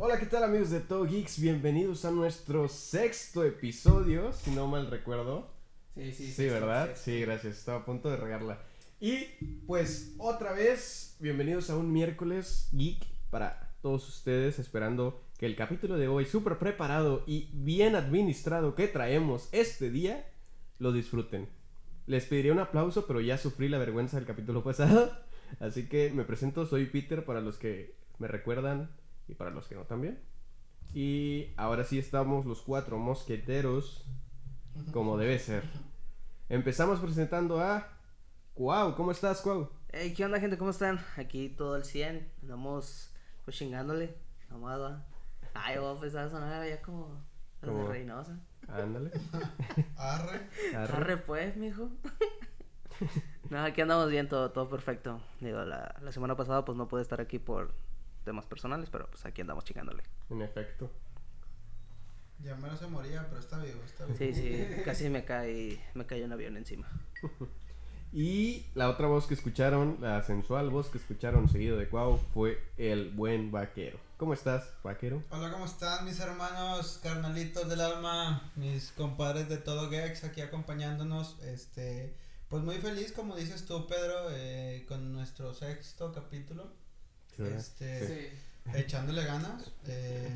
Hola, 0.00 0.20
¿qué 0.20 0.26
tal 0.26 0.44
amigos 0.44 0.70
de 0.70 0.78
Todo 0.78 1.06
Geeks? 1.06 1.40
Bienvenidos 1.40 2.04
a 2.04 2.12
nuestro 2.12 2.68
sexto 2.68 3.42
episodio, 3.42 4.32
si 4.32 4.52
no 4.52 4.68
mal 4.68 4.88
recuerdo. 4.88 5.50
Sí, 5.96 6.12
sí, 6.12 6.30
Sí, 6.30 6.46
¿verdad? 6.46 6.90
Sí, 6.94 7.20
gracias. 7.22 7.58
Estaba 7.58 7.78
a 7.78 7.84
punto 7.84 8.08
de 8.08 8.16
regarla. 8.16 8.60
Y 9.00 9.24
pues 9.66 10.14
otra 10.18 10.52
vez, 10.52 11.16
bienvenidos 11.18 11.68
a 11.68 11.76
un 11.76 11.92
miércoles 11.92 12.68
geek 12.70 13.04
para 13.30 13.74
todos 13.82 14.08
ustedes, 14.08 14.60
esperando 14.60 15.20
que 15.36 15.46
el 15.46 15.56
capítulo 15.56 15.96
de 15.96 16.06
hoy, 16.06 16.26
súper 16.26 16.58
preparado 16.58 17.24
y 17.26 17.50
bien 17.52 17.96
administrado 17.96 18.76
que 18.76 18.86
traemos 18.86 19.48
este 19.50 19.90
día, 19.90 20.30
lo 20.78 20.92
disfruten. 20.92 21.48
Les 22.06 22.24
pediría 22.24 22.52
un 22.52 22.60
aplauso, 22.60 23.08
pero 23.08 23.20
ya 23.20 23.36
sufrí 23.36 23.68
la 23.68 23.78
vergüenza 23.78 24.16
del 24.16 24.26
capítulo 24.26 24.62
pasado. 24.62 25.10
Así 25.58 25.88
que 25.88 26.12
me 26.14 26.22
presento, 26.22 26.66
soy 26.66 26.86
Peter 26.86 27.24
para 27.24 27.40
los 27.40 27.58
que 27.58 27.96
me 28.20 28.28
recuerdan 28.28 28.90
y 29.28 29.34
para 29.34 29.50
los 29.50 29.66
que 29.66 29.74
no 29.74 29.82
también. 29.82 30.20
Y 30.94 31.52
ahora 31.56 31.84
sí 31.84 31.98
estamos 31.98 32.46
los 32.46 32.62
cuatro 32.62 32.98
mosqueteros 32.98 34.04
como 34.92 35.18
debe 35.18 35.38
ser. 35.38 35.64
Empezamos 36.48 37.00
presentando 37.00 37.60
a 37.60 37.88
Cuau. 38.54 38.96
¿Cómo 38.96 39.10
estás, 39.10 39.42
Cuau? 39.42 39.70
Hey, 39.90 40.14
¿qué 40.16 40.24
onda, 40.24 40.40
gente? 40.40 40.56
¿Cómo 40.56 40.70
están? 40.70 40.98
Aquí 41.16 41.50
todo 41.50 41.76
el 41.76 41.84
100. 41.84 42.32
Andamos 42.42 43.12
pues 43.44 43.56
chingándole. 43.56 44.14
Va. 44.50 45.06
Ay, 45.54 45.78
voy 45.78 45.88
a 45.88 45.92
empezar 45.92 46.26
a 46.26 46.30
sonar 46.30 46.66
ya 46.66 46.80
como 46.80 47.22
los 47.60 47.76
de 47.76 47.86
Reynosa. 47.86 48.40
Ándale. 48.66 49.10
Arre. 49.96 50.48
Arre. 50.74 50.94
Arre, 50.94 51.16
pues, 51.18 51.56
mijo. 51.56 51.90
no, 53.50 53.62
aquí 53.62 53.80
andamos 53.80 54.10
bien, 54.10 54.28
todo, 54.28 54.50
todo 54.52 54.68
perfecto. 54.68 55.20
Digo, 55.40 55.64
la, 55.64 55.94
la 56.00 56.12
semana 56.12 56.36
pasada 56.36 56.64
pues 56.64 56.76
no 56.76 56.88
pude 56.88 57.02
estar 57.02 57.20
aquí 57.20 57.38
por 57.38 57.74
temas 58.28 58.46
personales, 58.46 58.88
pero 58.90 59.08
pues 59.08 59.24
aquí 59.26 59.40
andamos 59.40 59.64
chingándole. 59.64 60.02
En 60.30 60.42
efecto. 60.42 60.90
Ya 62.40 62.54
menos 62.54 62.78
se 62.78 62.86
moría, 62.86 63.26
pero 63.28 63.40
está 63.40 63.58
vivo, 63.58 63.80
está 63.84 64.04
vivo. 64.04 64.16
Sí, 64.16 64.32
sí, 64.32 64.66
casi 64.84 65.10
me 65.10 65.24
cae, 65.24 65.80
me 65.94 66.06
cayó 66.06 66.24
un 66.24 66.32
avión 66.32 66.56
encima. 66.56 66.88
Y 68.12 68.64
la 68.74 68.88
otra 68.88 69.06
voz 69.06 69.26
que 69.26 69.34
escucharon, 69.34 69.98
la 70.00 70.22
sensual 70.22 70.70
voz 70.70 70.88
que 70.88 70.96
escucharon 70.96 71.48
seguido 71.48 71.76
de 71.76 71.88
Cuau, 71.88 72.18
fue 72.32 72.58
el 72.78 73.10
buen 73.10 73.50
vaquero. 73.50 73.98
¿Cómo 74.16 74.32
estás, 74.32 74.72
vaquero? 74.82 75.22
Hola, 75.30 75.50
¿cómo 75.52 75.66
están 75.66 76.06
mis 76.06 76.18
hermanos, 76.18 77.00
carnalitos 77.02 77.68
del 77.68 77.82
alma, 77.82 78.50
mis 78.56 78.92
compadres 78.92 79.50
de 79.50 79.58
todo 79.58 79.90
Gex 79.90 80.24
aquí 80.24 80.40
acompañándonos? 80.40 81.38
Este, 81.42 82.14
pues 82.48 82.62
muy 82.62 82.76
feliz, 82.76 83.12
como 83.12 83.36
dices 83.36 83.66
tú, 83.66 83.86
Pedro, 83.86 84.30
eh, 84.30 84.86
con 84.88 85.12
nuestro 85.12 85.52
sexto 85.52 86.10
capítulo. 86.12 86.72
Este, 87.46 88.06
Sí. 88.06 88.70
echándole 88.74 89.24
ganas. 89.24 89.70
eh, 89.86 90.30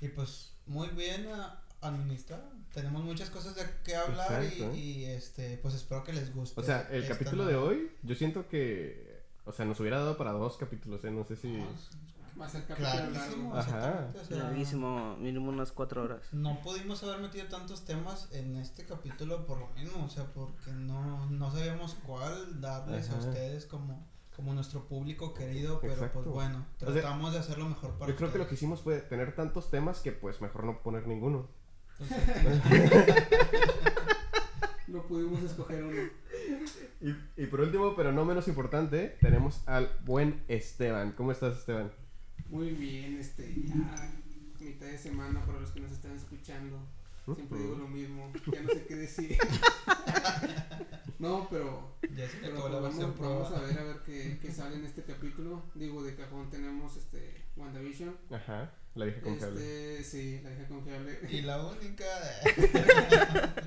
y 0.00 0.08
pues 0.08 0.52
muy 0.66 0.88
bien 0.88 1.26
ah, 1.32 1.62
administrado. 1.80 2.44
Tenemos 2.74 3.02
muchas 3.04 3.30
cosas 3.30 3.54
de 3.54 3.62
que 3.84 3.96
hablar 3.96 4.42
y- 4.42 4.46
Exacto. 4.46 4.74
y, 4.76 5.04
este, 5.06 5.58
pues 5.58 5.74
espero 5.74 6.04
que 6.04 6.12
les 6.12 6.34
guste. 6.34 6.60
O 6.60 6.64
sea, 6.64 6.88
el 6.90 7.06
capítulo 7.08 7.46
de 7.46 7.56
hoy, 7.56 7.90
yo 8.02 8.14
siento 8.14 8.48
que, 8.48 9.22
o 9.44 9.52
sea, 9.52 9.64
nos 9.64 9.80
hubiera 9.80 9.98
dado 9.98 10.16
para 10.16 10.32
dos 10.32 10.56
capítulos, 10.56 11.02
¿eh? 11.04 11.10
No 11.10 11.24
sé 11.24 11.36
si... 11.36 11.56
A 12.38 12.46
ser 12.50 12.64
capítulo 12.66 12.90
Clarísimo, 12.90 13.54
largo. 13.54 13.56
Ajá. 13.56 13.78
exactamente, 13.78 14.18
o 14.20 14.24
sea, 14.26 14.36
Larguísimo, 14.36 15.16
mínimo 15.16 15.48
unas 15.48 15.72
cuatro 15.72 16.02
horas. 16.02 16.20
No 16.32 16.60
pudimos 16.60 17.02
haber 17.02 17.20
metido 17.20 17.46
tantos 17.46 17.86
temas 17.86 18.28
en 18.30 18.56
este 18.56 18.84
capítulo 18.84 19.46
por 19.46 19.58
lo 19.58 19.68
mismo, 19.68 20.04
o 20.04 20.08
sea, 20.10 20.24
porque 20.34 20.70
no, 20.72 21.30
no 21.30 21.50
sabíamos 21.50 21.94
cuál 22.06 22.60
darles 22.60 23.08
a 23.08 23.16
ustedes 23.16 23.64
como, 23.64 24.06
como 24.36 24.52
nuestro 24.54 24.84
público 24.86 25.34
querido, 25.34 25.80
pero 25.80 25.94
Exacto. 25.94 26.20
pues 26.22 26.34
bueno, 26.34 26.66
O 26.76 26.84
sea, 26.84 26.92
tratamos 26.92 27.32
de 27.32 27.38
hacer 27.38 27.58
lo 27.58 27.68
mejor 27.68 27.98
para 27.98 28.12
Yo 28.12 28.16
creo 28.16 28.30
que 28.30 28.38
lo 28.38 28.46
que 28.46 28.54
hicimos 28.54 28.82
fue 28.82 29.00
tener 29.00 29.34
tantos 29.34 29.70
temas 29.70 30.00
que 30.00 30.12
pues 30.12 30.40
mejor 30.40 30.64
no 30.64 30.82
poner 30.82 31.06
ninguno. 31.06 31.48
No 34.88 35.02
pudimos 35.02 35.42
escoger 35.42 35.82
uno. 35.82 36.00
Y, 37.00 37.42
y 37.42 37.46
por 37.46 37.60
último, 37.60 37.96
pero 37.96 38.12
no 38.12 38.24
menos 38.24 38.46
importante, 38.46 39.16
tenemos 39.20 39.66
al 39.66 39.90
buen 40.04 40.44
Esteban. 40.46 41.10
¿Cómo 41.10 41.32
estás, 41.32 41.58
Esteban? 41.58 41.90
Muy 42.48 42.70
bien, 42.70 43.18
este, 43.18 43.52
ya 43.66 44.12
mitad 44.66 44.86
de 44.86 44.98
semana 44.98 45.44
para 45.44 45.60
los 45.60 45.70
que 45.70 45.80
nos 45.80 45.92
están 45.92 46.12
escuchando. 46.12 46.78
Siempre 47.34 47.58
digo 47.58 47.74
lo 47.76 47.88
mismo, 47.88 48.32
ya 48.52 48.62
no 48.62 48.68
sé 48.70 48.86
qué 48.86 48.94
decir. 48.94 49.36
no, 51.18 51.48
pero, 51.50 51.96
Ya 52.14 52.28
se 52.28 52.36
pero 52.38 52.56
la 52.68 52.80
vamos, 52.80 52.82
versión 52.82 53.14
vamos 53.18 53.48
prueba. 53.48 53.64
a 53.64 53.66
ver 53.68 53.78
a 53.78 53.84
ver 53.84 53.96
qué, 54.04 54.38
qué 54.40 54.52
sale 54.52 54.76
en 54.76 54.84
este 54.84 55.02
capítulo. 55.02 55.62
Digo, 55.74 56.02
de 56.04 56.14
cajón 56.14 56.48
tenemos 56.50 56.96
este 56.96 57.44
WandaVision. 57.56 58.16
Ajá, 58.30 58.72
la 58.94 59.06
dije 59.06 59.20
confiable. 59.20 59.96
Este, 59.98 60.04
sí, 60.04 60.40
la 60.44 60.50
dije 60.50 60.66
confiable. 60.68 61.18
Y 61.30 61.40
la 61.42 61.64
única... 61.66 62.04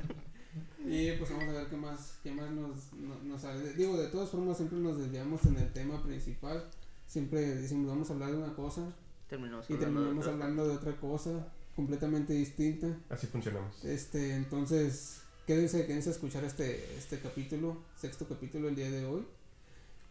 Y 0.86 1.12
pues 1.14 1.30
vamos 1.30 1.50
a 1.50 1.52
ver 1.52 1.68
qué 1.68 1.76
más, 1.78 2.18
qué 2.24 2.32
más 2.32 2.50
nos, 2.50 2.94
no- 2.94 3.20
nos 3.24 3.42
sale. 3.42 3.74
Digo, 3.74 3.96
de 3.98 4.08
todas 4.08 4.30
formas 4.30 4.58
siempre 4.58 4.80
nos 4.80 4.98
desviamos 4.98 5.46
en 5.46 5.58
el 5.58 5.72
tema 5.72 6.02
principal. 6.02 6.68
Siempre 7.06 7.42
decimos 7.42 7.90
vamos 7.90 8.10
a 8.10 8.14
hablar 8.14 8.32
de 8.32 8.38
una 8.38 8.54
cosa 8.56 8.92
Terminamos 9.28 9.70
y 9.70 9.76
terminamos 9.76 10.26
hablando 10.28 10.68
de 10.68 10.76
otra 10.76 10.96
cosa 10.96 11.48
completamente 11.80 12.34
distinta. 12.34 12.88
Así 13.10 13.26
funcionamos. 13.28 13.86
Este, 13.86 14.36
entonces, 14.36 15.22
quédense, 15.48 15.86
quédense 15.86 16.10
a 16.10 16.12
escuchar 16.12 16.44
este, 16.44 16.98
este 16.98 17.20
capítulo, 17.20 17.78
sexto 17.96 18.28
capítulo 18.28 18.68
el 18.68 18.76
día 18.76 18.92
de 18.92 19.06
hoy. 19.06 19.26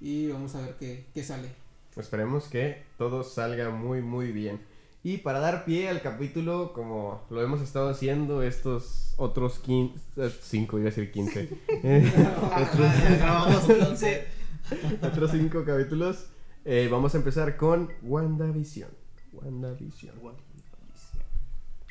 Y 0.00 0.28
vamos 0.28 0.54
a 0.54 0.62
ver 0.62 0.76
qué, 0.80 1.04
qué 1.12 1.22
sale. 1.22 1.50
Esperemos 1.94 2.48
que 2.48 2.84
todo 2.96 3.22
salga 3.22 3.68
muy, 3.68 4.00
muy 4.00 4.32
bien. 4.32 4.60
Y 5.02 5.18
para 5.18 5.40
dar 5.40 5.66
pie 5.66 5.90
al 5.90 6.00
capítulo, 6.00 6.72
como 6.72 7.26
lo 7.28 7.42
hemos 7.42 7.60
estado 7.60 7.90
haciendo 7.90 8.42
estos 8.42 9.12
otros 9.18 9.58
15, 9.58 10.30
5, 10.40 10.78
iba 10.78 10.88
a 10.88 10.90
decir 10.90 11.12
15, 11.12 11.48
eh, 11.68 12.12
otros, 12.46 13.18
Grabamos 13.18 13.60
15. 13.66 14.26
otros 15.02 15.30
5 15.32 15.64
capítulos, 15.66 16.30
eh, 16.64 16.88
vamos 16.90 17.14
a 17.14 17.18
empezar 17.18 17.58
con 17.58 17.90
WandaVision. 18.00 18.88
WandaVision. 19.34 20.47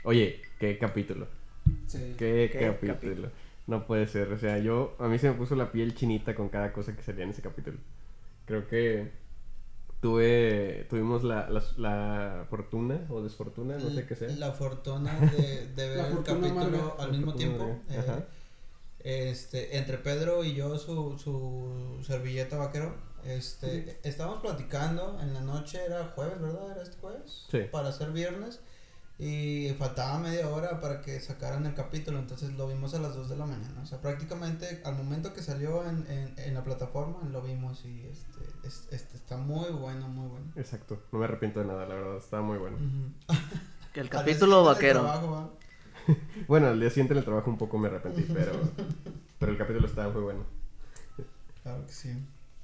Oye, 0.08 0.42
qué 0.60 0.78
capítulo. 0.78 1.28
Sí. 1.86 2.16
Qué, 2.18 2.50
Qué 2.52 2.60
capítulo. 2.68 2.94
capítulo. 2.94 3.32
No 3.68 3.86
puede 3.86 4.08
ser. 4.08 4.32
O 4.32 4.40
sea, 4.40 4.58
yo. 4.60 4.96
A 5.00 5.08
mí 5.08 5.20
se 5.20 5.30
me 5.30 5.36
puso 5.36 5.56
la 5.56 5.72
piel 5.72 5.94
chinita 5.96 6.34
con 6.34 6.48
cada 6.50 6.72
cosa 6.72 6.96
que 6.96 7.04
salía 7.04 7.24
en 7.26 7.32
ese 7.32 7.42
capítulo. 7.42 7.78
Creo 8.46 8.68
que. 8.68 9.12
Tuve. 10.00 10.86
Tuvimos 10.90 11.24
la, 11.24 11.50
la, 11.50 11.62
la 11.78 12.46
fortuna 12.50 13.06
o 13.10 13.22
desfortuna, 13.22 13.78
no 13.78 13.90
sé 13.90 14.06
qué 14.06 14.16
sea. 14.16 14.30
La 14.38 14.52
fortuna 14.54 15.14
de, 15.38 15.68
de 15.76 15.90
ver 15.90 16.06
el 16.12 16.24
capítulo 16.24 16.96
al 17.00 17.12
mismo 17.12 17.34
tiempo. 17.34 17.66
eh, 17.90 17.98
ajá. 18.00 18.26
este, 19.00 19.78
entre 19.78 19.98
Pedro 19.98 20.44
y 20.44 20.54
yo, 20.56 20.78
su, 20.78 21.18
su 21.18 22.02
servilleta 22.06 22.58
vaquero, 22.58 22.96
este, 23.26 24.00
estábamos 24.04 24.40
platicando 24.42 25.20
en 25.22 25.34
la 25.34 25.42
noche, 25.42 25.80
era 25.86 26.06
jueves, 26.16 26.40
¿verdad? 26.40 26.72
¿Era 26.72 26.84
este 26.84 26.98
jueves? 27.02 27.46
Sí. 27.52 27.60
Para 27.72 27.90
hacer 27.90 28.12
viernes. 28.12 28.62
Y 29.20 29.74
faltaba 29.80 30.20
media 30.20 30.48
hora 30.48 30.80
para 30.80 31.02
que 31.02 31.20
sacaran 31.20 31.66
el 31.66 31.74
capítulo, 31.74 32.20
entonces 32.20 32.54
lo 32.54 32.68
vimos 32.68 32.94
a 32.94 33.00
las 33.00 33.16
2 33.16 33.30
de 33.30 33.36
la 33.36 33.48
mañana. 33.48 33.82
O 33.82 33.86
sea, 33.88 34.00
prácticamente 34.00 34.82
al 34.86 34.96
momento 34.96 35.34
que 35.34 35.42
salió 35.42 35.90
en, 35.90 36.06
en, 36.10 36.36
en 36.38 36.54
la 36.54 36.64
plataforma 36.64 37.28
lo 37.32 37.42
vimos 37.42 37.84
y 37.84 38.06
este, 38.06 38.42
es- 38.68 38.88
este 38.92 39.18
está 39.18 39.38
muy 39.38 39.72
bueno, 39.72 40.08
muy 40.08 40.28
bueno. 40.28 40.46
Exacto. 40.56 41.02
No 41.12 41.18
me 41.20 41.26
arrepiento 41.26 41.60
de 41.62 41.66
nada, 41.66 41.88
la 41.88 41.96
verdad. 41.96 42.18
Estaba 42.18 42.44
muy 42.44 42.58
bueno. 42.60 42.78
Ujú. 42.78 43.38
Que 43.94 44.02
el 44.02 44.10
capítulo 44.10 44.64
vaquero. 44.64 45.52
Bueno, 46.48 46.68
al 46.68 46.80
día 46.80 46.90
siguiente 46.90 47.14
en 47.14 47.18
el 47.18 47.26
trabajo 47.26 47.50
un 47.50 47.58
poco 47.58 47.78
me 47.80 47.88
arrepentí, 47.88 48.22
pero. 48.34 48.52
pero 49.40 49.52
el 49.52 49.58
capítulo 49.58 49.88
estaba 49.88 50.14
muy 50.14 50.22
bueno. 50.22 50.46
Claro 51.64 51.86
que 51.86 51.92
sí. 51.92 52.10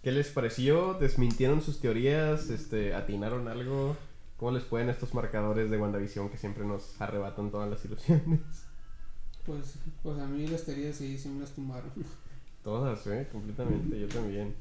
¿Qué 0.03 0.11
les 0.11 0.29
pareció? 0.29 0.93
¿Desmintieron 0.93 1.61
sus 1.61 1.79
teorías? 1.81 2.49
Este, 2.51 2.93
¿Atinaron 2.93 3.47
algo? 3.47 3.97
¿Cómo 4.43 4.57
les 4.57 4.65
pueden 4.65 4.89
estos 4.89 5.13
marcadores 5.13 5.71
de 5.71 5.77
WandaVision 5.77 6.27
que 6.29 6.35
siempre 6.35 6.65
nos 6.65 6.99
arrebatan 6.99 7.49
todas 7.49 7.69
las 7.69 7.85
ilusiones? 7.85 8.41
Pues, 9.45 9.75
pues 10.01 10.19
a 10.19 10.27
mí 10.27 10.45
las 10.47 10.65
teorías 10.65 10.97
sí, 10.97 11.17
sí 11.17 11.29
me 11.29 11.39
las 11.39 11.51
tumbaron. 11.51 11.89
Todas, 12.61 13.07
¿eh? 13.07 13.29
Completamente, 13.31 13.97
yo 13.97 14.07
también. 14.09 14.53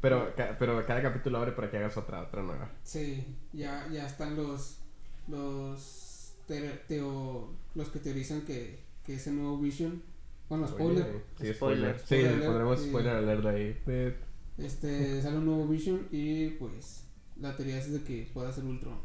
Pero, 0.00 0.34
ca- 0.34 0.56
pero 0.58 0.84
cada 0.86 1.00
capítulo 1.02 1.38
abre 1.38 1.52
para 1.52 1.70
que 1.70 1.76
hagas 1.76 1.96
otra, 1.96 2.20
otra 2.22 2.42
nueva. 2.42 2.68
Sí, 2.82 3.24
ya, 3.52 3.86
ya 3.92 4.08
están 4.08 4.34
los 4.34 4.78
los 5.28 6.32
te- 6.48 6.82
teo- 6.88 7.48
los 7.76 7.90
que 7.90 8.00
teorizan 8.00 8.40
que, 8.40 8.80
que 9.06 9.14
ese 9.14 9.30
nuevo 9.30 9.56
Vision, 9.56 10.02
bueno 10.48 10.66
spoiler, 10.66 11.04
Oye, 11.06 11.22
sí, 11.40 11.54
Spoiler. 11.54 11.54
spoiler. 11.54 11.98
Sí, 12.00 12.04
Spoiler 12.06 12.24
le 12.24 12.32
alert, 12.34 12.46
pondremos 12.48 12.80
spoiler 12.80 13.12
alert 13.14 13.46
ahí. 13.46 13.78
Este 14.58 15.22
sale 15.22 15.38
un 15.38 15.46
nuevo 15.46 15.68
Vision 15.68 16.08
y 16.10 16.48
pues 16.50 17.01
la 17.42 17.56
teoría 17.56 17.78
es 17.78 17.92
de 17.92 18.02
que 18.02 18.30
pueda 18.32 18.52
ser 18.52 18.64
Ultron. 18.64 18.96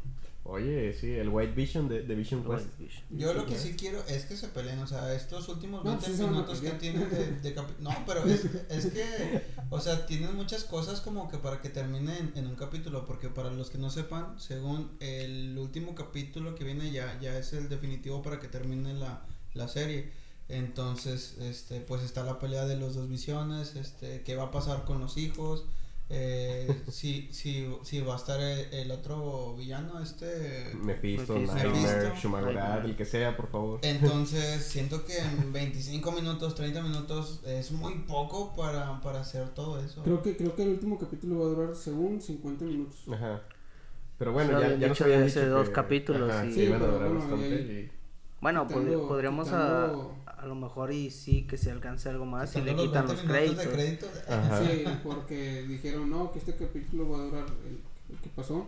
Oye, 0.44 0.94
sí, 0.98 1.10
el 1.12 1.28
White 1.28 1.52
Vision 1.52 1.88
de, 1.88 2.04
de 2.04 2.14
Vision 2.14 2.42
Quest. 2.42 2.64
White 2.64 2.74
Vision. 2.78 3.02
Yo 3.10 3.34
lo 3.34 3.44
que 3.44 3.58
sí 3.58 3.74
quiero 3.78 4.02
es 4.06 4.24
que 4.24 4.34
se 4.34 4.48
peleen, 4.48 4.78
o 4.78 4.86
sea, 4.86 5.12
estos 5.12 5.46
últimos 5.50 5.84
No, 5.84 5.90
20 5.90 6.06
sí 6.06 6.22
minutos 6.22 6.60
que 6.60 6.70
tienen 6.70 7.10
de, 7.10 7.50
de 7.50 7.54
No, 7.80 7.90
pero 8.06 8.24
es, 8.24 8.46
es 8.70 8.86
que, 8.86 9.42
o 9.68 9.78
sea, 9.78 10.06
tienen 10.06 10.34
muchas 10.34 10.64
cosas 10.64 11.02
como 11.02 11.28
que 11.28 11.36
para 11.36 11.60
que 11.60 11.68
termine 11.68 12.16
en, 12.16 12.32
en 12.34 12.46
un 12.46 12.54
capítulo, 12.54 13.04
porque 13.04 13.28
para 13.28 13.50
los 13.50 13.68
que 13.68 13.76
no 13.76 13.90
sepan, 13.90 14.40
según 14.40 14.90
el 15.00 15.58
último 15.58 15.94
capítulo 15.94 16.54
que 16.54 16.64
viene 16.64 16.90
ya, 16.92 17.18
ya 17.20 17.36
es 17.36 17.52
el 17.52 17.68
definitivo 17.68 18.22
para 18.22 18.40
que 18.40 18.48
termine 18.48 18.94
la, 18.94 19.20
la 19.52 19.68
serie. 19.68 20.12
Entonces, 20.48 21.36
este, 21.42 21.80
pues 21.80 22.02
está 22.02 22.24
la 22.24 22.38
pelea 22.38 22.64
de 22.64 22.76
los 22.78 22.94
dos 22.94 23.10
visiones, 23.10 23.76
este, 23.76 24.22
qué 24.22 24.34
va 24.34 24.44
a 24.44 24.50
pasar 24.50 24.84
con 24.84 24.98
los 24.98 25.18
hijos, 25.18 25.66
eh, 26.10 26.82
si, 26.90 27.28
si, 27.32 27.68
si 27.82 28.00
va 28.00 28.14
a 28.14 28.16
estar 28.16 28.40
el, 28.40 28.72
el 28.72 28.90
otro 28.90 29.54
villano, 29.56 30.00
este... 30.02 30.72
Mephisto. 30.82 31.34
Nightmare, 31.38 31.68
Mephisto. 31.68 32.80
El 32.84 32.96
que 32.96 33.04
sea, 33.04 33.36
por 33.36 33.48
favor. 33.48 33.80
Entonces, 33.82 34.62
siento 34.66 35.04
que 35.04 35.18
en 35.18 35.52
25 35.52 36.12
minutos, 36.12 36.54
30 36.54 36.82
minutos 36.82 37.40
es 37.46 37.72
muy 37.72 37.94
poco 38.06 38.54
para, 38.56 39.00
para 39.02 39.20
hacer 39.20 39.48
todo 39.50 39.82
eso. 39.84 40.02
Creo 40.02 40.22
que, 40.22 40.36
creo 40.36 40.54
que 40.56 40.62
el 40.62 40.70
último 40.70 40.98
capítulo 40.98 41.40
va 41.40 41.44
a 41.46 41.48
durar 41.48 41.76
según 41.76 42.20
50 42.22 42.64
minutos. 42.64 43.00
Ajá. 43.12 43.42
Pero 44.18 44.32
bueno, 44.32 44.50
Sí, 44.50 44.52
ya, 44.60 44.64
habían 44.66 44.80
ya 44.80 44.88
nos 44.88 44.96
dicho 44.96 45.04
habían 45.04 45.20
de 45.20 45.26
dicho 45.26 45.38
hace 45.40 45.48
dos 45.48 45.68
que- 45.68 45.72
capítulos, 45.74 46.30
ajá, 46.30 46.42
sí. 46.44 46.48
a 46.48 46.52
Sí, 46.54 46.66
pero 46.70 46.98
bueno, 46.98 47.36
y- 47.46 47.90
Bueno, 48.40 48.66
Quitando- 48.66 49.08
podríamos 49.08 49.46
quitando- 49.46 50.14
a, 50.26 50.27
a 50.40 50.46
lo 50.46 50.54
mejor 50.54 50.92
y 50.92 51.10
sí 51.10 51.46
que 51.46 51.56
se 51.56 51.70
alcance 51.70 52.08
algo 52.08 52.24
más 52.26 52.54
y 52.56 52.60
le 52.60 52.74
quitan 52.76 53.06
20 53.06 53.12
los 53.14 53.22
créditos. 53.32 53.64
de 53.64 53.70
crédito. 53.70 54.06
Sí, 54.66 54.84
porque 55.02 55.62
dijeron, 55.62 56.08
no, 56.10 56.30
que 56.32 56.38
este 56.38 56.54
capítulo 56.54 57.08
va 57.10 57.18
a 57.18 57.22
durar, 57.22 57.46
el, 57.66 58.14
el 58.14 58.20
que 58.22 58.28
pasó, 58.30 58.66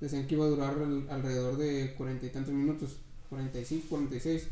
decían 0.00 0.26
que 0.26 0.34
iba 0.36 0.44
a 0.44 0.48
durar 0.48 0.74
al- 0.78 1.08
alrededor 1.10 1.56
de 1.56 1.94
cuarenta 1.96 2.26
y 2.26 2.30
tantos 2.30 2.54
minutos, 2.54 2.98
45, 3.28 3.86
46, 3.88 4.48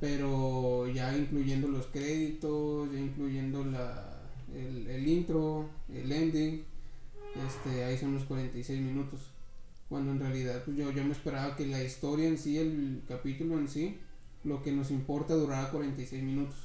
pero 0.00 0.86
ya 0.88 1.16
incluyendo 1.16 1.68
los 1.68 1.86
créditos, 1.86 2.90
ya 2.92 2.98
incluyendo 3.00 3.64
la, 3.64 4.20
el, 4.54 4.86
el 4.86 5.08
intro, 5.08 5.68
el 5.92 6.10
ending, 6.12 6.62
este, 7.46 7.84
ahí 7.84 7.98
son 7.98 8.14
los 8.14 8.24
46 8.24 8.80
minutos. 8.80 9.20
Cuando 9.88 10.12
en 10.12 10.20
realidad 10.20 10.62
pues 10.64 10.76
yo, 10.76 10.90
yo 10.92 11.02
me 11.04 11.12
esperaba 11.12 11.56
que 11.56 11.66
la 11.66 11.82
historia 11.82 12.28
en 12.28 12.36
sí, 12.38 12.58
el 12.58 13.02
capítulo 13.08 13.58
en 13.58 13.68
sí, 13.68 13.98
lo 14.44 14.62
que 14.62 14.72
nos 14.72 14.90
importa 14.90 15.34
durara 15.34 15.70
46 15.70 16.22
minutos. 16.22 16.56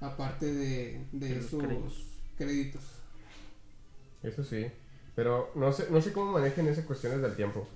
Aparte 0.00 0.46
de, 0.52 1.04
de 1.12 1.38
esos 1.38 1.62
créditos. 1.62 2.06
créditos. 2.36 2.82
Eso 4.22 4.44
sí. 4.44 4.66
Pero 5.14 5.50
no 5.54 5.72
sé, 5.72 5.88
no 5.90 6.00
sé 6.00 6.12
cómo 6.12 6.32
manejen 6.32 6.66
esas 6.68 6.84
cuestiones 6.84 7.20
del 7.20 7.36
tiempo. 7.36 7.66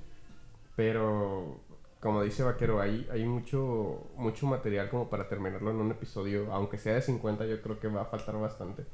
Pero 0.76 1.60
como 2.00 2.22
dice 2.22 2.42
Vaquero, 2.42 2.80
hay, 2.80 3.06
hay 3.10 3.24
mucho, 3.24 4.10
mucho 4.16 4.46
material 4.46 4.90
como 4.90 5.08
para 5.08 5.28
terminarlo 5.28 5.70
en 5.70 5.76
un 5.76 5.90
episodio. 5.90 6.52
Aunque 6.52 6.78
sea 6.78 6.94
de 6.94 7.02
50, 7.02 7.46
yo 7.46 7.60
creo 7.62 7.78
que 7.80 7.88
va 7.88 8.02
a 8.02 8.06
faltar 8.06 8.38
bastante. 8.38 8.84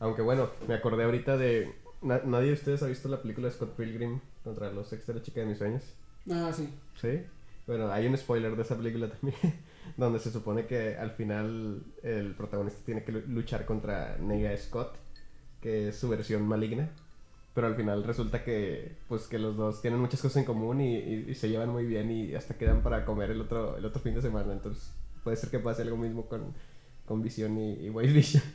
Aunque 0.00 0.22
bueno, 0.22 0.50
me 0.66 0.74
acordé 0.74 1.04
ahorita 1.04 1.36
de... 1.36 1.74
na- 2.02 2.22
¿Nadie 2.24 2.48
de 2.48 2.52
ustedes 2.54 2.82
ha 2.82 2.86
visto 2.86 3.08
la 3.08 3.20
película 3.20 3.48
de 3.48 3.54
Scott 3.54 3.74
Pilgrim 3.76 4.20
contra 4.44 4.70
los 4.70 4.92
ex 4.92 5.06
de 5.06 5.14
la 5.14 5.22
chica 5.22 5.40
de 5.40 5.46
mis 5.46 5.58
sueños? 5.58 5.82
Ah, 6.30 6.52
sí. 6.54 6.68
¿Sí? 7.00 7.22
Bueno, 7.66 7.90
hay 7.90 8.06
un 8.06 8.16
spoiler 8.16 8.54
de 8.56 8.62
esa 8.62 8.76
película 8.76 9.10
también, 9.10 9.36
donde 9.96 10.18
se 10.18 10.30
supone 10.30 10.66
que 10.66 10.96
al 10.96 11.12
final 11.12 11.82
el 12.02 12.34
protagonista 12.34 12.80
tiene 12.84 13.04
que 13.04 13.12
lu- 13.12 13.22
luchar 13.28 13.64
contra 13.64 14.16
Nega 14.18 14.56
Scott, 14.56 14.96
que 15.60 15.88
es 15.88 15.96
su 15.96 16.08
versión 16.08 16.46
maligna. 16.46 16.88
Pero 17.54 17.66
al 17.66 17.74
final 17.74 18.04
resulta 18.04 18.44
que, 18.44 18.92
pues, 19.08 19.26
que 19.26 19.38
los 19.38 19.56
dos 19.56 19.82
tienen 19.82 19.98
muchas 19.98 20.20
cosas 20.22 20.36
en 20.36 20.44
común 20.44 20.80
y, 20.80 20.96
y- 20.96 21.26
y 21.30 21.34
se 21.34 21.48
llevan 21.48 21.70
muy 21.70 21.86
bien 21.86 22.10
y 22.10 22.34
hasta 22.34 22.54
quedan 22.54 22.82
para 22.82 23.04
comer 23.04 23.30
el 23.32 23.40
otro, 23.40 23.76
el 23.76 23.84
otro 23.84 24.00
fin 24.00 24.14
de 24.14 24.22
semana. 24.22 24.52
Entonces 24.52 24.92
puede 25.24 25.36
ser 25.36 25.50
que 25.50 25.58
pase 25.58 25.82
algo 25.82 25.96
mismo 25.96 26.26
con, 26.26 26.54
con 27.06 27.20
Vision 27.22 27.58
y, 27.58 27.86
y 27.86 27.90
White 27.90 28.12
Vision. 28.12 28.42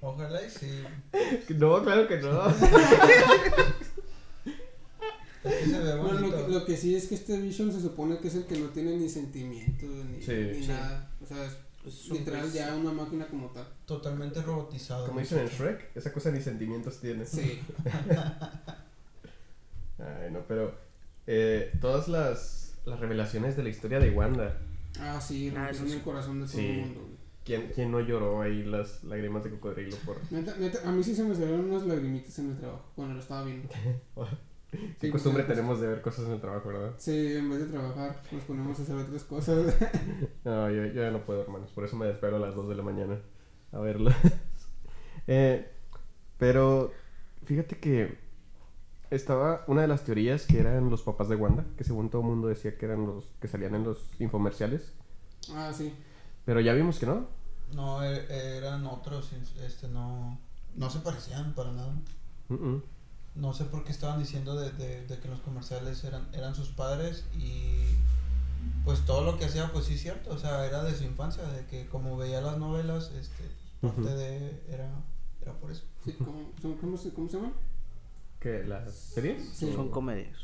Ojalá 0.00 0.42
y 0.42 0.50
sí. 0.50 0.82
no, 1.56 1.82
claro 1.82 2.08
que 2.08 2.18
no. 2.18 2.42
Se 5.42 5.78
ve 5.78 5.96
Bueno, 5.96 6.20
lo, 6.20 6.46
que, 6.46 6.52
lo 6.52 6.64
que 6.64 6.76
sí 6.76 6.94
es 6.96 7.06
que 7.06 7.14
este 7.14 7.38
Vision 7.40 7.72
se 7.72 7.80
supone 7.80 8.18
que 8.18 8.28
es 8.28 8.34
el 8.34 8.44
que 8.46 8.58
no 8.58 8.68
tiene 8.68 8.96
ni 8.96 9.08
sentimientos 9.08 9.88
ni, 10.06 10.20
Sí. 10.22 10.32
ni 10.32 10.62
Sí. 10.62 10.68
nada. 10.68 11.10
O 11.22 11.26
sea, 11.26 11.44
es 11.44 11.56
Es 11.86 12.08
un 12.10 12.18
literal 12.18 12.40
pues- 12.42 12.54
ya 12.54 12.74
una 12.74 12.90
máquina 12.92 13.26
como 13.28 13.48
tal. 13.50 13.66
Totalmente 13.86 14.42
robotizado. 14.42 15.06
Como 15.06 15.20
dicen 15.20 15.38
en. 15.40 15.48
Shrek, 15.48 15.90
esa 15.94 16.12
cosa 16.12 16.30
ni 16.30 16.40
sentimientos 16.40 17.00
tiene. 17.00 17.24
Sí. 17.24 17.60
Ay, 19.98 20.30
no, 20.32 20.40
pero 20.46 20.74
eh, 21.26 21.72
todas 21.80 22.08
las, 22.08 22.74
las 22.84 23.00
revelaciones 23.00 23.56
de 23.56 23.62
la 23.62 23.68
historia 23.68 23.98
de 23.98 24.10
Wanda, 24.10 24.58
Ah, 25.00 25.20
sí, 25.20 25.52
Ah, 25.54 25.66
rompieron 25.66 25.88
sí. 25.88 25.94
el 25.96 26.02
corazón 26.02 26.40
de 26.40 26.46
todo 26.46 26.56
Sí. 26.60 26.66
el 26.66 26.80
mundo. 26.80 27.00
güey. 27.02 27.18
¿quién, 27.44 27.70
quién 27.74 27.90
no 27.90 28.00
lloró 28.00 28.42
ahí 28.42 28.62
las 28.64 29.02
lágrimas 29.04 29.42
de 29.42 29.50
cocodrilo 29.50 29.96
por... 30.04 30.20
Neta, 30.30 30.54
neta, 30.58 30.86
a 30.86 30.92
mí 30.92 31.02
sí 31.02 31.14
se 31.14 31.24
me 31.24 31.34
salieron 31.34 31.70
unas 31.70 31.86
lagrimitas 31.86 32.38
en 32.40 32.50
el 32.50 32.56
trabajo 32.58 32.84
cuando 32.94 33.14
lo 33.14 33.20
estaba 33.20 33.44
viendo. 33.44 33.68
¿Qué 34.70 35.08
Sí, 35.08 35.10
costumbre 35.10 35.44
pues, 35.44 35.56
tenemos 35.56 35.80
de 35.80 35.86
ver 35.88 36.02
cosas 36.02 36.26
en 36.26 36.32
el 36.32 36.40
trabajo, 36.40 36.68
verdad? 36.68 36.94
Sí, 36.98 37.36
en 37.36 37.48
vez 37.50 37.60
de 37.60 37.66
trabajar, 37.66 38.22
nos 38.30 38.42
ponemos 38.44 38.78
a 38.78 38.82
hacer 38.82 38.96
otras 38.96 39.24
cosas. 39.24 39.74
No, 40.44 40.70
yo, 40.70 40.86
yo 40.86 41.02
ya 41.02 41.10
no 41.10 41.24
puedo, 41.24 41.42
hermanos, 41.42 41.70
por 41.72 41.84
eso 41.84 41.96
me 41.96 42.06
despero 42.06 42.36
a 42.36 42.38
las 42.40 42.54
2 42.54 42.68
de 42.68 42.74
la 42.74 42.82
mañana 42.82 43.20
a 43.72 43.78
verlo. 43.80 44.10
Eh, 45.30 45.70
pero 46.38 47.02
fíjate 47.44 47.78
que 47.78 48.18
estaba 49.10 49.64
una 49.66 49.82
de 49.82 49.88
las 49.88 50.04
teorías 50.04 50.46
que 50.46 50.58
eran 50.58 50.88
los 50.88 51.02
papás 51.02 51.28
de 51.28 51.36
Wanda, 51.36 51.66
que 51.76 51.84
según 51.84 52.08
todo 52.08 52.22
el 52.22 52.28
mundo 52.28 52.48
decía 52.48 52.78
que 52.78 52.86
eran 52.86 53.06
los 53.06 53.26
que 53.38 53.46
salían 53.48 53.74
en 53.74 53.84
los 53.84 54.10
infomerciales, 54.18 54.94
ah, 55.54 55.70
sí. 55.76 55.92
pero 56.46 56.60
ya 56.60 56.72
vimos 56.72 56.98
que 56.98 57.06
no. 57.06 57.26
No, 57.74 58.02
e- 58.02 58.56
eran 58.58 58.86
otros, 58.86 59.32
este, 59.62 59.88
no, 59.88 60.38
no 60.76 60.90
se 60.90 61.00
parecían 61.00 61.54
para 61.54 61.72
nada. 61.72 61.92
Mm, 62.48 62.54
mm. 62.54 62.82
No 63.38 63.52
sé 63.54 63.64
por 63.64 63.84
qué 63.84 63.92
estaban 63.92 64.18
diciendo 64.18 64.56
de, 64.58 64.72
de, 64.72 65.06
de 65.06 65.18
que 65.18 65.28
los 65.28 65.40
comerciales 65.40 66.02
eran, 66.04 66.28
eran 66.32 66.54
sus 66.54 66.68
padres 66.68 67.24
y 67.36 67.84
pues 68.84 69.04
todo 69.06 69.24
lo 69.24 69.38
que 69.38 69.44
hacía 69.44 69.70
pues 69.72 69.84
sí 69.84 69.94
es 69.94 70.02
cierto, 70.02 70.30
o 70.30 70.38
sea, 70.38 70.66
era 70.66 70.82
de 70.82 70.94
su 70.94 71.04
infancia, 71.04 71.44
de 71.44 71.64
que 71.66 71.86
como 71.86 72.16
veía 72.16 72.40
las 72.40 72.58
novelas, 72.58 73.12
este, 73.18 73.44
parte 73.80 74.14
de, 74.14 74.60
era, 74.68 74.90
era 75.40 75.52
por 75.54 75.70
eso. 75.70 75.84
sí 76.04 76.12
¿cómo, 76.18 76.50
son- 76.60 76.74
cómo 76.78 76.96
se, 76.96 77.12
¿Cómo 77.14 77.28
se 77.28 77.36
llaman? 77.36 77.52
¿Qué? 78.40 78.64
¿Las 78.64 78.94
series? 78.94 79.48
Sí. 79.54 79.72
Son 79.72 79.90
comedias. 79.90 80.36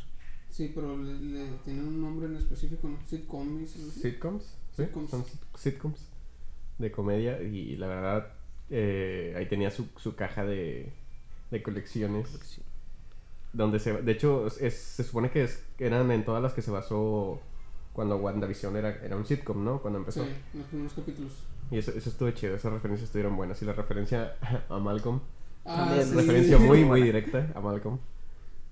Sí, 0.50 0.70
pero 0.74 0.96
le, 0.96 1.14
le 1.14 1.46
tienen 1.64 1.86
un 1.88 2.00
nombre 2.00 2.26
en 2.28 2.36
específico, 2.36 2.88
¿no? 2.88 2.98
Sitcoms. 3.08 3.70
Sitcoms, 4.00 4.44
¿sí? 4.76 4.84
Sitcoms. 4.84 5.10
Son 5.10 5.24
sit- 5.24 5.56
sitcoms 5.58 6.00
de 6.78 6.90
comedia 6.92 7.40
y 7.42 7.76
la 7.76 7.86
verdad 7.88 8.32
eh, 8.70 9.34
ahí 9.36 9.48
tenía 9.48 9.70
su, 9.72 9.86
su 9.96 10.14
caja 10.14 10.44
de, 10.44 10.92
de 11.50 11.62
colecciones. 11.62 12.28
Donde 13.54 13.78
se 13.78 13.92
de 14.02 14.12
hecho 14.12 14.46
es- 14.60 14.74
se 14.78 15.02
supone 15.04 15.30
que 15.30 15.44
es- 15.44 15.64
eran 15.78 16.10
en 16.10 16.24
todas 16.24 16.42
las 16.42 16.52
que 16.52 16.60
se 16.62 16.70
basó 16.70 17.40
cuando 17.92 18.16
WandaVision 18.18 18.76
era, 18.76 18.90
era 19.02 19.16
un 19.16 19.24
sitcom, 19.24 19.64
¿no? 19.64 19.80
Cuando 19.80 19.98
Sí, 20.00 20.02
empezó. 20.02 20.22
en 20.24 20.58
los 20.58 20.66
primeros 20.68 20.92
capítulos. 20.94 21.32
Y 21.70 21.78
eso, 21.78 21.92
eso 21.92 22.10
estuvo 22.10 22.30
chido, 22.32 22.54
esas 22.56 22.72
referencias 22.72 23.06
estuvieron 23.08 23.36
buenas. 23.36 23.62
Y 23.62 23.64
la 23.64 23.72
referencia 23.72 24.34
a 24.68 24.78
Malcolm, 24.78 25.20
Ah, 25.64 25.96
sí. 26.04 26.14
referencia 26.14 26.58
muy, 26.58 26.84
muy 26.84 27.02
directa 27.08 27.50
a 27.54 27.60
Malcolm. 27.60 27.98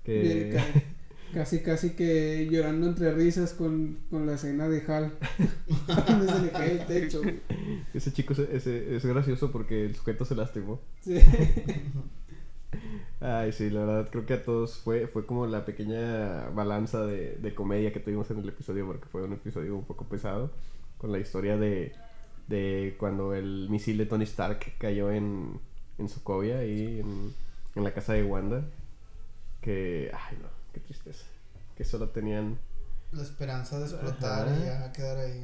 Que... 0.03 0.51
ca- 0.55 0.81
Casi, 1.33 1.63
casi 1.63 1.95
que 1.95 2.47
llorando 2.51 2.85
entre 2.85 3.11
risas 3.11 3.53
con, 3.53 3.97
con 4.11 4.27
la 4.27 4.35
escena 4.35 4.69
de 4.69 4.83
Hal. 4.87 5.13
Donde 6.07 6.31
se 6.31 6.41
le 6.43 6.49
cae 6.51 6.71
el 6.73 6.85
techo. 6.85 7.23
güey. 7.23 7.39
Ese 7.91 8.13
chico 8.13 8.35
se- 8.35 8.55
ese- 8.55 8.95
es 8.95 9.03
gracioso 9.03 9.51
porque 9.51 9.83
el 9.83 9.95
sujeto 9.95 10.25
se 10.25 10.35
lastimó. 10.35 10.79
Sí. 11.01 11.17
Ay, 13.19 13.51
sí, 13.51 13.69
la 13.69 13.85
verdad 13.85 14.09
creo 14.11 14.25
que 14.25 14.33
a 14.33 14.43
todos 14.43 14.77
fue, 14.77 15.07
fue 15.07 15.25
como 15.25 15.45
la 15.47 15.65
pequeña 15.65 16.49
balanza 16.49 17.05
de, 17.05 17.35
de 17.35 17.55
comedia 17.55 17.93
que 17.93 17.99
tuvimos 17.99 18.29
en 18.31 18.39
el 18.39 18.49
episodio 18.49 18.85
porque 18.85 19.07
fue 19.07 19.23
un 19.23 19.33
episodio 19.33 19.75
un 19.75 19.85
poco 19.85 20.05
pesado 20.05 20.51
con 20.97 21.11
la 21.11 21.19
historia 21.19 21.57
de, 21.57 21.93
de 22.47 22.95
cuando 22.99 23.33
el 23.33 23.69
misil 23.69 23.97
de 23.97 24.05
Tony 24.05 24.23
Stark 24.23 24.77
cayó 24.77 25.11
en, 25.11 25.59
en 25.97 26.09
Sokovia 26.09 26.65
y 26.65 26.99
en, 26.99 27.33
en 27.75 27.83
la 27.83 27.93
casa 27.93 28.13
de 28.13 28.23
Wanda. 28.23 28.65
Que, 29.61 30.11
ay 30.13 30.37
no, 30.41 30.49
qué 30.73 30.79
tristeza. 30.79 31.25
Que 31.75 31.83
solo 31.83 32.09
tenían... 32.09 32.57
La 33.11 33.23
esperanza 33.23 33.79
de 33.79 33.85
explotar 33.85 34.47
Ajá. 34.47 34.57
y 34.59 34.65
ya 34.65 34.91
quedar 34.91 35.17
ahí. 35.17 35.43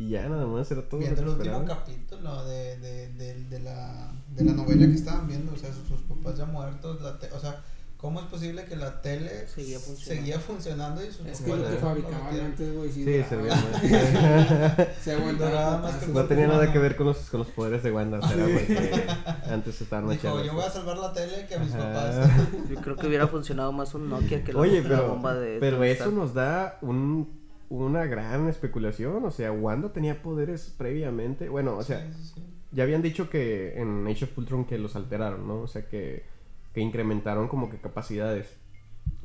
Y 0.00 0.08
ya 0.10 0.28
nada 0.28 0.46
más 0.46 0.70
era 0.70 0.82
todo. 0.88 1.00
Viendo 1.00 1.16
que 1.16 1.22
el 1.22 1.28
último 1.36 1.64
capítulo 1.66 2.44
de, 2.46 2.78
de, 2.78 3.08
de, 3.12 3.34
de 3.44 3.60
la, 3.60 4.10
de 4.34 4.44
la 4.44 4.52
novela 4.52 4.86
que 4.86 4.94
estaban 4.94 5.26
viendo, 5.28 5.52
o 5.52 5.56
sea, 5.56 5.70
sus, 5.72 5.86
sus 5.88 6.00
papás 6.02 6.38
ya 6.38 6.46
muertos, 6.46 7.00
la 7.02 7.18
te- 7.18 7.30
o 7.32 7.40
sea, 7.40 7.60
¿Cómo 7.96 8.18
es 8.20 8.26
posible 8.28 8.64
que 8.64 8.76
la 8.76 9.02
tele 9.02 9.46
Seguía 9.46 9.78
funcionando. 9.78 10.22
seguía 10.22 10.40
funcionando 10.40 11.04
y 11.04 11.12
sus 11.12 11.26
Es 11.26 11.42
que 11.42 11.50
lo 11.50 11.56
papás 11.56 11.68
que 11.68 11.74
lo 11.74 11.80
fabricaban 11.86 12.24
metieron? 12.24 12.46
antes, 12.52 12.74
güey, 12.74 12.90
sí. 12.92 13.04
Sí, 13.04 13.12
duraba. 13.12 13.28
se 13.28 13.36
veía 13.36 13.54
más 15.82 15.92
putazos. 15.92 16.06
que 16.06 16.12
No 16.12 16.24
tenía 16.24 16.46
nada 16.46 16.72
que 16.72 16.78
ver 16.78 16.96
con 16.96 17.06
los, 17.08 17.18
con 17.30 17.40
los 17.40 17.48
poderes 17.48 17.82
de 17.82 17.92
Wanda, 17.92 18.18
o 18.18 18.22
sea, 18.26 18.36
porque 18.36 19.06
antes 19.50 19.80
estaban 19.82 20.08
Dijo, 20.08 20.22
machados. 20.28 20.46
yo 20.46 20.54
voy 20.54 20.64
a 20.64 20.70
salvar 20.70 20.96
la 20.96 21.12
tele 21.12 21.46
que 21.46 21.54
a 21.54 21.58
mis 21.58 21.74
Ajá. 21.74 21.92
papás. 21.92 22.30
Yo 22.70 22.76
creo 22.80 22.96
que 22.96 23.06
hubiera 23.06 23.26
funcionado 23.28 23.70
más 23.72 23.92
un 23.94 24.08
Nokia 24.08 24.42
que 24.44 24.54
la, 24.54 24.60
Oye, 24.60 24.82
la 24.82 24.88
pero, 24.88 25.08
bomba 25.08 25.34
de. 25.34 25.58
pero 25.60 25.84
eso 25.84 26.10
nos 26.10 26.32
da 26.32 26.78
un, 26.80 27.39
una 27.70 28.04
gran 28.04 28.46
especulación. 28.48 29.24
O 29.24 29.30
sea, 29.30 29.50
Wanda 29.52 29.92
tenía 29.92 30.20
poderes 30.22 30.74
previamente. 30.76 31.48
Bueno, 31.48 31.76
o 31.78 31.82
sea, 31.82 32.00
Sí, 32.12 32.18
sí, 32.18 32.32
sí. 32.34 32.42
ya 32.72 32.82
habían 32.82 33.00
dicho 33.00 33.30
que 33.30 33.80
en 33.80 34.06
Age 34.06 34.26
of 34.26 34.36
Ultron 34.36 34.66
que 34.66 34.76
los 34.76 34.94
alteraron, 34.96 35.48
¿no? 35.48 35.62
O 35.62 35.66
sea, 35.68 35.88
que, 35.88 36.24
que 36.74 36.80
incrementaron 36.82 37.48
como 37.48 37.70
que 37.70 37.78
capacidades. 37.78 38.56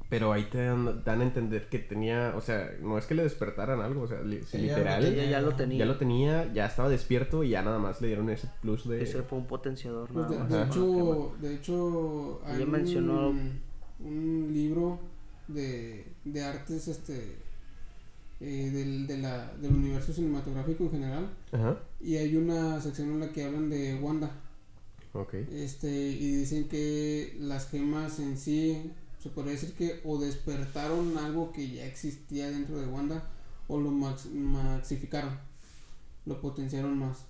Pero 0.07 0.31
ahí 0.31 0.43
te 0.43 0.59
dan, 0.63 1.03
dan 1.03 1.21
a 1.21 1.23
entender 1.23 1.67
que 1.67 1.79
tenía, 1.79 2.33
o 2.37 2.41
sea, 2.41 2.69
no 2.79 2.99
es 2.99 3.07
que 3.07 3.15
le 3.15 3.23
despertaran 3.23 3.81
algo, 3.81 4.03
o 4.03 4.07
sea, 4.07 4.21
li- 4.21 4.43
Sí, 4.43 4.59
literal, 4.59 5.01
ya 5.01 5.09
lo 5.09 5.15
Ella 5.15 5.15
tenía. 5.15 5.31
ya 5.31 5.41
lo 5.41 5.55
tenía. 5.55 5.79
ya 5.79 5.85
lo 5.85 5.97
tenía, 5.97 6.53
ya 6.53 6.65
estaba 6.67 6.89
despierto 6.89 7.43
y 7.43 7.49
ya 7.49 7.63
nada 7.63 7.79
más 7.79 7.99
le 8.01 8.07
dieron 8.09 8.29
ese 8.29 8.47
plus 8.61 8.87
de... 8.87 9.01
Ese 9.01 9.23
fue 9.23 9.39
un 9.39 9.47
potenciador. 9.47 10.07
Pues 10.13 10.29
de, 10.29 10.35
nada 10.37 10.47
de 10.47 10.53
más. 10.53 10.61
Ajá. 10.61 10.69
hecho, 10.69 11.35
de 11.41 11.55
hecho, 11.55 12.41
hay 12.45 12.55
Ella 12.57 12.65
mencionó- 12.67 13.29
un, 13.31 13.59
un 13.99 14.49
libro 14.53 14.99
de, 15.47 16.05
de 16.23 16.43
artes 16.43 16.87
este 16.87 17.37
eh, 18.41 18.69
del, 18.71 19.07
de 19.07 19.17
la, 19.19 19.53
del 19.55 19.73
universo 19.73 20.13
cinematográfico 20.13 20.83
en 20.85 20.91
general 20.91 21.29
Ajá, 21.51 21.79
y 22.01 22.17
hay 22.17 22.35
una 22.35 22.79
sección 22.81 23.11
en 23.11 23.19
la 23.21 23.29
que 23.31 23.43
hablan 23.45 23.69
de 23.69 23.95
Wanda 23.95 24.31
ok. 25.13 25.33
este 25.51 25.89
y 25.89 26.35
dicen 26.37 26.67
que 26.67 27.35
las 27.39 27.69
gemas 27.69 28.19
en 28.19 28.37
sí 28.37 28.91
se 29.21 29.29
podría 29.29 29.53
decir 29.53 29.73
que 29.73 30.01
o 30.03 30.19
despertaron 30.19 31.17
algo 31.17 31.51
que 31.51 31.69
ya 31.69 31.85
existía 31.85 32.49
dentro 32.51 32.79
de 32.79 32.87
Wanda 32.87 33.27
o 33.67 33.79
lo 33.79 33.89
max- 33.91 34.27
maxificaron 34.31 35.37
lo 36.25 36.41
potenciaron 36.41 36.97
más 36.99 37.25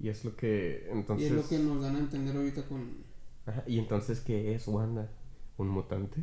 Y 0.00 0.08
es 0.08 0.24
lo 0.24 0.34
que, 0.36 0.88
entonces... 0.90 1.30
y 1.30 1.30
es 1.30 1.36
lo 1.36 1.48
que 1.48 1.58
nos 1.58 1.80
dan 1.82 1.96
a 1.96 1.98
entender 2.00 2.36
ahorita 2.36 2.62
con 2.66 3.06
Ajá, 3.46 3.64
¿Y 3.66 3.78
entonces 3.78 4.20
qué 4.20 4.54
es 4.54 4.66
Wanda? 4.68 5.08
¿Un 5.56 5.68
mutante? 5.68 6.22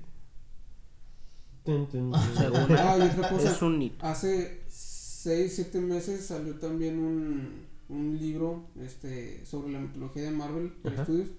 Tun, 1.66 1.88
tun, 1.88 2.12
tun. 2.12 2.22
Según 2.38 2.78
Ah, 2.78 2.98
y 3.00 3.02
otra 3.18 3.30
cosa. 3.30 3.52
es 3.52 3.62
un 3.62 3.82
hito. 3.82 4.06
Hace 4.06 4.62
6, 4.70 5.52
7 5.56 5.82
meses 5.82 6.26
salió 6.26 6.56
también 6.56 7.00
un, 7.00 7.66
un 7.90 8.18
libro 8.20 8.66
este, 8.82 9.44
sobre 9.46 9.72
la 9.74 9.80
mitología 9.80 10.24
de 10.24 10.32
Marvel 10.32 10.70
por 10.84 10.94
Ajá. 10.94 11.02
estudios. 11.02 11.30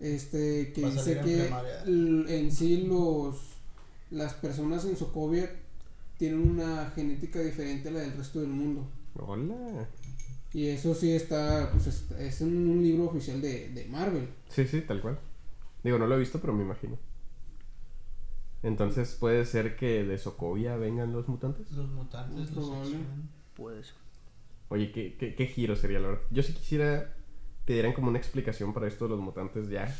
Este, 0.00 0.72
que 0.72 0.86
dice 0.86 1.18
en 1.18 1.24
que 1.24 2.34
en 2.38 2.50
sí 2.52 2.86
los 2.86 3.36
las 4.10 4.32
personas 4.34 4.84
en 4.86 4.96
Sokovia 4.96 5.48
tienen 6.16 6.40
una 6.40 6.90
genética 6.96 7.38
diferente 7.40 7.90
a 7.90 7.92
la 7.92 8.00
del 8.00 8.16
resto 8.16 8.40
del 8.40 8.48
mundo. 8.48 8.88
Hola. 9.18 9.86
Y 10.52 10.66
eso 10.66 10.94
sí 10.94 11.12
está, 11.12 11.70
pues 11.70 11.86
es, 11.86 12.10
es 12.18 12.40
en 12.40 12.48
un 12.68 12.82
libro 12.82 13.04
oficial 13.04 13.40
de, 13.40 13.68
de 13.68 13.84
Marvel. 13.86 14.26
Sí, 14.48 14.66
sí, 14.66 14.80
tal 14.80 15.00
cual. 15.00 15.18
Digo, 15.84 15.98
no 15.98 16.06
lo 16.06 16.16
he 16.16 16.18
visto, 16.18 16.40
pero 16.40 16.52
me 16.54 16.64
imagino. 16.64 16.98
Entonces 18.62 19.16
puede 19.18 19.46
ser 19.46 19.76
que 19.76 20.04
de 20.04 20.18
Sokovia 20.18 20.76
vengan 20.76 21.12
los 21.12 21.28
mutantes. 21.28 21.70
Los 21.72 21.88
mutantes, 21.90 22.52
los. 22.52 22.70
Puede 23.54 23.82
ser. 23.82 23.94
Oye, 24.68 24.92
¿qué, 24.92 25.16
qué, 25.16 25.34
qué 25.34 25.46
giro 25.46 25.76
sería 25.76 25.98
la 25.98 26.08
verdad? 26.08 26.22
Yo 26.30 26.42
sí 26.42 26.52
quisiera 26.52 27.14
que 27.66 27.72
dieran 27.72 27.92
como 27.92 28.08
una 28.08 28.18
explicación 28.18 28.72
para 28.72 28.86
esto 28.86 29.06
de 29.06 29.10
los 29.10 29.20
mutantes 29.20 29.68
ya. 29.68 29.94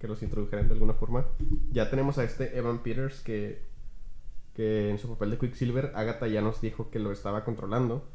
Que 0.00 0.08
los 0.08 0.22
introdujeran 0.22 0.68
de 0.68 0.74
alguna 0.74 0.94
forma. 0.94 1.26
Ya 1.72 1.90
tenemos 1.90 2.18
a 2.18 2.24
este 2.24 2.56
Evan 2.56 2.82
Peters 2.82 3.20
que, 3.20 3.62
que 4.54 4.90
en 4.90 4.98
su 4.98 5.08
papel 5.08 5.30
de 5.30 5.38
Quicksilver, 5.38 5.92
Agatha 5.94 6.26
ya 6.26 6.42
nos 6.42 6.60
dijo 6.60 6.90
que 6.90 6.98
lo 6.98 7.12
estaba 7.12 7.44
controlando 7.44 8.06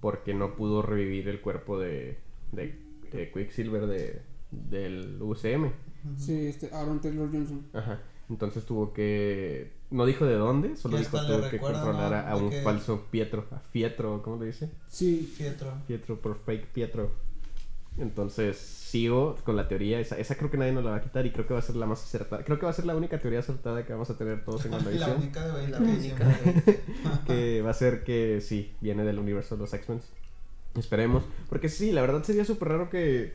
porque 0.00 0.34
no 0.34 0.56
pudo 0.56 0.82
revivir 0.82 1.28
el 1.28 1.40
cuerpo 1.40 1.78
de, 1.78 2.18
de, 2.52 2.78
de 3.12 3.32
Quicksilver 3.32 3.86
de, 3.86 4.22
del 4.50 5.20
UCM. 5.20 5.72
Sí, 6.16 6.46
este 6.46 6.70
Aaron 6.72 7.00
Taylor 7.00 7.30
Johnson. 7.32 7.66
Ajá. 7.72 8.00
Entonces 8.28 8.64
tuvo 8.64 8.92
que. 8.92 9.72
No 9.90 10.04
dijo 10.04 10.24
de 10.26 10.34
dónde, 10.34 10.76
solo 10.76 10.98
dijo 10.98 11.16
tuvo 11.24 11.42
que 11.42 11.50
recuerda, 11.50 11.82
controlar 11.82 12.24
¿no? 12.26 12.30
a, 12.32 12.36
un 12.36 12.50
que- 12.50 12.62
falso 12.62 13.06
Pietro. 13.10 13.46
A 13.52 13.58
Fietro, 13.60 14.20
¿cómo 14.22 14.36
le 14.42 14.46
dice? 14.46 14.68
Sí, 14.88 15.32
Pietro. 15.38 15.72
Pietro 15.86 16.20
por 16.20 16.38
fake 16.40 16.66
Pietro. 16.66 17.10
Entonces 17.98 18.58
sigo 18.58 19.36
con 19.44 19.56
la 19.56 19.68
teoría. 19.68 20.00
Esa, 20.00 20.18
esa 20.18 20.34
creo 20.36 20.50
que 20.50 20.58
nadie 20.58 20.72
nos 20.72 20.84
la 20.84 20.90
va 20.90 20.96
a 20.96 21.02
quitar 21.02 21.24
y 21.24 21.30
creo 21.30 21.46
que 21.46 21.54
va 21.54 21.60
a 21.60 21.62
ser 21.62 21.76
la 21.76 21.86
más 21.86 22.02
acertada. 22.02 22.44
Creo 22.44 22.58
que 22.58 22.66
va 22.66 22.70
a 22.70 22.74
ser 22.74 22.84
la 22.84 22.94
única 22.96 23.18
teoría 23.18 23.38
acertada 23.38 23.86
que 23.86 23.92
vamos 23.92 24.10
a 24.10 24.18
tener 24.18 24.44
todos 24.44 24.64
en 24.66 24.70
La 24.72 24.76
WandaVision. 24.78 25.16
única 25.16 25.46
de 25.46 25.52
20 25.66 26.18
La 26.18 26.38
que 26.66 26.80
que 27.26 27.62
va 27.62 27.70
a 27.70 27.74
ser 27.74 28.04
que 28.04 28.40
sí, 28.42 28.74
viene 28.80 29.04
del 29.04 29.18
universo 29.18 29.54
de 29.56 29.60
los 29.62 29.72
X-Men. 29.72 30.00
Esperemos. 30.74 31.22
Porque 31.48 31.68
sí, 31.70 31.90
la 31.92 32.02
verdad 32.02 32.22
sería 32.22 32.44
súper 32.44 32.68
raro 32.68 32.90
que 32.90 33.32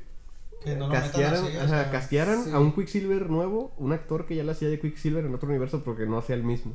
Que 0.64 0.76
no 0.76 0.88
lo 0.88 0.94
metan 0.94 1.04
castearan, 1.10 1.46
así, 1.46 1.56
o 1.58 1.60
ajá, 1.62 1.68
sea, 1.70 1.92
castearan 1.92 2.44
sí. 2.46 2.52
a 2.52 2.60
un 2.60 2.74
Quicksilver 2.74 3.30
nuevo, 3.30 3.74
un 3.78 3.94
actor 3.94 4.26
que 4.28 4.36
ya 4.36 4.44
lo 4.44 4.52
hacía 4.52 4.70
de 4.70 4.80
Quicksilver 4.80 5.26
en 5.26 5.34
otro 5.34 5.50
universo 5.50 5.84
porque 5.84 6.06
no 6.06 6.18
hacía 6.20 6.36
el 6.36 6.44
mismo. 6.44 6.74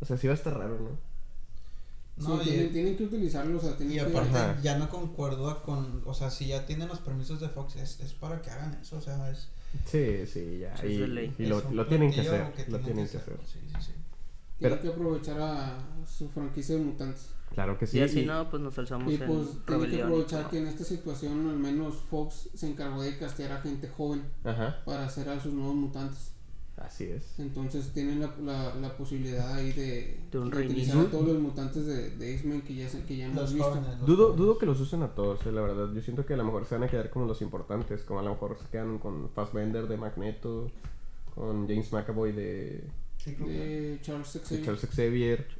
O 0.00 0.06
sea, 0.06 0.16
sí 0.16 0.26
va 0.26 0.32
a 0.32 0.36
estar 0.36 0.56
raro, 0.56 0.78
¿no? 0.80 1.10
No, 2.28 2.42
sí, 2.42 2.48
y- 2.50 2.52
tienen, 2.52 2.72
tienen 2.72 2.96
que 2.96 3.04
utilizarlo, 3.04 3.58
o 3.58 3.60
sea, 3.60 3.76
tienen 3.76 3.94
Y 3.96 3.98
que... 4.00 4.06
aparte 4.06 4.36
Ajá. 4.38 4.58
ya 4.62 4.78
no 4.78 4.88
concuerdo 4.88 5.62
con, 5.62 6.02
o 6.04 6.12
sea, 6.14 6.30
si 6.30 6.46
ya 6.48 6.66
tienen 6.66 6.88
los 6.88 6.98
permisos 6.98 7.40
de 7.40 7.48
Fox, 7.48 7.76
es, 7.76 8.00
es 8.00 8.12
para 8.12 8.40
que 8.42 8.50
hagan 8.50 8.78
eso, 8.80 8.96
o 8.98 9.00
sea, 9.00 9.30
es, 9.30 9.48
Sí, 9.86 10.26
sí, 10.26 10.58
ya. 10.60 10.74
Y 10.86 10.94
es 10.94 11.00
de 11.00 11.08
ley. 11.08 11.34
y 11.38 11.46
lo, 11.46 11.62
lo 11.70 11.86
tienen 11.86 12.10
que 12.12 12.22
hacer. 12.22 12.52
lo 12.68 12.80
tienen 12.80 13.06
que 13.08 13.16
hacer. 13.18 13.36
Sí, 13.46 13.58
sí, 13.60 13.74
sí. 13.80 13.92
Tienen 14.58 14.78
Pero- 14.78 14.80
que 14.80 14.88
aprovechar 14.88 15.40
a 15.40 15.78
su 16.06 16.28
franquicia 16.28 16.74
de 16.76 16.82
mutantes. 16.82 17.28
Claro 17.54 17.76
que 17.78 17.86
sí. 17.86 17.98
y 17.98 18.02
así 18.02 18.20
y- 18.20 18.26
no, 18.26 18.48
pues 18.48 18.62
nos 18.62 18.78
alzamos 18.78 19.10
y 19.12 19.16
en 19.16 19.26
pues 19.26 19.38
tienen 19.48 19.64
que 19.66 19.72
rebelión. 19.72 19.98
y 19.98 20.02
aprovechar 20.02 20.48
que 20.50 20.58
en 20.58 20.66
esta 20.68 20.84
situación 20.84 21.48
al 21.48 21.58
menos 21.58 21.96
Fox 22.08 22.48
se 22.54 22.68
encargó 22.68 23.02
de 23.02 23.18
castear 23.18 23.52
a 23.52 23.60
gente 23.60 23.88
joven 23.88 24.22
Ajá, 24.44 24.82
para 24.84 25.04
hacer 25.06 25.28
a 25.28 25.40
sus 25.40 25.52
nuevos 25.52 25.74
mutantes. 25.74 26.32
así 26.76 27.04
es. 27.04 27.38
Entonces 27.38 27.92
tienen 27.92 28.20
la, 28.20 28.34
la, 28.42 28.74
la 28.76 28.96
posibilidad 28.96 29.52
ahí 29.54 29.72
de, 29.72 30.20
De 30.30 30.38
un 30.38 30.48
de 30.48 30.56
reinicio. 30.56 30.82
utilizar 30.94 31.06
a 31.06 31.10
todos 31.10 31.26
los 31.28 31.38
mutantes 31.42 31.84
de, 31.86 32.10
de 32.16 32.34
X-Men 32.36 32.62
que 32.62 32.74
ya, 32.76 32.88
se- 32.88 33.04
que 33.04 33.16
ya 33.16 33.26
hemos 33.26 33.36
Los 33.42 33.52
visto. 33.54 33.68
jóvenes. 33.68 33.98
los 33.98 34.06
Dudo, 34.06 34.16
jóvenes. 34.28 34.38
dudo 34.38 34.58
que 34.58 34.66
los 34.66 34.80
usen 34.80 35.02
a 35.02 35.08
todos, 35.08 35.44
eh, 35.46 35.52
la 35.52 35.60
verdad. 35.60 35.92
Yo 35.92 36.00
siento 36.00 36.24
que 36.24 36.34
a 36.34 36.36
lo 36.36 36.44
mejor 36.44 36.64
se 36.66 36.76
van 36.76 36.84
a 36.84 36.88
quedar 36.88 37.10
como 37.10 37.26
los 37.26 37.42
importantes. 37.42 38.02
Como 38.02 38.20
a 38.20 38.22
lo 38.22 38.30
mejor 38.30 38.56
se 38.62 38.66
quedan 38.68 38.98
con 38.98 39.28
Fassbender 39.30 39.88
de 39.88 39.96
Magneto, 39.96 40.70
con 41.34 41.66
James 41.68 41.92
McAvoy 41.92 42.32
de, 42.32 42.84
Sí, 43.18 43.34
De 43.34 43.98
Charles 44.00 44.32
de 44.32 44.40
Xavier. 44.40 44.64
Charles 44.64 44.86
Xavier. 44.90 45.59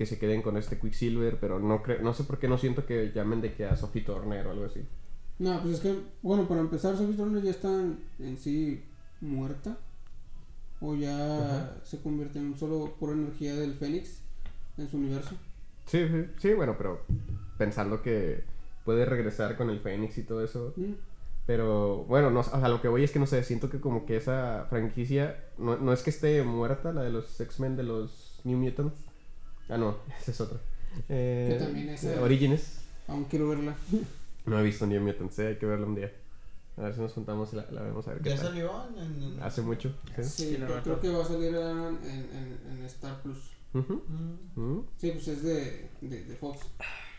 Que 0.00 0.06
se 0.06 0.18
queden 0.18 0.40
con 0.40 0.56
este 0.56 0.78
Quicksilver, 0.78 1.38
pero 1.38 1.60
no 1.60 1.82
creo, 1.82 2.00
no 2.00 2.14
sé 2.14 2.24
por 2.24 2.38
qué 2.38 2.48
no 2.48 2.56
siento 2.56 2.86
que 2.86 3.12
llamen 3.14 3.42
de 3.42 3.52
que 3.52 3.66
a 3.66 3.76
Sophie 3.76 4.00
Turner 4.00 4.46
o 4.46 4.52
algo 4.52 4.64
así. 4.64 4.80
No, 5.38 5.60
pues 5.60 5.74
es 5.74 5.80
que, 5.80 5.94
bueno, 6.22 6.48
para 6.48 6.62
empezar, 6.62 6.96
Sophie 6.96 7.18
Turner 7.18 7.42
ya 7.42 7.50
está 7.50 7.68
en, 7.68 8.38
sí 8.38 8.82
muerta. 9.20 9.76
O 10.80 10.94
ya 10.94 11.14
Ajá. 11.14 11.76
se 11.84 12.00
convierte 12.00 12.38
en 12.38 12.56
solo 12.56 12.94
pura 12.98 13.12
energía 13.12 13.54
del 13.54 13.74
Fénix 13.74 14.22
en 14.78 14.88
su 14.88 14.96
universo. 14.96 15.34
Sí, 15.84 16.08
sí, 16.08 16.24
sí, 16.38 16.54
bueno, 16.54 16.76
pero 16.78 17.02
pensando 17.58 18.00
que 18.00 18.42
puede 18.86 19.04
regresar 19.04 19.58
con 19.58 19.68
el 19.68 19.80
Fénix 19.80 20.16
y 20.16 20.22
todo 20.22 20.42
eso. 20.42 20.72
Mm. 20.76 20.92
Pero 21.44 22.04
bueno, 22.04 22.30
no, 22.30 22.40
o 22.40 22.42
sea, 22.42 22.68
lo 22.70 22.80
que 22.80 22.88
voy 22.88 23.04
es 23.04 23.10
que 23.10 23.18
no 23.18 23.26
sé, 23.26 23.44
siento 23.44 23.68
que 23.68 23.80
como 23.80 24.06
que 24.06 24.16
esa 24.16 24.64
franquicia 24.70 25.44
no, 25.58 25.76
no 25.76 25.92
es 25.92 26.02
que 26.02 26.08
esté 26.08 26.42
muerta, 26.42 26.90
la 26.90 27.02
de 27.02 27.10
los 27.10 27.38
X-Men 27.38 27.76
de 27.76 27.82
los 27.82 28.40
New 28.44 28.56
Mutants. 28.56 29.09
Ah, 29.70 29.78
no, 29.78 29.96
esa 30.20 30.30
es 30.30 30.40
otra. 30.40 30.58
Eh, 31.08 31.48
Que 31.58 31.64
también 31.64 31.88
esa- 31.90 32.14
eh, 32.14 32.18
Origins. 32.18 32.78
Aún 33.08 33.24
quiero 33.24 33.48
verla. 33.48 33.74
No 34.46 34.58
he 34.58 34.62
visto 34.62 34.86
New 34.86 35.00
Mutants, 35.00 35.38
eh, 35.38 35.48
hay 35.48 35.56
que 35.56 35.66
verla 35.66 35.86
un 35.86 35.94
día. 35.94 36.10
A 36.76 36.82
ver 36.82 36.94
si 36.94 37.00
nos 37.00 37.12
juntamos 37.12 37.52
y 37.52 37.56
la, 37.56 37.66
la 37.72 37.82
vemos 37.82 38.06
a 38.08 38.12
ver 38.12 38.22
qué 38.22 38.30
Ya 38.30 38.36
tal. 38.36 38.46
salió 38.46 38.70
en, 38.96 39.22
en- 39.22 39.42
Hace 39.42 39.60
mucho, 39.62 39.92
sí. 40.16 40.24
Sí, 40.24 40.56
rato. 40.56 40.82
creo 40.82 41.00
que 41.00 41.08
va 41.10 41.22
a 41.24 41.26
salir 41.26 41.54
en, 41.54 41.98
en, 42.04 42.58
en 42.78 42.84
Star 42.86 43.20
Plus. 43.22 43.38
Ujú, 43.74 44.02
Mm. 44.08 44.38
ujú. 44.60 44.86
Sí, 44.96 45.10
pues 45.12 45.28
es 45.28 45.42
de, 45.42 45.90
de, 46.00 46.24
de 46.24 46.36
Fox. 46.36 46.60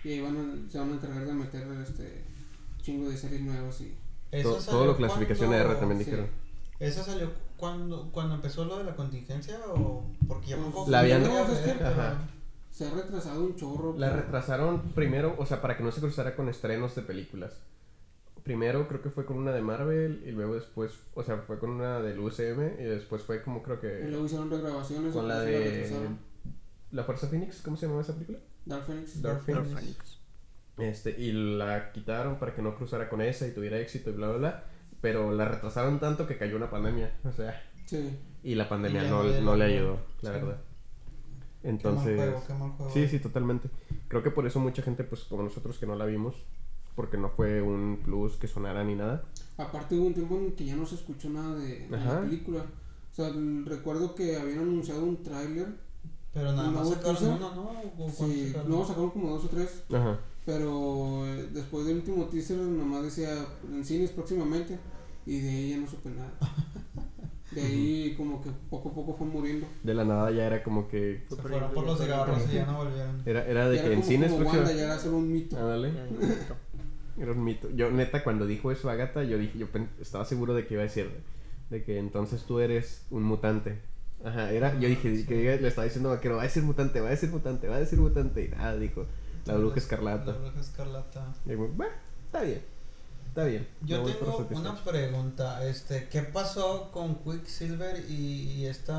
Y 0.03 0.10
ahí 0.13 0.22
van 0.22 0.36
a- 0.67 0.72
se 0.72 0.79
van 0.79 0.91
a 0.91 0.93
encargar 0.96 1.25
de 1.25 1.34
meter 1.34 1.67
este 1.88 2.24
chingo 2.81 3.10
de 3.10 3.17
series 3.17 3.41
nuevas 3.41 3.79
y... 3.81 3.93
Esa 4.31 4.43
Todo, 4.43 4.62
salió 4.62 4.79
todo 4.79 4.86
lo 4.88 4.98
clasificación 4.98 5.50
cuando- 5.50 5.70
R 5.72 5.79
también 5.79 6.00
sí. 6.00 6.05
dijeron. 6.05 6.27
¿Esa 6.79 7.03
salió 7.03 7.29
cuando, 7.58 8.10
cuando 8.12 8.36
empezó 8.36 8.65
lo 8.65 8.79
de 8.79 8.86
la 8.86 8.96
contingencia 8.96 9.60
o 9.67 10.03
porque 10.27 10.48
ya 10.48 10.58
Pues, 10.58 10.88
la 10.88 11.00
habían- 11.01 11.22
Se 12.72 12.88
ha 12.88 12.92
retrasado 12.92 13.44
un 13.44 13.56
chorro. 13.56 13.96
La 13.98 14.10
pero- 14.10 14.22
retrasaron 14.24 14.82
primero, 14.94 15.36
o 15.38 15.46
sea, 15.46 15.62
para 15.62 15.78
que 15.78 15.84
no 15.84 15.92
se 15.92 16.00
cruzara 16.01 16.36
con 16.36 16.50
estrenos 16.50 16.96
de 16.96 17.01
películas. 17.01 17.54
Primero 18.44 18.88
creo 18.88 19.01
que 19.04 19.12
fue 19.12 19.25
con 19.25 19.38
una 19.38 19.51
de 19.51 19.62
Marvel 19.62 20.24
y 20.25 20.32
luego 20.32 20.56
después, 20.56 20.94
o 21.13 21.24
sea, 21.24 21.38
fue 21.40 21.60
con 21.60 21.70
una 21.70 22.00
del 22.01 22.20
UCM 22.20 22.80
y 22.80 22.84
después 22.86 23.22
fue 23.22 23.44
como 23.44 23.62
creo 23.62 23.78
Y 23.78 23.80
que 23.82 24.08
luego 24.10 24.25
hicieron 24.25 24.50
regrabaciones. 24.50 25.13
con 25.13 25.25
y 25.25 25.28
la 25.28 25.40
después 25.42 25.63
de 25.63 25.82
retrasaron. 25.82 26.20
La 26.92 27.04
Fuerza 27.04 27.28
Phoenix, 27.28 27.62
¿cómo 27.62 27.78
se 27.78 27.88
llama 27.88 28.01
esa 28.01 28.13
película? 28.13 28.40
Dark 28.66 28.84
Phoenix. 28.86 29.22
Dark 29.22 29.42
Phoenix. 29.44 29.70
Dark 29.72 29.80
Phoenix. 29.80 29.98
Phoenix. 30.78 30.92
Este, 30.96 31.22
y 31.22 31.32
la 31.34 31.92
quitaron 31.92 32.40
para 32.40 32.56
que 32.56 32.62
no 32.63 32.75
cruzara 32.75 33.10
con 33.10 33.22
esa 33.22 33.48
y 33.48 33.51
tuviera 33.51 33.78
éxito 33.80 34.10
y 34.10 34.13
bla 34.13 34.30
bla 34.30 34.38
bla, 34.38 34.63
pero 35.01 35.32
la 35.32 35.46
retrasaron 35.46 36.00
tanto 36.00 36.25
que 36.28 36.38
cayó 36.38 36.56
una 36.56 36.72
pandemia, 36.72 37.13
o 37.24 37.32
sea, 37.32 37.62
Sí. 37.86 38.18
Y 38.44 38.56
la 38.56 38.68
pandemia 38.70 39.04
Y 39.06 39.10
no, 39.10 39.24
no 39.42 39.56
le 39.56 39.66
ayudó. 39.66 39.78
ayudó, 39.82 40.00
la 40.22 40.30
Sí. 40.34 40.40
verdad. 40.40 40.58
Qué 41.62 41.70
Entonces... 41.70 42.18
mal 42.18 42.27
juego, 42.32 42.44
qué 42.48 42.53
mal 42.53 42.72
juego. 42.72 42.91
Sí, 42.94 43.08
sí, 43.08 43.20
totalmente. 43.20 43.70
Creo 44.08 44.24
que 44.24 44.32
por 44.32 44.46
eso 44.48 44.60
mucha 44.60 44.82
gente, 44.82 45.03
pues 45.03 45.24
como 45.25 45.44
nosotros 45.44 45.77
que 45.77 45.86
no 45.86 45.96
la 45.96 46.06
vimos, 46.06 46.36
porque 46.96 47.18
no 47.18 47.30
fue 47.30 47.62
un 47.62 48.00
plus 48.03 48.34
que 48.38 48.48
sonara 48.48 48.84
ni 48.84 48.96
nada. 48.96 49.24
Aparte 49.58 49.96
hubo 49.98 50.08
un 50.08 50.13
tiempo 50.13 50.36
en 50.38 50.51
que 50.53 50.65
ya 50.65 50.75
no 50.75 50.86
se 50.86 50.96
escuchó 50.96 51.30
nada 51.30 51.56
de, 51.56 51.88
de 51.88 51.89
la 51.98 52.22
película. 52.22 52.65
O 53.12 53.15
sea, 53.15 53.27
el- 53.27 53.65
recuerdo 53.65 54.15
que 54.15 54.38
habían 54.38 54.60
anunciado 54.60 55.03
un 55.03 55.22
tráiler. 55.24 55.68
Pero 56.34 56.53
nada 56.53 56.70
¿Un 56.70 56.75
más 56.75 56.89
sacaron 56.89 57.24
uno, 57.25 57.56
¿no? 57.56 57.62
¿O 57.63 57.91
cuántos 57.98 58.15
Sí, 58.30 58.48
sacaron? 58.48 58.70
luego 58.70 58.86
sacaron 58.86 59.10
como 59.12 59.30
dos 59.32 59.46
o 59.46 59.50
tres. 59.50 59.84
Ajá. 59.94 60.18
Pero 60.46 61.25
eh, 61.27 61.50
después 61.53 61.86
del 61.86 61.98
último 61.98 62.25
teaser 62.25 62.58
nomás 62.58 63.03
decía 63.03 63.46
en 63.70 63.84
cines 63.86 64.12
próximamente. 64.12 64.80
Y 65.25 65.39
de 65.39 65.50
ahí 65.50 65.70
ya 65.72 65.77
no 65.77 65.88
supe 65.88 66.10
nada. 66.10 66.32
De 67.51 67.62
ahí 67.62 68.15
como 68.15 68.41
que 68.41 68.50
poco 68.70 68.89
a 68.89 68.93
poco 68.93 69.13
fue 69.13 69.27
muriendo. 69.27 69.67
De 69.84 69.93
la 69.93 70.05
nada 70.05 70.31
ya 70.31 70.46
era 70.46 70.63
como 70.63 70.88
que... 70.88 71.24
Se 71.29 71.36
fueron 71.36 71.72
por 71.72 71.86
los 71.86 72.00
cigarros 72.00 72.50
y 72.50 72.55
ya 72.55 72.65
no 72.65 72.77
volvieron. 72.77 73.22
Era, 73.25 73.46
era 73.46 73.70
de 73.70 73.75
Ya 73.75 73.81
que 73.81 73.88
era 73.88 73.96
en 73.98 74.03
cines 74.03 74.31
como 74.31 74.50
Wanda, 74.50 74.72
ya 74.72 74.84
era 74.84 74.98
solo 74.98 75.17
un 75.17 75.31
mito. 75.31 75.58
Ya, 75.58 75.88
ya, 75.88 75.93
ya. 75.93 77.22
Era 77.22 77.31
un 77.34 77.43
mito. 77.43 77.70
Yo, 77.72 77.91
neta, 77.91 78.24
cuando 78.24 78.48
dijo 78.48 78.72
eso 78.72 78.89
Agatha, 78.89 79.24
yo 79.24 79.38
dije, 79.38 79.58
yo 79.58 79.67
estaba 80.00 80.24
seguro 80.24 80.53
de 80.53 80.65
que 80.65 80.75
iba 80.75 80.84
a 80.84 80.86
decir, 80.86 81.12
de 81.70 81.84
que 81.84 82.00
entonces 82.00 82.43
tú 82.43 82.60
eres 82.60 83.05
un 83.12 83.24
mutante. 83.24 83.79
Ajá, 84.24 84.51
era, 84.51 84.79
yo 84.79 84.88
dije, 84.88 85.25
que 85.25 85.58
le 85.60 85.67
estaba 85.67 85.86
diciendo 85.86 86.10
a 86.10 86.15
Vaquero, 86.15 86.38
va 86.38 86.43
a 86.43 86.50
ser 86.50 86.63
mutante, 86.63 87.01
va 87.01 87.10
a 87.10 87.15
ser 87.15 87.29
mutante, 87.29 87.67
va 87.67 87.77
a 87.77 87.86
ser 87.86 88.00
mutante. 88.00 88.46
Y 88.46 88.48
nada, 88.50 88.77
dijo, 88.77 89.08
la 89.46 89.55
bruja 89.55 89.77
escarlata. 89.77 90.31
La 90.31 90.38
bruja 90.38 90.60
escarlata. 90.62 91.34
Y 91.46 91.55
bueno, 91.55 91.93
está 92.25 92.43
bien, 92.43 92.62
está 93.32 93.46
bien. 93.46 93.66
Yo 93.82 94.04
tengo 94.04 94.48
una 94.60 94.76
pregunta, 94.84 95.66
este, 95.66 96.10
¿qué 96.10 96.22
pasó 96.22 96.92
con 96.92 97.16
Quicksilver 97.16 98.04
y, 98.10 98.14
y 98.58 98.66
esta 98.66 98.94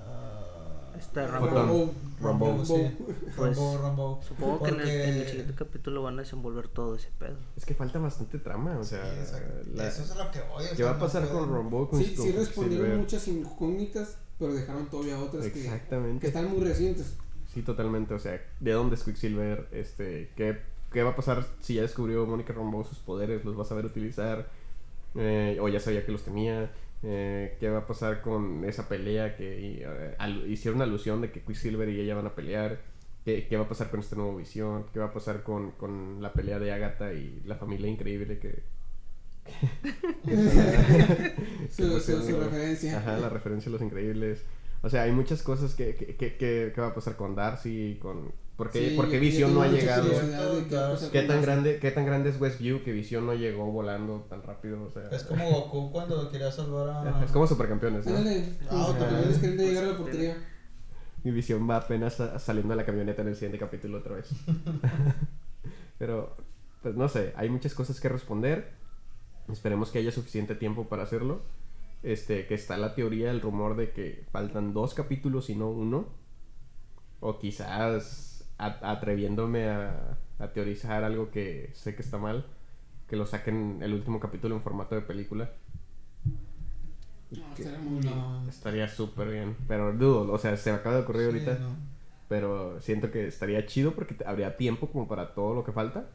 ah, 0.00 0.92
Esta 0.98 1.26
Rambo. 1.26 1.46
Rambo. 1.50 1.94
Rambo. 2.22 2.46
Rambo, 2.48 2.64
sí. 2.64 2.96
Pues, 3.36 3.56
Rambo, 3.56 3.78
Rambo. 3.82 4.20
Supongo 4.26 4.62
que 4.62 4.70
en 4.70 4.80
el, 4.80 4.88
en 4.88 4.98
el 5.08 5.14
Porque- 5.16 5.28
siguiente 5.30 5.54
capítulo 5.54 6.02
van 6.02 6.18
a 6.18 6.22
desenvolver 6.22 6.68
todo 6.68 6.94
ese 6.96 7.10
pedo. 7.18 7.36
Es 7.54 7.66
que 7.66 7.74
falta 7.74 7.98
bastante 7.98 8.38
trama, 8.38 8.78
o 8.78 8.84
sea, 8.84 9.02
Sí, 9.04 9.20
exacto. 9.20 9.68
la- 9.74 9.88
Eso 9.88 10.02
es 10.02 10.10
a 10.12 10.24
lo 10.24 10.30
que 10.30 10.40
voy. 10.40 10.64
¿qué 10.74 10.82
va 10.82 10.92
a 10.92 10.98
pasar 10.98 11.28
con 11.28 11.52
Rambo? 11.52 11.90
Con 11.90 12.02
Sí, 12.02 12.14
con 12.14 12.24
sí 12.24 12.32
respondieron 12.32 12.96
muchas 12.96 13.28
incógnitas, 13.28 14.16
pero 14.38 14.54
dejaron 14.54 14.86
todavía 14.86 15.18
otras 15.18 15.46
que, 15.48 15.66
están 16.22 16.50
muy 16.50 16.64
recientes. 16.64 17.14
Sí, 17.52 17.60
totalmente. 17.62 18.14
O 18.14 18.18
sea, 18.18 18.40
¿de 18.60 18.72
dónde 18.72 18.96
es 18.96 19.02
Quicksilver? 19.02 19.68
Este, 19.72 20.30
¿qué, 20.36 20.60
qué 20.96 21.02
va 21.02 21.10
a 21.10 21.16
pasar 21.16 21.44
si 21.60 21.74
ya 21.74 21.82
descubrió 21.82 22.24
Mónica 22.24 22.54
Rambeau 22.54 22.82
sus 22.82 22.98
poderes? 22.98 23.44
¿Los 23.44 23.56
va 23.58 23.62
a 23.62 23.66
saber 23.66 23.84
utilizar? 23.84 24.48
Eh, 25.14 25.58
o 25.60 25.68
ya 25.68 25.78
sabía 25.78 26.06
que 26.06 26.12
los 26.12 26.22
tenía. 26.22 26.70
Eh, 27.02 27.56
¿Qué 27.60 27.68
va 27.68 27.80
a 27.80 27.86
pasar 27.86 28.22
con 28.22 28.64
esa 28.64 28.88
pelea 28.88 29.36
que 29.36 29.60
y, 29.60 29.80
eh, 29.82 30.14
al- 30.18 30.50
hicieron 30.50 30.80
alusión 30.80 31.20
de 31.20 31.30
que 31.30 31.42
Quicksilver 31.42 31.88
y 31.90 32.00
ella 32.00 32.14
van 32.14 32.26
a 32.26 32.34
pelear? 32.34 32.78
¿Qué, 33.26 33.46
qué 33.46 33.56
va 33.58 33.64
a 33.64 33.68
pasar 33.68 33.90
con 33.90 34.00
esta 34.00 34.16
nueva 34.16 34.36
visión? 34.36 34.86
¿Qué 34.92 34.98
va 35.00 35.06
a 35.06 35.12
pasar 35.12 35.42
con, 35.42 35.72
con 35.72 36.22
la 36.22 36.32
pelea 36.32 36.58
de 36.58 36.72
Agatha 36.72 37.12
y 37.12 37.42
la 37.44 37.56
familia 37.56 37.88
increíble 37.90 38.38
que... 38.38 38.62
Su, 41.70 42.00
su- 42.00 42.22
su 42.22 42.40
referencia. 42.40 42.98
Ajá, 42.98 43.18
la 43.18 43.28
referencia 43.28 43.68
a 43.68 43.72
los 43.72 43.82
increíbles. 43.82 44.42
O 44.82 44.90
sea, 44.90 45.02
hay 45.02 45.12
muchas 45.12 45.42
cosas 45.42 45.74
que, 45.74 45.94
que, 45.94 46.16
que, 46.16 46.36
que- 46.36 46.72
que 46.74 46.80
va 46.80 46.88
a 46.88 46.94
pasar 46.94 47.16
con 47.16 47.34
Darcy, 47.34 47.98
con... 48.00 48.32
¿Por 48.56 48.70
qué, 48.70 48.88
Sí, 48.90 48.96
por 48.96 49.06
qué 49.06 49.12
yo- 49.16 49.18
yo 49.18 49.20
Visión 49.20 49.54
no 49.54 49.62
ha 49.62 49.68
llegado? 49.68 50.08
qué 50.10 51.08
¿Qué 51.12 51.22
tan 51.22 51.42
grande, 51.42 51.78
qué 51.78 51.90
tan 51.90 52.06
grande 52.06 52.30
es 52.30 52.40
Westview 52.40 52.82
que 52.82 52.92
Visión 52.92 53.26
no 53.26 53.34
llegó 53.34 53.66
volando 53.66 54.26
tan 54.30 54.42
rápido? 54.42 54.82
O 54.82 54.90
sea, 54.90 55.08
Es 55.10 55.24
como 55.24 55.44
Goku 55.50 55.92
cuando 55.92 56.30
quería 56.30 56.50
salvar 56.50 56.88
a... 57.06 57.24
es 57.24 57.30
como 57.32 57.46
supercampeones, 57.46 58.06
¿no? 58.06 58.16
Ándale, 58.16 58.56
como 58.68 58.82
Ah, 58.82 58.96
llegar 59.58 59.84
a 59.84 59.86
la 59.88 59.96
portería. 59.98 60.36
Visión 61.22 61.68
va 61.68 61.76
apenas 61.76 62.14
saliendo 62.38 62.72
de 62.72 62.76
la 62.76 62.86
camioneta 62.86 63.22
en 63.22 63.28
el 63.28 63.34
siguiente 63.34 63.58
capítulo 63.58 63.98
otra 63.98 64.14
vez. 64.14 64.30
Pero, 65.98 66.36
pues 66.82 66.94
no 66.94 67.08
sé, 67.08 67.32
hay 67.36 67.48
muchas 67.50 67.74
cosas 67.74 68.00
que 68.00 68.08
responder. 68.08 68.72
Esperemos 69.50 69.90
que 69.90 69.98
haya 69.98 70.12
suficiente 70.12 70.54
tiempo 70.54 70.88
para 70.88 71.02
hacerlo. 71.02 71.42
Este, 72.02 72.46
que 72.46 72.54
está 72.54 72.76
la 72.76 72.94
teoría, 72.94 73.30
el 73.30 73.40
rumor 73.40 73.76
de 73.76 73.90
que 73.90 74.24
faltan 74.30 74.72
dos 74.72 74.94
capítulos 74.94 75.50
y 75.50 75.56
no 75.56 75.68
uno. 75.68 76.08
O 77.20 77.38
quizás 77.38 78.25
atreviéndome 78.58 79.68
a, 79.68 80.18
a 80.38 80.48
teorizar 80.52 81.04
algo 81.04 81.30
que 81.30 81.70
sé 81.74 81.94
que 81.94 82.02
está 82.02 82.18
mal. 82.18 82.46
Que 83.08 83.16
lo 83.16 83.26
saquen 83.26 83.78
el 83.82 83.94
último 83.94 84.18
capítulo 84.18 84.56
en 84.56 84.62
formato 84.62 84.94
de 84.94 85.02
película. 85.02 85.50
No, 87.30 87.42
estaría 87.56 87.78
muy 87.78 88.00
bien. 88.00 88.14
Estaría 88.48 88.88
súper 88.88 89.28
bien. 89.30 89.56
Pero 89.68 89.92
dudo, 89.92 90.32
o 90.32 90.38
sea, 90.38 90.56
se 90.56 90.70
me 90.72 90.78
acaba 90.78 90.96
de 90.96 91.02
ocurrir 91.02 91.22
Sí, 91.22 91.26
ahorita. 91.28 91.58
no. 91.58 91.68
Pero 92.28 92.80
siento 92.80 93.10
que 93.12 93.26
estaría 93.28 93.64
chido 93.66 93.92
porque 93.94 94.16
habría 94.26 94.56
tiempo 94.56 94.88
como 94.90 95.06
para 95.06 95.34
todo 95.34 95.54
lo 95.54 95.64
que 95.64 95.72
falta. 95.72 96.08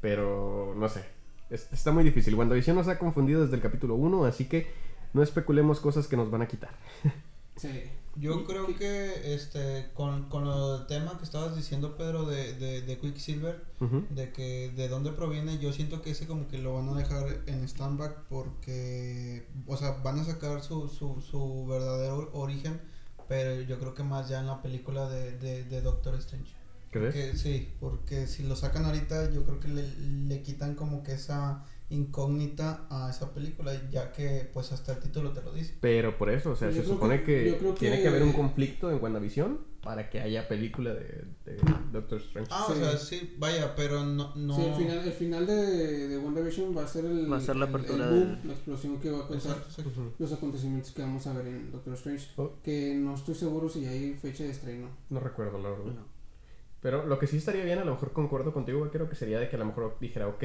Pero 0.00 0.74
no 0.76 0.88
sé. 0.88 1.04
Es- 1.50 1.72
está 1.72 1.92
muy 1.92 2.04
difícil. 2.04 2.34
WandaVision 2.34 2.76
nos 2.76 2.88
ha 2.88 2.98
confundido 2.98 3.42
desde 3.42 3.56
el 3.56 3.62
capítulo 3.62 3.94
1, 3.94 4.24
así 4.24 4.46
que 4.46 4.66
no 5.12 5.22
especulemos 5.22 5.80
cosas 5.80 6.08
que 6.08 6.16
nos 6.16 6.30
van 6.30 6.42
a 6.42 6.48
quitar. 6.48 6.70
Sí. 7.56 7.68
Yo 8.16 8.40
¿Y 8.40 8.44
creo 8.44 8.66
que 8.76 9.34
este 9.34 9.90
con, 9.94 10.28
con 10.28 10.44
lo 10.44 10.78
del 10.78 10.86
tema 10.86 11.18
que 11.18 11.24
estabas 11.24 11.56
diciendo 11.56 11.96
Pedro 11.96 12.24
de, 12.26 12.54
de, 12.54 12.82
de 12.82 12.98
Quicksilver, 12.98 13.64
de 14.10 14.32
que 14.32 14.72
de 14.76 14.88
dónde 14.88 15.10
proviene, 15.12 15.58
yo 15.58 15.72
siento 15.72 16.00
que 16.00 16.10
ese 16.10 16.26
como 16.26 16.46
que 16.48 16.58
lo 16.58 16.74
van 16.74 16.88
a 16.88 16.96
dejar 16.96 17.26
en 17.46 17.64
stand-back 17.64 18.24
porque, 18.28 19.46
o 19.66 19.76
sea, 19.76 19.92
van 20.02 20.20
a 20.20 20.24
sacar 20.24 20.62
su, 20.62 20.88
su, 20.88 21.20
su 21.20 21.66
verdadero 21.66 22.30
origen, 22.32 22.80
pero 23.28 23.60
yo 23.62 23.78
creo 23.78 23.94
que 23.94 24.04
más 24.04 24.28
ya 24.28 24.40
en 24.40 24.46
la 24.46 24.62
película 24.62 25.08
de, 25.08 25.36
de, 25.38 25.64
de 25.64 25.80
Doctor 25.80 26.14
Strange. 26.16 26.52
¿Crees? 26.90 27.12
Porque, 27.12 27.36
sí, 27.36 27.72
porque 27.80 28.26
si 28.28 28.44
lo 28.44 28.54
sacan 28.54 28.84
ahorita 28.84 29.30
yo 29.32 29.44
creo 29.44 29.58
que 29.58 29.68
le, 29.68 29.82
le 30.28 30.42
quitan 30.42 30.76
como 30.76 31.02
que 31.02 31.14
esa 31.14 31.64
incógnita 31.94 32.86
a 32.90 33.10
esa 33.10 33.32
película, 33.32 33.72
ya 33.90 34.12
que 34.12 34.48
pues 34.52 34.72
hasta 34.72 34.92
el 34.92 35.00
título 35.00 35.32
te 35.32 35.42
lo 35.42 35.52
dice. 35.52 35.74
Pero 35.80 36.16
por 36.18 36.30
eso, 36.30 36.50
o 36.52 36.56
sea, 36.56 36.70
Yo 36.70 36.82
se 36.82 36.88
supone 36.88 37.22
que- 37.22 37.44
que, 37.44 37.56
creo 37.58 37.74
tiene 37.74 37.96
que- 37.96 38.02
que 38.02 38.08
haber 38.08 38.22
un 38.22 38.32
conflicto 38.32 38.90
en 38.90 39.02
WandaVision 39.02 39.58
para 39.82 40.08
que 40.08 40.18
haya 40.20 40.48
película 40.48 40.94
de, 40.94 41.24
de 41.44 41.58
Doctor 41.92 42.18
Strange. 42.20 42.50
Ah, 42.52 42.64
Sí. 42.66 42.72
o 42.72 42.76
sea, 42.76 42.96
sí, 42.96 43.34
vaya, 43.38 43.74
pero 43.76 44.02
no... 44.04 44.34
no... 44.34 44.54
Sí, 44.56 44.62
el 44.64 44.74
final, 44.74 44.98
el 45.06 45.12
final 45.12 45.46
de, 45.46 46.08
de 46.08 46.18
WandaVision 46.18 46.76
va 46.76 46.84
a 46.84 46.88
ser 46.88 47.04
el, 47.04 47.30
Va 47.30 47.36
a 47.36 47.40
ser 47.40 47.56
la 47.56 47.66
el- 47.66 47.70
apertura 47.74 48.04
el 48.04 48.10
boom, 48.10 48.20
del- 48.40 48.48
la 48.48 48.52
explosión 48.54 48.98
que 49.00 49.10
va 49.10 49.18
a 49.24 49.28
causar 49.28 49.56
Exacto. 49.58 49.90
Ujú. 49.90 50.12
los 50.18 50.32
acontecimientos 50.32 50.90
que 50.92 51.02
vamos 51.02 51.26
a 51.26 51.32
ver 51.34 51.46
en 51.48 51.70
Doctor 51.70 51.94
Strange. 51.94 52.28
Oh. 52.36 52.52
Que 52.62 52.94
no 52.94 53.14
estoy 53.14 53.34
seguro 53.34 53.68
si 53.68 53.84
hay 53.86 54.14
fecha 54.14 54.44
de 54.44 54.50
estreno. 54.50 54.88
No 55.10 55.20
recuerdo, 55.20 55.58
la 55.62 55.68
verdad. 55.70 55.84
No. 55.84 56.14
Pero 56.80 57.06
lo 57.06 57.18
que 57.18 57.26
sí 57.26 57.38
estaría 57.38 57.64
bien, 57.64 57.78
a 57.78 57.84
lo 57.84 57.92
mejor 57.92 58.12
concuerdo 58.12 58.52
contigo, 58.52 58.86
creo 58.90 59.08
que 59.08 59.16
sería 59.16 59.38
de 59.38 59.48
que 59.48 59.56
a 59.56 59.58
lo 59.58 59.64
mejor 59.66 59.96
dijera, 60.00 60.28
ok, 60.28 60.44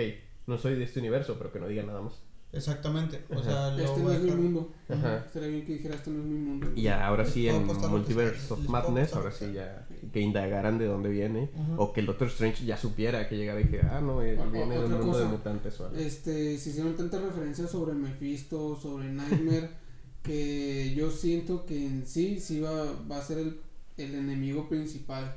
no 0.50 0.58
soy 0.58 0.76
de 0.76 0.84
este 0.84 1.00
universo, 1.00 1.36
pero 1.38 1.52
que 1.54 1.60
no 1.60 1.68
diga 1.68 1.84
nada 1.84 2.02
más. 2.02 2.14
Exactamente, 2.52 3.22
o 3.30 3.34
Ajá. 3.36 3.44
sea, 3.44 3.72
lo 3.78 3.84
Este 3.84 4.02
no 4.02 4.12
es 4.12 4.22
mi 4.24 4.32
mundo. 4.32 4.72
Ajá. 4.90 5.18
Estaría 5.24 5.50
bien 5.50 5.66
que 5.66 5.74
dijera 5.74 5.94
esto 5.94 6.10
no 6.10 6.20
es 6.22 6.26
mi 6.26 6.40
mundo. 6.40 6.72
Y 6.76 6.82
ya, 6.82 7.06
ahora 7.06 7.24
sí, 7.24 7.48
en 7.48 7.64
Multiverse 7.68 8.52
of 8.52 8.68
Madness, 8.68 9.14
ahora 9.14 9.32
sí 9.32 9.54
ya, 9.54 9.88
que 10.12 10.20
indagaran 10.20 10.80
de 10.80 10.88
dónde 10.88 11.10
viene. 11.10 11.52
O 11.78 11.94
que 11.94 12.00
el 12.00 12.08
Doctor 12.08 12.28
Strange 12.30 12.66
ya 12.66 12.76
supiera 12.76 13.30
que 13.30 13.38
llegara 13.38 13.62
y 13.62 13.66
que, 13.66 13.82
ah, 13.82 14.02
no, 14.02 14.24
él 14.24 14.40
O- 14.40 14.44
o- 14.48 14.50
viene 14.52 14.80
de 14.80 14.84
un 14.86 14.92
mundo 14.94 15.20
de 15.20 15.26
mutantes 15.26 15.80
o 15.80 15.86
algo. 15.86 15.98
Este, 15.98 16.58
se 16.58 16.70
hicieron 16.72 16.96
tantas 16.96 17.22
referencias 17.22 17.70
sobre 17.70 17.94
Mephisto, 17.94 18.76
sobre 18.82 19.10
Nightmare, 19.10 19.70
que 20.24 20.96
yo 20.96 21.12
siento 21.12 21.68
que 21.68 21.86
en 21.86 22.08
sí 22.08 22.40
sí 22.40 22.60
va, 22.60 22.86
va 23.10 23.20
a 23.20 23.22
ser 23.22 23.38
el, 23.38 23.60
el 23.98 24.16
enemigo 24.16 24.68
principal. 24.68 25.36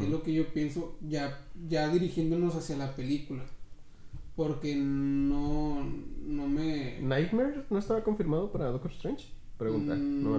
Es 0.00 0.08
lo 0.08 0.22
que 0.22 0.32
yo 0.32 0.46
pienso, 0.54 0.96
ya, 1.02 1.44
ya 1.68 1.88
dirigiéndonos 1.88 2.54
hacia 2.54 2.76
la 2.76 2.94
película. 2.96 3.44
Porque 4.36 4.74
no, 4.76 5.84
no 6.26 6.46
me... 6.46 6.98
¿Nightmare 7.00 7.64
no 7.68 7.78
estaba 7.78 8.02
confirmado 8.02 8.50
para 8.50 8.66
Doctor 8.66 8.90
Strange? 8.92 9.32
Pregunta. 9.58 9.94
Mm, 9.94 10.22
no, 10.24 10.38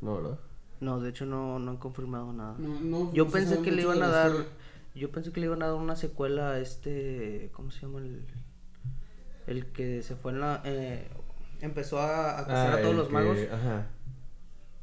no. 0.00 0.16
¿verdad? 0.22 0.38
No, 0.80 1.00
de 1.00 1.10
hecho 1.10 1.26
no, 1.26 1.58
no 1.58 1.70
han 1.72 1.76
confirmado 1.76 2.32
nada. 2.32 2.56
No, 2.58 2.80
no- 2.80 3.12
Yo 3.12 3.28
pensé 3.28 3.60
que 3.60 3.70
le 3.70 3.82
iban 3.82 4.02
a 4.02 4.08
dar. 4.08 4.30
historia. 4.30 4.50
Yo 4.94 5.10
pensé 5.10 5.32
que 5.32 5.40
le 5.40 5.46
iban 5.46 5.62
a 5.62 5.66
dar 5.68 5.74
una 5.76 5.96
secuela 5.96 6.52
a 6.52 6.58
este. 6.60 7.50
¿Cómo 7.52 7.70
se 7.70 7.80
llama 7.82 7.98
el.? 8.00 8.24
El 9.46 9.66
que 9.72 10.02
se 10.02 10.16
fue 10.16 10.32
en 10.32 10.40
la. 10.40 10.62
Eh, 10.64 11.08
empezó 11.60 11.98
a, 12.00 12.38
a 12.40 12.46
cazar 12.46 12.70
Ah, 12.70 12.74
a 12.76 12.80
todos 12.80 12.90
el 12.92 12.96
los 12.98 13.06
que- 13.08 13.12
magos. 13.12 13.38
Ajá. 13.52 13.86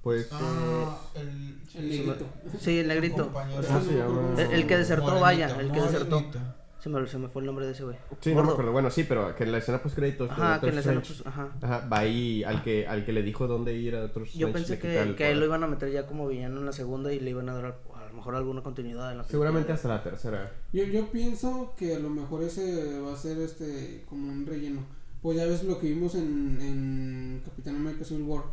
Pues. 0.04 0.30
Ah, 0.32 1.00
el... 1.16 1.60
El 1.76 1.90
negrito. 1.90 2.26
Sí, 2.60 2.80
el 2.80 2.88
negrito. 2.88 3.24
compañero. 3.26 3.64
¿Cómo 3.68 3.82
se 3.82 3.98
llama? 3.98 4.34
El, 4.42 4.52
el 4.52 4.68
que 4.68 4.78
desertó, 4.78 5.20
vaya, 5.20 5.60
el 5.60 5.72
que 5.72 5.82
desertó. 5.82 6.24
Se 6.82 6.90
me, 6.90 7.06
se 7.06 7.18
me 7.20 7.28
fue 7.30 7.42
el 7.42 7.46
nombre 7.46 7.66
de 7.66 7.74
ese 7.74 7.84
güey. 7.84 7.96
Sí, 8.22 8.30
no 8.30 8.36
me 8.38 8.42
Gordo. 8.42 8.52
acuerdo. 8.54 8.72
Bueno, 8.72 8.90
sí, 8.90 9.04
pero 9.08 9.36
que 9.36 9.44
en 9.44 9.52
la 9.52 9.60
escena 9.60 9.82
post 9.84 9.96
créditos 9.96 10.32
Ajá, 10.32 10.60
que 10.60 10.68
en 10.70 10.76
la 10.76 10.82
escena, 10.82 11.02
pues, 11.02 11.24
ajá. 11.26 11.50
Ajá, 11.62 11.88
va 11.88 12.00
ahí 12.00 12.44
al 12.44 12.64
que, 12.64 12.88
al 12.88 13.06
que 13.06 13.14
le 13.14 13.22
dijo 13.22 13.46
dónde 13.48 13.76
ir 13.76 13.96
a 13.96 14.06
Strange. 14.06 14.38
Yo 14.38 14.52
pensé 14.52 14.80
que, 14.80 15.14
que 15.16 15.24
a 15.26 15.30
él 15.30 15.40
lo 15.40 15.46
iban 15.46 15.64
a 15.64 15.68
meter 15.68 15.92
ya 15.92 16.08
como 16.08 16.28
villano 16.28 16.60
en 16.60 16.66
la 16.66 16.72
segunda 16.74 17.14
y 17.14 17.20
le 17.20 17.30
iban 17.30 17.48
a 17.50 17.54
dar 17.54 17.66
a 17.66 18.08
lo 18.08 18.14
mejor 18.16 18.36
alguna 18.36 18.64
continuidad 18.64 19.12
en 19.12 19.18
la 19.20 19.24
película. 19.24 19.30
Seguramente 19.30 19.72
hasta 19.72 19.88
la 19.90 20.02
tercera. 20.04 20.52
Yo, 20.74 20.84
yo 20.86 21.12
pienso 21.12 21.76
que 21.78 21.96
a 21.96 22.00
lo 22.00 22.10
mejor 22.10 22.42
ese 22.44 23.00
va 23.00 23.14
a 23.14 23.18
ser 23.18 23.38
este 23.40 24.04
como 24.10 24.32
un 24.32 24.46
relleno. 24.48 24.82
Pues 25.22 25.38
ya 25.38 25.46
ves 25.46 25.64
lo 25.64 25.78
que 25.80 25.88
vimos 25.88 26.16
en, 26.16 26.58
en 26.62 27.42
Capitán 27.46 27.76
América 27.76 28.04
Civil 28.04 28.24
War. 28.24 28.44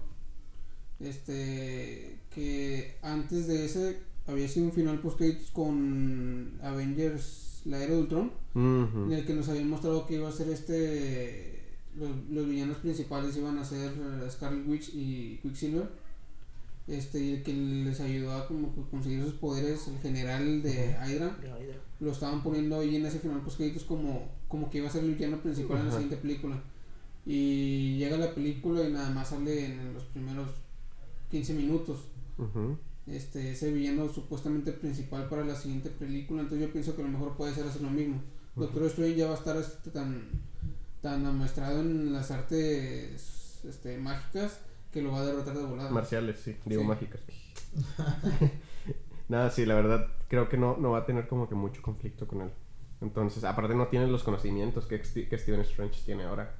Este, 1.01 2.21
que 2.35 2.99
antes 3.03 3.47
de 3.47 3.65
ese 3.65 4.01
había 4.27 4.49
sido 4.49 4.67
un 4.67 4.73
final 4.73 4.99
post 4.99 5.17
créditos 5.17 5.51
con 5.51 6.59
Avengers, 6.63 7.48
la 7.69 7.83
era 7.83 7.95
de 7.95 8.01
Ultron, 8.01 8.31
en 8.55 9.13
el 9.13 9.25
que 9.25 9.35
nos 9.35 9.49
habían 9.49 9.69
mostrado 9.69 10.07
que 10.07 10.15
iba 10.15 10.29
a 10.29 10.33
ser 10.33 10.49
este, 10.49 11.63
los, 11.97 12.11
los 12.31 12.49
villanos 12.49 12.79
principales 12.79 13.37
iban 13.37 13.59
a 13.59 13.65
ser 13.65 13.93
Scarlet 14.31 14.67
Witch 14.67 14.91
y 14.95 15.39
Quicksilver. 15.43 15.89
Este, 16.87 17.23
y 17.23 17.35
el 17.35 17.43
que 17.43 17.53
les 17.53 18.01
ayudó 18.01 18.33
a 18.33 18.49
como 18.49 18.75
que 18.75 18.81
conseguir 18.91 19.23
sus 19.23 19.35
poderes, 19.35 19.89
el 19.89 19.99
general 19.99 20.63
de 20.63 20.97
Hydra, 21.07 21.37
lo 22.01 22.11
estaban 22.11 22.43
poniendo 22.43 22.81
ahí 22.81 22.97
en 22.97 23.05
ese 23.05 23.19
final 23.19 23.43
post 23.43 23.59
créditos 23.59 23.85
como, 23.85 24.27
como 24.49 24.71
que 24.71 24.79
iba 24.79 24.89
a 24.89 24.91
ser 24.91 25.05
el 25.05 25.15
villano 25.15 25.37
principal 25.43 25.79
en 25.79 25.87
la 25.87 25.93
siguiente 25.93 26.17
película. 26.17 26.63
Y 27.27 27.99
llega 27.99 28.17
la 28.17 28.35
película 28.35 28.89
y 28.89 28.91
nada 28.91 29.11
más 29.11 29.29
sale 29.29 29.67
en 29.67 29.93
los 29.93 30.05
primeros 30.05 30.49
15 31.31 31.53
minutos. 31.53 31.99
Ujú. 32.39 32.79
Este, 33.11 33.53
ese 33.53 33.73
villano 33.73 34.09
supuestamente 34.09 34.73
principal 34.73 35.29
para 35.29 35.45
la 35.45 35.55
siguiente 35.55 35.91
película. 35.91 36.43
Entonces 36.43 36.67
yo 36.67 36.73
pienso 36.73 36.95
que 36.95 37.03
a 37.03 37.05
lo 37.07 37.11
mejor 37.11 37.37
puede 37.37 37.55
ser 37.55 37.67
hacer 37.67 37.83
lo 37.83 37.91
mismo. 37.91 38.21
Doctor 38.57 38.85
Strange 38.85 39.17
ya 39.17 39.27
va 39.27 39.33
a 39.35 39.39
estar 39.39 39.57
este, 39.57 39.91
tan, 39.91 40.29
tan 41.01 41.25
amaestrado 41.25 41.81
en 41.81 42.13
las 42.13 42.31
artes 42.31 43.61
este, 43.65 43.99
mágicas 43.99 44.61
que 44.93 45.01
lo 45.03 45.13
va 45.13 45.21
a 45.21 45.27
derrotar 45.27 45.57
de 45.57 45.65
volada. 45.65 45.91
Marciales, 45.91 46.41
sí, 46.41 46.57
digo 46.65 46.83
Sí. 46.83 46.89
mágicas. 46.89 47.21
Nada, 49.29 49.51
sí, 49.51 49.67
la 49.67 49.75
verdad 49.75 50.07
creo 50.29 50.49
que 50.49 50.57
no, 50.57 50.77
no 50.79 50.91
va 50.93 50.99
a 50.99 51.07
tener 51.07 51.29
como 51.29 51.49
que 51.49 51.55
mucho 51.55 51.83
conflicto 51.83 52.27
con 52.27 52.43
él. 52.43 52.51
Entonces, 53.01 53.45
aparte 53.45 53.75
no 53.75 53.89
tiene 53.89 54.07
los 54.09 54.25
conocimientos 54.25 54.87
que, 54.87 55.01
que 55.01 55.39
Steven 55.39 55.61
Strange 55.61 56.01
tiene 56.05 56.25
ahora. 56.25 56.57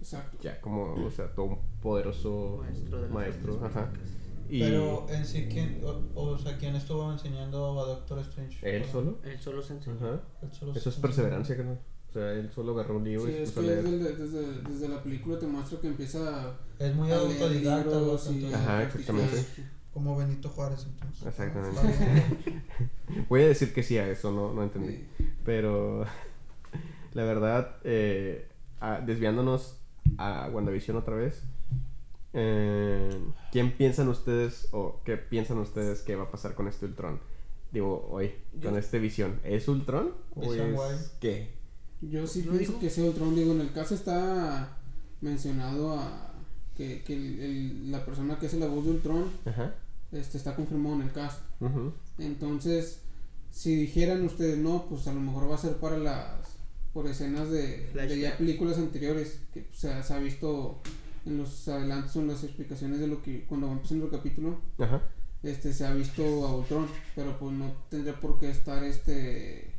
Exacto. 0.00 0.38
Ya 0.40 0.60
como, 0.60 0.94
o 0.94 1.10
sea, 1.10 1.32
todo 1.34 1.46
un 1.46 1.58
poderoso 1.80 2.58
Maestro 2.62 3.02
de 3.02 3.08
maestro, 3.08 3.60
ajá. 3.64 3.82
mágicas. 3.82 4.08
Y 4.54 4.60
Pero 4.60 5.06
en 5.08 5.24
sí, 5.24 5.46
¿quién, 5.50 5.80
o, 5.82 6.22
o 6.24 6.38
sea, 6.38 6.58
¿quién 6.58 6.76
estuvo 6.76 7.10
enseñando 7.10 7.80
a 7.80 7.86
Doctor 7.86 8.18
Strange? 8.18 8.58
él 8.62 8.84
solo. 8.84 9.18
Él 9.24 9.38
solo 9.40 9.62
se 9.62 9.72
enseñó. 9.72 9.96
Ajá. 9.96 10.20
él 10.42 10.52
solo 10.52 10.72
Eso 10.74 10.88
es 10.90 10.94
se- 10.96 11.00
perseverancia, 11.00 11.56
¿no? 11.62 11.72
O 11.72 12.12
sea, 12.12 12.32
él 12.32 12.50
solo 12.54 12.72
agarró 12.74 12.98
un 12.98 13.04
libro 13.04 13.24
Sí, 13.24 13.30
y 13.30 13.34
se 13.36 13.42
es 13.44 13.50
puso 13.52 13.60
a 13.60 13.62
que 13.62 13.68
leer. 13.82 13.84
desde, 13.84 14.16
desde, 14.16 14.62
desde 14.68 14.88
la 14.90 15.02
película 15.02 15.38
te 15.38 15.46
muestra 15.46 15.80
que 15.80 15.86
empieza 15.88 16.54
Es 16.78 16.94
muy 16.94 17.10
a 17.10 17.16
autodidacta, 17.20 17.96
a 17.96 18.56
Ajá, 18.58 18.82
exactamente. 18.82 19.46
como 19.94 20.16
Benito 20.18 20.50
Juárez, 20.50 20.84
entonces. 20.86 21.26
Exactamente. 21.26 21.80
Voy 23.30 23.40
a 23.42 23.48
decir 23.48 23.72
que 23.72 23.82
sí 23.82 23.96
a 23.96 24.06
eso, 24.10 24.30
no, 24.32 24.52
no 24.52 24.62
entendí. 24.62 25.06
Sí. 25.16 25.28
Pero 25.46 26.04
la 27.14 27.24
verdad, 27.24 27.76
eh, 27.84 28.48
ah, 28.82 29.00
desviándonos 29.04 29.78
a 30.18 30.50
WandaVision 30.52 30.98
otra 30.98 31.14
vez, 31.14 31.42
eh, 32.34 33.10
¿quién 33.50 33.72
piensan 33.76 34.08
ustedes 34.08 34.68
o 34.72 35.00
qué 35.04 35.16
piensan 35.16 35.58
ustedes 35.58 36.00
que 36.00 36.16
va 36.16 36.24
a 36.24 36.30
pasar 36.30 36.54
con 36.54 36.68
este 36.68 36.86
Ultron? 36.86 37.20
Digo, 37.72 38.08
hoy, 38.10 38.32
con 38.62 38.76
este 38.76 38.98
Visión. 38.98 39.40
¿Es 39.44 39.66
Ultron? 39.68 40.12
¿O 40.36 40.52
es 40.54 41.12
qué? 41.20 41.50
Yo 42.02 42.26
sí 42.26 42.42
pienso 42.42 42.58
digo- 42.58 42.80
que 42.80 42.86
ese 42.88 43.02
Ultron, 43.02 43.34
digo, 43.34 43.52
en 43.52 43.60
el 43.60 43.72
caso 43.72 43.94
está 43.94 44.76
mencionado 45.20 45.92
a 45.98 46.32
que, 46.76 47.02
que 47.02 47.14
el- 47.14 47.40
el- 47.40 47.92
la 47.92 48.04
persona 48.04 48.38
que 48.38 48.46
hace 48.46 48.58
la 48.58 48.66
voz 48.66 48.84
de 48.84 48.90
Ultron 48.92 49.24
Ajá. 49.44 49.74
este, 50.10 50.36
está 50.38 50.54
confirmado 50.56 50.96
en 50.96 51.02
el 51.02 51.12
cast. 51.12 51.40
ujú, 51.60 51.92
Entonces, 52.18 53.00
si 53.50 53.74
dijeran 53.76 54.22
ustedes 54.24 54.58
no, 54.58 54.86
pues 54.88 55.06
a 55.06 55.12
lo 55.14 55.20
mejor 55.20 55.50
va 55.50 55.54
a 55.54 55.58
ser 55.58 55.76
para 55.76 55.96
las 55.98 56.50
por 56.92 57.06
escenas 57.06 57.50
de, 57.50 57.90
de 57.94 58.18
ya 58.20 58.36
películas 58.36 58.76
anteriores 58.78 59.38
que 59.54 59.62
pues, 59.62 59.78
se 60.06 60.12
ha 60.12 60.18
visto 60.18 60.80
en 61.26 61.38
los 61.38 61.68
adelantos 61.68 62.16
o 62.16 62.20
en 62.20 62.28
las 62.28 62.44
explicaciones 62.44 63.00
de 63.00 63.06
lo 63.06 63.22
que 63.22 63.44
cuando 63.46 63.68
va 63.68 63.74
empezando 63.74 64.06
el 64.06 64.10
capítulo 64.10 64.60
Ajá. 64.78 65.02
este 65.42 65.72
se 65.72 65.86
ha 65.86 65.94
visto 65.94 66.22
a 66.46 66.56
Ultron, 66.56 66.86
pero 67.14 67.38
pues 67.38 67.52
no 67.52 67.72
tendría 67.88 68.18
por 68.18 68.38
qué 68.38 68.50
estar 68.50 68.82
este 68.84 69.72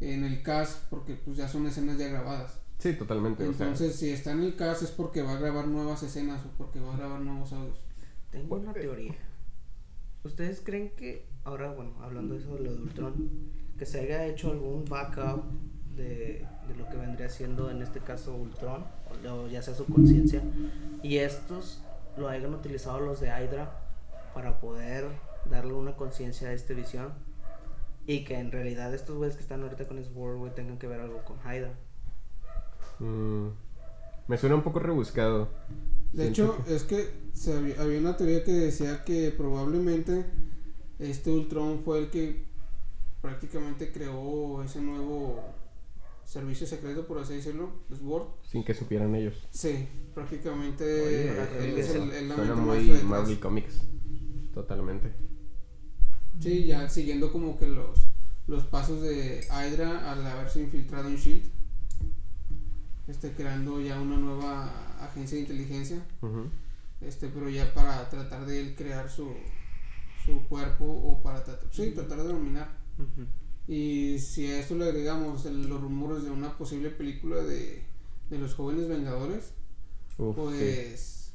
en 0.00 0.24
el 0.24 0.42
cast 0.42 0.84
porque 0.88 1.14
pues 1.14 1.36
ya 1.36 1.48
son 1.48 1.66
escenas 1.66 1.98
ya 1.98 2.08
grabadas. 2.08 2.58
Sí, 2.78 2.94
totalmente. 2.94 3.46
o 3.46 3.52
sea, 3.52 3.66
Entonces, 3.66 3.96
si 3.96 4.08
está 4.08 4.32
en 4.32 4.42
el 4.42 4.56
cast 4.56 4.82
es 4.82 4.90
porque 4.90 5.22
va 5.22 5.32
a 5.32 5.38
grabar 5.38 5.68
nuevas 5.68 6.02
escenas 6.02 6.42
o 6.46 6.48
porque 6.56 6.80
va 6.80 6.94
a 6.94 6.96
grabar 6.96 7.20
nuevos 7.20 7.52
audios. 7.52 7.78
Tengo 8.30 8.56
una 8.56 8.70
eh. 8.70 8.80
teoría. 8.80 9.14
¿Ustedes 10.24 10.62
creen 10.64 10.90
que, 10.96 11.26
ahora, 11.44 11.72
bueno, 11.72 11.92
hablando 12.00 12.34
de 12.34 12.40
eso 12.40 12.54
de 12.54 12.64
lo 12.64 12.74
de 12.74 12.82
Ultron, 12.82 13.30
que 13.78 13.84
se 13.84 14.00
haya 14.00 14.26
hecho 14.26 14.52
algún 14.52 14.84
backup 14.86 15.44
de, 16.00 16.46
de 16.68 16.74
lo 16.76 16.88
que 16.88 16.96
vendría 16.96 17.28
siendo 17.28 17.70
en 17.70 17.82
este 17.82 18.00
caso 18.00 18.34
Ultron, 18.34 18.84
o 19.28 19.46
ya 19.48 19.62
sea 19.62 19.74
su 19.74 19.86
conciencia, 19.86 20.42
y 21.02 21.18
estos 21.18 21.82
lo 22.16 22.28
hayan 22.28 22.54
utilizado 22.54 23.00
los 23.00 23.20
de 23.20 23.28
Hydra 23.28 23.80
para 24.34 24.60
poder 24.60 25.06
darle 25.48 25.72
una 25.74 25.96
conciencia 25.96 26.48
a 26.48 26.52
esta 26.52 26.74
visión? 26.74 27.12
Y 28.06 28.24
que 28.24 28.38
en 28.38 28.50
realidad 28.50 28.92
estos 28.94 29.16
güeyes 29.16 29.36
que 29.36 29.42
están 29.42 29.62
ahorita 29.62 29.86
con 29.86 30.02
Sword, 30.02 30.38
güey, 30.38 30.54
tengan 30.54 30.78
que 30.78 30.86
ver 30.86 31.00
algo 31.00 31.22
con 31.24 31.36
Hydra. 31.38 31.72
mm, 32.98 33.48
me 34.26 34.36
suena 34.38 34.56
un 34.56 34.62
poco 34.62 34.78
rebuscado. 34.80 35.48
De 36.12 36.24
Siento 36.34 36.62
hecho, 36.64 36.64
es 36.66 36.84
que 36.84 37.10
se 37.32 37.56
había, 37.56 37.80
había 37.80 38.00
una 38.00 38.16
teoría 38.16 38.42
que 38.42 38.52
decía 38.52 39.04
que 39.04 39.30
probablemente 39.36 40.26
este 40.98 41.30
Ultron 41.30 41.82
fue 41.84 41.98
el 41.98 42.10
que 42.10 42.44
prácticamente 43.20 43.92
creó 43.92 44.62
ese 44.62 44.80
nuevo 44.80 45.40
servicio 46.30 46.64
secreto, 46.64 47.08
por 47.08 47.18
así 47.18 47.34
decirlo, 47.34 47.72
SWORD. 47.92 48.28
Sin 48.44 48.62
que 48.62 48.72
supieran 48.72 49.16
ellos. 49.16 49.34
Sí, 49.50 49.88
prácticamente 50.14 50.84
Oye, 50.84 51.30
él 51.58 51.78
es 51.78 51.90
el, 51.90 52.08
el 52.12 52.32
Suena 52.32 52.54
muy. 52.54 52.88
Marvel 53.02 53.40
Comics. 53.40 53.82
Totalmente. 54.54 55.12
Sí, 56.38 56.66
ya 56.66 56.88
siguiendo 56.88 57.32
como 57.32 57.58
que 57.58 57.66
los, 57.66 58.06
los 58.46 58.62
pasos 58.62 59.02
de 59.02 59.44
Hydra 59.50 60.12
al 60.12 60.24
haberse 60.24 60.62
infiltrado 60.62 61.08
en 61.08 61.16
SHIELD. 61.16 61.42
Este, 63.08 63.32
creando 63.32 63.80
ya 63.80 64.00
una 64.00 64.16
nueva 64.16 65.04
agencia 65.04 65.34
de 65.34 65.42
inteligencia. 65.42 66.00
Este 67.00 67.28
pero 67.28 67.48
ya 67.48 67.74
para 67.74 68.08
tratar 68.08 68.46
de 68.46 68.60
él 68.60 68.74
crear 68.76 69.10
su 69.10 69.34
su 70.24 70.46
cuerpo 70.48 70.84
o 70.84 71.20
para 71.22 71.42
tratar 71.42 71.66
sí 71.72 71.90
tratar 71.92 72.18
de 72.18 72.28
dominar 72.28 72.68
y 73.72 74.18
si 74.18 74.46
a 74.48 74.58
esto 74.58 74.74
le 74.74 74.86
agregamos 74.86 75.46
el- 75.46 75.68
los 75.68 75.80
rumores 75.80 76.24
de 76.24 76.30
una 76.30 76.58
posible 76.58 76.90
película 76.90 77.36
de, 77.36 77.82
de 78.28 78.38
los 78.38 78.54
jóvenes 78.54 78.88
vengadores 78.88 79.52
Uf, 80.18 80.34
sí. 80.36 80.42
pues 80.42 81.32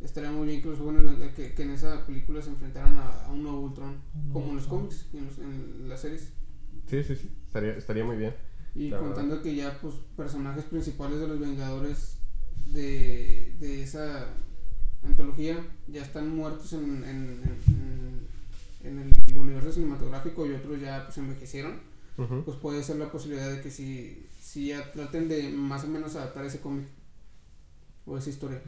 estaría 0.00 0.30
muy 0.32 0.46
bien 0.48 0.62
que 0.62 0.68
los 0.68 0.78
jóvenes 0.78 1.32
que, 1.34 1.52
que 1.54 1.62
en 1.62 1.70
esa 1.72 2.06
película 2.06 2.40
se 2.40 2.48
enfrentaran 2.50 2.96
a, 2.96 3.26
a 3.26 3.30
un 3.32 3.42
nuevo 3.42 3.60
Ultron 3.60 3.96
como 4.32 4.50
en 4.50 4.56
los 4.56 4.66
cómics 4.66 5.06
y 5.12 5.18
en, 5.18 5.26
los- 5.26 5.38
en 5.38 5.88
las 5.88 6.00
series 6.00 6.30
Sí, 6.88 7.02
sí, 7.04 7.16
sí. 7.16 7.28
Estaría, 7.46 7.72
estaría 7.76 8.04
muy 8.04 8.16
bien. 8.16 8.34
y 8.74 8.88
La 8.90 8.98
contando 8.98 9.42
que 9.42 9.54
ya 9.56 9.78
pues 9.80 9.94
personajes 10.16 10.64
principales 10.64 11.18
de 11.20 11.26
los 11.28 11.38
Vengadores 11.40 12.18
de, 12.72 13.54
de 13.60 13.82
esa 13.82 14.28
antología 15.04 15.64
ya 15.88 16.02
están 16.02 16.34
muertos 16.34 16.72
en, 16.72 17.04
en, 17.04 17.40
en, 17.44 18.15
en 18.86 18.98
el 19.00 19.38
universo 19.38 19.72
cinematográfico 19.72 20.46
y 20.46 20.52
otros 20.54 20.80
ya 20.80 21.04
pues 21.04 21.18
envejecieron, 21.18 21.80
Ujú. 22.18 22.42
pues 22.44 22.56
puede 22.58 22.82
ser 22.82 22.96
la 22.96 23.10
posibilidad 23.10 23.50
de 23.50 23.60
que 23.60 23.70
si, 23.70 24.26
si 24.40 24.68
ya 24.68 24.92
traten 24.92 25.28
de 25.28 25.50
más 25.50 25.84
o 25.84 25.88
menos 25.88 26.14
adaptar 26.16 26.44
ese 26.44 26.60
cómic 26.60 26.86
o 28.06 28.16
esa 28.18 28.30
historia. 28.30 28.62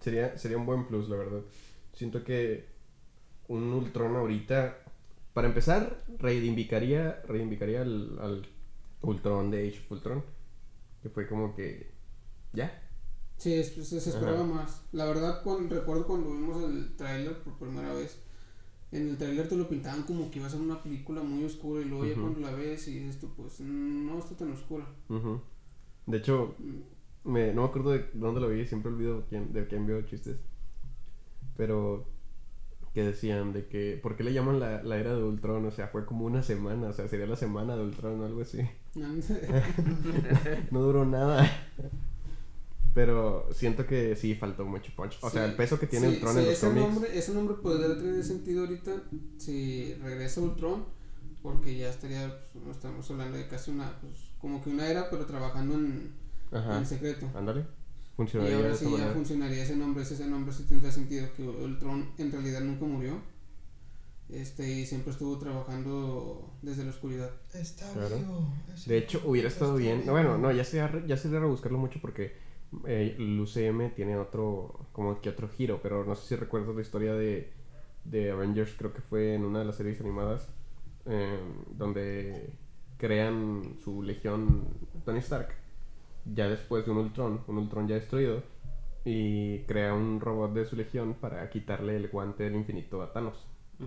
Sería, 0.00 0.36
sería 0.38 0.56
un 0.58 0.66
buen 0.66 0.86
plus, 0.86 1.08
la 1.08 1.16
verdad. 1.16 1.40
Siento 1.94 2.22
que 2.24 2.66
un 3.48 3.72
Ultron 3.72 4.14
ahorita, 4.16 4.78
para 5.32 5.48
empezar, 5.48 6.04
reivindicaría, 6.18 7.22
reivindicaría 7.26 7.82
al, 7.82 8.18
al 8.20 8.46
Ultron 9.02 9.50
de 9.50 9.68
Age 9.68 9.80
of 9.80 9.92
Ultron. 9.92 10.24
Que 11.02 11.08
fue 11.10 11.26
como 11.28 11.54
que... 11.54 11.90
Ya. 12.52 12.82
Sí, 13.36 13.54
es- 13.54 13.74
se, 13.74 14.00
se 14.00 14.10
esperaba 14.10 14.38
Ajá. 14.44 14.46
más. 14.46 14.82
La 14.92 15.04
verdad, 15.06 15.42
cuando, 15.42 15.74
recuerdo 15.74 16.06
cuando 16.06 16.30
vimos 16.32 16.64
el 16.64 16.96
tráiler 16.96 17.38
por 17.42 17.54
primera 17.58 17.92
vez, 17.92 18.18
en 18.96 19.08
el 19.08 19.16
tráiler 19.16 19.48
te 19.48 19.56
lo 19.56 19.68
pintaban 19.68 20.02
como 20.02 20.30
que 20.30 20.38
iba 20.38 20.48
a 20.48 20.50
ser 20.50 20.60
una 20.60 20.82
película 20.82 21.22
muy 21.22 21.44
oscura 21.44 21.82
y 21.82 21.84
luego 21.86 22.04
ya 22.06 22.14
cuando 22.14 22.40
la 22.40 22.52
ves 22.52 22.88
y 22.88 23.10
tú, 23.20 23.28
pues 23.36 23.60
no 23.60 24.18
está 24.18 24.36
tan 24.36 24.52
oscura. 24.52 24.86
De 26.06 26.18
hecho, 26.18 26.54
Mm, 26.58 27.30
me, 27.30 27.52
no 27.52 27.62
me 27.62 27.68
acuerdo 27.68 27.90
de 27.90 28.06
dónde 28.14 28.40
lo 28.40 28.48
vi, 28.48 28.66
siempre 28.66 28.90
olvido 28.90 29.24
quién, 29.28 29.52
de 29.52 29.66
quién 29.66 29.86
vio 29.86 30.00
chistes. 30.02 30.36
Pero 31.56 32.06
que 32.94 33.02
decían 33.02 33.52
de 33.52 33.66
que, 33.66 33.98
¿por 34.02 34.16
qué 34.16 34.24
le 34.24 34.32
llaman 34.32 34.58
la, 34.60 34.82
la 34.82 34.96
era 34.96 35.14
de 35.14 35.22
Ultron? 35.22 35.66
O 35.66 35.70
sea, 35.70 35.88
fue 35.88 36.06
como 36.06 36.24
una 36.24 36.42
semana, 36.42 36.88
o 36.88 36.92
sea, 36.92 37.08
sería 37.08 37.26
la 37.26 37.36
semana 37.36 37.76
de 37.76 37.82
Ultron 37.82 38.20
o 38.20 38.24
algo 38.24 38.40
así. 38.42 38.60
No 40.70 40.80
duró 40.80 41.04
nada. 41.04 41.46
Pero 42.96 43.46
siento 43.52 43.86
que 43.86 44.16
sí 44.16 44.34
faltó 44.36 44.64
mucho 44.64 44.90
punch. 44.96 45.18
O 45.20 45.28
sea, 45.28 45.44
el 45.44 45.52
peso 45.54 45.78
que 45.78 45.86
tiene 45.86 46.08
sí, 46.08 46.14
Ultron 46.14 46.32
sí, 46.32 46.38
en 46.40 46.44
los 46.46 46.54
ese 46.54 46.66
cómics. 46.66 46.88
Nombre, 46.88 47.18
ese 47.18 47.34
nombre 47.34 47.56
podría 47.56 47.94
tener 47.94 48.24
sentido 48.24 48.60
ahorita 48.62 49.02
si 49.36 49.92
regresa 50.02 50.40
Ultron, 50.40 50.86
porque 51.42 51.76
ya 51.76 51.90
estaría, 51.90 52.40
pues, 52.54 52.74
estamos 52.74 53.10
hablando 53.10 53.36
de 53.36 53.46
casi 53.48 53.70
una, 53.70 54.00
pues, 54.00 54.14
como 54.40 54.62
que 54.62 54.70
una 54.70 54.88
era, 54.88 55.10
pero 55.10 55.26
trabajando 55.26 55.74
en, 55.74 56.10
Ajá. 56.50 56.78
en 56.78 56.86
secreto. 56.86 57.28
Ándale. 57.34 57.60
Y 57.60 58.16
Funcionaría 58.16 58.56
de 58.56 58.62
ahora 58.62 58.74
sí 58.74 58.86
ya 58.96 59.10
funcionaría 59.12 59.62
ese 59.62 59.76
nombre, 59.76 60.02
ese, 60.02 60.14
ese 60.14 60.26
nombre 60.26 60.54
sí 60.54 60.62
tendría 60.62 60.90
sentido 60.90 61.28
que 61.36 61.42
Ultron 61.46 62.12
en 62.16 62.32
realidad 62.32 62.62
nunca 62.62 62.86
murió. 62.86 63.20
Este, 64.30 64.68
y 64.80 64.86
siempre 64.86 65.12
estuvo 65.12 65.38
trabajando 65.38 66.50
desde 66.62 66.82
la 66.84 66.90
oscuridad. 66.90 67.30
Está 67.52 67.92
Claro. 67.92 68.16
vivo. 68.16 68.54
De 68.86 68.96
hecho, 68.98 69.20
hubiera 69.26 69.48
está 69.48 69.66
estado 69.66 69.76
bien. 69.76 70.00
vivo. 70.00 70.12
Bueno, 70.12 70.38
no, 70.38 70.50
ya 70.50 70.64
sería, 70.64 70.88
re- 70.88 71.04
ya 71.06 71.16
sería 71.18 71.38
rebuscarlo 71.40 71.76
mucho 71.78 72.00
porque 72.00 72.45
eh, 72.86 73.16
el 73.18 73.40
UCM 73.40 73.94
tiene 73.94 74.16
otro, 74.16 74.86
como 74.92 75.20
que 75.20 75.30
otro 75.30 75.48
giro, 75.48 75.80
pero 75.82 76.04
no 76.04 76.14
sé 76.14 76.28
si 76.28 76.36
recuerdas 76.36 76.74
la 76.74 76.82
historia 76.82 77.14
de, 77.14 77.52
de 78.04 78.30
Avengers, 78.30 78.74
creo 78.76 78.92
que 78.92 79.00
fue 79.02 79.34
en 79.34 79.44
una 79.44 79.60
de 79.60 79.64
las 79.64 79.76
series 79.76 80.00
animadas, 80.00 80.48
eh, 81.06 81.38
donde 81.70 82.50
crean 82.98 83.76
su 83.82 84.02
legión 84.02 84.64
Tony 85.04 85.18
Stark, 85.18 85.54
ya 86.24 86.48
después 86.48 86.84
de 86.84 86.90
un 86.90 86.98
Ultron, 86.98 87.40
un 87.46 87.58
Ultron 87.58 87.88
ya 87.88 87.94
destruido, 87.94 88.42
y 89.04 89.60
crea 89.60 89.94
un 89.94 90.20
robot 90.20 90.52
de 90.52 90.66
su 90.66 90.74
legión 90.74 91.14
para 91.14 91.48
quitarle 91.48 91.96
el 91.96 92.08
guante 92.08 92.42
del 92.44 92.56
infinito 92.56 93.02
a 93.02 93.12
Thanos. 93.12 93.46
Mm. 93.78 93.84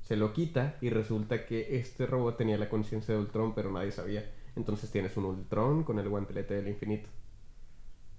Se 0.00 0.16
lo 0.16 0.32
quita 0.32 0.76
y 0.80 0.90
resulta 0.90 1.44
que 1.44 1.76
este 1.76 2.06
robot 2.06 2.36
tenía 2.36 2.56
la 2.56 2.68
conciencia 2.68 3.14
de 3.14 3.20
Ultron, 3.20 3.52
pero 3.54 3.72
nadie 3.72 3.90
sabía. 3.90 4.30
Entonces 4.54 4.90
tienes 4.90 5.16
un 5.16 5.24
Ultron 5.24 5.82
con 5.82 5.98
el 5.98 6.08
guantelete 6.08 6.54
del 6.54 6.68
infinito. 6.68 7.08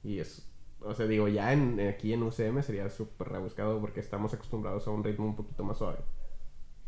Y 0.03 0.19
es, 0.19 0.47
o 0.81 0.93
sea, 0.93 1.07
digo, 1.07 1.27
ya 1.27 1.53
en, 1.53 1.79
aquí 1.87 2.13
en 2.13 2.23
UCM 2.23 2.61
sería 2.63 2.89
súper 2.89 3.29
rebuscado 3.29 3.79
porque 3.79 3.99
estamos 3.99 4.33
acostumbrados 4.33 4.87
a 4.87 4.91
un 4.91 5.03
ritmo 5.03 5.25
un 5.25 5.35
poquito 5.35 5.63
más 5.63 5.77
suave. 5.77 5.99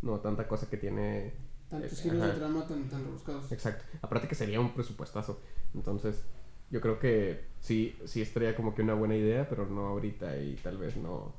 No 0.02 0.20
tanta 0.20 0.48
cosa 0.48 0.70
que 0.70 0.78
tiene... 0.78 1.34
Tantos 1.70 2.00
Eh, 2.00 2.04
giros 2.04 2.22
de 2.22 2.32
trama 2.34 2.68
tan, 2.68 2.90
tan 2.90 3.04
rebuscados. 3.06 3.52
Exacto. 3.52 3.86
Aparte 4.02 4.28
que 4.28 4.36
sería 4.36 4.60
un 4.60 4.74
presupuestazo. 4.74 5.42
Entonces, 5.74 6.24
yo 6.70 6.82
creo 6.82 7.00
que 7.00 7.46
sí, 7.60 7.98
sí 8.06 8.22
estaría 8.22 8.56
como 8.56 8.76
que 8.76 8.82
una 8.82 8.94
buena 8.96 9.16
idea, 9.16 9.48
pero 9.50 9.66
no 9.68 9.88
ahorita 9.88 10.38
y 10.40 10.56
tal 10.58 10.78
vez 10.78 10.98
no... 10.98 11.34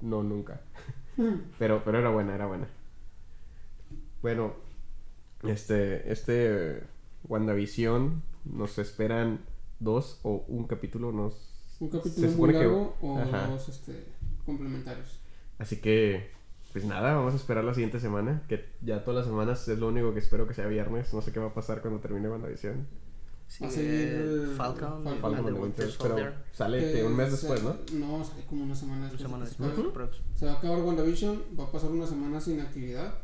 No 0.00 0.22
nunca. 0.22 0.62
Pero, 1.58 1.82
pero 1.84 1.98
era 1.98 2.10
buena, 2.10 2.34
era 2.34 2.46
buena. 2.46 2.66
Bueno, 4.22 4.54
este, 5.44 6.10
este 6.12 6.82
WandaVision 7.28 8.22
nos 8.44 8.78
esperan 8.78 9.40
dos 9.80 10.20
o 10.22 10.44
un 10.48 10.66
capítulo, 10.66 11.10
nos... 11.12 11.34
Un 11.80 11.90
Se 11.90 11.96
capítulo 11.98 12.26
muy 12.26 12.32
supone 12.34 12.52
que- 12.52 12.58
largo 12.58 12.96
o 13.00 13.18
Ajá. 13.18 13.46
dos 13.48 13.68
este, 13.68 14.04
complementarios. 14.46 15.18
Así 15.58 15.76
que, 15.80 16.30
pues 16.72 16.84
nada, 16.84 17.14
vamos 17.14 17.32
a 17.32 17.36
esperar 17.36 17.64
la 17.64 17.74
siguiente 17.74 17.98
semana, 18.00 18.42
que 18.48 18.66
ya 18.82 19.02
todas 19.04 19.18
las 19.24 19.26
semanas 19.26 19.66
es 19.68 19.78
lo 19.78 19.88
único 19.88 20.12
que 20.12 20.20
espero 20.20 20.46
que 20.46 20.54
sea 20.54 20.66
viernes, 20.66 21.12
no 21.14 21.20
sé 21.22 21.32
qué 21.32 21.40
va 21.40 21.48
a 21.48 21.54
pasar 21.54 21.80
cuando 21.80 22.00
termine 22.00 22.28
WandaVision. 22.28 22.86
Sí, 23.48 23.64
Va 23.64 23.68
a 23.68 23.72
seguir 23.72 23.90
el 23.90 24.54
Falcon, 24.56 25.02
Falcon 25.02 25.20
Falcon 25.20 25.34
and 25.34 25.44
the 25.44 25.48
and 25.48 25.56
the 25.56 25.60
Winter 25.62 25.84
Winter, 25.86 25.98
pero 25.98 26.14
Soldier. 26.14 26.34
sale 26.52 26.92
Que 26.92 27.04
un 27.04 27.16
mes 27.16 27.26
se- 27.26 27.32
después, 27.48 27.62
¿no? 27.64 27.76
No, 27.98 28.24
sale 28.24 28.44
como 28.46 28.62
una 28.64 28.74
semana 28.76 28.98
Una 28.98 29.08
después. 29.10 29.22
semana 29.22 29.44
de 29.44 29.50
que 29.50 29.56
se 29.56 29.62
después. 29.82 30.10
Se 30.36 30.46
va 30.46 30.52
a 30.52 30.54
acabar 30.58 30.78
WandaVision, 30.82 31.42
va 31.58 31.64
a 31.64 31.72
pasar 31.72 31.90
una 31.90 32.06
semana 32.06 32.40
sin 32.40 32.60
actividad. 32.60 33.14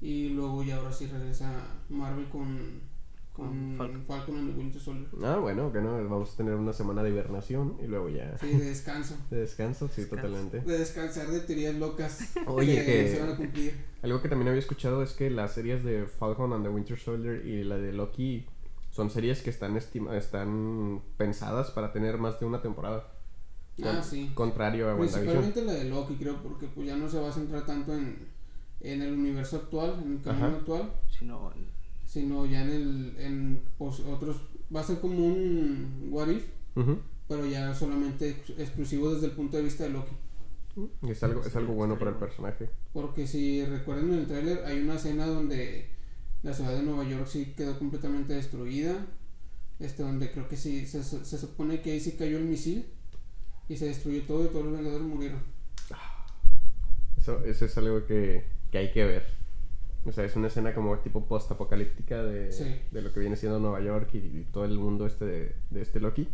Y 0.00 0.30
luego 0.30 0.62
ya 0.64 0.76
ahora 0.76 0.92
sí 0.92 1.06
regresa 1.06 1.52
Marvel 1.88 2.28
con, 2.28 2.80
con 3.36 3.48
Con 3.48 3.76
Falcon. 3.76 4.04
Falcon. 4.06 4.36
and 4.38 4.52
the 4.52 4.58
Winter 4.58 4.80
Soldier. 4.80 5.06
Ah, 5.22 5.36
bueno, 5.36 5.70
que 5.72 5.80
no, 5.80 5.92
vamos 6.08 6.32
a 6.32 6.36
tener 6.36 6.54
una 6.54 6.72
semana 6.72 7.02
de 7.02 7.10
hibernación 7.10 7.76
y 7.82 7.86
luego 7.86 8.08
ya 8.08 8.36
Sí, 8.38 8.48
de 8.48 8.64
descanso. 8.64 9.16
de 9.30 9.36
descanso, 9.40 9.88
sí, 9.88 10.02
Descanso. 10.02 10.26
totalmente. 10.26 10.60
De 10.60 10.78
descansar 10.78 11.26
de 11.28 11.40
teorías 11.40 11.74
locas 11.74 12.32
Oye, 12.46 12.84
que- 12.84 13.08
se 13.08 13.20
van 13.20 13.30
a 13.30 13.36
cumplir. 13.36 13.74
Algo 14.02 14.22
que 14.22 14.28
también 14.28 14.48
había 14.48 14.60
escuchado 14.60 15.02
es 15.02 15.12
que 15.12 15.30
las 15.30 15.52
series 15.52 15.84
de 15.84 16.06
Falcon 16.06 16.52
and 16.52 16.64
the 16.64 16.70
Winter 16.70 16.98
Soldier 16.98 17.44
y 17.46 17.62
la 17.64 17.76
de 17.76 17.92
Loki 17.92 18.46
son 18.90 19.10
series 19.10 19.42
que 19.42 19.50
están 19.50 19.76
estima 19.76 20.16
están 20.16 21.02
pensadas 21.18 21.70
para 21.70 21.92
tener 21.92 22.16
más 22.18 22.40
de 22.40 22.46
una 22.46 22.62
temporada. 22.62 23.12
Ah, 23.84 24.02
sí. 24.02 24.30
Contrario 24.34 24.90
a. 24.90 24.96
Principalmente 24.96 25.60
la 25.62 25.74
de 25.74 25.84
Loki, 25.90 26.14
creo, 26.14 26.36
porque 26.42 26.66
pues 26.66 26.86
ya 26.86 26.96
no 26.96 27.06
se 27.10 27.20
va 27.20 27.28
a 27.28 27.32
centrar 27.32 27.66
tanto 27.66 27.92
en, 27.94 28.26
en 28.80 29.02
el 29.02 29.12
universo 29.12 29.56
actual, 29.56 30.00
en 30.02 30.12
el 30.12 30.22
camino 30.22 30.46
Ajá. 30.46 30.56
actual, 30.56 30.92
Si 31.10 31.26
no, 31.26 31.52
sino 32.06 32.46
ya 32.46 32.62
en 32.62 32.70
el 32.70 33.14
en 33.18 33.60
pues, 33.78 34.00
otros 34.00 34.36
va 34.74 34.80
a 34.80 34.84
ser 34.84 35.00
como 35.00 35.26
un 35.26 36.08
what 36.10 36.28
if, 36.28 36.44
pero 37.28 37.46
ya 37.46 37.74
solamente 37.74 38.30
ex- 38.30 38.58
exclusivo 38.58 39.12
desde 39.12 39.26
el 39.26 39.32
punto 39.32 39.56
de 39.56 39.64
vista 39.64 39.84
de 39.84 39.90
Loki. 39.90 40.12
Y 41.02 41.10
es 41.10 41.22
algo, 41.22 41.42
es 41.44 41.56
algo 41.56 41.72
bueno 41.74 41.98
para 41.98 42.10
el 42.10 42.16
personaje. 42.16 42.68
Porque 42.92 43.26
si 43.26 43.64
recuerdan 43.64 44.12
en 44.12 44.18
el 44.20 44.26
tráiler 44.26 44.64
hay 44.66 44.80
una 44.80 44.96
escena 44.96 45.26
donde 45.26 45.88
la 46.42 46.52
ciudad 46.52 46.74
de 46.74 46.82
Nueva 46.82 47.04
York 47.04 47.26
sí 47.26 47.54
quedó 47.56 47.78
completamente 47.78 48.34
destruida. 48.34 49.06
Este 49.78 50.02
donde 50.02 50.30
creo 50.32 50.48
que 50.48 50.56
sí 50.56 50.86
se, 50.86 51.02
se 51.04 51.38
supone 51.38 51.82
que 51.82 51.92
ahí 51.92 52.00
sí 52.00 52.12
cayó 52.12 52.38
el 52.38 52.44
misil 52.44 52.86
y 53.68 53.76
se 53.76 53.86
destruyó 53.86 54.22
todo 54.22 54.44
y 54.44 54.48
todos 54.48 54.64
los 54.64 54.74
Vengadores 54.74 55.06
murieron. 55.06 55.40
Eso, 57.18 57.44
eso 57.44 57.64
es 57.64 57.76
algo 57.78 58.06
que, 58.06 58.44
que 58.70 58.78
hay 58.78 58.92
que 58.92 59.04
ver. 59.04 59.35
O 60.06 60.12
sea, 60.12 60.24
es 60.24 60.36
una 60.36 60.46
escena 60.46 60.72
como 60.74 60.96
tipo 60.98 61.24
post-apocalíptica 61.26 62.22
de, 62.22 62.52
Sí. 62.52 62.80
de 62.92 63.02
lo 63.02 63.12
que 63.12 63.20
viene 63.20 63.36
siendo 63.36 63.58
Nueva 63.58 63.80
York 63.80 64.10
y, 64.14 64.18
y 64.18 64.46
todo 64.52 64.64
el 64.64 64.78
mundo 64.78 65.06
este 65.06 65.24
de, 65.24 65.56
de 65.70 65.82
este 65.82 65.98
Loki. 66.00 66.28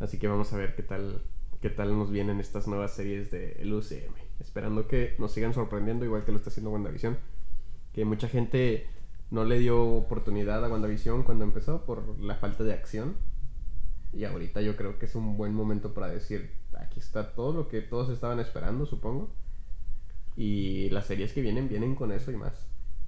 Así 0.00 0.18
que 0.18 0.26
vamos 0.26 0.52
a 0.52 0.56
ver 0.56 0.74
qué 0.74 0.82
tal, 0.82 1.22
qué 1.60 1.70
tal 1.70 1.96
nos 1.96 2.10
vienen 2.10 2.40
estas 2.40 2.66
nuevas 2.66 2.92
series 2.94 3.30
del 3.30 3.72
UCM. 3.72 4.14
Esperando 4.40 4.88
que 4.88 5.14
nos 5.18 5.32
sigan 5.32 5.54
sorprendiendo 5.54 6.04
igual 6.04 6.24
que 6.24 6.32
lo 6.32 6.38
está 6.38 6.50
haciendo 6.50 6.70
WandaVision. 6.70 7.16
Que 7.92 8.04
mucha 8.04 8.28
gente 8.28 8.86
no 9.30 9.44
le 9.44 9.58
dio 9.58 9.82
oportunidad 9.84 10.64
a 10.64 10.68
WandaVision 10.68 11.22
cuando 11.22 11.44
empezó 11.44 11.84
por 11.84 12.18
la 12.20 12.36
falta 12.36 12.64
de 12.64 12.72
acción. 12.72 13.16
Y 14.14 14.24
ahorita 14.24 14.60
yo 14.62 14.76
creo 14.76 14.98
que 14.98 15.06
es 15.06 15.14
un 15.14 15.36
buen 15.36 15.54
momento 15.54 15.94
para 15.94 16.08
decir, 16.08 16.50
aquí 16.78 17.00
está 17.00 17.34
todo 17.34 17.52
lo 17.52 17.68
que 17.68 17.80
todos 17.82 18.10
estaban 18.10 18.40
esperando, 18.40 18.84
supongo. 18.86 19.30
Y 20.36 20.88
las 20.90 21.06
series 21.06 21.32
que 21.32 21.42
vienen 21.42 21.68
vienen 21.68 21.94
con 21.94 22.12
eso 22.12 22.30
y 22.32 22.36
más. 22.36 22.54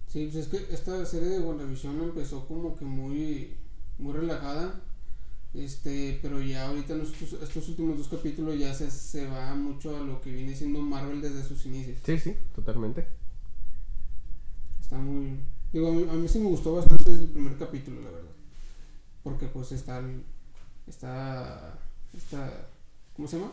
Sí, 0.08 0.28
pues 0.30 0.46
es 0.46 0.48
que 0.48 0.74
esta 0.74 1.04
serie 1.06 1.28
de 1.28 1.40
WandaVision 1.40 2.00
empezó 2.02 2.46
como 2.46 2.76
que 2.76 2.84
muy, 2.84 3.54
muy 3.98 4.12
relajada. 4.12 4.80
Este, 5.54 6.18
pero 6.20 6.42
ya 6.42 6.68
ahorita 6.68 6.94
en 6.94 7.02
estos, 7.02 7.32
estos 7.40 7.68
últimos 7.68 7.96
dos 7.96 8.08
capítulos 8.08 8.58
ya 8.58 8.74
se, 8.74 8.90
se 8.90 9.26
va 9.26 9.54
mucho 9.54 9.96
a 9.96 10.00
lo 10.00 10.20
que 10.20 10.32
viene 10.32 10.54
siendo 10.54 10.80
Marvel 10.80 11.20
desde 11.20 11.44
sus 11.44 11.64
inicios. 11.66 11.98
Sí, 12.04 12.18
sí, 12.18 12.34
totalmente. 12.54 13.06
Está 14.80 14.98
muy... 14.98 15.38
Digo, 15.72 15.88
a 15.88 15.92
mí, 15.92 16.06
a 16.10 16.12
mí 16.12 16.28
sí 16.28 16.40
me 16.40 16.48
gustó 16.48 16.74
bastante 16.74 17.10
desde 17.10 17.24
el 17.24 17.30
primer 17.30 17.56
capítulo, 17.56 18.00
la 18.02 18.10
verdad. 18.10 18.30
Porque 19.22 19.46
pues 19.46 19.72
está... 19.72 20.02
Está... 20.86 21.78
está 22.16 22.68
¿Cómo 23.14 23.28
se 23.28 23.38
llama? 23.38 23.52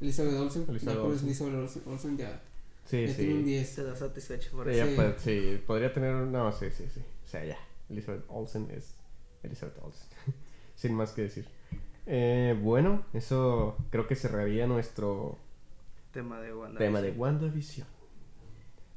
Elizabeth 0.00 0.34
Olsen. 0.34 0.64
Elizabeth 0.68 0.98
Olsen. 0.98 1.26
Elizabeth 1.26 1.86
Olsen 1.86 2.16
ya, 2.18 2.42
Sí, 2.88 3.06
ya 3.06 3.14
tiene 3.16 3.34
un 3.34 3.38
sí. 3.40 3.44
10. 3.44 3.68
se 3.68 3.84
da 3.84 3.94
satisfecho 3.94 4.50
por 4.52 4.68
Ella 4.68 4.84
eso. 4.84 4.90
Sí. 4.90 4.96
puede- 4.96 5.18
sí, 5.18 5.62
podría 5.66 5.92
tener... 5.92 6.14
No, 6.14 6.50
sí, 6.52 6.66
sí, 6.70 6.84
sí. 6.92 7.00
O 7.24 7.28
sea, 7.28 7.44
ya. 7.44 7.58
Elizabeth 7.90 8.24
Olsen 8.28 8.68
es 8.70 8.94
Elizabeth 9.42 9.76
Olsen. 9.82 10.08
Sin 10.74 10.94
más 10.94 11.12
que 11.12 11.22
decir. 11.22 11.46
Eh, 12.06 12.58
bueno, 12.62 13.04
eso 13.12 13.76
creo 13.90 14.06
que 14.06 14.14
cerraría 14.16 14.66
nuestro 14.66 15.38
Tema 16.12 16.40
de 16.40 16.54
Wanda. 16.54 16.78
tema 16.78 17.02
de 17.02 17.10
WandaVision. 17.12 17.86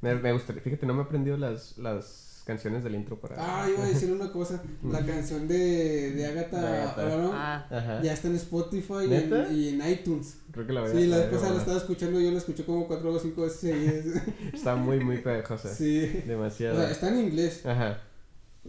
Me, 0.00 0.14
me 0.14 0.32
gustaría... 0.32 0.62
Fíjate, 0.62 0.86
no 0.86 0.94
me 0.94 1.02
he 1.02 1.04
aprendido 1.04 1.36
las, 1.36 1.76
las 1.78 2.04
canciones 2.44 2.82
del 2.84 2.94
intro 2.94 3.18
para... 3.20 3.36
Ah, 3.38 3.68
iba 3.68 3.84
a 3.84 3.88
decir 3.88 4.12
una 4.12 4.30
cosa. 4.32 4.62
La 4.82 5.04
canción 5.04 5.46
de, 5.48 6.12
de 6.12 6.26
Agatha, 6.26 6.60
De 6.60 6.66
Agatha. 6.66 7.02
Aaron 7.02 7.30
Ah, 7.34 7.66
Ajá. 7.70 8.02
ya 8.02 8.12
está 8.12 8.28
en 8.28 8.36
Spotify 8.36 9.04
y 9.08 9.14
en, 9.14 9.46
y 9.56 9.68
en 9.68 9.88
iTunes. 9.90 10.38
Creo 10.50 10.66
que 10.66 10.72
la 10.72 10.80
voy 10.82 10.90
a... 10.90 10.94
Sí, 10.94 11.06
la 11.06 11.16
vez 11.18 11.26
pasada 11.26 11.54
la 11.54 11.58
estaba 11.60 11.78
escuchando 11.78 12.20
yo 12.20 12.30
la 12.30 12.38
escuché 12.38 12.64
como 12.64 12.86
cuatro 12.86 13.12
o 13.12 13.18
cinco 13.18 13.42
veces 13.42 13.60
seguidas. 13.60 14.22
Está 14.52 14.74
muy, 14.76 15.00
muy 15.00 15.18
pegajosa. 15.18 15.68
sí. 15.74 16.22
Demasiado. 16.26 16.76
O 16.78 16.80
sea, 16.82 16.90
está 16.90 17.08
en 17.08 17.20
inglés. 17.20 17.64
Ajá. 17.66 18.00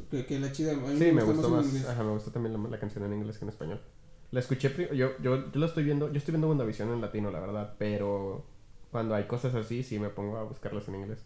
Que, 0.09 0.25
que 0.25 0.39
la 0.39 0.51
chida. 0.51 0.71
A 0.73 0.75
mí 0.75 0.97
Sí, 0.97 1.11
me 1.11 1.23
gusta 1.23 1.47
gustó 1.47 1.49
más. 1.49 1.85
Ajá, 1.85 2.03
me 2.03 2.11
gustó 2.11 2.31
también 2.31 2.53
la, 2.53 2.69
la 2.69 2.79
canción 2.79 3.03
en 3.05 3.13
inglés 3.13 3.37
que 3.37 3.45
en 3.45 3.49
español. 3.49 3.81
La 4.31 4.39
escuché 4.39 4.71
yo, 4.95 5.11
yo, 5.19 5.51
yo 5.51 5.59
la 5.59 5.65
estoy 5.67 5.83
viendo, 5.83 6.11
yo 6.11 6.17
estoy 6.17 6.31
viendo 6.31 6.47
WandaVision 6.49 6.91
en 6.91 7.01
latino, 7.01 7.29
la 7.29 7.39
verdad, 7.39 7.75
pero 7.77 8.43
cuando 8.91 9.13
hay 9.13 9.25
cosas 9.25 9.53
así, 9.53 9.83
sí 9.83 9.99
me 9.99 10.09
pongo 10.09 10.37
a 10.37 10.43
buscarlas 10.43 10.87
en 10.87 10.95
inglés. 10.95 11.19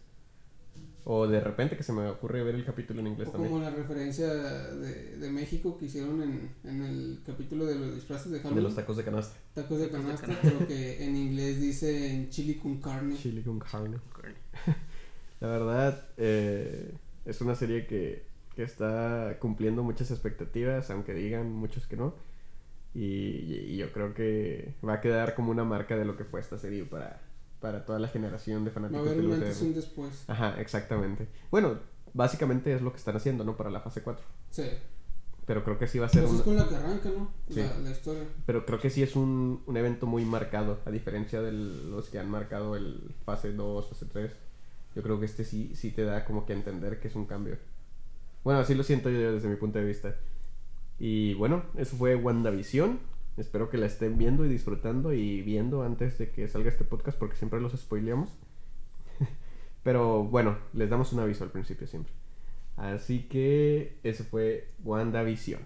O 1.10 1.26
de 1.26 1.40
repente 1.40 1.74
que 1.76 1.82
se 1.82 1.92
me 1.94 2.06
ocurre 2.06 2.42
ver 2.42 2.54
el 2.54 2.64
capítulo 2.66 3.00
en 3.00 3.06
inglés 3.06 3.28
O 3.28 3.32
también. 3.32 3.50
como 3.50 3.62
la 3.64 3.70
referencia 3.70 4.26
de, 4.28 5.16
de 5.16 5.30
México 5.30 5.78
que 5.78 5.86
hicieron 5.86 6.22
en, 6.22 6.50
en 6.64 6.82
el 6.82 7.22
capítulo 7.24 7.64
de 7.64 7.76
los 7.76 7.94
disfraces 7.94 8.30
de 8.30 8.40
De 8.42 8.42
Halloween. 8.42 8.64
los 8.64 8.74
tacos 8.74 8.96
de 8.98 9.04
canasta. 9.04 9.34
tacos 9.54 9.78
de 9.78 9.88
Tacos 9.88 10.06
de 10.06 10.16
canasta, 10.18 10.26
canasta. 10.26 10.42
pero 10.42 10.66
que 10.66 11.02
en 11.04 11.16
inglés 11.16 11.60
dicen 11.60 12.28
chili 12.28 12.56
con 12.58 12.80
carne. 12.80 13.16
Chili 13.16 13.42
con 13.42 13.58
carne. 13.58 13.98
La 15.40 15.48
verdad, 15.48 16.08
eh, 16.18 16.92
es 17.24 17.40
una 17.40 17.54
serie 17.54 17.86
que, 17.86 18.24
que 18.54 18.62
está 18.64 19.38
cumpliendo 19.40 19.82
muchas 19.82 20.10
expectativas, 20.10 20.90
aunque 20.90 21.14
digan 21.14 21.50
muchos 21.52 21.86
que 21.86 21.96
no. 21.96 22.14
Y, 22.94 23.00
y 23.72 23.76
yo 23.76 23.92
creo 23.92 24.14
que 24.14 24.74
va 24.86 24.94
a 24.94 25.00
quedar 25.00 25.34
como 25.34 25.50
una 25.52 25.64
marca 25.64 25.96
de 25.96 26.04
lo 26.04 26.16
que 26.16 26.24
fue 26.24 26.40
esta 26.40 26.58
serie 26.58 26.84
para, 26.84 27.20
para 27.60 27.84
toda 27.84 27.98
la 27.98 28.08
generación 28.08 28.64
de 28.64 28.70
Va 28.70 28.72
a 28.72 28.74
fanáticos 28.74 29.06
haber 29.08 29.24
un 29.24 29.32
antes 29.32 29.62
y 29.62 29.64
un 29.66 29.74
después. 29.74 30.24
Ajá, 30.26 30.60
exactamente. 30.60 31.28
Bueno, 31.50 31.78
básicamente 32.14 32.72
es 32.72 32.82
lo 32.82 32.92
que 32.92 32.98
están 32.98 33.16
haciendo, 33.16 33.44
¿no? 33.44 33.56
Para 33.56 33.70
la 33.70 33.80
fase 33.80 34.02
4. 34.02 34.24
Sí. 34.50 34.64
pero 35.46 35.64
creo 35.64 35.78
que 35.78 35.86
sí 35.86 35.98
va 35.98 36.06
a 36.06 36.08
ser 36.10 36.22
Pues 36.22 36.34
es 36.34 36.38
un, 36.40 36.44
con 36.44 36.56
la 36.56 36.68
que 36.68 36.76
arranca, 36.76 37.08
¿no? 37.10 37.30
Sí. 37.48 37.60
La, 37.60 37.78
la 37.78 37.90
historia. 37.90 38.22
pero 38.44 38.66
creo 38.66 38.78
que 38.78 38.90
sí 38.90 39.02
es 39.02 39.16
un, 39.16 39.62
un 39.66 39.76
evento 39.76 40.06
muy 40.06 40.24
marcado, 40.24 40.78
a 40.84 40.90
diferencia 40.90 41.40
de 41.40 41.52
los 41.52 42.08
que 42.10 42.18
han 42.18 42.30
marcado 42.30 42.76
el 42.76 43.14
fase 43.24 43.52
2, 43.52 43.88
fase 43.88 44.06
3. 44.06 44.32
Yo 44.94 45.02
creo 45.02 45.18
que 45.18 45.26
este 45.26 45.44
sí, 45.44 45.72
sí 45.74 45.90
te 45.90 46.04
da 46.04 46.24
como 46.24 46.44
que 46.44 46.52
a 46.52 46.56
entender 46.56 47.00
que 47.00 47.08
es 47.08 47.14
un 47.14 47.26
cambio. 47.26 47.56
Bueno, 48.44 48.60
así 48.60 48.74
lo 48.74 48.82
siento 48.82 49.10
yo 49.10 49.32
desde 49.32 49.48
mi 49.48 49.56
punto 49.56 49.78
de 49.78 49.84
vista. 49.84 50.14
Y 50.98 51.34
bueno, 51.34 51.62
eso 51.76 51.96
fue 51.96 52.16
WandaVision. 52.16 52.98
Espero 53.38 53.70
que 53.70 53.78
la 53.78 53.86
estén 53.86 54.18
viendo 54.18 54.44
y 54.44 54.48
disfrutando 54.48 55.12
y 55.12 55.42
viendo 55.42 55.82
antes 55.82 56.18
de 56.18 56.30
que 56.30 56.48
salga 56.48 56.70
este 56.70 56.84
podcast 56.84 57.16
porque 57.16 57.36
siempre 57.36 57.60
los 57.60 57.72
spoileamos. 57.72 58.30
Pero 59.84 60.24
bueno, 60.24 60.58
les 60.72 60.90
damos 60.90 61.12
un 61.12 61.20
aviso 61.20 61.44
al 61.44 61.50
principio 61.50 61.86
siempre. 61.86 62.12
Así 62.76 63.28
que 63.28 64.00
ese 64.02 64.24
fue 64.24 64.72
WandaVision. 64.82 65.60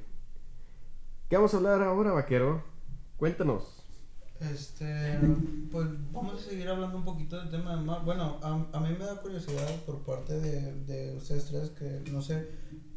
¿Qué 1.31 1.37
vamos 1.37 1.55
a 1.55 1.57
hablar 1.57 1.83
ahora, 1.83 2.13
vaquero? 2.13 2.63
Cuéntanos. 3.17 3.83
Este, 4.41 5.19
pues 5.71 5.87
vamos 6.11 6.35
a 6.35 6.51
seguir 6.51 6.69
hablando 6.69 6.99
un 6.99 7.05
poquito 7.05 7.39
del 7.39 7.51
tema 7.51 7.77
de 7.77 7.83
Marvel. 7.83 8.05
Bueno, 8.05 8.39
a, 8.43 8.67
a 8.73 8.81
mí 8.81 8.95
me 8.99 9.05
da 9.07 9.17
curiosidad 9.23 9.83
por 9.87 10.01
parte 10.01 10.39
de, 10.39 10.75
de 10.85 11.17
ustedes 11.17 11.47
tres 11.47 11.71
que 11.71 12.11
no 12.11 12.21
sé, 12.21 12.49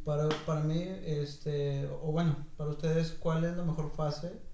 para, 0.04 0.28
para 0.44 0.62
mí, 0.62 0.82
este, 1.04 1.86
o 2.02 2.12
bueno, 2.12 2.36
para 2.56 2.70
ustedes, 2.70 3.12
¿cuál 3.12 3.44
es 3.44 3.56
la 3.56 3.62
mejor 3.62 3.90
fase 3.90 4.45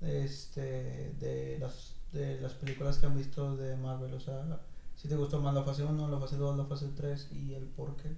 este, 0.00 1.14
de, 1.20 1.58
las, 1.60 1.94
de 2.12 2.40
las 2.40 2.52
películas 2.54 2.98
que 2.98 3.06
han 3.06 3.16
visto 3.16 3.56
de 3.56 3.76
Marvel? 3.76 4.14
O 4.14 4.20
sea, 4.20 4.60
si 4.96 5.08
te 5.08 5.16
gustó 5.16 5.40
más 5.40 5.54
la 5.54 5.62
fase 5.62 5.84
1, 5.84 6.08
la 6.08 6.18
fase 6.18 6.36
2, 6.36 6.56
la 6.56 6.64
fase 6.64 6.88
3 6.96 7.28
y 7.32 7.54
el 7.54 7.64
por 7.64 7.96
qué. 7.96 8.14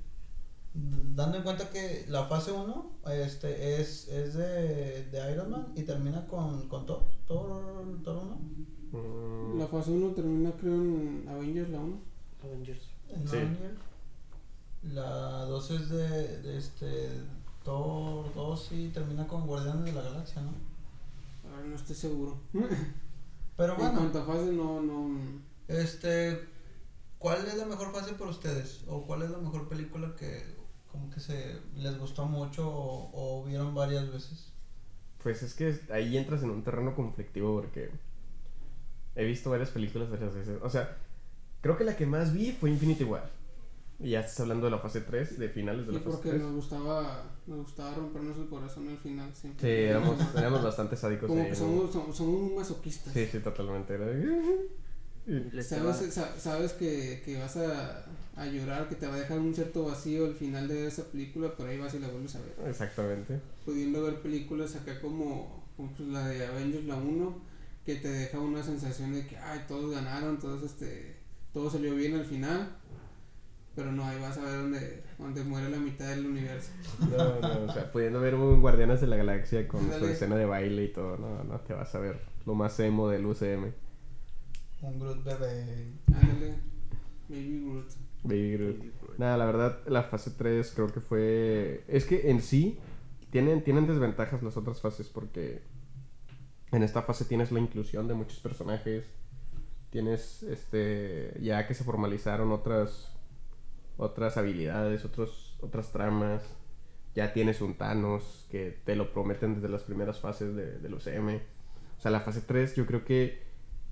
Dando 0.75 1.39
en 1.39 1.43
cuenta 1.43 1.71
que 1.71 2.05
la 2.09 2.25
fase 2.27 2.53
1 2.53 2.91
este, 3.13 3.81
es, 3.81 4.07
es 4.09 4.35
de, 4.35 5.05
de 5.11 5.33
Iron 5.33 5.51
Man 5.51 5.73
y 5.75 5.83
termina 5.83 6.27
con, 6.27 6.69
con 6.69 6.87
Thor, 6.87 7.03
Thor, 7.27 7.63
Thor 8.05 8.23
1. 8.23 8.39
Mm, 8.93 9.59
La 9.59 9.67
fase 9.67 9.91
1 9.91 10.15
termina, 10.15 10.53
creo, 10.53 10.75
en 10.75 11.27
Avengers, 11.29 11.71
la 11.71 11.79
1. 11.81 11.99
Avengers. 12.45 12.83
en 13.11 13.29
Sí. 13.29 13.37
Avengers. 13.37 13.79
La 14.93 15.45
2 15.47 15.71
es 15.73 15.89
de, 15.89 16.39
de 16.43 16.59
este 16.59 17.09
Thor 17.65 18.33
2 18.35 18.73
y 18.73 18.89
termina 18.91 19.27
con 19.27 19.47
Guardianes 19.47 19.87
de 19.87 19.93
la 19.93 20.03
Galaxia, 20.03 20.43
¿no? 20.43 20.53
Ahora 21.59 21.71
no 21.71 21.77
estoy 21.77 21.97
seguro. 21.97 22.41
Pero 23.57 23.73
En 23.73 23.79
bueno, 23.79 23.95
cuanto 23.99 24.21
a 24.21 24.25
fase, 24.25 24.53
no, 24.53 24.81
no. 24.81 25.19
este 25.67 26.47
¿cuál 27.19 27.45
es 27.47 27.57
la 27.57 27.65
mejor 27.67 27.91
fase 27.93 28.15
para 28.15 28.31
ustedes? 28.31 28.85
¿O 28.87 29.05
cuál 29.07 29.23
es 29.23 29.31
la 29.31 29.39
mejor 29.39 29.69
película 29.69 30.15
que 30.17 30.45
como 30.93 31.11
que 31.11 31.19
se 31.21 31.59
les 31.77 31.99
gustó 31.99 32.27
mucho 32.27 32.69
o, 32.71 33.11
o 33.13 33.45
vieron 33.45 33.75
varias 33.75 34.11
veces? 34.13 34.53
Pues 35.23 35.43
es 35.43 35.55
que 35.55 35.81
ahí 35.93 36.17
entras 36.17 36.45
en 36.45 36.51
un 36.51 36.63
terreno 36.63 36.95
conflictivo 36.95 37.61
porque 37.61 37.91
he 39.17 39.25
visto 39.25 39.51
varias 39.51 39.71
películas 39.71 40.09
varias 40.11 40.33
veces. 40.35 40.59
O 40.63 40.71
sea, 40.71 40.97
creo 41.61 41.77
que 41.77 41.83
la 41.85 41.97
que 41.97 42.07
más 42.07 42.33
vi 42.33 42.53
fue 42.53 42.71
Infinity 42.71 43.03
War. 43.03 43.29
Y 44.01 44.11
ya 44.11 44.21
estás 44.21 44.41
hablando 44.41 44.67
de 44.67 44.71
la 44.71 44.79
fase 44.79 45.01
3, 45.01 45.39
de 45.39 45.49
finales 45.49 45.87
de 45.87 45.93
Y 45.93 45.97
la 45.97 46.01
fase 46.01 46.11
porque 46.17 46.29
3. 46.31 46.43
nos 46.43 46.53
gustaba, 46.55 47.25
nos 47.49 47.59
gustaba 47.59 47.95
rompernos 47.97 48.37
el 48.39 48.47
corazón 48.49 48.89
al 48.89 48.99
final. 48.99 49.31
Sí, 49.35 49.41
Siempre. 49.43 49.89
éramos, 49.89 50.17
éramos 50.37 50.63
bastante 50.63 50.97
sádicos 50.97 51.27
Como 51.29 51.41
ahí, 51.41 51.47
que 51.47 51.53
¿no? 51.53 51.57
somos, 51.59 51.93
somos, 51.93 52.17
somos 52.17 52.53
masoquistas. 52.53 53.13
Sí, 53.13 53.27
sí, 53.27 53.41
totalmente. 53.41 53.95
Era 53.95 54.07
de- 54.07 54.69
Sabes, 55.63 56.19
sabes 56.39 56.73
que, 56.73 57.21
que 57.25 57.39
vas 57.39 57.57
a, 57.59 58.05
a 58.37 58.47
llorar, 58.47 58.89
que 58.89 58.95
te 58.95 59.07
va 59.07 59.15
a 59.15 59.19
dejar 59.21 59.39
un 59.39 59.55
cierto 59.55 59.85
vacío 59.85 60.25
al 60.27 60.35
final 60.35 60.69
de 60.69 60.87
esa 60.87 61.05
película, 61.05 61.53
pero 61.57 61.69
ahí 61.69 61.77
vas 61.79 61.93
y 61.95 61.99
la 61.99 62.09
vuelves 62.09 62.35
a 62.37 62.41
ver. 62.41 62.55
Exactamente. 62.67 63.39
Pudiendo 63.67 64.03
ver 64.05 64.23
películas 64.23 64.75
acá 64.77 64.99
como, 65.01 65.65
como 65.77 65.91
pues 65.93 66.09
la 66.09 66.27
de 66.29 66.47
Avengers, 66.47 66.85
la 66.87 66.97
1, 66.97 67.37
que 67.85 67.97
te 67.97 68.09
deja 68.09 68.39
una 68.39 68.63
sensación 68.63 69.13
de 69.13 69.27
que, 69.27 69.37
ay, 69.37 69.65
todos 69.69 69.91
ganaron, 69.91 70.39
todos 70.39 70.63
este, 70.63 71.17
todo 71.53 71.69
salió 71.69 71.95
bien 71.95 72.15
al 72.15 72.25
final, 72.25 72.78
pero 73.79 73.93
no, 73.93 74.05
ahí 74.05 74.21
vas 74.21 74.37
a 74.37 74.41
ver 74.43 74.55
donde, 74.55 75.05
donde 75.19 75.45
muere 75.45 75.71
la 75.71 75.77
mitad 75.77 76.09
del 76.09 76.27
universo. 76.27 76.73
No, 76.99 77.41
no, 77.41 77.71
o 77.71 77.73
sea, 77.73 77.93
pudiendo 77.93 78.21
ver 78.21 78.35
un 78.35 78.61
Guardianes 78.61 79.01
de 79.01 79.07
la 79.07 79.15
Galaxia 79.15 79.69
con 79.69 79.81
su 79.93 80.05
escena 80.07 80.35
de 80.35 80.47
baile 80.47 80.83
y 80.83 80.89
todo, 80.93 81.17
no, 81.17 81.45
no 81.45 81.61
te 81.61 81.75
vas 81.75 81.95
a 81.95 82.01
ver 82.01 82.19
lo 82.45 82.57
más 82.57 82.81
emo 82.81 83.09
del 83.09 83.25
UCM. 83.25 83.73
Un 84.83 84.99
Groot 84.99 85.23
bebé. 85.23 85.93
Ándale, 86.13 86.55
Baby 87.29 87.67
Groot. 87.69 87.93
Baby 88.25 88.53
Groot. 88.55 89.17
Nada, 89.17 89.37
la 89.37 89.47
verdad, 89.47 89.79
la 89.87 90.03
fase 90.03 90.33
3 90.33 90.73
creo 90.75 90.89
que 90.89 91.01
fue... 91.01 91.85
Es 91.87 92.05
que 92.05 92.33
en 92.33 92.43
sí 92.43 92.81
tienen, 93.31 93.63
tienen 93.63 93.87
desventajas 93.87 94.43
las 94.43 94.57
otras 94.57 94.81
fases 94.81 95.07
porque 95.07 95.63
en 96.73 96.83
esta 96.83 97.03
fase 97.03 97.27
tienes 97.27 97.53
la 97.53 97.61
inclusión 97.61 98.09
de 98.09 98.15
muchos 98.15 98.41
personajes. 98.41 99.05
Tienes, 99.91 100.43
este, 100.43 101.39
ya 101.41 101.65
que 101.69 101.75
se 101.75 101.85
formalizaron 101.85 102.51
otras, 102.51 103.18
otras 103.99 104.39
habilidades, 104.39 105.05
otros, 105.05 105.59
otras 105.61 105.93
tramas. 105.93 106.43
Ya 107.15 107.33
tienes 107.33 107.61
un 107.61 107.75
Thanos 107.75 108.47
que 108.51 108.81
te 108.85 108.97
lo 108.97 109.13
prometen 109.13 109.57
desde 109.57 109.69
las 109.69 109.83
primeras 109.83 110.21
fases 110.21 110.55
de, 110.55 110.79
del 110.79 110.95
UCM. 110.95 111.41
O 111.99 112.01
sea, 112.01 112.11
la 112.11 112.21
fase 112.21 112.41
3 112.41 112.77
yo 112.77 112.87
creo 112.87 113.05
que 113.05 113.43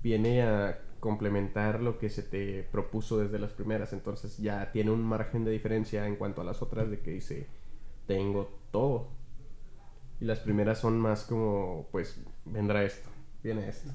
viene 0.01 0.41
a 0.41 0.79
complementar 0.99 1.81
lo 1.81 1.99
que 1.99 2.09
se 2.09 2.23
te 2.23 2.63
propuso 2.71 3.19
desde 3.19 3.37
las 3.37 3.51
primeras. 3.51 3.93
Entonces 3.93 4.37
ya 4.37 4.71
tiene 4.71 4.91
un 4.91 5.03
margen 5.03 5.43
de 5.43 5.51
diferencia 5.51 6.07
en 6.07 6.15
cuanto 6.15 6.41
a 6.41 6.45
las 6.45 6.61
otras 6.61 6.89
de 6.89 7.01
que 7.01 7.11
dice, 7.11 7.47
tengo 8.07 8.49
todo. 8.71 9.09
Y 10.19 10.25
las 10.25 10.39
primeras 10.39 10.79
son 10.79 10.97
más 10.97 11.25
como, 11.25 11.89
pues, 11.91 12.19
vendrá 12.45 12.83
esto, 12.83 13.09
viene 13.43 13.67
esto. 13.67 13.91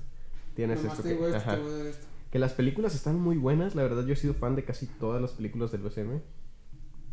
Tienes 0.54 0.82
Nomás 0.82 0.98
esto. 0.98 1.08
tengo 1.08 1.24
Que, 1.24 1.36
esto, 1.36 1.50
ajá. 1.50 1.58
esto. 1.88 2.06
Que 2.32 2.38
las 2.40 2.54
películas 2.54 2.94
están 2.94 3.20
muy 3.20 3.36
buenas, 3.36 3.74
la 3.76 3.82
verdad 3.82 4.04
yo 4.04 4.14
he 4.14 4.16
sido 4.16 4.34
fan 4.34 4.56
de 4.56 4.64
casi 4.64 4.86
todas 4.86 5.20
las 5.22 5.32
películas 5.32 5.70
del 5.70 5.84
UCM. 5.86 6.20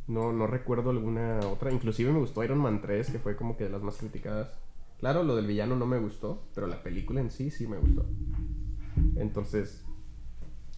No, 0.07 0.31
no 0.33 0.47
recuerdo 0.47 0.89
alguna 0.89 1.39
otra. 1.51 1.71
Inclusive 1.71 2.11
me 2.11 2.19
gustó 2.19 2.43
Iron 2.43 2.57
Man 2.59 2.81
3, 2.81 3.11
que 3.11 3.19
fue 3.19 3.35
como 3.35 3.55
que 3.57 3.65
de 3.65 3.69
las 3.69 3.81
más 3.83 3.97
criticadas. 3.97 4.49
Claro, 4.97 5.23
lo 5.23 5.35
del 5.35 5.45
villano 5.45 5.75
no 5.75 5.85
me 5.85 5.99
gustó, 5.99 6.41
pero 6.55 6.65
la 6.67 6.81
película 6.81 7.21
en 7.21 7.29
sí 7.31 7.51
sí 7.51 7.67
me 7.67 7.77
gustó. 7.77 8.05
Entonces... 9.17 9.83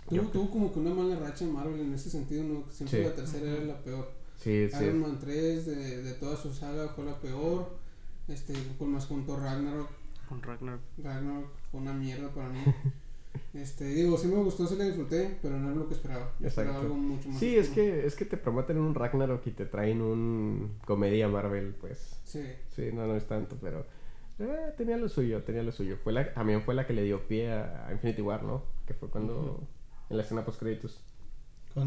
Tuvo, 0.09 0.21
yo- 0.23 0.27
tuvo 0.29 0.49
como 0.51 0.73
que 0.73 0.79
una 0.79 0.93
mala 0.93 1.15
racha 1.17 1.45
Marvel 1.45 1.79
en 1.79 1.93
ese 1.93 2.09
sentido, 2.09 2.43
¿no? 2.43 2.63
Siempre 2.71 2.99
Sí. 3.03 3.09
la 3.09 3.15
tercera 3.15 3.49
era 3.51 3.63
la 3.63 3.77
peor. 3.81 4.11
Sí, 4.37 4.67
sí. 4.69 4.83
Iron 4.83 4.99
Man 5.01 5.17
3 5.19 5.65
de, 5.67 6.01
de 6.03 6.13
toda 6.15 6.35
su 6.35 6.51
saga 6.53 6.89
fue 6.89 7.05
la 7.05 7.19
peor. 7.19 7.69
Este, 8.27 8.53
con 8.77 8.91
más 8.91 9.05
junto 9.05 9.37
Ragnarok. 9.37 9.89
Con 10.27 10.41
Ragnar. 10.41 10.79
Ragnarok 10.97 11.47
fue 11.71 11.79
una 11.81 11.93
mierda 11.93 12.29
para 12.33 12.49
mí. 12.49 12.59
Este, 13.53 13.85
digo, 13.85 14.17
sí 14.17 14.27
me 14.27 14.35
gustó, 14.35 14.65
sí 14.65 14.75
la 14.75 14.85
disfruté, 14.85 15.37
pero 15.41 15.57
no 15.57 15.67
era 15.69 15.77
lo 15.77 15.87
que 15.87 15.93
esperaba. 15.93 16.33
Yo 16.39 16.47
esperaba 16.47 16.77
Exacto. 16.77 16.93
algo 16.93 17.07
mucho 17.07 17.29
más. 17.29 17.39
Sí, 17.39 17.55
es 17.55 17.69
que, 17.69 18.05
es 18.05 18.15
que 18.15 18.25
te 18.25 18.37
prometen 18.37 18.77
un 18.77 18.95
Ragnarok 18.95 19.45
y 19.47 19.51
te 19.51 19.65
traen 19.65 20.01
un 20.01 20.77
comedia 20.85 21.27
Marvel, 21.27 21.75
pues. 21.79 22.21
Sí. 22.23 22.43
Sí, 22.75 22.89
no, 22.93 23.07
no 23.07 23.15
es 23.15 23.25
tanto, 23.27 23.57
pero 23.61 23.85
eh, 24.39 24.73
tenía 24.77 24.97
lo 24.97 25.09
suyo, 25.09 25.43
tenía 25.43 25.63
lo 25.63 25.71
suyo. 25.71 25.97
Fue 26.03 26.13
la, 26.13 26.33
también 26.33 26.61
fue 26.61 26.75
la 26.75 26.87
que 26.87 26.93
le 26.93 27.03
dio 27.03 27.27
pie 27.27 27.51
a, 27.51 27.87
a 27.87 27.91
Infinity 27.91 28.21
War, 28.21 28.43
¿no? 28.43 28.63
Que 28.85 28.93
fue 28.93 29.09
cuando, 29.09 29.61
en 30.09 30.17
la 30.17 30.23
escena 30.23 30.45
post 30.45 30.59
créditos. 30.59 30.99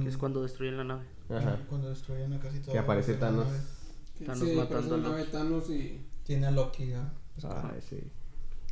Es 0.07 0.17
cuando 0.17 0.43
destruyen 0.43 0.79
la 0.79 0.85
nave. 0.85 1.05
Ajá. 1.29 1.61
Cuando 1.69 1.91
destruyen 1.91 2.33
a 2.33 2.41
casi 2.41 2.61
todo. 2.61 2.73
Que 2.73 2.79
aparece 2.79 3.15
Thanos. 3.15 3.49
Thanos 4.25 4.49
sí, 4.49 4.55
matando 4.55 4.63
aparece 4.63 4.95
a 4.95 4.97
la 4.97 5.03
nave 5.03 5.19
Loki. 5.21 5.33
Thanos 5.33 5.71
y. 5.71 6.07
Tiene 6.25 6.47
a 6.47 6.51
Loki 6.51 6.87
ya. 6.87 7.13
Ay, 7.43 7.81
sí. 7.81 8.01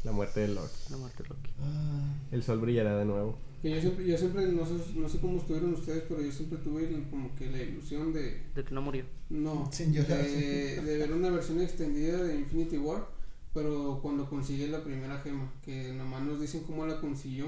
La 0.05 0.13
muerte 0.13 0.41
de 0.41 0.49
Loki. 0.49 0.77
La 0.91 0.97
muerte 0.97 1.23
de 1.23 1.29
Loki. 1.29 1.51
Ah, 1.61 2.15
El 2.33 2.43
sol 2.43 2.59
brillará 2.61 2.97
de 2.99 3.05
nuevo. 3.05 3.39
Que 3.63 3.71
yo 3.71 3.81
siempre, 3.81 4.07
yo 4.07 4.19
siempre 4.19 4.47
no, 4.47 4.67
sé, 4.67 4.73
no 4.97 5.09
sé 5.09 5.21
cómo 5.21 5.39
estuvieron 5.39 5.73
ustedes, 5.75 6.03
pero 6.09 6.21
yo 6.21 6.33
siempre 6.33 6.59
tuve 6.59 6.89
el- 6.89 7.05
como 7.09 7.33
que 7.37 7.49
la 7.51 7.63
ilusión 7.63 8.13
de. 8.13 8.43
De 8.55 8.65
que 8.65 8.75
no 8.75 8.83
murió. 8.83 9.05
No, 9.31 9.69
Sin 9.73 9.93
llorar. 9.95 10.25
de, 10.25 10.81
de 10.83 10.99
ver 10.99 11.13
una 11.13 11.31
versión 11.31 11.61
extendida 11.61 12.21
de 12.25 12.35
Infinity 12.41 12.79
War, 12.79 13.07
pero 13.55 14.01
cuando 14.03 14.29
consigue 14.29 14.67
la 14.67 14.83
primera 14.83 15.21
gema, 15.21 15.49
que 15.65 15.93
nomás 15.93 16.23
nos 16.25 16.41
dicen 16.41 16.65
cómo 16.65 16.85
la 16.87 17.01
consiguió, 17.01 17.47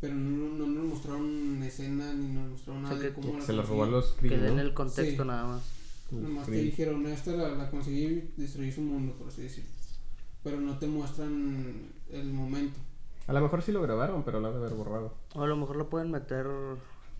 pero 0.00 0.14
no, 0.14 0.54
no 0.56 0.66
nos 0.66 0.84
mostraron 0.86 1.62
escena 1.62 2.14
ni 2.14 2.28
nos 2.28 2.50
mostraron 2.52 2.84
O 2.84 2.88
sea, 2.88 2.96
nada 2.96 3.08
de 3.08 3.14
que- 3.14 3.20
cómo 3.20 3.38
la 3.38 3.44
Se 3.44 3.52
lo 3.52 3.62
robó 3.62 3.84
a 3.84 3.86
los 3.88 4.12
Que 4.12 4.28
Kree, 4.28 4.38
den 4.40 4.56
¿no? 4.56 4.62
el 4.62 4.72
contexto 4.72 5.22
Sí. 5.22 5.28
nada 5.28 5.46
más. 5.46 5.62
Nomás 6.10 6.46
te 6.46 6.52
dijeron, 6.52 7.06
esta 7.06 7.32
la, 7.32 7.50
la 7.50 7.70
conseguí 7.70 8.04
y 8.36 8.40
destruí 8.40 8.72
su 8.72 8.80
mundo, 8.80 9.12
por 9.18 9.28
así 9.28 9.42
decirlo. 9.42 9.70
Pero 10.42 10.60
no 10.60 10.78
te 10.78 10.86
muestran 10.86 11.92
el 12.10 12.32
momento. 12.32 12.78
A 13.26 13.32
lo 13.32 13.40
mejor 13.40 13.62
sí 13.62 13.72
lo 13.72 13.82
grabaron, 13.82 14.22
pero 14.24 14.40
lo 14.40 14.48
han 14.48 14.54
de 14.54 14.60
haber 14.60 14.74
borrado. 14.74 15.14
O 15.34 15.42
a 15.42 15.46
lo 15.46 15.56
mejor 15.56 15.76
lo 15.76 15.88
pueden 15.90 16.10
meter 16.10 16.46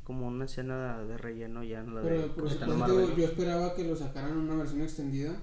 como 0.05 0.27
una 0.27 0.47
escena 0.47 0.99
de 1.05 1.17
relleno 1.19 1.63
ya 1.63 1.81
en 1.81 1.95
la 1.95 2.01
de 2.01 2.09
Pero 2.11 2.35
por 2.35 2.77
Marvel. 2.77 3.15
yo 3.17 3.25
esperaba 3.25 3.75
que 3.75 3.85
lo 3.85 3.95
sacaran 3.95 4.33
en 4.33 4.39
una 4.39 4.55
versión 4.57 4.81
extendida. 4.83 5.37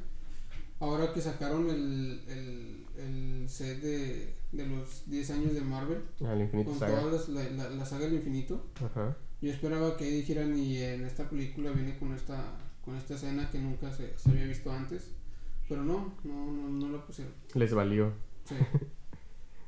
Ahora 0.80 1.12
que 1.14 1.22
sacaron 1.22 1.70
el, 1.70 2.22
el, 2.28 2.86
el 2.98 3.50
set 3.50 3.82
de, 3.82 4.36
de 4.52 4.68
los 4.68 5.10
10 5.10 5.32
años 5.32 5.54
de 5.54 5.62
Marvel, 5.62 6.04
Infinity 6.20 6.70
con 6.70 6.78
Saga. 6.80 7.00
toda 7.02 7.20
la, 7.30 7.44
la, 7.50 7.70
la 7.72 7.86
saga 7.86 8.06
del 8.06 8.14
infinito, 8.16 8.62
Ajá. 8.86 9.16
yo 9.42 9.52
esperaba 9.52 9.98
que 9.98 10.04
ahí 10.06 10.12
dijeran 10.18 10.56
y 10.56 10.78
en 10.78 11.04
esta 11.06 11.28
película 11.30 11.72
viene 11.72 11.98
con 11.98 12.14
esta, 12.14 12.44
con 12.86 12.96
esta 12.96 13.16
escena 13.16 13.50
que 13.50 13.58
nunca 13.58 13.92
se, 13.92 14.16
se 14.20 14.30
había 14.30 14.46
visto 14.46 14.72
antes. 14.72 15.10
Pero 15.70 15.84
no, 15.84 16.14
no, 16.24 16.52
no, 16.52 16.70
no 16.70 16.90
la 16.98 17.06
pusieron. 17.06 17.34
Les 17.54 17.74
valió. 17.74 18.14
Sí. 18.46 18.56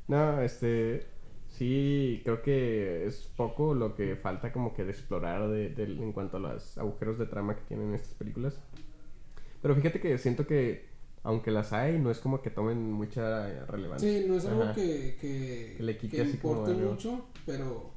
No, 0.07 0.41
este. 0.41 1.05
Sí, 1.49 2.21
creo 2.23 2.41
que 2.41 3.05
es 3.05 3.29
poco 3.35 3.75
lo 3.75 3.93
que 3.95 4.15
falta 4.15 4.51
como 4.51 4.73
que 4.73 4.83
de 4.83 4.91
explorar 4.91 5.47
de, 5.49 5.69
de- 5.69 5.83
en 6.01 6.13
cuanto 6.13 6.37
a 6.37 6.39
los 6.39 6.77
agujeros 6.79 7.19
de 7.19 7.25
trama 7.27 7.55
que 7.55 7.61
tienen 7.67 7.93
estas 7.93 8.13
películas. 8.15 8.59
Pero 9.61 9.75
fíjate 9.75 9.99
que 9.99 10.17
siento 10.17 10.47
que, 10.47 10.87
aunque 11.21 11.51
las 11.51 11.73
hay, 11.73 11.99
no 11.99 12.09
es 12.09 12.17
como 12.19 12.41
que 12.41 12.49
tomen 12.49 12.91
mucha 12.91 13.65
relevancia. 13.65 14.09
Sí, 14.09 14.25
no 14.27 14.35
es 14.35 14.45
algo 14.45 14.73
que, 14.73 15.17
que, 15.21 15.73
Que 15.77 15.83
le 15.83 15.97
quite 15.97 16.15
que 16.17 16.21
así 16.23 16.31
importe 16.31 16.71
mucho, 16.73 17.25
pero 17.45 17.91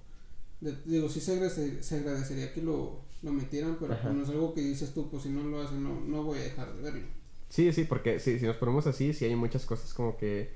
de- 0.61 0.77
digo, 0.85 1.09
sí 1.09 1.21
se, 1.21 1.39
agradece- 1.41 1.81
se 1.83 1.97
agradecería 1.97 2.53
que 2.53 2.61
lo, 2.63 3.01
lo 3.23 3.33
metieran, 3.33 3.77
pero 3.81 3.95
no 4.13 4.23
es 4.23 4.29
algo 4.29 4.53
que 4.55 4.61
dices 4.61 4.93
tú, 4.93 5.09
pues 5.11 5.23
si 5.23 5.29
no 5.31 5.45
lo 5.45 5.63
hacen, 5.63 5.83
no, 5.83 6.01
no 6.01 6.25
voy 6.25 6.39
a 6.41 6.43
dejar 6.43 6.75
de 6.75 6.83
verlo. 6.83 7.07
Sí, 7.53 7.71
sí, 7.73 7.85
porque 7.85 8.19
sí, 8.19 8.39
si 8.39 8.47
nos 8.47 8.57
ponemos 8.57 8.87
así, 8.87 9.13
sí 9.13 9.27
hay 9.27 9.37
muchas 9.37 9.67
cosas 9.67 9.93
como 9.93 10.17
que 10.17 10.51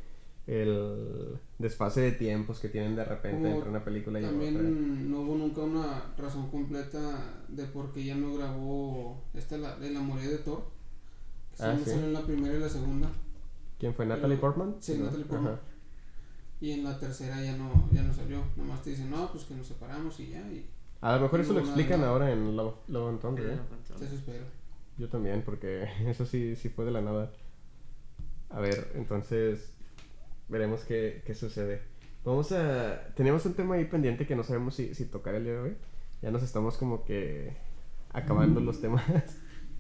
el 0.46 1.38
desfase 1.58 2.00
de 2.00 2.12
tiempos 2.12 2.58
que 2.58 2.70
tienen 2.70 2.96
de 2.96 3.04
repente 3.04 3.42
Como 3.42 3.54
entre 3.56 3.68
una 3.68 3.84
película 3.84 4.18
y 4.18 4.24
otra. 4.24 4.32
También 4.32 5.10
no 5.10 5.20
hubo 5.20 5.34
nunca 5.34 5.60
una 5.60 6.14
razón 6.16 6.48
completa 6.50 7.34
de 7.48 7.64
por 7.66 7.92
qué 7.92 8.04
ya 8.04 8.14
no 8.14 8.34
grabó 8.34 9.22
esta 9.34 9.58
la, 9.58 9.76
el 9.84 9.94
amorío 9.94 10.30
de 10.30 10.38
Thor. 10.38 10.62
Que 11.54 11.62
Ah, 11.64 11.72
solo 11.72 11.84
sí. 11.84 11.90
salió 11.90 12.06
en 12.06 12.12
la 12.14 12.22
primera 12.24 12.54
y 12.54 12.60
la 12.60 12.68
segunda. 12.70 13.10
¿Quién 13.78 13.92
fue? 13.94 14.06
Pero- 14.06 14.16
¿Natalie 14.16 14.36
Portman? 14.38 14.76
sí, 14.80 14.96
¿no? 14.98 15.04
Natalie 15.04 15.24
Portman. 15.26 15.52
Ajá. 15.52 15.60
Y 16.62 16.70
en 16.70 16.84
la 16.84 16.98
tercera 16.98 17.42
ya 17.44 17.56
no, 17.58 17.90
ya 17.92 18.02
no 18.02 18.14
salió. 18.14 18.42
Nomás 18.56 18.82
te 18.82 18.90
dicen, 18.90 19.10
no, 19.10 19.30
pues 19.30 19.44
que 19.44 19.54
nos 19.54 19.66
separamos 19.66 20.18
y 20.20 20.28
ya. 20.30 20.40
Y 20.50 20.64
A 21.02 21.16
lo 21.16 21.22
mejor 21.22 21.40
eso 21.40 21.52
lo 21.52 21.60
explican 21.60 22.00
nada. 22.00 22.12
ahora 22.12 22.32
en 22.32 22.56
Love, 22.56 22.74
Love 22.88 23.08
and 23.10 23.20
Thunder, 23.20 23.46
¿eh? 23.50 23.58
se 23.98 24.14
espero. 24.14 24.44
Yo 24.98 25.08
también, 25.08 25.42
porque 25.42 25.86
eso 26.06 26.26
sí, 26.26 26.56
sí 26.56 26.68
fue 26.68 26.84
de 26.84 26.90
la 26.90 27.00
nada. 27.02 27.32
A 28.50 28.60
ver, 28.60 28.92
entonces 28.94 29.72
veremos 30.48 30.82
qué, 30.84 31.22
qué 31.26 31.34
sucede. 31.34 31.82
Vamos 32.24 32.50
a... 32.52 33.08
Tenemos 33.14 33.44
un 33.46 33.54
tema 33.54 33.74
ahí 33.76 33.84
pendiente 33.84 34.26
que 34.26 34.34
no 34.36 34.42
sabemos 34.44 34.74
si, 34.74 34.94
si 34.94 35.04
tocar 35.06 35.34
el 35.34 35.44
día 35.44 35.52
de 35.54 35.58
hoy. 35.60 35.76
Ya 36.22 36.30
nos 36.30 36.42
estamos 36.42 36.76
como 36.76 37.04
que 37.04 37.56
acabando 38.12 38.60
los 38.60 38.80
temas. 38.80 39.02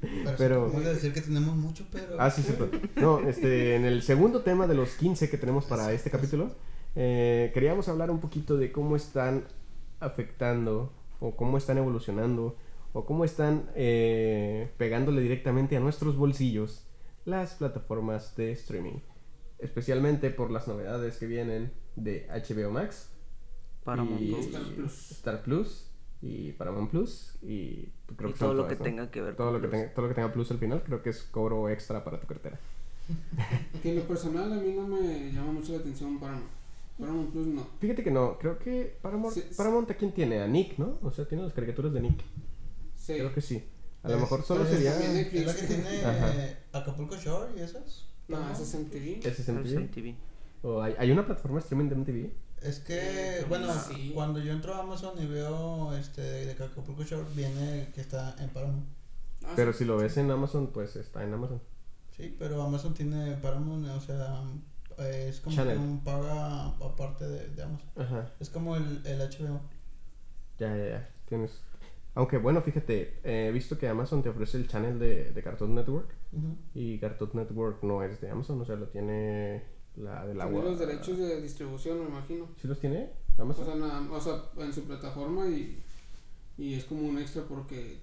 Pero, 0.00 0.34
Pero- 0.36 0.60
Vamos 0.68 0.84
a 0.84 0.90
decir 0.92 1.12
que 1.14 1.22
tenemos 1.22 1.56
mucho, 1.56 1.86
pero. 1.90 2.16
Ah, 2.20 2.30
sí, 2.30 2.42
cierto. 2.42 2.68
No, 2.96 3.20
este, 3.26 3.74
en 3.76 3.84
el 3.86 4.02
segundo 4.02 4.42
tema 4.42 4.66
de 4.66 4.74
los 4.74 4.90
15 4.94 5.30
que 5.30 5.38
tenemos 5.38 5.64
para 5.64 5.90
este 5.92 6.10
capítulo, 6.10 6.54
eh, 6.94 7.50
queríamos 7.54 7.88
hablar 7.88 8.10
un 8.10 8.20
poquito 8.20 8.58
de 8.58 8.70
cómo 8.72 8.94
están 8.94 9.44
afectando 10.00 10.92
o 11.20 11.34
cómo 11.34 11.56
están 11.56 11.78
evolucionando 11.78 12.56
o 12.96 13.04
cómo 13.04 13.24
están 13.24 13.70
eh, 13.74 14.72
pegándole 14.78 15.20
directamente 15.20 15.76
a 15.76 15.80
nuestros 15.80 16.16
bolsillos 16.16 16.86
las 17.26 17.54
plataformas 17.54 18.34
de 18.36 18.52
streaming. 18.52 19.00
Especialmente 19.58 20.30
por 20.30 20.50
las 20.50 20.66
novedades 20.68 21.18
que 21.18 21.26
vienen 21.26 21.72
de 21.96 22.26
HBO 22.30 22.70
Max, 22.70 23.10
Paramount 23.84 24.20
y 24.22 24.32
Plus. 24.32 24.46
Star 24.46 24.62
Plus. 24.74 25.10
Star 25.12 25.42
Plus 25.42 25.90
y 26.22 26.52
Paramount 26.52 26.90
Plus 26.90 27.38
y 27.42 27.92
creo 28.16 28.30
Y 28.30 28.32
que 28.32 28.38
todo 28.38 28.54
lo 28.54 28.64
todas, 28.64 28.68
que 28.68 28.76
¿no? 28.78 28.84
tenga 28.84 29.10
que 29.10 29.20
ver 29.22 29.36
todo 29.36 29.50
con 29.50 29.52
lo 29.52 29.60
que 29.60 29.68
Plus. 29.68 29.70
tenga 29.70 29.94
todo 29.94 30.02
lo 30.02 30.08
que 30.08 30.14
tenga 30.14 30.32
plus 30.32 30.50
al 30.50 30.58
final 30.58 30.82
creo 30.82 31.02
que 31.02 31.10
es 31.10 31.22
cobro 31.24 31.68
extra 31.68 32.02
para 32.04 32.18
tu 32.20 32.26
cartera 32.26 32.58
Que 33.82 33.90
en 33.90 33.96
lo 33.96 34.02
personal 34.08 34.52
a 34.52 34.56
mí 34.56 34.72
no 34.74 34.86
me 34.88 35.30
llama 35.32 35.52
mucho 35.52 35.72
la 35.72 35.78
atención 35.80 36.18
Paramount. 36.18 36.50
Paramount 36.98 37.30
Plus 37.32 37.46
no. 37.48 37.66
fíjate 37.78 38.02
que 38.02 38.10
no 38.10 38.38
creo 38.38 38.58
que 38.58 38.98
Paramount 39.02 39.34
Sí, 39.34 39.42
sí. 39.42 39.54
Paramount 39.56 39.90
a 39.90 39.94
quién 39.96 40.12
tiene 40.12 40.40
a 40.40 40.46
Nick 40.46 40.78
no 40.78 40.98
o 41.02 41.10
sea 41.12 41.26
tiene 41.28 41.44
las 41.44 41.52
caricaturas 41.52 41.92
de 41.92 42.00
Nick 42.00 42.24
Sí. 43.06 43.14
creo 43.14 43.34
que 43.34 43.40
sí 43.40 43.62
a 44.02 44.08
lo 44.10 44.18
mejor 44.20 44.44
solo 44.44 44.64
es 44.64 44.70
sería 44.70 44.92
¿Es 44.92 45.46
la 45.46 45.54
que 45.54 45.62
tiene 45.66 46.04
Ajá. 46.04 46.32
Acapulco 46.72 47.16
Shore 47.16 47.50
y 47.56 47.60
esas? 47.60 48.06
No, 48.28 48.50
ese 48.52 48.62
es 48.62 48.74
MTV. 48.74 49.26
es 49.26 49.38
Es 49.38 49.48
MTV 49.48 49.78
MTV. 49.80 50.14
o 50.62 50.82
hay, 50.82 50.94
hay 50.98 51.10
una 51.10 51.24
plataforma 51.26 51.58
de 51.58 51.62
streaming 51.62 51.88
de 51.88 51.94
MTV 51.96 52.30
Es 52.62 52.78
que, 52.80 53.40
Eh, 53.40 53.44
bueno, 53.48 53.72
sí. 53.72 54.12
cuando 54.14 54.38
yo 54.40 54.52
entro 54.52 54.74
a 54.74 54.80
Amazon 54.80 55.20
y 55.22 55.26
veo 55.26 55.94
este 55.96 56.20
de 56.22 56.52
Acapulco 56.52 57.02
Shore, 57.04 57.26
viene 57.34 57.90
que 57.94 58.00
está 58.00 58.34
en 58.38 58.48
Paramount. 58.50 58.86
Ah, 59.44 59.52
pero 59.56 59.72
sí. 59.72 59.78
si 59.80 59.84
lo 59.84 59.96
ves 59.98 60.16
en 60.16 60.30
Amazon 60.30 60.68
pues 60.72 60.96
está 60.96 61.22
en 61.22 61.32
Amazon 61.34 61.60
Sí, 62.16 62.34
pero 62.38 62.62
Amazon 62.62 62.94
tiene 62.94 63.36
Paramount, 63.36 63.86
o 63.88 64.00
sea, 64.00 64.42
eh, 64.98 65.26
es 65.28 65.40
como 65.40 65.54
Channel. 65.54 65.74
que 65.76 65.82
un 65.82 66.02
paga 66.02 66.66
aparte 66.66 67.26
de, 67.26 67.48
de 67.48 67.62
Amazon. 67.62 67.88
ajá 67.96 68.30
Es 68.40 68.48
como 68.50 68.76
el, 68.76 69.02
el 69.04 69.18
HBO. 69.20 69.60
ya 70.58 70.76
ya 70.76 70.88
ya 70.88 71.10
tienes 71.28 71.60
aunque 72.16 72.38
bueno 72.38 72.60
fíjate 72.62 73.20
eh, 73.22 73.46
he 73.48 73.52
visto 73.52 73.78
que 73.78 73.86
Amazon 73.88 74.22
te 74.24 74.28
ofrece 74.30 74.56
el 74.58 74.66
channel 74.66 74.98
de, 74.98 75.30
de 75.30 75.42
Cartoon 75.42 75.74
Network 75.76 76.08
Ujú. 76.32 76.56
y 76.74 76.98
Cartoon 76.98 77.30
Network 77.34 77.82
no 77.84 78.02
es 78.02 78.20
de 78.20 78.30
Amazon 78.30 78.60
o 78.60 78.64
sea 78.64 78.74
lo 78.74 78.88
tiene 78.88 79.62
la 79.96 80.26
del 80.26 80.36
Tiene 80.36 80.42
agua 80.42 80.64
los 80.64 80.78
derechos 80.78 81.16
de 81.18 81.40
distribución, 81.40 82.00
me 82.00 82.10
imagino. 82.10 82.48
¿Sí 82.60 82.68
los 82.68 82.78
tiene 82.78 83.08
O 83.38 83.42
Amazon? 83.42 83.64
sea, 83.64 83.74
nada, 83.76 84.02
o 84.12 84.20
sea, 84.20 84.42
en 84.58 84.70
su 84.72 84.82
plataforma 84.84 85.46
y, 85.48 85.82
y 86.58 86.74
es 86.74 86.84
como 86.84 87.08
un 87.08 87.16
extra 87.18 87.44
porque, 87.48 88.00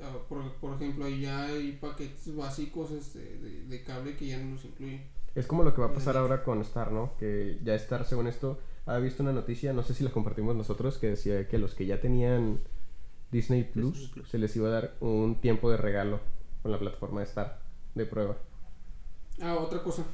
ah, 0.00 0.16
por, 0.28 0.52
por 0.60 0.74
ejemplo, 0.76 1.04
ahí 1.06 1.22
ya 1.22 1.46
hay 1.46 1.72
paquetes 1.72 2.36
básicos 2.36 2.92
este, 2.92 3.18
de, 3.18 3.64
de 3.66 3.82
cable 3.82 4.16
que 4.16 4.28
ya 4.28 4.38
no 4.38 4.52
los 4.52 4.64
incluyen. 4.64 5.02
Es 5.34 5.48
como 5.48 5.64
lo 5.64 5.74
que 5.74 5.80
va 5.80 5.88
a 5.88 5.92
pasar 5.92 6.16
ahora 6.16 6.44
con 6.44 6.60
Star, 6.60 6.92
¿no? 6.92 7.16
Que 7.18 7.58
ya 7.64 7.74
Star, 7.74 8.04
según 8.04 8.28
esto, 8.28 8.60
ha 8.86 8.96
visto 8.98 9.24
una 9.24 9.32
noticia, 9.32 9.72
no 9.72 9.82
sé 9.82 9.92
si 9.94 10.04
la 10.04 10.10
compartimos 10.10 10.54
nosotros, 10.54 10.98
que 10.98 11.08
decía 11.08 11.48
que 11.48 11.58
los 11.58 11.74
que 11.74 11.86
ya 11.86 12.00
tenían 12.00 12.60
Disney 13.32 13.64
Plus, 13.64 13.92
Disney 13.92 14.08
Plus. 14.12 14.28
se 14.28 14.38
les 14.38 14.54
iba 14.56 14.68
a 14.68 14.72
dar 14.72 14.94
un 15.00 15.40
tiempo 15.40 15.70
de 15.70 15.76
regalo 15.76 16.20
con 16.62 16.70
la 16.72 16.78
plataforma 16.78 17.20
de 17.20 17.26
Star, 17.26 17.60
de 17.94 18.06
prueba. 18.06 18.36
Ah, 19.40 19.54
otra 19.56 19.82
cosa. 19.82 20.04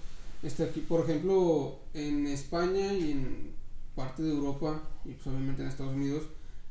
Este 0.43 0.65
aquí, 0.65 0.81
por 0.81 1.01
ejemplo, 1.05 1.79
en 1.93 2.27
España 2.27 2.93
y 2.95 3.13
en 3.13 3.53
parte 3.95 4.23
de 4.23 4.31
Europa 4.31 4.81
y 5.05 5.11
pues 5.13 5.27
obviamente 5.27 5.63
en 5.63 5.69
Estados 5.69 5.93
Unidos, 5.95 6.23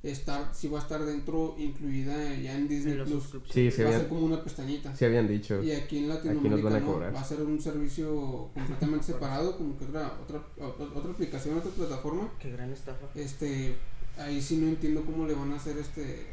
Star 0.02 0.50
sí 0.54 0.70
va 0.70 0.80
a 0.80 0.82
estar 0.82 1.04
dentro, 1.04 1.56
incluida 1.60 2.34
ya 2.36 2.56
en 2.58 2.68
Disney 2.70 2.98
En 2.98 3.04
Plus. 3.04 3.26
Sí, 3.52 3.70
se 3.70 3.84
va 3.84 3.90
a 3.90 3.94
ser 4.00 4.08
como 4.08 4.22
una 4.22 4.42
pestañita. 4.44 4.96
sí 4.96 5.06
habían 5.06 5.28
dicho. 5.28 5.62
Y 5.62 5.72
aquí 5.74 6.00
en 6.00 6.10
Latinoamérica 6.10 6.80
no, 6.80 7.00
va 7.14 7.20
a 7.20 7.24
ser 7.24 7.42
un 7.42 7.62
servicio 7.62 8.50
completamente 8.54 9.06
separado, 9.14 9.56
como 9.58 9.78
que 9.78 9.86
otra, 9.86 10.18
otra, 10.24 10.42
o- 10.60 10.98
otra 10.98 11.12
aplicación, 11.12 11.58
otra 11.58 11.70
plataforma. 11.72 12.32
Qué 12.40 12.50
gran 12.52 12.72
estafa. 12.72 13.08
Este, 13.14 13.76
ahí 14.20 14.42
sí 14.42 14.58
no 14.58 14.68
entiendo 14.68 15.04
cómo 15.06 15.26
le 15.26 15.34
van 15.34 15.52
a 15.54 15.56
hacer 15.56 15.78
este 15.78 16.28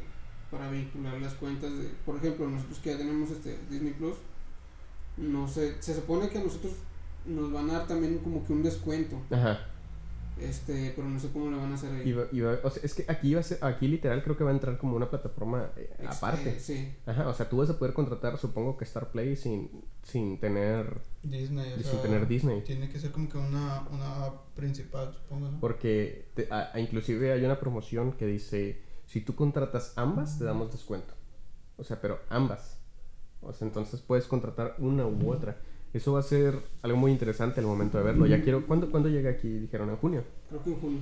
para 0.51 0.69
vincular 0.71 1.19
las 1.19 1.33
cuentas 1.33 1.77
de, 1.77 1.89
por 2.05 2.15
ejemplo, 2.15 2.47
nosotros 2.47 2.79
que 2.79 2.91
ya 2.91 2.97
tenemos 2.97 3.29
este 3.31 3.57
Disney 3.69 3.93
Plus, 3.93 4.15
no 5.17 5.47
sé, 5.47 5.75
se 5.81 5.93
supone 5.93 6.29
que 6.29 6.37
a 6.37 6.43
nosotros 6.43 6.73
nos 7.25 7.51
van 7.51 7.69
a 7.69 7.79
dar 7.79 7.87
también 7.87 8.19
como 8.19 8.45
que 8.45 8.53
un 8.53 8.63
descuento, 8.63 9.17
Ajá. 9.29 9.59
Este, 10.41 10.93
pero 10.95 11.07
no 11.09 11.19
sé 11.19 11.29
cómo 11.31 11.49
le 11.51 11.57
van 11.57 11.71
a 11.71 11.75
hacer 11.75 11.91
ahí. 11.93 12.09
Iba- 12.09 12.27
iba- 12.31 12.59
o 12.63 12.69
sea, 12.69 12.81
es 12.83 12.93
que 12.93 13.05
aquí 13.07 13.29
iba 13.29 13.39
a 13.39 13.43
ser, 13.43 13.57
aquí 13.63 13.87
literal 13.87 14.23
creo 14.23 14.37
que 14.37 14.43
va 14.43 14.51
a 14.51 14.53
entrar 14.53 14.77
como 14.77 14.95
una 14.95 15.09
plataforma 15.09 15.69
eh, 15.75 15.89
Este, 15.93 16.07
aparte. 16.07 16.59
sí. 16.59 16.93
Ajá, 17.05 17.27
o 17.27 17.33
sea, 17.33 17.49
tú 17.49 17.57
vas 17.57 17.69
a 17.69 17.77
poder 17.79 17.93
contratar, 17.93 18.37
supongo 18.37 18.77
que 18.77 18.83
Star 18.85 19.11
Play 19.11 19.35
sin, 19.35 19.69
sin 20.03 20.39
tener, 20.39 21.01
Disney, 21.23 21.73
o 21.73 21.75
sin 21.77 21.83
sea, 21.85 22.01
tener 22.01 22.27
Disney. 22.27 22.61
Tiene 22.61 22.89
que 22.89 22.99
ser 22.99 23.11
como 23.11 23.27
que 23.29 23.37
una, 23.37 23.87
una 23.91 24.25
app 24.25 24.53
principal, 24.55 25.13
supongo, 25.13 25.51
¿no? 25.51 25.59
Porque 25.59 26.29
te- 26.35 26.47
a- 26.51 26.71
a- 26.73 26.79
inclusive 26.79 27.31
hay 27.31 27.43
una 27.43 27.59
promoción 27.59 28.13
que 28.13 28.25
dice, 28.25 28.81
si 29.05 29.21
tú 29.21 29.35
contratas 29.35 29.93
ambas, 29.97 30.37
te 30.37 30.43
damos 30.45 30.71
descuento. 30.71 31.13
O 31.77 31.83
sea, 31.83 32.01
pero 32.01 32.19
ambas. 32.29 32.79
O 33.41 33.53
sea, 33.53 33.67
entonces 33.67 34.01
puedes 34.01 34.25
contratar 34.25 34.75
una 34.79 35.05
u 35.05 35.31
otra. 35.31 35.57
Eso 35.93 36.13
va 36.13 36.19
a 36.19 36.23
ser 36.23 36.61
algo 36.81 36.97
muy 36.97 37.11
interesante 37.11 37.59
al 37.59 37.65
momento 37.65 37.97
de 37.97 38.03
verlo. 38.03 38.25
Ya 38.25 38.41
quiero... 38.41 38.65
¿Cuándo, 38.65 38.91
¿cuándo 38.91 39.09
llega 39.09 39.31
aquí? 39.31 39.47
Dijeron 39.47 39.89
en 39.89 39.97
junio. 39.97 40.23
Creo 40.49 40.63
que 40.63 40.69
en 40.71 40.79
junio. 40.79 40.99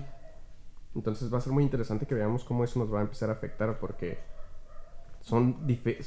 Entonces 0.96 1.34
va 1.34 1.40
a 1.40 1.42
ser 1.42 1.52
muy 1.52 1.64
interesante 1.64 2.06
que 2.06 2.16
veamos 2.16 2.44
cómo 2.44 2.64
eso 2.64 2.80
nos 2.80 2.94
va 2.94 3.00
a 3.00 3.02
empezar 3.02 3.30
a 3.30 3.34
afectar 3.34 3.80
porque 3.80 4.18
son 5.22 5.58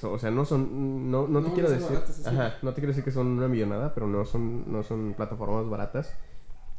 o 0.02 0.18
sea, 0.18 0.30
no 0.30 0.44
son 0.44 1.10
no, 1.10 1.26
no 1.26 1.42
te 1.42 1.48
No, 1.48 1.54
quiero 1.54 1.68
no 1.68 1.74
son 1.74 1.82
decir, 1.82 1.96
baratas, 1.96 2.26
ajá, 2.26 2.54
no 2.62 2.70
te 2.70 2.76
quiero 2.76 2.88
decir 2.88 3.04
que 3.04 3.10
son 3.10 3.26
una 3.26 3.48
millonada, 3.48 3.92
pero 3.92 4.06
no 4.06 4.24
son 4.24 4.72
no 4.72 4.82
son 4.82 5.14
plataformas 5.14 5.68
baratas. 5.68 6.14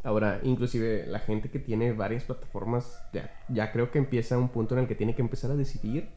Ahora, 0.04 0.40
inclusive 0.44 1.06
la 1.06 1.20
gente 1.20 1.52
que 1.52 1.60
tiene 1.60 1.92
varias 1.92 2.24
plataformas 2.24 3.00
ya, 3.12 3.30
ya 3.50 3.72
creo 3.74 3.92
que 3.92 4.00
empieza 4.00 4.38
un 4.38 4.50
punto 4.50 4.74
en 4.74 4.82
el 4.82 4.88
que 4.88 4.96
tiene 4.96 5.14
que 5.14 5.22
empezar 5.22 5.52
a 5.52 5.56
decidir 5.56 6.10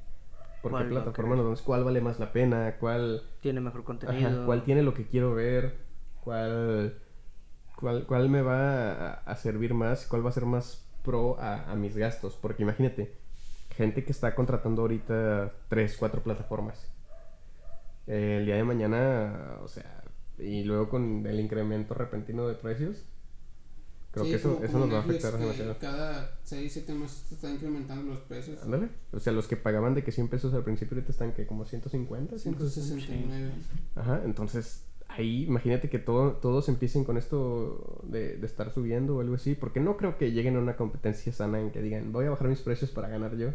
por 0.62 0.72
qué 0.72 0.84
¿Cuál 0.84 0.96
va 0.96 1.00
a 1.00 1.04
plataforma 1.04 1.36
nos 1.36 1.44
vamos, 1.44 1.62
cuál 1.62 1.84
vale 1.84 2.00
más 2.00 2.18
la 2.20 2.32
pena, 2.32 2.76
cuál 2.78 3.22
Tiene 3.40 3.60
mejor 3.60 3.80
Ajá, 3.80 3.84
contenido. 3.84 4.46
cuál 4.46 4.64
tiene 4.64 4.82
lo 4.82 4.94
que 4.94 5.06
quiero 5.06 5.34
ver, 5.34 5.74
cuál, 6.24 6.98
cuál, 7.76 8.06
cuál 8.06 8.28
me 8.28 8.42
va 8.42 8.92
a, 8.92 9.12
a 9.14 9.36
servir 9.36 9.74
más, 9.74 10.06
cuál 10.06 10.24
va 10.24 10.30
a 10.30 10.32
ser 10.32 10.46
más 10.46 10.84
pro 11.04 11.38
a, 11.40 11.70
a 11.70 11.74
mis 11.74 11.96
gastos. 11.96 12.36
Porque 12.40 12.62
imagínate, 12.62 13.12
gente 13.76 14.04
que 14.04 14.12
está 14.12 14.34
contratando 14.34 14.82
ahorita 14.82 15.52
tres, 15.68 15.96
cuatro 15.98 16.22
plataformas. 16.22 16.88
Eh, 18.06 18.38
el 18.40 18.46
día 18.46 18.56
de 18.56 18.64
mañana, 18.64 19.58
o 19.62 19.68
sea, 19.68 20.02
y 20.38 20.64
luego 20.64 20.88
con 20.88 21.26
el 21.26 21.40
incremento 21.40 21.94
repentino 21.94 22.48
de 22.48 22.54
precios, 22.54 23.04
creo 24.12 24.24
Sí, 24.24 24.30
que 24.30 24.36
eso, 24.36 24.60
eso 24.62 24.78
nos 24.78 24.92
va 24.92 24.98
a 24.98 25.00
afectar 25.00 25.36
demasiado. 25.36 25.76
Cada 25.80 26.38
6, 26.44 26.72
7 26.72 26.94
meses 26.94 27.24
se 27.28 27.34
están 27.34 27.54
incrementando 27.54 28.12
los 28.12 28.20
precios. 28.20 28.62
Ándale. 28.62 28.90
O 29.10 29.18
sea, 29.18 29.32
los 29.32 29.48
que 29.48 29.56
pagaban 29.56 29.94
de 29.94 30.04
que 30.04 30.12
100 30.12 30.28
pesos 30.28 30.54
al 30.54 30.62
principio 30.62 30.94
ahorita 30.96 31.10
están 31.10 31.32
que 31.32 31.46
como 31.46 31.64
150, 31.64 32.38
160. 32.38 33.00
169. 33.00 33.52
Ajá, 33.96 34.22
entonces 34.24 34.84
ahí 35.08 35.44
imagínate 35.44 35.90
que 35.90 35.98
todo, 35.98 36.32
todos 36.32 36.68
empiecen 36.68 37.04
con 37.04 37.18
esto 37.18 38.00
de, 38.04 38.36
de 38.38 38.46
estar 38.46 38.72
subiendo 38.72 39.16
o 39.16 39.20
algo 39.20 39.34
así, 39.34 39.54
porque 39.54 39.80
no 39.80 39.96
creo 39.96 40.16
que 40.16 40.32
lleguen 40.32 40.56
a 40.56 40.60
una 40.60 40.76
competencia 40.76 41.32
sana 41.32 41.60
en 41.60 41.70
que 41.70 41.82
digan, 41.82 42.12
voy 42.12 42.26
a 42.26 42.30
bajar 42.30 42.48
mis 42.48 42.60
precios 42.60 42.90
para 42.90 43.08
ganar 43.08 43.36
yo. 43.36 43.48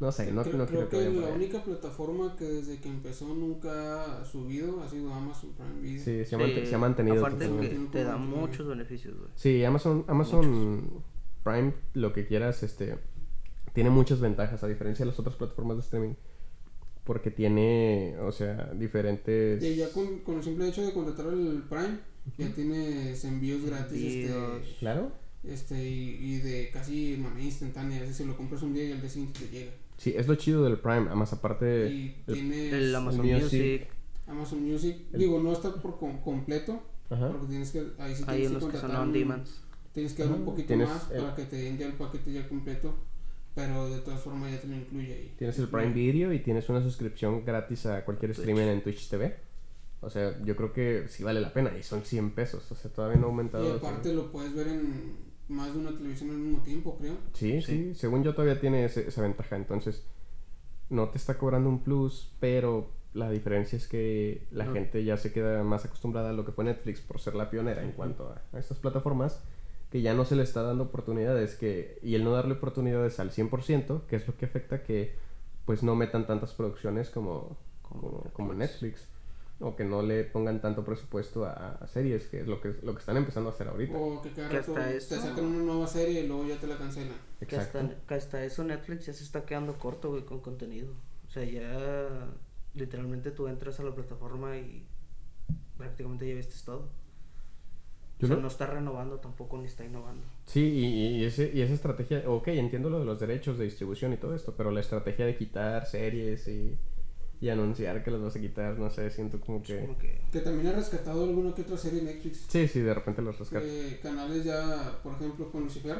No 0.00 0.10
sé, 0.10 0.32
no, 0.32 0.42
creo, 0.42 0.56
no 0.58 0.66
creo 0.66 0.88
creo 0.88 1.00
que 1.10 1.14
que 1.14 1.20
la 1.20 1.28
única 1.28 1.62
plataforma 1.62 2.34
que 2.36 2.44
desde 2.44 2.78
que 2.80 2.88
empezó 2.88 3.32
nunca 3.34 4.20
ha 4.20 4.24
subido 4.24 4.82
ha 4.82 4.88
sido 4.88 5.12
Amazon 5.14 5.52
Prime 5.52 5.80
Video. 5.80 6.04
Sí, 6.04 6.24
se 6.24 6.34
ha, 6.34 6.38
mant- 6.38 6.64
se 6.66 6.74
ha 6.74 6.78
mantenido 6.78 7.18
Aparte 7.18 7.46
totalmente. 7.46 7.76
que 7.76 7.86
te 7.92 8.04
da 8.04 8.16
muchos 8.16 8.66
beneficios, 8.66 9.16
güey. 9.16 9.30
Sí, 9.36 9.64
Amazon, 9.64 10.04
Amazon 10.08 11.04
Prime, 11.44 11.74
lo 11.94 12.12
que 12.12 12.26
quieras, 12.26 12.62
este, 12.64 12.98
tiene 13.72 13.88
muchas 13.90 14.20
ventajas 14.20 14.64
a 14.64 14.66
diferencia 14.66 15.04
de 15.04 15.10
las 15.12 15.18
otras 15.20 15.36
plataformas 15.36 15.76
de 15.76 15.82
streaming. 15.82 16.14
Porque 17.04 17.30
tiene, 17.30 18.16
o 18.20 18.32
sea, 18.32 18.72
diferentes... 18.74 19.62
Y 19.62 19.76
ya 19.76 19.90
con, 19.90 20.20
con 20.20 20.36
el 20.38 20.42
simple 20.42 20.68
hecho 20.68 20.84
de 20.84 20.92
contratar 20.92 21.26
el 21.32 21.62
Prime, 21.68 21.98
ya 22.38 22.48
tienes 22.54 23.22
envíos 23.24 23.62
gratis 23.62 24.02
Envíos. 24.02 24.62
este, 24.62 24.78
Claro. 24.78 25.12
este 25.44 25.84
y, 25.86 26.16
y 26.18 26.38
de 26.38 26.70
casi 26.72 27.18
manera 27.22 27.42
instantánea. 27.44 28.02
Es 28.02 28.08
decir, 28.08 28.26
lo 28.26 28.36
compras 28.36 28.62
un 28.62 28.72
día 28.72 28.84
y 28.84 28.92
al 28.92 29.00
día 29.02 29.10
siguiente 29.10 29.38
te 29.40 29.50
llega. 29.50 29.72
Sí, 29.96 30.12
es 30.16 30.26
lo 30.28 30.34
chido 30.34 30.64
del 30.64 30.78
Prime. 30.78 31.06
Además, 31.06 31.32
aparte... 31.32 31.90
y 31.90 32.22
el- 32.26 32.34
tienes 32.34 32.72
El 32.72 32.94
Amazon 32.94 33.20
Music. 33.26 33.42
Music. 33.42 33.88
Amazon 34.26 34.62
Music. 34.62 34.96
El- 35.12 35.20
Digo, 35.20 35.40
no 35.42 35.52
está 35.52 35.72
por 35.74 35.98
com- 35.98 36.20
completo, 36.22 36.82
Ajá. 37.10 37.28
porque 37.30 37.46
tienes 37.48 37.70
que, 37.70 37.78
ahí 37.98 38.14
sí 38.14 38.24
tienes 38.24 38.42
que 38.42 38.48
unos 38.48 38.64
que 38.64 38.78
son 38.78 38.90
contratar 38.90 39.00
on 39.02 39.08
un-. 39.16 39.44
Tienes 39.92 40.12
que 40.14 40.24
dar 40.24 40.32
un 40.32 40.44
poquito 40.44 40.66
Tienes 40.68 40.88
más 40.88 41.10
el- 41.12 41.20
para 41.22 41.34
que 41.36 41.44
te 41.44 41.56
den 41.56 41.78
ya 41.78 41.86
el 41.86 41.92
paquete 41.92 42.32
ya 42.32 42.48
completo, 42.48 42.94
pero 43.54 43.88
de 43.88 44.00
todas 44.00 44.20
formas 44.20 44.50
ya 44.50 44.60
te 44.60 44.66
lo 44.66 44.74
incluye 44.74 45.12
ahí. 45.12 45.34
Tienes 45.38 45.58
el 45.58 45.68
Prime 45.68 45.92
Video 45.92 46.32
y 46.32 46.40
tienes 46.40 46.68
una 46.68 46.82
suscripción 46.82 47.44
gratis 47.44 47.86
a 47.86 48.04
cualquier 48.04 48.32
Twitch. 48.32 48.40
streamer 48.42 48.68
en 48.68 48.82
Twitch 48.82 49.08
TV. 49.08 49.36
O 50.00 50.10
sea, 50.10 50.38
yo 50.44 50.56
creo 50.56 50.72
que 50.72 51.06
sí 51.08 51.22
vale 51.22 51.40
la 51.40 51.52
pena 51.52 51.70
y 51.78 51.82
son 51.82 52.02
100 52.04 52.32
pesos. 52.32 52.70
O 52.72 52.74
sea, 52.74 52.90
todavía 52.90 53.16
no 53.18 53.26
ha 53.26 53.30
aumentado. 53.30 53.66
Y 53.66 53.78
aparte 53.78 54.12
lo 54.12 54.30
puedes 54.32 54.52
ver 54.54 54.66
en 54.68 55.16
más 55.48 55.74
de 55.74 55.80
una 55.80 55.90
televisión 55.96 56.30
al 56.30 56.36
mismo 56.36 56.62
tiempo, 56.62 56.96
creo. 56.98 57.16
Sí, 57.34 57.60
sí, 57.62 57.94
según 57.94 58.22
yo 58.24 58.32
todavía 58.34 58.60
tiene 58.60 58.84
ese- 58.84 59.06
esa 59.08 59.22
ventaja. 59.22 59.56
Entonces, 59.56 60.04
no 60.90 61.08
te 61.08 61.18
está 61.18 61.36
cobrando 61.38 61.68
un 61.68 61.82
plus, 61.82 62.32
pero 62.40 62.90
la 63.12 63.30
diferencia 63.30 63.76
es 63.76 63.86
que 63.86 64.46
la 64.50 64.64
No. 64.64 64.72
gente 64.72 65.04
ya 65.04 65.16
se 65.16 65.32
queda 65.32 65.62
más 65.62 65.84
acostumbrada 65.84 66.30
a 66.30 66.32
lo 66.32 66.44
que 66.44 66.52
fue 66.52 66.64
Netflix 66.64 67.00
por 67.00 67.20
ser 67.20 67.34
la 67.34 67.50
pionera 67.50 67.82
en 67.82 67.92
cuanto 67.92 68.28
a, 68.28 68.42
a 68.56 68.58
estas 68.58 68.78
plataformas, 68.78 69.40
que 69.90 70.02
ya 70.02 70.14
no 70.14 70.24
se 70.24 70.34
le 70.34 70.42
está 70.42 70.62
dando 70.62 70.84
oportunidades, 70.84 71.54
que 71.54 71.98
y 72.02 72.16
el 72.16 72.24
no 72.24 72.32
darle 72.32 72.54
oportunidades 72.54 73.20
al 73.20 73.30
100%, 73.30 74.06
que 74.08 74.16
es 74.16 74.26
lo 74.26 74.36
que 74.36 74.46
afecta 74.46 74.82
que 74.82 75.14
pues 75.64 75.82
no 75.82 75.94
metan 75.94 76.26
tantas 76.26 76.52
producciones 76.52 77.08
como, 77.10 77.56
como, 77.82 78.24
como 78.32 78.52
Netflix. 78.54 79.06
O 79.60 79.76
que 79.76 79.84
no 79.84 80.02
le 80.02 80.24
pongan 80.24 80.60
tanto 80.60 80.84
presupuesto 80.84 81.44
a, 81.46 81.52
a 81.80 81.86
series, 81.86 82.26
que 82.26 82.40
es 82.40 82.46
lo 82.48 82.60
que, 82.60 82.74
lo 82.82 82.92
que 82.92 82.98
están 83.00 83.16
empezando 83.16 83.50
a 83.50 83.52
hacer 83.52 83.68
ahorita. 83.68 83.96
O 83.96 84.20
que 84.20 84.30
cada 84.32 84.48
rato 84.48 84.72
hasta 84.76 84.88
te 84.90 84.96
eso- 84.96 85.16
sacan 85.20 85.44
una 85.44 85.62
nueva 85.64 85.86
serie 85.86 86.22
y 86.22 86.26
luego 86.26 86.44
ya 86.46 86.56
te 86.58 86.66
la 86.66 86.76
cancelan. 86.76 87.16
Que 87.46 87.56
hasta, 87.56 87.88
que 88.06 88.14
hasta 88.14 88.44
eso 88.44 88.64
Netflix 88.64 89.06
ya 89.06 89.12
se 89.12 89.22
está 89.22 89.44
quedando 89.46 89.78
corto, 89.78 90.10
güey, 90.10 90.24
con 90.24 90.40
contenido. 90.40 90.92
O 91.26 91.30
sea, 91.30 91.44
ya 91.44 92.26
literalmente 92.74 93.30
tú 93.30 93.46
entras 93.46 93.78
a 93.78 93.84
la 93.84 93.94
plataforma 93.94 94.56
y 94.58 94.84
prácticamente 95.78 96.28
ya 96.28 96.34
viste 96.34 96.54
todo. 96.64 96.88
O 98.22 98.26
sea, 98.26 98.36
no 98.36 98.48
está 98.48 98.66
renovando 98.66 99.18
tampoco 99.18 99.58
ni 99.58 99.66
está 99.66 99.84
innovando. 99.84 100.22
Sí, 100.46 100.60
y, 100.62 101.06
y 101.18 101.24
ese, 101.24 101.50
y 101.52 101.60
esa 101.60 101.74
estrategia, 101.74 102.22
ok, 102.26 102.48
entiendo 102.48 102.88
lo 102.88 103.00
de 103.00 103.04
los 103.04 103.20
derechos 103.20 103.58
de 103.58 103.64
distribución 103.64 104.12
y 104.12 104.16
todo 104.16 104.34
esto, 104.34 104.54
pero 104.56 104.70
la 104.70 104.80
estrategia 104.80 105.26
de 105.26 105.36
quitar 105.36 105.84
series 105.86 106.46
y, 106.48 106.78
y 107.40 107.48
anunciar 107.48 108.02
que 108.02 108.10
las 108.10 108.20
vas 108.22 108.36
a 108.36 108.40
quitar, 108.40 108.78
no 108.78 108.90
sé, 108.90 109.10
siento 109.10 109.40
como 109.40 109.62
que... 109.62 109.80
como 109.80 109.98
que 109.98 110.22
Que 110.32 110.40
también 110.40 110.68
ha 110.68 110.72
rescatado 110.72 111.24
alguna 111.24 111.54
que 111.54 111.62
otra 111.62 111.76
serie 111.76 111.98
en 112.00 112.06
Netflix. 112.06 112.46
Sí, 112.48 112.66
sí, 112.68 112.80
de 112.80 112.94
repente 112.94 113.20
los 113.22 113.38
rescatas. 113.38 113.68
Que 113.68 114.00
canales 114.02 114.44
ya, 114.44 114.98
por 115.02 115.14
ejemplo, 115.14 115.50
con 115.50 115.64
Lucifer, 115.64 115.98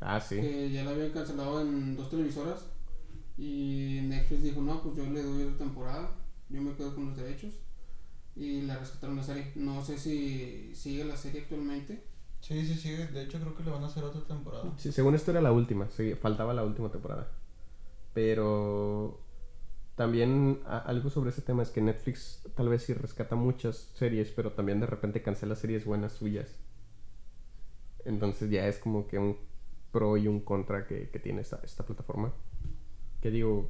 Ah, 0.00 0.20
sí. 0.20 0.36
que 0.40 0.70
ya 0.70 0.84
la 0.84 0.90
habían 0.90 1.10
cancelado 1.10 1.60
en 1.60 1.96
dos 1.96 2.10
televisoras. 2.10 2.66
Y 3.38 4.00
Netflix 4.04 4.42
dijo, 4.42 4.60
no, 4.60 4.82
pues 4.82 4.96
yo 4.96 5.04
le 5.06 5.22
doy 5.22 5.44
otra 5.44 5.58
temporada, 5.58 6.10
yo 6.50 6.60
me 6.60 6.74
quedo 6.74 6.94
con 6.94 7.06
los 7.06 7.16
derechos. 7.16 7.54
Y 8.36 8.62
la 8.62 8.78
rescataron 8.78 9.16
la 9.16 9.22
serie. 9.22 9.52
No 9.54 9.82
sé 9.84 9.98
si 9.98 10.70
sigue 10.74 11.04
la 11.04 11.16
serie 11.16 11.42
actualmente. 11.42 12.04
Sí, 12.40 12.64
sí, 12.64 12.74
sí. 12.74 12.90
De 13.12 13.22
hecho, 13.24 13.38
creo 13.38 13.54
que 13.54 13.62
le 13.64 13.70
van 13.70 13.82
a 13.82 13.86
hacer 13.86 14.04
otra 14.04 14.20
temporada. 14.22 14.72
Sí, 14.78 14.92
según 14.92 15.14
esto 15.14 15.30
era 15.30 15.40
la 15.42 15.52
última, 15.52 15.88
sí, 15.90 16.14
faltaba 16.14 16.54
la 16.54 16.64
última 16.64 16.90
temporada. 16.90 17.30
Pero 18.14 19.20
también 20.00 20.60
algo 20.64 21.10
sobre 21.10 21.28
ese 21.28 21.42
tema 21.42 21.62
es 21.62 21.68
que 21.68 21.82
Netflix 21.82 22.42
tal 22.54 22.70
vez 22.70 22.84
sí 22.84 22.94
rescata 22.94 23.36
muchas 23.36 23.90
series, 23.92 24.30
pero 24.30 24.52
también 24.52 24.80
de 24.80 24.86
repente 24.86 25.20
cancela 25.20 25.54
series 25.54 25.84
buenas 25.84 26.14
suyas. 26.14 26.58
Entonces 28.06 28.48
ya 28.48 28.66
es 28.66 28.78
como 28.78 29.06
que 29.06 29.18
un 29.18 29.36
pro 29.92 30.16
y 30.16 30.26
un 30.26 30.40
contra 30.40 30.86
que, 30.86 31.10
que 31.10 31.18
tiene 31.18 31.42
esta, 31.42 31.60
esta 31.64 31.84
plataforma. 31.84 32.32
Que 33.20 33.30
digo, 33.30 33.68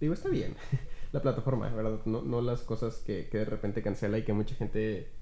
digo, 0.00 0.12
está 0.12 0.28
bien 0.28 0.54
la 1.12 1.22
plataforma, 1.22 1.70
¿verdad? 1.70 2.04
No, 2.04 2.20
no 2.20 2.42
las 2.42 2.60
cosas 2.60 2.96
que, 2.98 3.30
que 3.30 3.38
de 3.38 3.46
repente 3.46 3.82
cancela 3.82 4.18
y 4.18 4.22
que 4.22 4.34
mucha 4.34 4.54
gente 4.54 5.15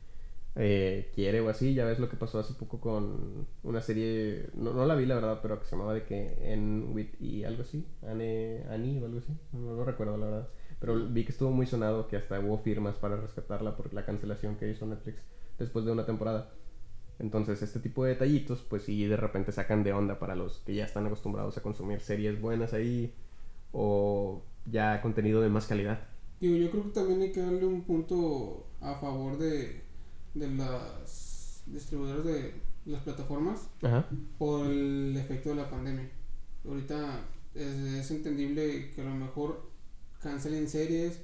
eh, 0.56 1.10
quiere 1.14 1.40
o 1.40 1.48
así. 1.48 1.74
Ya 1.74 1.84
ves 1.84 1.98
lo 1.98 2.08
que 2.08 2.16
pasó 2.16 2.38
hace 2.38 2.54
poco 2.54 2.80
con 2.80 3.46
una 3.62 3.80
serie, 3.80 4.50
no, 4.54 4.72
no 4.72 4.86
la 4.86 4.94
vi 4.94 5.06
la 5.06 5.16
verdad, 5.16 5.40
pero 5.42 5.58
que 5.58 5.66
se 5.66 5.72
llamaba 5.72 5.94
de 5.94 6.04
que 6.04 6.52
en 6.52 6.92
With 6.92 7.20
y 7.20 7.44
algo 7.44 7.62
así, 7.62 7.86
Anne, 8.02 8.64
Annie 8.70 9.00
o 9.00 9.06
algo 9.06 9.18
así, 9.18 9.32
no 9.52 9.74
lo 9.74 9.84
recuerdo 9.84 10.16
la 10.16 10.26
verdad. 10.26 10.48
Pero 10.80 11.08
vi 11.08 11.24
que 11.24 11.32
estuvo 11.32 11.50
muy 11.50 11.66
sonado, 11.66 12.08
que 12.08 12.16
hasta 12.16 12.40
hubo 12.40 12.58
firmas 12.58 12.96
para 12.96 13.16
rescatarla 13.16 13.76
por 13.76 13.92
la 13.94 14.04
cancelación 14.04 14.56
que 14.56 14.70
hizo 14.70 14.86
Netflix 14.86 15.22
después 15.58 15.84
de 15.84 15.92
una 15.92 16.04
temporada. 16.04 16.52
Entonces, 17.18 17.62
este 17.62 17.78
tipo 17.78 18.04
de 18.04 18.10
detallitos, 18.10 18.62
pues 18.68 18.82
sí, 18.82 19.06
de 19.06 19.16
repente 19.16 19.52
sacan 19.52 19.84
de 19.84 19.92
onda 19.92 20.18
para 20.18 20.34
los 20.34 20.58
que 20.58 20.74
ya 20.74 20.84
están 20.84 21.06
acostumbrados 21.06 21.56
a 21.56 21.62
consumir 21.62 22.00
series 22.00 22.40
buenas 22.40 22.72
ahí 22.72 23.14
o 23.72 24.42
ya 24.66 25.00
contenido 25.00 25.40
de 25.40 25.48
más 25.48 25.66
calidad. 25.66 26.00
Digo, 26.40 26.56
yo 26.56 26.70
creo 26.70 26.84
que 26.84 26.90
también 26.90 27.22
hay 27.22 27.32
que 27.32 27.40
darle 27.40 27.64
un 27.64 27.82
punto 27.82 28.66
a 28.80 28.96
favor 28.96 29.38
de, 29.38 29.83
de 30.34 30.50
las 30.50 31.62
distribuidoras 31.66 32.24
de 32.24 32.54
las 32.86 33.02
plataformas 33.02 33.68
Ajá. 33.82 34.06
por 34.38 34.66
el 34.66 35.16
efecto 35.16 35.50
de 35.50 35.56
la 35.56 35.70
pandemia. 35.70 36.08
Ahorita 36.66 37.20
es, 37.54 37.76
es 37.76 38.10
entendible 38.10 38.90
que 38.90 39.00
a 39.00 39.04
lo 39.04 39.14
mejor 39.14 39.70
cancelen 40.22 40.68
series, 40.68 41.20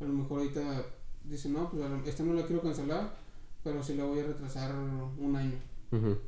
a 0.00 0.04
lo 0.04 0.12
mejor 0.12 0.40
ahorita 0.40 0.84
dicen, 1.24 1.52
no, 1.52 1.70
pues 1.70 1.84
esta 2.06 2.22
no 2.22 2.34
la 2.34 2.46
quiero 2.46 2.62
cancelar, 2.62 3.16
pero 3.62 3.82
sí 3.82 3.94
la 3.94 4.04
voy 4.04 4.20
a 4.20 4.26
retrasar 4.26 4.74
un 4.74 5.36
año. 5.36 5.58
Ujú. 5.92 6.18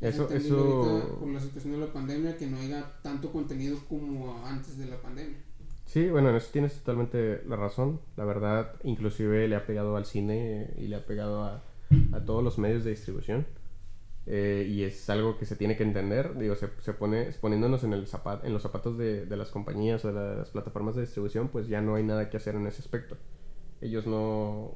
Es 0.00 0.14
Eso, 0.14 0.24
entendible 0.24 0.58
ahorita 0.58 1.18
por 1.18 1.28
la 1.28 1.40
situación 1.40 1.72
de 1.72 1.86
la 1.86 1.92
pandemia 1.92 2.36
que 2.36 2.46
no 2.46 2.58
haya 2.58 3.00
tanto 3.02 3.32
contenido 3.32 3.78
como 3.88 4.44
antes 4.44 4.76
de 4.76 4.86
la 4.86 5.00
pandemia. 5.00 5.38
Sí, 5.86 6.10
bueno, 6.10 6.30
en 6.30 6.36
eso 6.36 6.48
tienes 6.52 6.74
totalmente 6.74 7.42
la 7.46 7.56
razón. 7.56 8.00
La 8.16 8.24
verdad, 8.24 8.74
inclusive 8.82 9.48
le 9.48 9.56
ha 9.56 9.66
pegado 9.66 9.96
al 9.96 10.04
cine 10.04 10.74
y 10.76 10.88
le 10.88 10.96
ha 10.96 11.06
pegado 11.06 11.44
a, 11.44 11.62
a 12.12 12.20
todos 12.20 12.42
los 12.42 12.58
medios 12.58 12.84
de 12.84 12.90
distribución. 12.90 13.46
Eh, 14.28 14.66
y 14.68 14.82
es 14.82 15.08
algo 15.08 15.38
que 15.38 15.46
se 15.46 15.54
tiene 15.54 15.76
que 15.76 15.84
entender. 15.84 16.36
Digo, 16.36 16.56
se, 16.56 16.68
se 16.80 16.92
pone 16.94 17.30
poniéndonos 17.40 17.84
en, 17.84 17.92
el 17.92 18.06
zapat, 18.08 18.44
en 18.44 18.52
los 18.52 18.62
zapatos 18.62 18.98
de, 18.98 19.24
de 19.26 19.36
las 19.36 19.50
compañías 19.50 20.04
o 20.04 20.12
de 20.12 20.36
las 20.38 20.50
plataformas 20.50 20.96
de 20.96 21.02
distribución, 21.02 21.48
pues 21.48 21.68
ya 21.68 21.80
no 21.80 21.94
hay 21.94 22.02
nada 22.02 22.28
que 22.28 22.36
hacer 22.36 22.56
en 22.56 22.66
ese 22.66 22.80
aspecto. 22.82 23.16
Ellos 23.80 24.06
no, 24.06 24.74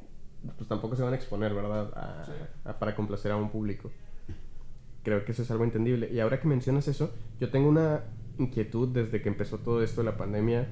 pues 0.56 0.68
tampoco 0.68 0.94
se 0.94 1.02
van 1.02 1.14
a 1.14 1.16
exponer, 1.16 1.52
¿verdad? 1.54 1.90
A- 1.96 2.24
Sí. 2.26 2.32
a- 2.64 2.78
para 2.78 2.94
complacer 2.94 3.32
a 3.32 3.36
un 3.36 3.50
público. 3.50 3.90
Creo 5.02 5.24
que 5.24 5.32
eso 5.32 5.42
es 5.42 5.50
algo 5.50 5.64
entendible. 5.64 6.10
Y 6.12 6.20
ahora 6.20 6.38
que 6.40 6.46
mencionas 6.46 6.86
eso, 6.86 7.10
yo 7.40 7.50
tengo 7.50 7.68
una 7.68 8.02
inquietud 8.38 8.88
desde 8.88 9.20
que 9.22 9.28
empezó 9.30 9.58
todo 9.58 9.82
esto 9.82 10.02
de 10.02 10.04
la 10.10 10.16
pandemia, 10.16 10.68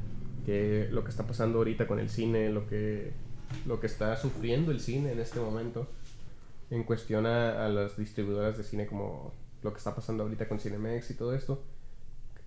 que 0.46 0.88
lo 0.92 1.02
que 1.02 1.10
está 1.10 1.26
pasando 1.26 1.58
ahorita 1.58 1.86
con 1.88 1.98
el 1.98 2.10
cine, 2.10 2.50
lo 2.50 2.66
que, 2.68 3.10
lo 3.66 3.80
que 3.80 3.86
está 3.86 4.16
sufriendo 4.16 4.70
el 4.70 4.80
cine 4.80 5.12
en 5.12 5.18
este 5.20 5.40
momento, 5.40 5.88
en 6.70 6.84
cuestión 6.84 7.26
a, 7.26 7.64
a 7.66 7.68
las 7.68 7.96
distribuidoras 7.96 8.56
de 8.58 8.64
cine 8.64 8.86
como 8.86 9.32
lo 9.62 9.72
que 9.72 9.78
está 9.78 9.94
pasando 9.94 10.22
ahorita 10.22 10.48
con 10.48 10.60
Cinemex 10.60 11.10
y 11.10 11.14
todo 11.14 11.34
esto. 11.34 11.62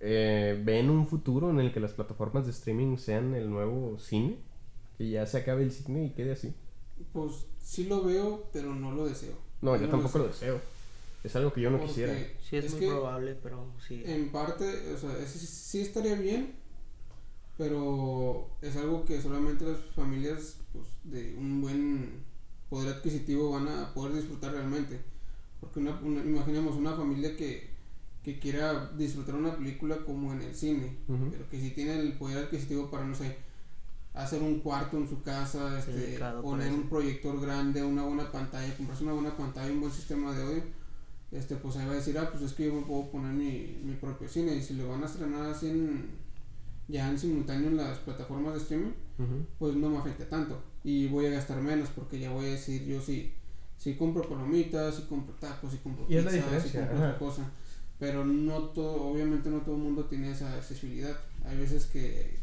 Eh, 0.00 0.60
¿Ven 0.64 0.90
un 0.90 1.06
futuro 1.06 1.50
en 1.50 1.60
el 1.60 1.72
que 1.72 1.80
las 1.80 1.92
plataformas 1.92 2.44
de 2.46 2.50
streaming 2.52 2.96
sean 2.96 3.34
el 3.34 3.48
nuevo 3.50 3.98
cine? 3.98 4.38
Que 4.98 5.08
ya 5.10 5.26
se 5.26 5.38
acabe 5.38 5.62
el 5.62 5.70
cine 5.72 6.06
y 6.06 6.10
quede 6.10 6.32
así. 6.32 6.54
Pues 7.12 7.46
sí 7.60 7.84
lo 7.86 8.02
veo, 8.04 8.48
pero 8.52 8.74
no 8.74 8.92
lo 8.92 9.06
deseo. 9.06 9.34
No, 9.60 9.76
yo 9.76 9.82
no 9.82 9.88
tampoco 9.90 10.18
lo 10.18 10.26
deseo. 10.28 10.60
Es 11.22 11.36
algo 11.36 11.52
que 11.52 11.60
yo 11.60 11.70
no 11.70 11.76
Porque 11.78 11.88
quisiera. 11.92 12.14
sí 12.40 12.56
es, 12.56 12.70
muy 12.72 12.80
que 12.80 12.88
probable, 12.88 13.36
pero 13.40 13.72
sí. 13.86 14.02
En 14.04 14.30
parte, 14.32 14.64
o 14.92 14.98
sea, 14.98 15.16
es- 15.18 15.30
sí 15.30 15.80
estaría 15.80 16.16
bien, 16.16 16.54
pero 17.56 18.48
es 18.60 18.76
algo 18.76 19.04
que 19.04 19.20
solamente 19.20 19.64
las 19.64 19.80
familias 19.94 20.58
pues, 20.72 20.86
de 21.04 21.34
un 21.36 21.60
buen 21.60 22.24
poder 22.72 22.94
adquisitivo 22.94 23.50
van 23.50 23.68
a 23.68 23.92
poder 23.92 24.14
disfrutar 24.14 24.50
realmente. 24.52 24.98
Porque 25.60 25.78
una, 25.80 25.90
una- 26.00 26.24
imaginemos 26.24 26.74
una 26.74 26.92
familia 26.96 27.36
que, 27.36 27.68
que 28.24 28.38
quiera 28.38 28.90
disfrutar 28.96 29.34
una 29.34 29.54
película 29.54 29.98
como 30.06 30.32
en 30.32 30.40
el 30.40 30.54
cine, 30.54 30.96
Ujú. 31.06 31.28
pero 31.30 31.48
que 31.50 31.60
si 31.60 31.70
tiene 31.72 32.00
el 32.00 32.14
poder 32.14 32.38
adquisitivo 32.44 32.90
para, 32.90 33.04
no 33.04 33.14
sé, 33.14 33.36
hacer 34.14 34.40
un 34.42 34.60
cuarto 34.60 34.96
en 34.96 35.06
su 35.06 35.20
casa, 35.22 35.78
este, 35.78 36.18
poner 36.40 36.72
un 36.72 36.88
proyector 36.88 37.38
grande, 37.42 37.82
una 37.84 38.04
buena 38.04 38.32
pantalla, 38.32 38.74
comprarse 38.74 39.04
una 39.04 39.12
buena 39.12 39.36
pantalla 39.36 39.68
y 39.68 39.72
un 39.74 39.80
buen 39.80 39.92
sistema 39.92 40.32
de 40.32 40.42
audio, 40.42 40.62
este, 41.30 41.56
pues 41.56 41.76
ahí 41.76 41.86
va 41.86 41.92
a 41.92 41.96
decir, 41.96 42.16
ah, 42.18 42.30
pues 42.30 42.42
es 42.42 42.54
que 42.54 42.66
yo 42.68 42.74
me 42.74 42.82
puedo 42.82 43.10
poner 43.10 43.32
mi, 43.34 43.80
mi 43.84 43.94
propio 43.96 44.26
cine 44.28 44.54
y 44.56 44.62
si 44.62 44.74
lo 44.74 44.88
van 44.88 45.02
a 45.02 45.06
estrenar 45.06 45.50
así 45.50 45.68
en, 45.68 46.06
ya 46.88 47.08
en 47.10 47.18
simultáneo 47.18 47.68
en 47.68 47.76
las 47.76 47.98
plataformas 47.98 48.54
de 48.54 48.60
streaming, 48.60 48.92
Ujú. 49.18 49.44
pues 49.58 49.74
no 49.76 49.90
me 49.90 49.98
afecta 49.98 50.26
tanto 50.28 50.58
y 50.84 51.06
voy 51.08 51.26
a 51.26 51.30
gastar 51.30 51.60
menos 51.60 51.90
porque 51.90 52.18
ya 52.18 52.30
voy 52.30 52.46
a 52.46 52.50
decir 52.50 52.84
yo 52.84 53.00
sí, 53.00 53.32
si 53.78 53.94
compro 53.94 54.28
palomitas, 54.28 54.96
si 54.96 55.02
compro 55.02 55.34
tacos, 55.34 55.72
si 55.72 55.78
compro 55.78 56.06
pizza, 56.06 56.30
si 56.30 56.38
compro 56.70 56.82
ajá. 56.82 56.94
otra 56.94 57.18
cosa. 57.18 57.50
Pero 57.98 58.24
no 58.24 58.60
todo, 58.70 59.02
obviamente 59.04 59.48
no 59.48 59.60
todo 59.60 59.76
el 59.76 59.82
mundo 59.82 60.04
tiene 60.06 60.30
esa 60.30 60.54
accesibilidad. 60.54 61.16
Hay 61.44 61.56
veces 61.56 61.86
que 61.86 62.40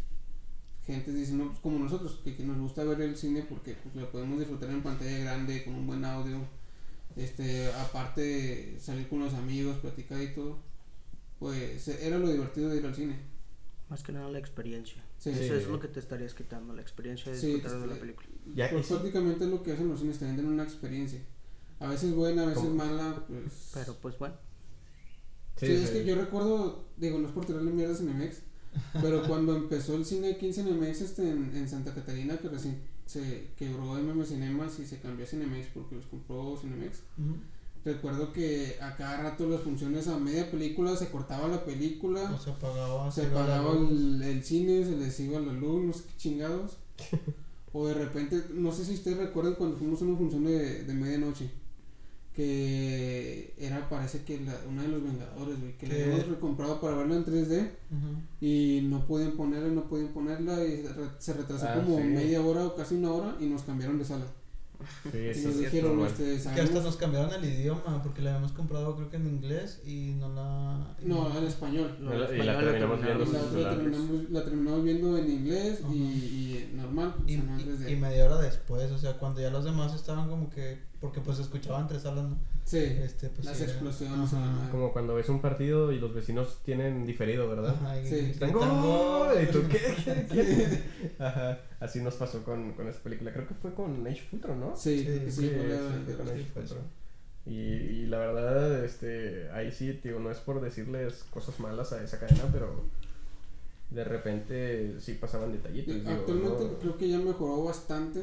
gente 0.86 1.14
dice, 1.14 1.34
no, 1.34 1.48
pues 1.48 1.60
como 1.60 1.80
nosotros, 1.80 2.20
que, 2.24 2.36
que 2.36 2.44
nos 2.44 2.58
gusta 2.58 2.84
ver 2.84 3.02
el 3.02 3.16
cine 3.16 3.46
porque 3.48 3.76
pues, 3.76 3.96
lo 3.96 4.12
podemos 4.12 4.40
disfrutar 4.40 4.70
en 4.70 4.82
pantalla 4.82 5.18
grande, 5.20 5.64
con 5.64 5.76
un 5.76 5.88
buen 5.88 6.04
audio. 6.04 6.40
Este, 7.16 7.72
aparte 7.74 8.78
salir 8.80 9.08
con 9.08 9.20
los 9.20 9.34
amigos, 9.34 9.78
platicar 9.78 10.22
y 10.22 10.34
todo. 10.34 10.60
Pues 11.40 11.88
era 11.88 12.18
lo 12.18 12.30
divertido 12.30 12.70
de 12.70 12.78
ir 12.78 12.86
al 12.86 12.96
cine. 12.96 13.16
Más 13.90 14.04
que 14.04 14.12
nada 14.12 14.30
la 14.30 14.40
experiencia. 14.40 15.02
Sí, 15.20 15.32
Eso 15.32 15.40
Sí. 15.44 15.50
es 15.52 15.68
lo 15.68 15.80
que 15.82 15.90
te 15.90 16.00
estarías 16.00 16.34
quitando, 16.34 16.74
la 16.74 16.82
experiencia 16.82 17.32
de 17.32 17.38
Sí, 17.38 17.48
disfrutar 17.54 17.82
de 17.82 17.88
la 17.88 17.96
película. 18.00 18.28
Ya, 18.56 18.70
pues 18.72 18.86
sí. 18.86 18.94
prácticamente 18.94 19.44
es 19.44 19.50
lo 19.52 19.62
que 19.62 19.74
hacen 19.74 19.90
los 19.90 20.00
cines, 20.00 20.18
te 20.18 20.26
venden 20.26 20.46
una 20.48 20.64
experiencia. 20.64 21.20
A 21.80 21.88
veces 21.88 22.14
buena, 22.16 22.44
a 22.44 22.46
veces 22.48 22.64
¿Cómo? 22.64 22.76
mala, 22.76 23.26
pues... 23.28 23.72
Pero 23.74 23.96
pues 24.02 24.18
bueno, 24.18 24.36
Sí, 25.58 25.66
es 25.66 25.90
que 25.90 26.06
yo 26.06 26.16
recuerdo, 26.16 26.86
digo, 26.96 27.20
no 27.20 27.28
es 27.28 27.34
por 27.34 27.46
tirarle 27.46 27.72
mierda 27.72 27.94
a 27.94 27.98
Cinemex, 27.98 28.44
pero 29.02 29.28
cuando 29.28 29.56
empezó 29.58 29.96
el 29.96 30.06
cine 30.06 30.32
aquí 30.32 30.48
en 30.48 30.54
Cinemex 30.54 31.02
este, 31.02 31.30
en, 31.30 31.54
en 31.54 31.68
Santa 31.68 31.94
Catarina, 31.94 32.38
que 32.38 32.48
recién 32.48 32.82
se 33.06 33.50
quebró 33.58 33.96
MM 33.96 34.24
Cinemas 34.26 34.80
y 34.80 34.86
se 34.86 35.00
cambió 35.00 35.26
a 35.26 35.28
Cinemex 35.28 35.68
porque 35.74 35.96
los 35.96 36.06
compró 36.06 36.56
Cinemex, 36.62 37.00
Ujú. 37.18 37.36
Recuerdo 37.86 38.32
que 38.34 38.76
a 38.82 38.96
cada 38.96 39.22
rato 39.24 39.48
las 39.50 39.62
funciones 39.62 40.08
a 40.08 40.18
media 40.18 40.50
película 40.52 40.96
se 40.96 41.10
cortaba 41.10 41.48
la 41.48 41.64
película, 41.64 42.32
O 42.34 42.38
se 42.38 42.50
apagaba. 42.52 43.12
se 43.12 43.24
la 43.24 43.30
apagaba 43.30 43.74
luz. 43.74 43.92
el, 43.92 44.22
el 44.24 44.44
cine, 44.44 44.84
se 44.86 44.96
les 44.98 45.20
iba 45.20 45.40
la 45.40 45.54
luz, 45.54 45.84
no 45.86 45.94
sé 45.94 46.04
qué 46.08 46.18
chingados. 46.18 46.78
o 47.74 47.88
de 47.88 47.94
repente, 47.94 48.42
no 48.54 48.72
sé 48.72 48.84
si 48.86 48.94
ustedes 48.96 49.18
recuerdan 49.18 49.56
cuando 49.56 49.78
fuimos 49.78 50.02
a 50.02 50.06
una 50.06 50.18
función 50.18 50.44
de, 50.46 50.84
de 50.84 50.94
medianoche. 50.94 51.50
Que 52.50 53.54
era, 53.58 53.90
parece 53.90 54.24
que 54.24 54.40
la, 54.40 54.56
una 54.70 54.84
de 54.84 54.88
los 54.88 55.04
Vengadores, 55.04 55.60
güey. 55.60 55.78
Que 55.78 55.88
la 55.88 55.94
Que- 55.96 56.04
habíamos 56.04 56.28
recomprado 56.28 56.80
para 56.80 56.96
verla 56.96 57.16
en 57.16 57.26
3D. 57.26 57.60
Ujú. 57.92 58.22
Y 58.40 58.82
no 58.84 59.06
podían 59.06 59.32
ponerla, 59.34 59.68
no 59.70 59.90
podían 59.90 60.10
ponerla. 60.10 60.64
Y 60.66 60.84
se 60.84 60.94
re- 60.94 61.10
se 61.18 61.34
retrasó 61.34 61.66
Ah, 61.68 61.76
como 61.84 61.98
sí. 61.98 62.04
media 62.04 62.42
hora 62.42 62.66
o 62.66 62.76
casi 62.76 62.96
una 62.96 63.12
hora. 63.12 63.36
Y 63.42 63.46
nos 63.48 63.64
cambiaron 63.64 64.00
de 64.00 64.06
sala. 64.06 64.26
Sí, 65.12 65.18
y 65.18 65.34
sí, 65.34 65.48
dijeron, 65.64 65.98
normal. 65.98 66.08
este, 66.18 66.54
Que 66.56 66.62
hasta 66.62 66.82
nos 66.82 66.96
cambiaron 66.96 67.34
el 67.34 67.44
idioma 67.46 68.02
porque 68.02 68.22
la 68.22 68.32
habíamos 68.32 68.54
comprado 68.54 68.96
creo 68.96 69.10
que 69.10 69.18
en 69.18 69.28
inglés 69.28 69.82
y 69.86 70.14
no 70.18 70.30
la... 70.30 70.96
No, 71.02 71.38
en 71.38 71.44
español. 71.46 71.98
no, 72.00 72.14
Y 72.16 72.18
la- 72.18 72.22
y 72.22 72.40
español 72.40 72.46
la 72.46 72.54
lo 72.54 72.72
terminamos 72.72 73.02
viendo 73.02 73.24
Y 73.24 73.34
la, 73.34 73.62
la, 73.62 73.70
terminamos, 73.76 74.30
la 74.30 74.44
terminamos 74.44 74.84
viendo 74.84 75.18
en 75.18 75.30
inglés 75.32 75.82
y, 75.92 75.96
y 75.96 76.72
normal. 76.76 77.14
Y, 77.28 77.38
o 77.38 77.42
sea, 77.42 77.52
no 77.52 77.60
y- 77.60 77.64
3D. 77.64 77.90
y 77.92 77.96
media 77.98 78.26
hora 78.26 78.38
después, 78.38 78.92
o 78.92 78.98
sea, 78.98 79.14
cuando 79.18 79.42
ya 79.42 79.50
los 79.50 79.66
demás 79.66 79.94
estaban 79.94 80.30
como 80.30 80.50
que, 80.50 80.80
porque 81.02 81.20
pues 81.22 81.38
se 81.38 81.44
escuchaban 81.44 81.88
tres 81.88 82.04
salas, 82.04 82.24
¿no? 82.26 82.38
Sí, 82.66 82.78
Este, 82.78 83.30
pues, 83.30 83.46
las 83.46 83.60
era- 83.62 83.72
explosiones. 83.72 84.32
Y 84.32 84.36
la. 84.36 84.68
Como 84.70 84.94
cuando 84.94 85.16
ves 85.16 85.28
un 85.30 85.42
partido 85.42 85.92
y 85.92 86.00
los 86.00 86.14
vecinos 86.14 86.60
tienen 86.64 87.04
diferido, 87.06 87.50
¿verdad? 87.50 87.74
Ajá, 87.82 88.00
y 88.00 88.08
Sí. 88.08 88.16
Están 88.32 88.52
gritan, 88.52 88.82
gol. 88.82 89.28
¿Y 89.42 89.46
tú 89.52 89.64
qué? 89.70 89.80
¿Qué? 90.04 90.26
¿Qué? 90.30 91.14
Ajá. 91.24 91.58
Así 91.80 92.00
nos 92.02 92.14
pasó 92.16 92.44
con, 92.44 92.74
con 92.74 92.88
esa 92.88 93.00
película. 93.02 93.32
Creo 93.34 93.48
que 93.48 93.56
fue 93.56 93.74
con 93.74 94.06
Age 94.06 94.22
of 94.28 94.34
Ultron, 94.34 94.60
¿no? 94.70 94.78
Sí, 94.78 95.04
Sí, 95.06 95.32
sí. 95.32 95.52
Y, 97.46 97.52
y 97.54 98.06
la 98.08 98.20
verdad, 98.20 98.84
este, 98.86 99.50
ahí 99.52 99.72
sí, 99.72 99.94
tío, 99.94 100.20
no 100.20 100.30
es 100.30 100.38
por 100.38 100.62
decirles 100.62 101.26
cosas 101.32 101.60
malas 101.60 101.94
a 101.94 102.04
esa 102.04 102.20
cadena, 102.20 102.44
pero 102.52 102.84
de 103.90 104.04
repente 104.04 104.96
sí 105.00 105.14
pasaban 105.14 105.52
detallitos. 105.52 105.96
digo, 105.96 106.10
Actualmente 106.12 106.64
¿no? 106.66 106.80
creo 106.80 106.98
que 106.98 107.10
ya 107.10 107.18
mejoró 107.18 107.64
bastante 107.64 108.22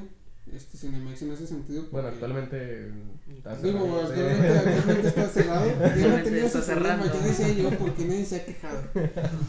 este 0.55 0.79
Cinemex 0.79 1.23
en 1.23 1.33
ese 1.33 1.47
sentido. 1.49 1.87
Bueno, 1.91 2.07
actualmente 2.09 2.89
está 3.37 3.57
Digo, 3.57 3.81
cerrado. 3.81 4.01
actualmente, 4.07 4.49
actualmente 4.59 5.09
está 5.09 5.29
cerrado. 5.29 5.67
Ya 5.99 6.09
no 6.19 6.23
tenía 6.23 6.45
ese 6.47 6.61
problema. 6.63 7.05
decía 7.07 7.49
yo, 7.49 7.71
porque 7.71 8.05
nadie 8.05 8.25
se 8.25 8.37
ha 8.37 8.45
quejado. 8.45 8.81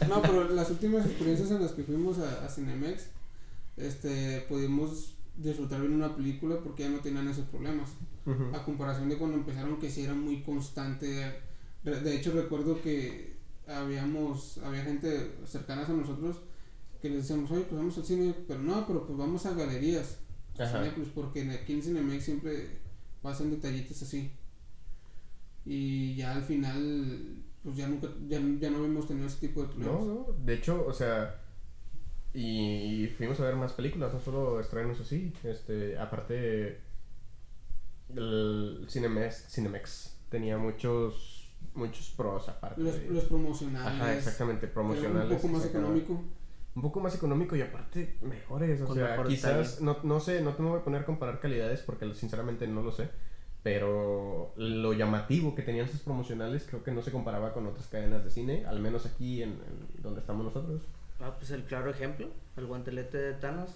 No, 0.08 0.22
pero 0.22 0.48
las 0.48 0.70
últimas 0.70 1.06
experiencias 1.06 1.52
en 1.52 1.62
las 1.62 1.70
que 1.72 1.84
fuimos 1.84 2.18
a, 2.18 2.44
a 2.44 2.48
Cinemex, 2.48 3.10
este, 3.76 4.44
pudimos 4.48 5.14
disfrutar 5.38 5.80
bien 5.80 5.94
una 5.94 6.14
película 6.14 6.58
porque 6.62 6.82
ya 6.82 6.90
no 6.90 6.98
tenían 6.98 7.28
esos 7.28 7.46
problemas. 7.46 7.90
A 8.52 8.62
comparación 8.62 9.08
de 9.08 9.16
cuando 9.16 9.38
empezaron 9.38 9.78
que 9.78 9.90
sí 9.90 10.02
era 10.02 10.14
muy 10.14 10.42
constante. 10.42 11.40
De 11.82 12.14
hecho 12.14 12.32
recuerdo 12.32 12.82
que 12.82 13.38
habíamos, 13.66 14.58
había 14.58 14.82
gente 14.82 15.36
cercanas 15.46 15.88
a 15.88 15.94
nosotros 15.94 16.36
que 17.00 17.08
les 17.08 17.22
decíamos, 17.22 17.50
oye, 17.50 17.62
pues 17.62 17.78
vamos 17.78 17.96
al 17.96 18.04
cine, 18.04 18.34
pero 18.46 18.60
no, 18.60 18.86
pero 18.86 19.06
pues 19.06 19.16
vamos 19.18 19.46
a 19.46 19.54
galerías. 19.54 20.18
Cine, 20.54 20.90
pues 20.96 21.08
porque 21.14 21.48
aquí 21.52 21.74
en 21.74 21.82
Cinemex 21.82 22.24
siempre 22.24 22.80
pasan 23.22 23.50
detallitos 23.50 24.02
así. 24.02 24.32
Y 25.64 26.16
ya 26.16 26.34
al 26.34 26.42
final, 26.42 27.44
pues 27.62 27.76
ya 27.76 27.88
nunca, 27.88 28.08
ya, 28.26 28.40
ya 28.58 28.70
no 28.70 28.78
habíamos 28.78 29.06
tenido 29.06 29.28
ese 29.28 29.46
tipo 29.46 29.62
de 29.62 29.68
problemas. 29.68 30.00
No, 30.00 30.06
no, 30.06 30.26
de 30.44 30.54
hecho, 30.54 30.84
o 30.84 30.92
sea, 30.92 31.40
y 32.34 33.06
fuimos 33.16 33.40
a 33.40 33.44
ver 33.44 33.56
más 33.56 33.72
películas, 33.72 34.12
no 34.12 34.20
solo 34.20 34.60
estrenos 34.60 35.00
así, 35.00 35.32
este, 35.44 35.98
aparte, 35.98 36.78
el 38.14 38.86
Cinemex, 38.88 39.46
Cinemex 39.50 40.16
tenía 40.30 40.56
muchos, 40.58 41.50
muchos 41.74 42.10
pros 42.16 42.48
aparte. 42.48 42.80
Los, 42.80 42.94
de- 43.00 43.08
los 43.10 43.24
promocionales. 43.24 43.86
Ajá, 44.00 44.14
exactamente, 44.14 44.66
promocionales. 44.68 45.30
Un 45.30 45.36
poco 45.36 45.48
más 45.48 45.64
económico. 45.66 46.22
Un 46.74 46.82
poco 46.82 47.00
más 47.00 47.14
económico 47.16 47.56
y 47.56 47.62
aparte 47.62 48.18
mejores, 48.22 48.80
o 48.82 48.86
Con 48.86 48.96
sea, 48.96 49.08
mejor 49.08 49.26
quizás, 49.28 49.80
no, 49.80 49.98
no 50.04 50.20
sé, 50.20 50.42
no 50.42 50.52
te 50.54 50.62
me 50.62 50.68
voy 50.68 50.78
a 50.80 50.84
poner 50.84 51.02
a 51.02 51.06
comparar 51.06 51.40
calidades 51.40 51.80
porque 51.80 52.12
sinceramente 52.14 52.68
no 52.68 52.82
lo 52.82 52.92
sé, 52.92 53.08
pero 53.64 54.52
lo 54.56 54.92
llamativo 54.92 55.56
que 55.56 55.62
tenían 55.62 55.88
sus 55.88 56.00
promocionales 56.00 56.64
creo 56.68 56.84
que 56.84 56.92
no 56.92 57.02
se 57.02 57.10
comparaba 57.10 57.52
con 57.52 57.66
otras 57.66 57.88
cadenas 57.88 58.22
de 58.24 58.30
cine, 58.30 58.64
al 58.66 58.78
menos 58.80 59.06
aquí 59.06 59.42
en, 59.42 59.50
en 59.96 60.02
donde 60.02 60.20
estamos 60.20 60.44
nosotros. 60.44 60.82
Ah, 61.20 61.34
pues 61.36 61.50
el 61.50 61.64
claro 61.64 61.90
ejemplo, 61.90 62.28
el 62.56 62.66
guantelete 62.66 63.18
de 63.18 63.32
Thanos, 63.34 63.70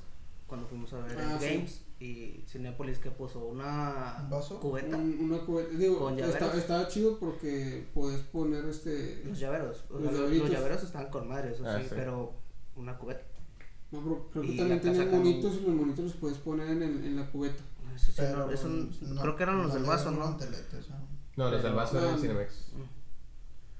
cuando 0.46 0.66
fuimos 0.66 0.92
a 0.92 0.98
ver 0.98 1.18
Ah, 1.18 1.32
el 1.34 1.40
sí. 1.40 1.46
Games 1.54 1.80
y 1.98 2.44
Cinépolis 2.48 2.98
que 2.98 3.10
puso 3.10 3.40
una 3.46 4.18
¿Un 4.22 4.30
vaso? 4.30 4.60
cubeta, 4.60 4.96
Un- 4.96 5.18
una 5.30 5.38
cubeta. 5.40 5.70
Digo, 5.76 5.98
Con 5.98 6.18
está- 6.18 6.38
llaveros. 6.38 6.54
estaba 6.58 6.88
chido 6.88 7.18
porque 7.18 7.86
puedes 7.94 8.20
poner 8.22 8.64
este. 8.66 9.22
los 9.24 9.38
llaveros, 9.38 9.84
Los 9.90 10.02
los, 10.02 10.30
los 10.30 10.50
llaveros 10.50 10.82
estaban 10.82 11.10
con 11.10 11.28
madre, 11.28 11.52
eso 11.52 11.64
Ah, 11.66 11.78
sí, 11.78 11.84
sí. 11.88 11.94
pero 11.96 12.32
una 12.76 12.96
cubeta. 12.98 13.22
No, 13.90 14.00
pero 14.02 14.28
creo 14.30 14.42
que 14.44 14.48
Y 14.52 14.56
también 14.56 14.80
tenían 14.80 15.10
monitos 15.10 15.54
y 15.56 15.60
los 15.60 15.74
monitos 15.74 16.04
los 16.04 16.14
puedes 16.14 16.38
poner 16.38 16.68
en, 16.70 16.82
el, 16.82 17.04
en 17.04 17.16
la 17.16 17.30
cubeta. 17.30 17.62
Eso 17.94 18.06
sí, 18.06 18.12
Pero 18.16 18.46
no, 18.46 18.50
eso 18.50 18.68
no- 18.68 19.20
creo 19.20 19.36
que 19.36 19.42
eran 19.42 19.62
los 19.62 19.74
del 19.74 19.82
vaso, 19.84 20.10
¿no? 20.12 20.18
guantelete, 20.18 20.76
o 20.78 20.82
sea. 20.82 20.98
No, 21.36 21.50
los 21.50 21.62
del 21.62 21.74
vaso 21.74 21.98
eran 21.98 22.14
Ah, 22.14 22.18
Cinemex. 22.18 22.72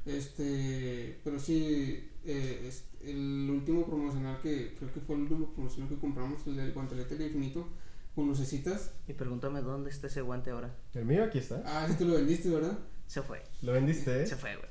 Este, 0.05 1.21
pero 1.23 1.39
sí, 1.39 2.11
eh, 2.25 2.65
es- 2.67 2.85
el 3.05 3.49
último 3.51 3.87
promocional 3.87 4.39
que 4.41 4.75
creo 4.79 4.93
que 4.93 5.01
fue 5.01 5.17
el 5.17 5.23
último 5.23 5.53
promocional 5.53 5.89
que 5.89 5.99
compramos, 5.99 6.47
el 6.47 6.57
del 6.57 6.73
guantelete 6.73 7.17
del 7.17 7.29
infinito, 7.29 7.69
con 8.15 8.27
lucecitas. 8.29 8.93
Y 9.09 9.13
pregúntame 9.15 9.61
dónde 9.63 9.91
está 9.91 10.07
ese 10.07 10.21
guante 10.21 10.51
ahora. 10.51 10.75
El 10.95 11.05
mío 11.07 11.25
aquí 11.25 11.39
está. 11.39 11.63
Ah, 11.65 11.87
sí 11.89 11.95
te 11.97 12.05
lo 12.05 12.15
vendiste, 12.15 12.49
¿verdad? 12.51 12.79
Se 13.07 13.23
fue, 13.23 13.43
¿Lo 13.63 13.73
vendiste? 13.73 14.27
se 14.27 14.37
fue, 14.37 14.57
güey. 14.57 14.71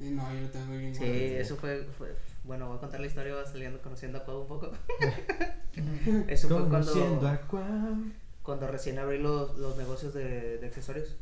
Eh, 0.00 0.10
no, 0.10 0.34
yo 0.34 0.40
lo 0.40 0.48
tengo 0.48 0.72
bien 0.76 0.94
Sí, 0.94 1.00
guardado. 1.00 1.24
eso 1.40 1.56
fue, 1.56 1.84
fue- 1.98 2.16
bueno, 2.44 2.66
voy 2.68 2.76
a 2.76 2.80
contar 2.80 3.00
la 3.00 3.06
historia, 3.06 3.34
va 3.34 3.46
saliendo 3.46 3.80
conociendo 3.80 4.18
a 4.18 4.24
Cuau 4.24 4.42
un 4.42 4.48
poco. 4.48 4.72
eso 6.28 6.48
fue 6.48 6.58
Conociendo 6.68 7.20
cuando, 7.48 7.76
a 7.78 7.96
cuando 8.42 8.66
recién 8.66 8.98
abrí 8.98 9.18
los, 9.18 9.56
los 9.58 9.76
negocios 9.76 10.12
de, 10.14 10.58
de 10.58 10.66
accesorios. 10.66 11.16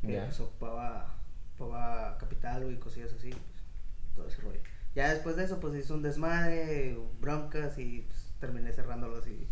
Que 0.00 0.18
pues 0.20 0.40
ocupaba, 0.40 1.14
ocupaba 1.54 2.16
capital 2.18 2.70
y 2.72 2.76
cosillas 2.76 3.12
así, 3.12 3.30
pues, 3.30 4.14
todo 4.14 4.28
ese 4.28 4.40
rollo. 4.42 4.60
Ya 4.96 5.10
después 5.12 5.36
de 5.36 5.44
eso, 5.44 5.60
pues 5.60 5.74
hizo 5.76 5.94
un 5.94 6.02
desmadre, 6.02 6.98
broncas 7.20 7.78
y 7.78 8.00
pues, 8.08 8.32
terminé 8.40 8.72
cerrándolos 8.72 9.24
y 9.28 9.46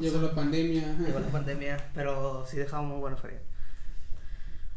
Llegó 0.00 0.20
la 0.20 0.34
pandemia. 0.34 0.96
llegó 0.98 1.20
la 1.20 1.28
pandemia, 1.28 1.90
pero 1.94 2.44
sí 2.46 2.56
dejaba 2.56 2.82
muy 2.82 2.98
buena 2.98 3.16
feria. 3.16 3.40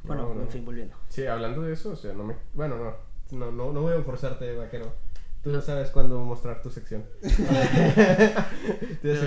Bueno, 0.04 0.28
No, 0.30 0.36
no. 0.36 0.42
en 0.44 0.50
fin, 0.50 0.64
volviendo. 0.66 0.96
Sí, 1.10 1.26
hablando 1.26 1.64
de 1.64 1.74
eso, 1.74 1.92
o 1.92 1.96
sea, 1.96 2.14
no 2.14 2.24
me... 2.26 2.36
Bueno, 2.54 2.78
no. 2.78 2.94
No, 3.38 3.52
no, 3.52 3.74
no 3.74 3.82
voy 3.82 3.94
a 3.98 4.02
forzarte, 4.04 4.56
vaquero. 4.56 4.94
Tú 5.42 5.52
no 5.52 5.62
sabes 5.62 5.90
cuándo 5.90 6.20
mostrar 6.20 6.62
tu 6.62 6.70
sección. 6.70 7.06
Decir, 7.22 7.46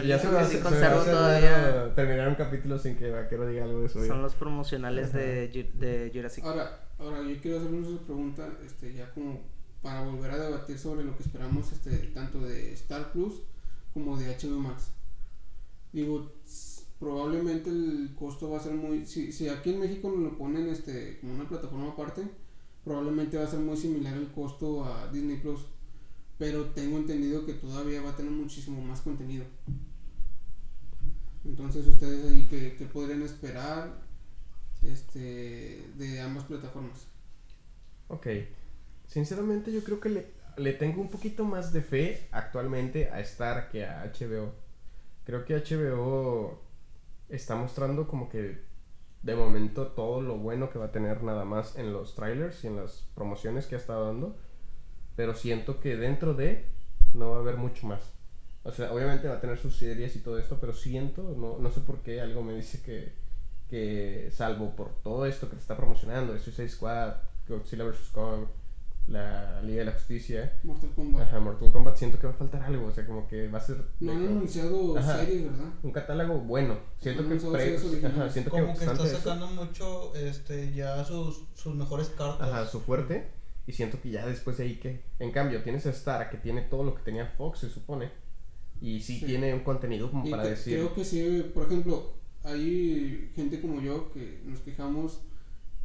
ya 0.05 0.19
se 0.19 0.29
va, 0.29 0.45
Sí 0.45 0.57
se 0.57 0.63
va 0.63 0.69
a 0.69 0.71
conservo 0.71 1.01
hacer 1.01 1.15
todavía. 1.15 1.95
terminar 1.95 2.29
un 2.29 2.35
capítulo 2.35 2.79
sin 2.79 2.97
que 2.97 3.11
vaquero 3.11 3.47
diga 3.47 3.65
algo 3.65 3.81
de 3.81 3.89
su 3.89 3.99
vida. 3.99 4.09
Son 4.09 4.23
los 4.23 4.35
promocionales 4.35 5.13
de, 5.13 5.49
de 5.75 6.11
Jurassic. 6.13 6.45
Ahora, 6.45 6.81
ahora 6.99 7.23
yo 7.23 7.41
quiero 7.41 7.59
hacerles 7.59 7.87
una 7.89 8.01
pregunta, 8.01 8.49
este, 8.65 8.95
ya 8.95 9.11
como 9.13 9.41
para 9.83 10.03
volver 10.03 10.31
a 10.31 10.39
debatir 10.39 10.79
sobre 10.79 11.05
lo 11.05 11.17
que 11.17 11.23
esperamos, 11.23 11.73
este, 11.73 11.97
tanto 12.09 12.41
de 12.41 12.73
Star 12.73 13.13
Plus 13.13 13.43
como 13.95 14.17
de 14.17 14.37
HBO 14.37 14.59
Max. 14.59 14.89
Digo, 15.93 16.33
probablemente 16.99 17.71
el 17.71 18.15
costo 18.19 18.51
va 18.51 18.59
a 18.59 18.63
ser 18.63 18.75
muy... 18.75 19.07
Si, 19.07 19.33
si 19.33 19.49
aquí 19.49 19.71
en 19.71 19.81
México 19.81 20.11
lo 20.11 20.37
ponen 20.37 20.69
este, 20.69 21.19
como 21.21 21.35
una 21.35 21.49
plataforma 21.49 21.91
aparte, 21.91 22.23
probablemente 22.85 23.39
va 23.39 23.45
a 23.45 23.51
ser 23.51 23.61
muy 23.61 23.77
similar 23.77 24.17
el 24.17 24.29
costo 24.33 24.85
a 24.85 25.11
Disney 25.13 25.39
Plus. 25.39 25.61
Pero 26.39 26.67
tengo 26.67 26.99
entendido 26.99 27.45
que 27.45 27.55
todavía 27.55 28.03
va 28.03 28.11
a 28.11 28.17
tener 28.17 28.31
muchísimo 28.31 28.81
más 28.83 29.01
contenido. 29.01 29.45
Entonces 31.45 31.87
ustedes 31.87 32.31
ahí 32.31 32.47
que, 32.47 32.77
que 32.77 32.85
podrían 32.87 33.23
esperar 33.23 34.03
este 34.83 35.91
de 35.97 36.21
ambas 36.21 36.45
plataformas. 36.45 37.07
Ok. 38.09 38.27
Sinceramente 39.09 39.73
yo 39.73 39.83
creo 39.83 40.01
que 40.01 40.31
le, 40.57 40.73
tengo 40.75 41.01
un 41.01 41.09
poquito 41.09 41.43
más 41.45 41.73
de 41.73 41.81
fe 41.81 42.29
actualmente 42.31 43.09
a 43.11 43.21
Star 43.21 43.71
que 43.71 43.87
a 43.87 44.05
HBO. 44.05 44.53
Creo 45.25 45.45
que 45.47 45.57
HBO 45.57 46.61
está 47.31 47.57
mostrando 47.57 48.07
como 48.07 48.29
que 48.29 48.59
de 49.23 49.35
momento 49.35 49.89
todo 49.89 50.21
lo 50.21 50.37
bueno 50.37 50.71
que 50.71 50.79
va 50.79 50.87
a 50.87 50.93
tener 50.93 51.23
nada 51.23 51.45
más 51.47 51.77
en 51.77 51.93
los 51.93 52.15
trailers 52.15 52.63
y 52.65 52.67
en 52.67 52.77
las 52.77 53.09
promociones 53.15 53.67
que 53.67 53.77
ha 53.77 53.79
estado 53.79 54.07
dando. 54.07 54.37
Pero 55.17 55.35
siento 55.35 55.81
que 55.81 55.97
dentro 55.97 56.35
de 56.35 56.67
no 57.15 57.31
va 57.31 57.37
a 57.39 57.41
haber 57.41 57.57
mucho 57.57 57.87
más. 57.87 58.13
O 58.63 58.73
sea, 58.73 58.93
obviamente 58.93 59.27
va 59.27 59.37
a 59.37 59.41
tener 59.41 59.57
sus 59.57 59.79
series 59.79 60.17
y 60.17 60.21
todo 60.21 60.39
esto, 60.39 60.59
pero 60.61 60.75
siento, 60.75 61.35
no, 61.35 61.59
no 61.59 61.71
sé 61.71 61.81
por 61.81 62.03
qué, 62.03 62.21
algo 62.21 62.43
me 62.43 62.55
dice 62.55 62.83
que, 62.83 63.15
que 63.71 64.31
salvo 64.33 64.77
por 64.77 65.01
todo 65.03 65.25
esto 65.25 65.49
que 65.49 65.57
está 65.57 65.79
promocionando, 65.79 66.35
de 66.35 66.41
Suicide 66.41 66.69
Squad, 66.69 67.15
Godzilla 67.49 67.85
vs. 67.85 68.11
Kong, 68.13 68.45
la 69.09 69.61
Liga 69.63 69.79
de 69.81 69.85
la 69.87 69.93
Justicia, 69.93 70.53
Mortal 70.63 70.91
Kombat. 70.95 71.23
ajá, 71.23 71.41
Mortal 71.41 71.73
Kombat, 71.73 71.97
siento 71.97 72.19
que 72.19 72.27
va 72.27 72.33
a 72.35 72.37
faltar 72.37 72.63
algo, 72.63 72.87
o 72.87 72.93
sea, 72.93 73.07
como 73.07 73.27
que 73.27 73.49
va 73.49 73.59
a 73.59 73.61
ser 73.63 73.83
No 74.01 74.13
han 74.13 74.21
que- 74.21 74.27
anunciado 74.27 74.99
Ajá. 74.99 75.19
series, 75.21 75.45
¿verdad? 75.45 75.69
un 75.83 75.93
catálogo 75.93 76.39
bueno. 76.41 76.77
Siento 77.01 77.23
No 77.23 77.29
que, 77.31 77.37
pre- 77.37 77.77
ajá, 77.77 78.31
siento 78.31 78.51
que 78.51 78.61
Como 78.61 78.67
que 78.75 78.79
está 78.81 78.91
obstante 78.93 79.05
eso- 79.05 79.19
sacando 79.19 79.47
mucho 79.49 80.15
este 80.15 80.73
ya 80.75 81.03
sus, 81.05 81.45
sus 81.55 81.75
mejores 81.75 82.09
cartas. 82.11 82.49
Ajá, 82.49 82.67
su 82.67 82.81
fuerte. 82.81 83.29
Y 83.67 83.73
siento 83.73 84.01
que 84.01 84.11
ya 84.11 84.27
después 84.27 84.57
de 84.59 84.65
ahí 84.65 84.77
que. 84.77 85.03
En 85.19 85.31
cambio, 85.31 85.63
tienes 85.63 85.85
a 85.87 85.91
Star 85.91 86.31
que 86.31 86.37
tiene 86.39 86.63
todo 86.63 86.85
lo 86.85 86.95
que 86.95 87.03
tenía 87.03 87.27
Fox, 87.27 87.61
se 87.61 87.69
supone. 87.71 88.11
Y 88.81 89.01
sí, 89.01 89.19
Sí. 89.21 89.27
tiene 89.27 89.53
un 89.55 89.61
contenido 89.61 90.11
como 90.11 90.27
Y 90.27 90.31
para 90.31 90.43
que- 90.45 90.51
decir. 90.51 90.75
Creo 90.79 90.95
que 90.95 91.05
sí, 91.05 91.51
por 91.55 91.67
ejemplo, 91.67 92.13
hay 92.45 93.31
gente 93.35 93.61
como 93.61 93.81
yo 93.81 94.11
que 94.13 94.41
nos 94.47 94.61
quejamos 94.61 95.21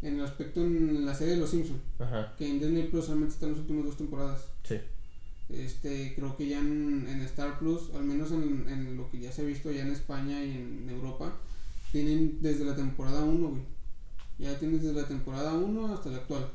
en 0.03 0.15
el 0.19 0.25
aspecto 0.25 0.61
en 0.61 1.05
la 1.05 1.15
serie 1.15 1.35
de 1.35 1.39
Los 1.39 1.49
Simpsons, 1.51 1.79
Ajá, 1.99 2.33
que 2.37 2.47
en 2.49 2.59
Disney 2.59 2.87
Plus 2.89 3.05
solamente 3.05 3.33
están 3.33 3.49
las 3.51 3.59
últimas 3.59 3.85
dos 3.85 3.97
temporadas. 3.97 4.41
sí. 4.63 4.75
Este, 5.49 6.13
creo 6.15 6.35
que 6.37 6.47
ya 6.47 6.59
en, 6.59 7.05
en 7.07 7.21
Star 7.21 7.59
Plus, 7.59 7.91
al 7.93 8.05
menos 8.05 8.31
en, 8.31 8.65
en 8.69 8.95
lo 8.97 9.11
que 9.11 9.19
ya 9.19 9.31
se 9.31 9.41
ha 9.41 9.45
visto 9.45 9.71
ya 9.71 9.81
en 9.81 9.91
España 9.91 10.43
y 10.43 10.51
en 10.51 10.89
Europa, 10.89 11.37
tienen 11.91 12.39
desde 12.41 12.63
la 12.65 12.75
temporada 12.75 13.23
1, 13.23 13.47
güey. 13.49 13.61
Ya 14.39 14.57
tienen 14.57 14.81
desde 14.81 14.93
la 14.93 15.07
temporada 15.07 15.53
1 15.53 15.93
hasta 15.93 16.09
la 16.09 16.17
actual. 16.17 16.49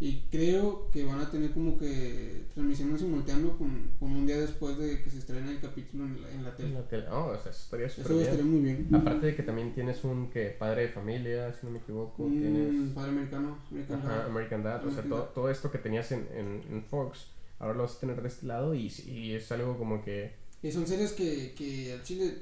Y 0.00 0.20
creo 0.30 0.88
que 0.92 1.04
van 1.04 1.18
a 1.18 1.28
tener 1.28 1.50
como 1.52 1.76
que 1.76 2.44
transmisión 2.54 2.90
en 2.90 2.98
simultáneo 3.00 3.58
con, 3.58 3.90
con 3.98 4.12
un 4.12 4.26
día 4.28 4.38
después 4.38 4.78
de 4.78 5.02
que 5.02 5.10
se 5.10 5.18
estrene 5.18 5.50
el 5.50 5.60
capítulo 5.60 6.04
en 6.04 6.22
la, 6.22 6.30
en 6.30 6.44
la 6.44 6.50
En 6.50 6.56
tele. 6.56 6.70
la 6.74 6.88
tele. 6.88 7.04
Oh, 7.10 7.26
o 7.36 7.36
sea, 7.42 7.50
eso 7.50 7.62
estaría 7.64 7.88
súper 7.88 8.12
bien. 8.12 8.22
estaría 8.22 8.44
muy 8.44 8.60
bien. 8.60 8.88
Aparte 8.94 9.26
de 9.26 9.34
que 9.34 9.42
también 9.42 9.74
tienes 9.74 10.04
un 10.04 10.30
que 10.30 10.50
padre 10.50 10.82
de 10.82 10.88
familia, 10.90 11.52
si 11.52 11.66
no 11.66 11.72
me 11.72 11.78
equivoco. 11.78 12.22
Un 12.22 12.40
Tienes. 12.40 12.92
padre 12.94 13.10
americano, 13.10 13.58
American 13.72 13.98
Ajá, 13.98 14.08
Dad. 14.08 14.26
American 14.26 14.62
Dad. 14.62 14.86
O 14.86 14.90
sea, 14.92 15.02
todo, 15.02 15.22
todo 15.34 15.50
esto 15.50 15.70
que 15.72 15.78
tenías 15.78 16.12
en, 16.12 16.28
en, 16.32 16.62
en 16.70 16.84
Fox, 16.84 17.26
ahora 17.58 17.74
lo 17.74 17.82
vas 17.82 17.96
a 17.96 18.00
tener 18.00 18.22
de 18.22 18.28
este 18.28 18.46
lado. 18.46 18.74
Y, 18.76 18.86
y 19.04 19.32
es 19.32 19.50
algo 19.50 19.76
como 19.76 20.00
que. 20.04 20.32
Y 20.62 20.70
son 20.70 20.86
series 20.86 21.10
que, 21.12 21.54
que 21.56 21.92
al 21.92 22.04
chile 22.04 22.34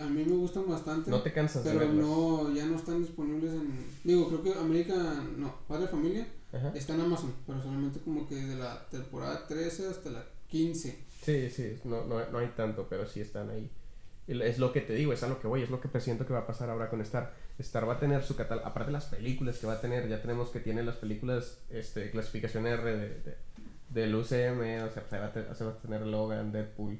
a 0.00 0.06
mí 0.06 0.24
me 0.24 0.36
gustan 0.36 0.68
bastante. 0.68 1.10
No 1.10 1.22
te 1.22 1.32
cansas 1.32 1.64
de 1.64 1.72
pero 1.72 1.92
no, 1.92 2.54
ya 2.54 2.66
no 2.66 2.76
están 2.76 3.00
disponibles 3.02 3.52
en. 3.52 3.84
Digo, 4.04 4.28
creo 4.28 4.42
que 4.44 4.54
American. 4.54 5.40
No, 5.40 5.52
Padre 5.66 5.82
de 5.86 5.88
Familia 5.88 6.26
Ajá. 6.52 6.72
está 6.74 6.94
en 6.94 7.00
Amazon, 7.02 7.32
pero 7.46 7.62
solamente 7.62 8.00
como 8.00 8.26
que 8.28 8.34
desde 8.36 8.56
la 8.56 8.86
temporada 8.88 9.46
13 9.46 9.88
hasta 9.88 10.10
la 10.10 10.24
15. 10.48 10.98
Sí, 11.22 11.50
sí, 11.50 11.78
no, 11.84 12.04
no, 12.06 12.24
no 12.30 12.38
hay 12.38 12.48
tanto, 12.56 12.86
pero 12.88 13.06
sí 13.06 13.20
están 13.20 13.50
ahí. 13.50 13.70
Es 14.26 14.58
lo 14.58 14.72
que 14.72 14.80
te 14.80 14.94
digo, 14.94 15.12
es 15.12 15.22
a 15.22 15.28
lo 15.28 15.40
que 15.40 15.48
voy, 15.48 15.62
es 15.62 15.70
lo 15.70 15.80
que 15.80 15.88
presiento 15.88 16.24
que 16.26 16.32
va 16.32 16.40
a 16.40 16.46
pasar 16.46 16.70
ahora 16.70 16.88
con 16.88 17.00
Star. 17.00 17.34
Star 17.58 17.88
va 17.88 17.94
a 17.94 17.98
tener 18.00 18.22
su 18.22 18.36
catálogo, 18.36 18.66
aparte 18.66 18.88
de 18.88 18.92
las 18.92 19.06
películas 19.06 19.58
que 19.58 19.66
va 19.66 19.74
a 19.74 19.80
tener, 19.80 20.08
ya 20.08 20.22
tenemos 20.22 20.50
que 20.50 20.60
tiene 20.60 20.82
las 20.84 20.96
películas, 20.96 21.58
este, 21.70 22.10
clasificación 22.10 22.66
R 22.66 22.82
de, 22.96 23.08
de- 23.20 23.36
del 23.90 24.14
UCM, 24.14 24.84
o 24.84 24.92
sea, 24.92 25.04
se 25.10 25.18
va, 25.18 25.26
a 25.26 25.32
te- 25.32 25.52
se 25.54 25.64
va 25.64 25.72
a 25.72 25.78
tener 25.78 26.06
Logan, 26.06 26.52
Deadpool. 26.52 26.98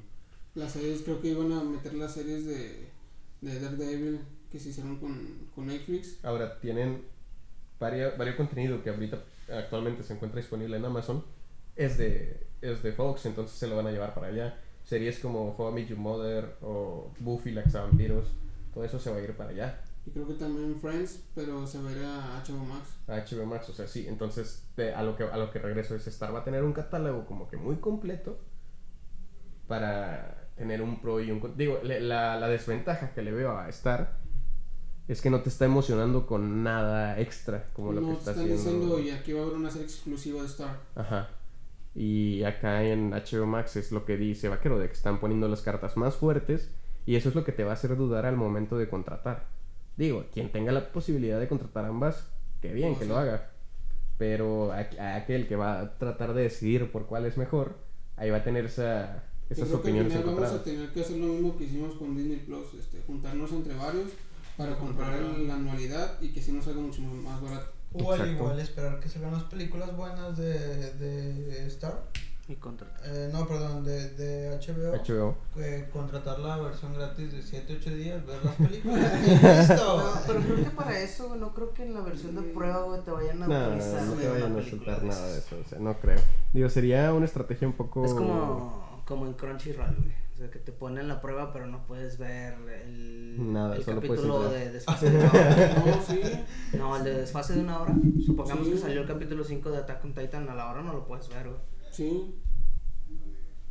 Las 0.55 0.73
series, 0.73 1.01
creo 1.03 1.21
que 1.21 1.29
iban 1.29 1.51
a 1.53 1.63
meter 1.63 1.93
las 1.93 2.13
series 2.13 2.45
de, 2.45 2.89
de 3.39 3.59
Daredevil 3.61 4.19
que 4.51 4.59
se 4.59 4.69
hicieron 4.69 4.97
con, 4.97 5.47
con 5.55 5.67
Netflix. 5.67 6.17
Ahora 6.23 6.59
tienen 6.59 7.01
varios, 7.79 8.17
varios 8.17 8.35
contenido 8.35 8.83
que 8.83 8.89
ahorita 8.89 9.23
actualmente 9.51 10.03
se 10.03 10.13
encuentra 10.13 10.39
disponible 10.39 10.77
en 10.77 10.85
Amazon, 10.85 11.23
es 11.75 11.97
de, 11.97 12.47
es 12.61 12.81
de 12.83 12.91
Fox, 12.91 13.25
entonces 13.25 13.57
se 13.57 13.67
lo 13.67 13.75
van 13.77 13.87
a 13.87 13.91
llevar 13.91 14.13
para 14.13 14.27
allá. 14.27 14.57
Series 14.83 15.19
como 15.19 15.55
How 15.55 15.69
I 15.71 15.73
Met 15.73 15.87
Your 15.89 15.99
Mother 15.99 16.55
o 16.61 17.13
Buffy 17.19 17.51
la 17.51 17.63
Vampiros, 17.63 18.27
todo 18.73 18.83
eso 18.83 18.99
se 18.99 19.11
va 19.11 19.17
a 19.17 19.21
ir 19.21 19.33
para 19.35 19.51
allá. 19.51 19.81
Y 20.05 20.09
creo 20.11 20.27
que 20.27 20.33
también 20.33 20.79
Friends, 20.81 21.23
pero 21.35 21.67
se 21.67 21.79
va 21.79 21.89
a 21.89 21.91
ir 21.91 22.03
a 22.03 22.43
HBO 22.43 22.65
Max. 22.65 22.89
a 23.07 23.17
HBO 23.17 23.45
Max, 23.45 23.69
o 23.69 23.73
sea, 23.73 23.87
sí, 23.87 24.07
entonces 24.07 24.67
de- 24.75 24.93
a, 24.95 25.03
lo 25.03 25.15
que, 25.15 25.23
a 25.25 25.37
lo 25.37 25.51
que 25.51 25.59
regreso 25.59 25.95
es 25.95 26.07
Star 26.07 26.33
va 26.33 26.39
a 26.39 26.43
tener 26.43 26.63
un 26.63 26.73
catálogo 26.73 27.25
como 27.27 27.47
que 27.47 27.57
muy 27.57 27.75
completo 27.75 28.39
para 29.67 30.49
tener 30.55 30.81
un 30.81 31.01
pro 31.01 31.19
y 31.21 31.31
un... 31.31 31.55
Digo, 31.55 31.79
le- 31.83 32.01
la, 32.01 32.39
la 32.39 32.47
desventaja 32.47 33.13
que 33.13 33.21
le 33.21 33.31
veo 33.31 33.57
a 33.57 33.69
Star 33.69 34.17
es 35.11 35.21
que 35.21 35.29
no 35.29 35.41
te 35.41 35.49
está 35.49 35.65
emocionando 35.65 36.25
con 36.25 36.63
nada 36.63 37.19
extra 37.19 37.67
como 37.73 37.91
lo 37.91 37.99
no 37.99 38.07
que 38.07 38.13
te 38.13 38.19
está 38.19 38.31
haciendo. 38.31 38.55
diciendo 38.55 38.99
y 38.99 39.09
aquí 39.09 39.33
va 39.33 39.41
a 39.41 39.43
haber 39.43 39.55
una 39.57 39.69
serie 39.69 39.85
exclusiva 39.85 40.41
de 40.41 40.47
Star. 40.47 40.79
Ajá. 40.95 41.29
Y 41.93 42.43
acá 42.43 42.83
en 42.85 43.11
HBO 43.11 43.45
Max 43.45 43.75
es 43.75 43.91
lo 43.91 44.05
que 44.05 44.15
dice 44.15 44.47
Vaquero, 44.47 44.79
de 44.79 44.87
que 44.87 44.93
están 44.93 45.19
poniendo 45.19 45.49
las 45.49 45.61
cartas 45.61 45.97
más 45.97 46.15
fuertes 46.15 46.71
y 47.05 47.15
eso 47.15 47.27
es 47.27 47.35
lo 47.35 47.43
que 47.43 47.51
te 47.51 47.65
va 47.65 47.71
a 47.71 47.73
hacer 47.73 47.97
dudar 47.97 48.25
al 48.25 48.37
momento 48.37 48.77
de 48.77 48.87
contratar. 48.87 49.47
Digo, 49.97 50.25
quien 50.33 50.49
tenga 50.49 50.71
la 50.71 50.93
posibilidad 50.93 51.41
de 51.41 51.49
contratar 51.49 51.83
ambas, 51.83 52.29
que 52.61 52.71
bien, 52.71 52.95
que 52.95 53.05
lo 53.05 53.17
haga. 53.17 53.49
Pero 54.17 54.71
a, 54.71 54.87
a 54.97 55.15
aquel 55.17 55.45
que 55.45 55.57
va 55.57 55.81
a 55.81 55.97
tratar 55.97 56.33
de 56.33 56.43
decidir 56.43 56.89
por 56.89 57.07
cuál 57.07 57.25
es 57.25 57.37
mejor, 57.37 57.75
ahí 58.15 58.29
va 58.29 58.37
a 58.37 58.43
tener 58.45 58.63
esa, 58.63 59.25
Yo 59.49 59.55
esas 59.55 59.67
creo 59.67 59.81
que 59.81 59.89
al 59.89 59.93
opiniones 59.95 60.13
final 60.13 60.35
vamos 60.35 60.51
a 60.51 60.63
tener 60.63 60.89
que 60.93 61.01
hacer 61.01 61.17
lo 61.17 61.25
mismo 61.33 61.57
que 61.57 61.65
hicimos 61.65 61.95
con 61.95 62.15
Disney 62.15 62.37
Plus, 62.37 62.75
este, 62.79 63.01
juntarnos 63.05 63.51
entre 63.51 63.75
varios 63.75 64.11
para 64.57 64.75
comprar 64.77 65.13
el- 65.15 65.47
la 65.47 65.55
anualidad 65.55 66.19
y 66.21 66.29
que 66.33 66.41
si 66.41 66.51
nos 66.51 66.65
salga 66.65 66.81
mucho 66.81 67.01
más 67.01 67.41
barato. 67.41 67.71
O 67.93 68.11
al 68.13 68.29
igual 68.31 68.57
esperar 68.59 68.99
que 69.01 69.09
salgan 69.09 69.33
las 69.33 69.43
películas 69.43 69.95
buenas 69.95 70.37
de, 70.37 70.93
de 70.93 71.67
Star. 71.67 71.99
Y 72.47 72.55
contratar. 72.55 72.99
Eh, 73.05 73.29
no, 73.31 73.47
perdón, 73.47 73.83
de, 73.85 74.09
de 74.15 74.49
HBO. 74.57 74.91
HBO. 74.97 75.35
que 75.55 75.87
contratar 75.91 76.39
la 76.39 76.57
versión 76.57 76.93
gratis 76.93 77.31
de 77.31 77.39
7-8 77.41 77.95
días, 77.95 78.25
ver 78.25 78.43
las 78.43 78.55
películas 78.55 79.13
y 79.25 79.29
listo. 79.29 79.97
No, 80.03 80.21
pero 80.27 80.39
creo 80.41 80.55
que 80.57 80.71
para 80.71 80.99
eso, 80.99 81.35
no 81.35 81.53
creo 81.53 81.73
que 81.73 81.83
en 81.83 81.93
la 81.93 82.01
versión 82.01 82.35
de 82.35 82.41
prueba, 82.41 82.83
güey, 82.83 83.01
te 83.03 83.11
vayan 83.11 83.43
a 83.43 83.47
No, 83.47 83.55
autorizar, 83.55 84.03
no 84.03 84.13
te 84.13 84.27
vayan 84.27 84.57
a 84.59 84.69
soltar 84.69 85.03
nada 85.03 85.27
de 85.31 85.37
eso, 85.39 85.57
o 85.65 85.69
sea, 85.69 85.79
no 85.79 85.97
creo. 85.99 86.19
Digo, 86.53 86.67
sería 86.69 87.13
una 87.13 87.25
estrategia 87.25 87.67
un 87.67 87.73
poco... 87.75 88.05
Es 88.05 88.13
como, 88.13 89.01
como 89.05 89.27
en 89.27 89.33
Crunchyroll, 89.33 89.95
güey. 89.95 90.11
Sea, 90.41 90.49
que 90.49 90.57
te 90.57 90.71
ponen 90.71 91.07
la 91.07 91.21
prueba, 91.21 91.53
pero 91.53 91.67
no 91.67 91.85
puedes 91.85 92.17
ver 92.17 92.55
el, 92.83 93.53
Nada, 93.53 93.75
el 93.75 93.83
solo 93.83 94.01
puedes 94.01 94.21
capítulo 94.21 94.49
de 94.49 94.71
desfase 94.71 95.11
de 95.11 95.17
una 95.19 95.29
hora. 95.29 95.83
No, 95.85 96.01
sí. 96.01 96.21
No, 96.75 96.97
el 96.97 97.03
de 97.03 97.13
desfase 97.13 97.53
de 97.53 97.59
una 97.61 97.79
hora. 97.79 97.93
Supongamos 98.25 98.65
Sí. 98.65 98.71
que 98.73 98.77
salió 98.79 99.01
el 99.01 99.07
capítulo 99.07 99.43
5 99.43 99.69
de 99.69 99.77
Attack 99.77 100.03
on 100.03 100.13
Titan, 100.15 100.49
a 100.49 100.55
la 100.55 100.71
hora 100.71 100.81
no 100.81 100.93
lo 100.93 101.05
puedes 101.05 101.29
ver, 101.29 101.47
güey. 101.47 101.59
Sí. 101.91 102.35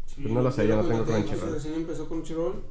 Sí, 0.07 0.23
Pues 0.23 0.33
no 0.33 0.43
lo 0.43 0.53
sé, 0.53 0.69
yo 0.69 0.77
no 0.77 0.85
tengo 0.89 1.05
Crunchyroll. 1.05 1.53
Recién 1.55 1.75
empezó 1.75 2.07
Crunchyroll, 2.09 2.63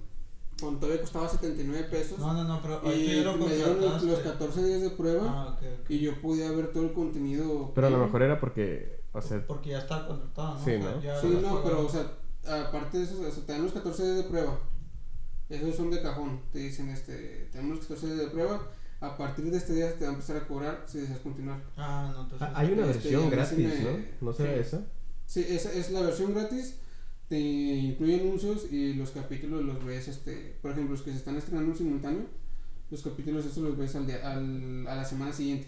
cuando 0.61 0.79
todavía 0.79 1.01
costaba 1.01 1.27
79 1.27 1.87
pesos. 1.91 2.19
No, 2.19 2.33
no, 2.33 2.43
no, 2.45 2.61
pero 2.61 2.81
y 2.85 2.87
me 2.87 2.93
dieron 2.95 3.39
los 3.81 4.19
14 4.19 4.63
días 4.63 4.81
de 4.81 4.89
prueba 4.91 5.23
Ah, 5.27 5.59
y 5.89 5.99
yo 5.99 6.21
pude 6.21 6.49
ver 6.55 6.71
todo 6.71 6.83
el 6.83 6.93
contenido. 6.93 7.73
Pero 7.75 7.87
a 7.87 7.89
lo 7.89 7.97
mejor 7.97 8.21
era 8.21 8.39
porque, 8.39 9.01
o 9.11 9.21
sea, 9.21 9.45
Porque 9.45 9.71
ya 9.71 9.79
está 9.79 10.07
contratado, 10.07 10.53
¿no? 10.57 10.63
Sí, 10.63 10.71
O 10.75 11.01
sea, 11.01 11.13
¿no? 11.15 11.21
Sí, 11.21 11.39
no, 11.41 11.63
pero 11.63 11.85
o 11.85 11.89
sea, 11.89 12.07
aparte 12.47 12.97
de 12.97 13.03
eso, 13.03 13.21
o 13.21 13.31
sea, 13.31 13.45
te 13.45 13.51
dan 13.51 13.63
los 13.63 13.73
14 13.73 14.03
días 14.03 14.17
de 14.17 14.23
prueba. 14.23 14.59
Esos 15.49 15.75
son 15.75 15.89
de 15.91 16.01
cajón. 16.01 16.41
Te 16.51 16.59
dicen, 16.59 16.89
este, 16.89 17.49
tenemos 17.51 17.77
los 17.77 17.87
14 17.87 18.05
días 18.07 18.19
de 18.19 18.27
prueba. 18.27 18.71
A 19.01 19.15
partir 19.17 19.49
de 19.49 19.57
este 19.57 19.73
día 19.73 19.87
se 19.89 19.97
te 19.97 20.03
va 20.05 20.11
a 20.11 20.13
empezar 20.13 20.37
a 20.37 20.47
cobrar 20.47 20.83
si 20.85 20.99
deseas 20.99 21.19
continuar. 21.19 21.61
Ah, 21.77 22.11
no, 22.13 22.23
entonces. 22.23 22.47
hay 22.53 22.71
una 22.73 22.81
Este, 22.85 22.93
versión 22.93 23.29
gratis, 23.29 23.57
me- 23.57 23.79
¿no? 23.83 23.99
¿No 24.21 24.33
será 24.33 24.53
sí. 24.53 24.59
esa? 24.59 24.81
Sí, 25.25 25.45
esa 25.49 25.71
es 25.73 25.89
la 25.91 26.01
versión 26.01 26.33
gratis. 26.33 26.75
Te 27.29 27.39
incluye 27.39 28.19
anuncios 28.19 28.71
y 28.71 28.93
los 28.95 29.11
capítulos 29.11 29.63
los 29.63 29.83
ves, 29.85 30.07
este, 30.07 30.57
por 30.61 30.71
ejemplo, 30.71 30.93
los 30.93 31.03
que 31.03 31.11
se 31.11 31.17
están 31.17 31.37
estrenando 31.37 31.71
en 31.71 31.77
simultáneo, 31.77 32.23
los 32.89 33.01
capítulos 33.03 33.45
esos 33.45 33.59
los 33.63 33.77
ves 33.77 33.95
al 33.95 34.07
día, 34.07 34.29
al, 34.31 34.85
a 34.87 34.95
la 34.95 35.05
semana 35.05 35.31
siguiente. 35.31 35.67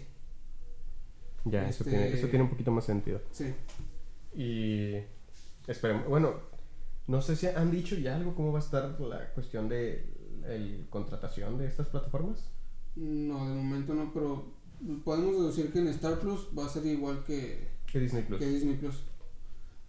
Ya, 1.44 1.68
eso, 1.68 1.84
Este- 1.84 1.90
tiene, 1.90 2.12
eso 2.12 2.26
tiene 2.28 2.44
un 2.44 2.50
poquito 2.50 2.70
más 2.70 2.84
sentido. 2.84 3.20
Sí. 3.30 3.46
Y 4.34 4.96
esperemos, 5.70 6.06
bueno, 6.08 6.34
No 7.06 7.20
sé 7.20 7.36
si 7.36 7.46
han 7.46 7.70
dicho 7.70 7.96
ya 7.96 8.16
algo, 8.16 8.34
cómo 8.34 8.52
va 8.52 8.60
a 8.60 8.62
estar 8.62 8.98
la 9.00 9.32
cuestión 9.32 9.68
de 9.68 10.06
el 10.48 10.86
contratación 10.90 11.58
de 11.58 11.66
estas 11.66 11.88
plataformas. 11.88 12.48
No, 12.96 13.48
de 13.48 13.54
momento 13.54 13.94
no, 13.94 14.12
pero 14.12 14.52
podemos 15.04 15.32
deducir 15.36 15.72
que 15.72 15.80
en 15.80 15.88
Star 15.88 16.18
Plus 16.20 16.48
va 16.56 16.66
a 16.66 16.68
ser 16.68 16.86
igual 16.86 17.22
que, 17.24 17.68
Que 17.90 18.00
Disney 18.00 18.22
Plus. 18.22 18.38
que 18.38 18.46
Disney 18.46 18.76
Plus. 18.76 19.02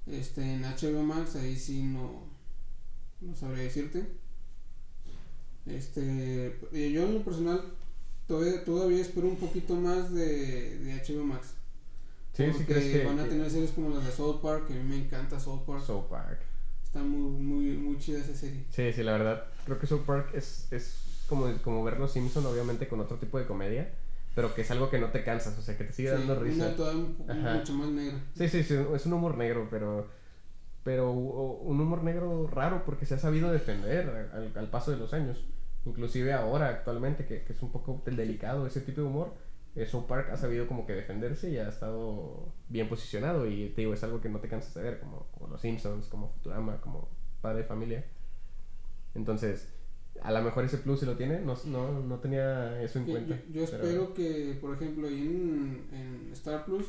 Este, 0.07 0.41
en 0.41 0.63
HBO 0.63 1.03
Max 1.03 1.35
ahí 1.35 1.55
sí 1.55 1.83
no, 1.83 2.23
no 3.21 3.35
sabría 3.35 3.63
decirte. 3.63 4.05
Este, 5.65 6.59
eh, 6.73 6.91
yo 6.91 7.03
en 7.03 7.13
lo 7.15 7.23
personal 7.23 7.61
todavía, 8.27 8.63
todavía 8.65 9.01
espero 9.01 9.27
un 9.27 9.37
poquito 9.37 9.75
más 9.75 10.13
de, 10.13 10.77
de 10.79 10.93
HBO 10.95 11.25
Max. 11.25 11.55
Sí, 12.33 12.45
sí 12.57 12.65
crees 12.65 12.91
que, 12.91 13.05
van 13.05 13.19
a 13.19 13.27
tener 13.27 13.49
series 13.49 13.71
como 13.71 13.91
las 13.91 14.05
de 14.05 14.11
South 14.11 14.41
Park, 14.41 14.67
que 14.67 14.73
a 14.73 14.77
mí 14.77 14.83
me 14.83 14.97
encanta 14.97 15.39
South 15.39 15.65
Park. 15.65 15.85
South 15.85 16.07
Park. 16.09 16.39
Está 16.93 17.03
muy, 17.03 17.41
muy, 17.41 17.77
muy 17.77 17.97
chida 17.97 18.19
esa 18.19 18.35
serie. 18.35 18.65
Sí, 18.69 18.93
sí, 18.93 19.01
la 19.01 19.13
verdad. 19.13 19.45
Creo 19.65 19.79
que 19.79 19.87
South 19.87 20.03
Park 20.05 20.29
es, 20.35 20.71
es 20.71 21.23
como, 21.27 21.51
como 21.63 21.83
ver 21.83 21.99
Los 21.99 22.11
Simpson, 22.11 22.45
obviamente 22.45 22.87
con 22.87 22.99
otro 22.99 23.17
tipo 23.17 23.39
de 23.39 23.47
comedia, 23.47 23.89
pero 24.35 24.53
que 24.53 24.61
es 24.61 24.69
algo 24.69 24.91
que 24.91 24.99
no 24.99 25.07
te 25.07 25.23
cansas, 25.23 25.57
o 25.57 25.61
sea, 25.63 25.75
que 25.75 25.85
te 25.85 25.91
sigue 25.93 26.09
Sí, 26.11 26.15
dando 26.15 26.35
risa. 26.39 26.75
Una 27.17 27.33
Ajá. 27.33 27.57
mucho 27.57 27.73
más 27.73 27.89
negra. 27.89 28.19
Sí, 28.37 28.47
sí, 28.47 28.61
sí, 28.63 28.75
es 28.93 29.05
un 29.07 29.13
humor 29.13 29.37
negro, 29.37 29.67
pero 29.71 30.07
pero 30.83 31.11
un 31.13 31.81
humor 31.81 32.03
negro 32.03 32.45
raro 32.45 32.83
porque 32.85 33.07
se 33.07 33.15
ha 33.15 33.17
sabido 33.17 33.51
defender 33.51 34.29
al, 34.33 34.51
al 34.55 34.67
paso 34.69 34.91
de 34.91 34.97
los 34.97 35.13
años. 35.13 35.43
Inclusive 35.85 36.31
ahora, 36.33 36.69
actualmente, 36.69 37.25
que, 37.25 37.41
que 37.43 37.53
es 37.53 37.61
un 37.63 37.71
poco 37.71 38.03
delicado 38.05 38.67
ese 38.67 38.81
tipo 38.81 39.01
de 39.01 39.07
humor, 39.07 39.33
South 39.87 40.05
Park 40.07 40.29
ha 40.31 40.37
sabido 40.37 40.67
como 40.67 40.85
que 40.85 40.93
defenderse 40.93 41.49
y 41.49 41.57
ha 41.57 41.67
estado 41.69 42.53
bien 42.69 42.87
posicionado 42.87 43.47
y 43.47 43.69
te 43.69 43.81
digo, 43.81 43.93
es 43.93 44.03
algo 44.03 44.21
que 44.21 44.29
no 44.29 44.39
te 44.39 44.47
cansas 44.47 44.73
de 44.75 44.83
ver, 44.83 44.99
como, 44.99 45.27
como 45.31 45.47
Los 45.47 45.61
Simpsons, 45.61 46.07
como 46.07 46.29
Futurama, 46.29 46.79
como 46.81 47.09
Padre 47.41 47.59
de 47.59 47.63
Familia. 47.65 48.05
Entonces, 49.15 49.67
a 50.21 50.31
lo 50.31 50.41
mejor 50.43 50.63
ese 50.65 50.77
plus 50.77 50.99
se 50.99 51.05
lo 51.05 51.15
tiene, 51.15 51.41
no, 51.41 51.57
no, 51.65 51.99
no 52.01 52.19
tenía 52.19 52.81
eso 52.81 52.99
en 52.99 53.05
Que 53.05 53.11
cuenta. 53.11 53.35
yo, 53.35 53.61
yo 53.61 53.65
pero- 53.71 53.83
espero 53.83 54.13
que, 54.13 54.57
por 54.61 54.75
ejemplo, 54.75 55.07
ahí 55.07 55.19
en, 55.21 55.87
en 55.91 56.29
Star 56.33 56.65
Plus 56.65 56.85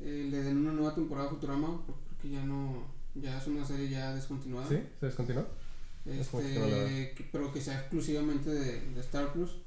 eh, 0.00 0.28
le 0.30 0.42
den 0.42 0.56
una 0.58 0.72
nueva 0.72 0.94
temporada 0.94 1.26
a 1.28 1.30
Futurama, 1.30 1.80
porque 1.86 2.30
ya 2.30 2.44
no, 2.44 2.84
ya 3.14 3.38
es 3.38 3.46
una 3.46 3.64
serie 3.64 3.88
ya 3.88 4.14
descontinuada. 4.14 4.68
¿Sí? 4.68 4.80
¿Se 4.98 5.06
descontinuó? 5.06 5.44
Es 6.06 6.28
como 6.28 6.42
que 6.42 6.58
no 6.58 6.66
la 6.66 6.76
Este, 6.84 7.14
que- 7.14 7.28
pero 7.30 7.52
que 7.52 7.60
sea 7.60 7.78
exclusivamente 7.78 8.50
de, 8.50 8.80
de 8.90 9.00
Star 9.00 9.32
Plus 9.32 9.58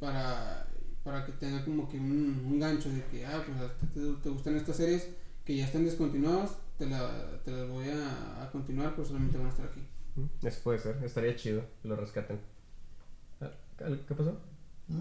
para, 0.00 0.66
para 1.08 1.24
que 1.24 1.32
tenga 1.32 1.64
como 1.64 1.88
que 1.88 1.96
un, 1.96 2.42
un 2.46 2.60
gancho 2.60 2.90
de 2.90 3.02
que, 3.06 3.24
ah, 3.24 3.42
pues 3.46 3.92
te, 3.94 4.22
te 4.22 4.28
gustan 4.28 4.56
estas 4.56 4.76
series 4.76 5.08
que 5.42 5.56
ya 5.56 5.64
están 5.64 5.82
descontinuadas, 5.86 6.58
te, 6.76 6.84
la, 6.84 7.40
te 7.42 7.50
las 7.50 7.66
voy 7.66 7.86
a, 7.88 8.42
a 8.42 8.50
continuar, 8.50 8.90
pero 8.94 9.06
solamente 9.08 9.38
van 9.38 9.46
a 9.46 9.50
estar 9.50 9.64
aquí. 9.64 9.80
Mm, 10.16 10.46
Eso 10.46 10.60
puede 10.62 10.78
ser, 10.80 10.96
estaría 11.02 11.34
chido 11.34 11.62
que 11.80 11.88
lo 11.88 11.96
rescaten. 11.96 12.38
Ah, 13.40 13.50
¿Qué 14.06 14.14
pasó? 14.14 14.38
¿Mm? 14.88 15.00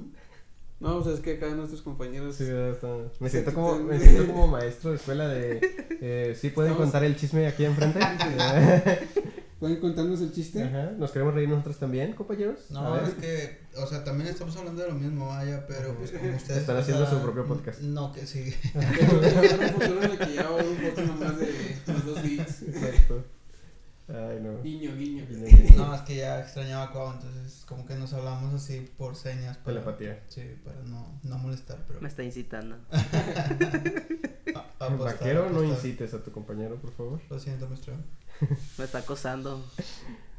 No, 0.80 1.02
pues 1.04 1.16
es 1.16 1.20
que 1.20 1.34
acá 1.34 1.50
nuestros 1.50 1.82
compañeros... 1.82 2.36
Sí, 2.38 2.46
ya 2.46 2.70
está. 2.70 2.88
Me 3.20 3.28
Sí, 3.28 3.38
siento 3.38 3.54
como, 3.54 3.78
me 3.80 4.00
siento 4.00 4.28
como 4.28 4.48
maestro 4.48 4.92
de 4.92 4.96
escuela 4.96 5.28
de... 5.28 5.60
Eh, 6.00 6.38
¿Sí 6.40 6.52
pueden 6.52 6.72
Estamos- 6.72 6.92
contar 6.92 7.04
el 7.04 7.18
chisme 7.18 7.48
aquí 7.48 7.66
enfrente? 7.66 8.00
¿Pueden 9.60 9.80
contarnos 9.80 10.22
el 10.22 10.32
chiste? 10.32 10.64
Ajá. 10.64 10.92
¿Nos 10.98 11.12
queremos 11.12 11.34
reír 11.34 11.50
nosotros 11.50 11.78
también, 11.80 12.14
compañeros? 12.14 12.70
No, 12.70 12.96
es 12.98 13.16
que, 13.16 13.62
o 13.78 13.88
sea, 13.88 14.04
también 14.04 14.30
estamos 14.30 14.56
hablando 14.56 14.84
de 14.84 14.90
lo 14.90 14.96
mismo, 14.96 15.28
vaya, 15.28 15.66
pero 15.68 15.96
pues 15.96 16.12
como 16.12 16.36
ustedes... 16.36 16.60
Están 16.60 16.76
o 16.76 16.80
haciendo 16.80 17.06
sea, 17.06 17.18
su 17.18 17.24
propio 17.24 17.46
podcast. 17.48 17.82
No, 17.82 18.12
que 18.12 18.28
sí. 18.28 18.54
Pero 18.74 19.24
en 19.24 19.64
un 19.64 19.70
futuro 19.70 20.04
en 20.04 20.12
el 20.12 20.18
que 20.20 20.34
ya 20.36 20.52
un 20.52 20.78
poco 20.78 21.02
nomás 21.02 21.40
de 21.40 21.48
los 21.88 22.06
dos. 22.06 22.24
Exacto. 22.24 23.24
Ay, 24.10 24.40
no. 24.42 24.62
Guiño, 24.64 24.96
guiño. 24.98 25.26
No, 25.76 25.94
es 25.94 26.02
que 26.02 26.16
ya 26.16 26.40
extrañaba 26.40 26.84
a 26.86 26.92
Cuau, 26.92 27.12
entonces 27.14 27.66
como 27.68 27.86
que 27.86 27.96
nos 27.96 28.14
hablamos 28.14 28.54
así 28.54 28.90
por 28.98 29.16
señas. 29.16 29.58
Para, 29.58 29.80
Telepatía. 29.82 30.24
Sí, 30.30 30.56
para 30.64 30.82
no, 30.84 31.20
no 31.24 31.38
molestar, 31.38 31.78
pero... 31.88 32.00
Me 32.02 32.08
está 32.08 32.24
incitando. 32.24 32.78
a- 32.92 34.86
apostar, 34.86 34.98
Vaquero, 35.14 35.50
no 35.50 35.64
incites 35.64 36.14
a 36.14 36.24
tu 36.24 36.32
compañero, 36.32 36.76
por 36.78 36.92
favor. 36.92 37.20
Lo 37.30 37.40
siento, 37.40 37.68
maestro. 37.68 37.94
Me 38.78 38.86
está 38.86 39.00
acosando. 39.00 39.64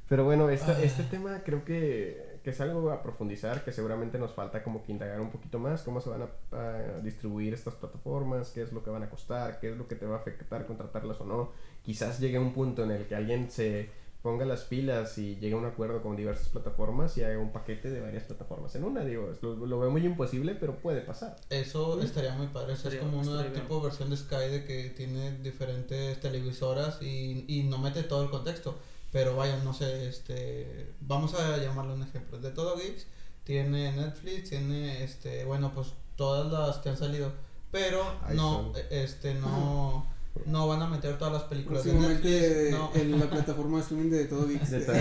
Pero 0.08 0.24
bueno, 0.24 0.48
esta- 0.48 0.72
Ah. 0.72 0.82
este 0.82 1.02
tema 1.02 1.42
creo 1.44 1.64
que, 1.66 2.40
que 2.42 2.50
es 2.50 2.60
algo 2.62 2.90
a 2.90 3.02
profundizar, 3.02 3.62
que 3.64 3.72
seguramente 3.72 4.18
nos 4.18 4.32
falta 4.32 4.62
como 4.62 4.82
que 4.82 4.92
indagar 4.92 5.20
un 5.20 5.30
poquito 5.30 5.58
más, 5.58 5.82
cómo 5.82 6.00
se 6.00 6.08
van 6.08 6.22
a, 6.22 6.56
a 6.56 7.00
distribuir 7.00 7.52
estas 7.52 7.74
plataformas, 7.74 8.48
qué 8.50 8.62
es 8.62 8.72
lo 8.72 8.82
que 8.82 8.88
van 8.90 9.02
a 9.02 9.10
costar, 9.10 9.60
qué 9.60 9.70
es 9.70 9.76
lo 9.76 9.86
que 9.86 9.96
te 9.96 10.06
va 10.06 10.16
a 10.16 10.20
afectar 10.20 10.64
contratarlas 10.66 11.20
o 11.20 11.26
no. 11.26 11.52
Quizás 11.82 12.20
llegue 12.20 12.38
un 12.38 12.52
punto 12.52 12.84
en 12.84 12.90
el 12.90 13.06
que 13.06 13.14
alguien 13.14 13.50
se 13.50 13.90
ponga 14.22 14.44
las 14.44 14.62
pilas 14.64 15.16
y 15.16 15.36
llegue 15.36 15.54
a 15.54 15.56
un 15.58 15.64
acuerdo 15.64 16.02
con 16.02 16.16
diversas 16.16 16.48
plataformas 16.48 17.16
y 17.16 17.22
haga 17.22 17.38
un 17.38 17.52
paquete 17.52 17.88
de 17.88 18.00
varias 18.00 18.24
plataformas 18.24 18.74
en 18.74 18.84
una, 18.84 19.04
digo, 19.04 19.30
es- 19.30 19.40
lo, 19.42 19.54
lo 19.54 19.78
veo 19.78 19.90
muy 19.90 20.04
imposible, 20.04 20.54
pero 20.56 20.76
puede 20.76 21.00
pasar. 21.02 21.36
Eso 21.50 22.00
estaría 22.02 22.34
muy 22.34 22.48
padre. 22.48 22.72
Eso 22.74 22.88
es 22.88 22.94
Estaría- 22.94 23.00
como 23.12 23.22
una 23.22 23.42
bien. 23.42 23.54
tipo 23.54 23.80
versión 23.80 24.10
de 24.10 24.16
Sky 24.16 24.48
de 24.50 24.64
que 24.64 24.90
tiene 24.90 25.38
diferentes 25.38 26.20
televisoras 26.20 27.00
y, 27.00 27.44
y 27.46 27.62
no 27.62 27.78
mete 27.78 28.02
todo 28.02 28.22
el 28.24 28.30
contexto. 28.30 28.76
Pero 29.12 29.36
vaya, 29.36 29.56
no 29.64 29.72
sé, 29.72 30.06
este, 30.08 30.92
vamos 31.00 31.32
a 31.34 31.56
llamarlo 31.56 31.94
un 31.94 32.02
ejemplo. 32.02 32.38
De 32.38 32.50
todo 32.50 32.76
Geeks 32.76 33.06
tiene 33.44 33.92
Netflix, 33.92 34.50
tiene, 34.50 35.02
este, 35.04 35.44
bueno, 35.46 35.72
pues 35.74 35.94
todas 36.16 36.52
las 36.52 36.78
que 36.82 36.90
han 36.90 36.96
salido. 36.98 37.32
Pero 37.70 38.02
Ahí 38.24 38.36
no, 38.36 38.72
son. 38.74 38.76
e- 38.90 39.02
este, 39.04 39.32
no, 39.34 40.06
no 40.46 40.66
van 40.68 40.82
a 40.82 40.86
meter 40.88 41.16
todas 41.18 41.32
las 41.34 41.42
películas 41.44 41.84
de 41.84 41.92
Netflix. 41.94 42.70
No. 42.72 42.90
en 42.94 43.18
la 43.18 43.30
plataforma 43.30 43.76
de 43.78 43.82
streaming 43.82 44.10
de 44.10 44.24
todo 44.26 44.46
Geeks. 44.48 44.70
De 44.70 44.80
todo, 44.80 44.96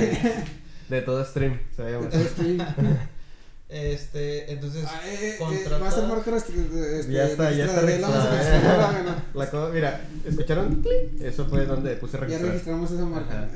de 0.90 1.02
todo 1.02 1.26
stream, 1.26 1.60
se 1.76 1.82
va 1.84 1.88
a 1.90 1.92
De 1.92 2.08
todo 2.08 2.24
stream. 2.26 2.58
Este, 3.70 4.54
entonces, 4.54 4.86
Ah, 4.88 5.02
eh, 5.06 5.32
eh, 5.32 5.36
contratar- 5.38 5.82
va 5.84 5.88
a 5.90 5.92
ser 5.92 6.08
marca 6.08 6.38
este, 6.38 7.12
Ya 7.12 7.26
está, 7.26 7.52
ya 7.52 7.66
está 7.66 7.82
registrada, 7.82 8.00
la 8.00 8.20
vamos 8.22 8.26
a 8.26 8.38
registrada. 8.38 8.92
registrar, 8.92 9.04
bueno, 9.04 9.22
La 9.34 9.52
co- 9.52 9.70
mira, 9.74 10.02
¿escucharon? 10.26 10.86
Eso 11.20 11.46
fue 11.48 11.66
donde 11.66 11.96
puse 11.98 12.14
Ya 12.14 12.20
registrar. 12.22 12.50
registramos 12.52 12.92
esa 12.92 13.06
marca. 13.06 13.50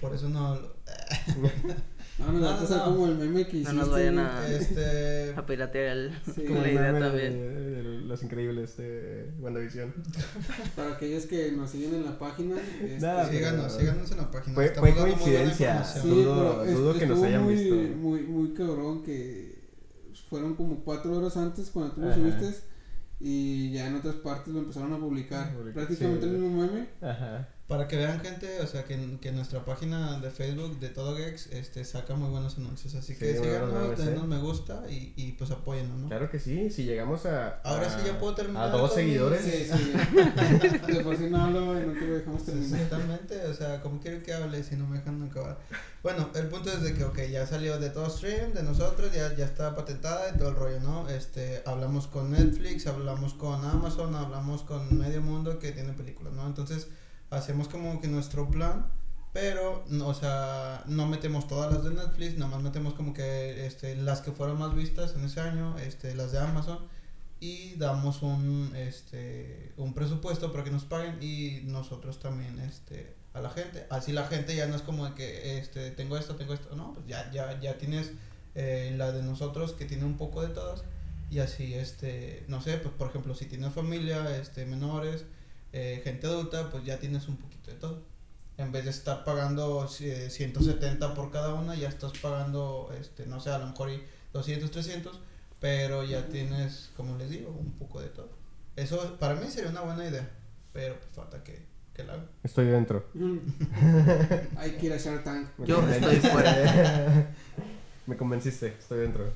por 0.00 0.12
eso 0.12 0.28
no, 0.28 0.58
No, 2.18 2.32
no, 2.32 2.38
No, 2.40 2.60
no, 2.60 2.68
no. 2.76 2.84
como 2.84 3.06
el 3.08 3.16
meme 3.18 3.46
que 3.46 3.52
No 3.54 3.58
hiciste. 3.58 3.72
nos 3.74 3.90
vayan 3.90 4.18
a- 4.18 4.48
este, 4.48 5.34
A 5.36 5.44
piratear 5.44 5.84
el, 5.96 6.12
Sí. 6.34 6.44
Como 6.44 6.60
la 6.62 6.70
idea 6.72 6.80
meme 6.92 6.98
de, 7.00 7.04
también. 7.06 7.32
de 7.32 7.82
los 8.06 8.22
increíbles 8.22 8.76
de 8.78 9.32
WandaVision. 9.38 9.92
Para 10.76 10.92
aquellos 10.94 11.26
que 11.26 11.52
nos 11.52 11.70
siguen 11.70 11.94
en 11.94 12.04
la 12.06 12.18
página. 12.18 12.56
este, 12.82 13.00
Nah, 13.00 13.26
síganos, 13.26 13.72
pero- 13.74 13.80
síganos 13.80 14.10
en 14.12 14.16
la 14.18 14.30
página. 14.30 14.54
Fue- 14.54 14.68
fue 14.70 14.94
coincidencia. 14.94 15.84
Sí, 15.84 16.08
Dudo- 16.08 16.60
pero 16.60 16.64
es- 16.64 16.74
dudo 16.76 16.98
que 16.98 17.06
nos 17.06 17.22
hayan 17.22 17.44
muy, 17.44 17.54
visto. 17.54 17.74
Muy, 17.98 18.22
muy 18.22 18.54
cabrón 18.54 19.02
que 19.02 19.56
fueron 20.30 20.54
como 20.54 20.80
cuatro 20.84 21.12
horas 21.18 21.36
antes 21.36 21.70
cuando 21.70 21.92
tú 21.94 22.00
lo 22.00 22.14
subiste 22.14 22.50
y 23.20 23.72
ya 23.72 23.88
en 23.88 23.96
otras 23.96 24.14
partes 24.16 24.52
lo 24.54 24.60
empezaron 24.60 24.92
a 24.94 24.98
publicar. 24.98 25.52
Publica- 25.54 25.74
Prácticamente 25.74 26.26
sí. 26.26 26.34
el 26.34 26.40
mismo 26.40 26.62
meme. 26.62 26.88
Ajá. 27.02 27.48
Para 27.68 27.88
que 27.88 27.96
vean 27.96 28.20
gente, 28.20 28.60
o 28.60 28.66
sea, 28.68 28.84
que, 28.84 29.18
que 29.20 29.32
nuestra 29.32 29.64
página 29.64 30.20
de 30.20 30.30
Facebook 30.30 30.78
de 30.78 30.88
Todo 30.88 31.16
Geeks 31.16 31.48
este, 31.48 31.84
saca 31.84 32.14
muy 32.14 32.30
buenos 32.30 32.56
anuncios. 32.58 32.94
Así 32.94 33.14
Sí, 33.14 33.18
que 33.18 33.36
síganos, 33.38 33.98
denos 33.98 34.22
¿eh? 34.22 34.26
me 34.28 34.38
gusta 34.38 34.84
y, 34.88 35.12
y 35.16 35.32
pues 35.32 35.50
apóyennos, 35.50 35.98
¿no? 35.98 36.06
Claro 36.06 36.30
que 36.30 36.38
sí, 36.38 36.70
si 36.70 36.84
llegamos 36.84 37.26
a. 37.26 37.56
Ahora 37.64 37.88
a- 37.88 37.90
sí 37.90 38.06
ya 38.06 38.20
puedo 38.20 38.36
terminar 38.36 38.64
A 38.64 38.68
dos 38.68 38.94
seguidores. 38.94 39.40
Sí, 39.42 39.64
sí. 39.64 39.94
De 40.92 41.00
por 41.02 41.16
sí 41.16 41.28
no 41.28 41.42
hablo 41.42 41.82
y 41.82 41.86
no 41.86 41.92
te 41.94 42.06
lo 42.06 42.14
dejamos 42.18 42.44
terminar. 42.44 42.80
Exactamente, 42.80 43.44
o 43.46 43.54
sea, 43.54 43.80
como 43.80 44.00
quiero 44.00 44.22
que 44.22 44.32
hable 44.32 44.62
si 44.62 44.76
no 44.76 44.86
me 44.86 44.98
dejan 44.98 45.20
acabar. 45.24 45.58
Bueno, 46.04 46.30
el 46.36 46.46
punto 46.46 46.70
es 46.70 46.82
de 46.82 46.94
que, 46.94 47.02
ok, 47.02 47.18
ya 47.32 47.48
salió 47.48 47.80
de 47.80 47.90
todo 47.90 48.08
stream, 48.08 48.52
de 48.52 48.62
nosotros, 48.62 49.12
ya, 49.12 49.34
ya 49.34 49.44
está 49.44 49.74
patentada 49.74 50.30
y 50.32 50.38
todo 50.38 50.50
el 50.50 50.54
rollo, 50.54 50.78
¿no? 50.78 51.08
Este, 51.08 51.62
hablamos 51.66 52.06
con 52.06 52.30
Netflix, 52.30 52.86
hablamos 52.86 53.34
con 53.34 53.64
Amazon, 53.64 54.14
hablamos 54.14 54.62
con 54.62 54.96
Medio 54.96 55.20
Mundo 55.20 55.58
que 55.58 55.72
tiene 55.72 55.94
películas, 55.94 56.32
¿no? 56.32 56.46
Entonces, 56.46 56.86
hacemos 57.30 57.68
como 57.68 58.00
que 58.00 58.08
nuestro 58.08 58.50
plan, 58.50 58.86
pero, 59.32 59.84
o 60.04 60.14
sea, 60.14 60.82
no 60.86 61.06
metemos 61.06 61.46
todas 61.46 61.72
las 61.72 61.84
de 61.84 61.90
Netflix, 61.90 62.38
nada 62.38 62.52
más 62.52 62.62
metemos 62.62 62.94
como 62.94 63.12
que 63.12 63.66
este, 63.66 63.94
las 63.96 64.20
que 64.22 64.32
fueron 64.32 64.58
más 64.58 64.74
vistas 64.74 65.14
en 65.14 65.24
ese 65.24 65.40
año, 65.40 65.76
este, 65.78 66.14
las 66.14 66.32
de 66.32 66.38
Amazon 66.38 66.78
y 67.40 67.74
damos 67.76 68.22
un 68.22 68.72
este 68.74 69.72
un 69.76 69.92
presupuesto 69.92 70.52
para 70.52 70.64
que 70.64 70.70
nos 70.70 70.84
paguen 70.84 71.22
y 71.22 71.60
nosotros 71.64 72.18
también 72.18 72.58
este 72.60 73.14
a 73.34 73.40
la 73.40 73.50
gente. 73.50 73.86
Así 73.90 74.12
la 74.12 74.26
gente 74.26 74.56
ya 74.56 74.66
no 74.66 74.76
es 74.76 74.82
como 74.82 75.14
que 75.14 75.58
este 75.58 75.90
tengo 75.90 76.16
esto 76.16 76.36
tengo 76.36 76.54
esto. 76.54 76.74
No 76.76 76.94
pues 76.94 77.06
ya 77.06 77.30
ya 77.32 77.60
ya 77.60 77.76
tienes 77.76 78.12
eh, 78.54 78.94
la 78.96 79.12
de 79.12 79.22
nosotros 79.22 79.72
que 79.72 79.84
tiene 79.84 80.04
un 80.04 80.16
poco 80.16 80.42
de 80.42 80.48
todas 80.48 80.82
y 81.30 81.40
así 81.40 81.74
este 81.74 82.44
no 82.48 82.62
sé 82.62 82.78
pues 82.78 82.94
por 82.94 83.08
ejemplo 83.08 83.34
si 83.34 83.46
tienes 83.46 83.72
familia 83.72 84.36
este 84.38 84.64
menores 84.64 85.24
eh, 85.72 86.00
gente 86.04 86.26
adulta 86.26 86.70
pues 86.70 86.84
ya 86.84 86.98
tienes 86.98 87.28
un 87.28 87.36
poquito 87.36 87.70
de 87.70 87.76
todo 87.76 88.02
en 88.58 88.72
vez 88.72 88.84
de 88.84 88.90
estar 88.90 89.24
pagando 89.24 89.88
eh, 90.00 90.30
170 90.30 91.14
por 91.14 91.30
cada 91.30 91.54
una 91.54 91.74
ya 91.74 91.88
estás 91.88 92.12
pagando 92.18 92.90
este 92.98 93.26
no 93.26 93.40
sé 93.40 93.50
a 93.50 93.58
lo 93.58 93.66
mejor 93.66 93.90
y 93.90 94.02
200 94.32 94.70
300 94.70 95.20
pero 95.60 96.04
ya 96.04 96.26
tienes, 96.28 96.90
como 96.96 97.16
les 97.16 97.30
digo, 97.30 97.50
un 97.50 97.72
poco 97.72 98.00
de 98.00 98.08
todo. 98.08 98.30
Eso 98.76 99.16
para 99.18 99.34
mí 99.34 99.50
sería 99.50 99.70
una 99.70 99.80
buena 99.82 100.08
idea, 100.08 100.28
pero 100.72 100.96
pues 100.98 101.12
falta 101.12 101.42
que, 101.42 101.64
¿Qué 101.94 102.04
la 102.04 102.12
hago? 102.12 102.24
Estoy 102.42 102.66
dentro. 102.66 103.06
Hay 104.56 104.72
que 104.72 104.86
ir 104.86 104.92
a 104.92 104.98
Shark 104.98 105.24
Tank. 105.24 105.48
Me 105.56 105.66
Yo 105.66 105.76
convenciste. 105.76 106.16
estoy 106.16 106.30
fuera. 106.30 107.34
me 108.06 108.16
convenciste, 108.18 108.66
estoy 108.78 108.98
dentro. 109.00 109.32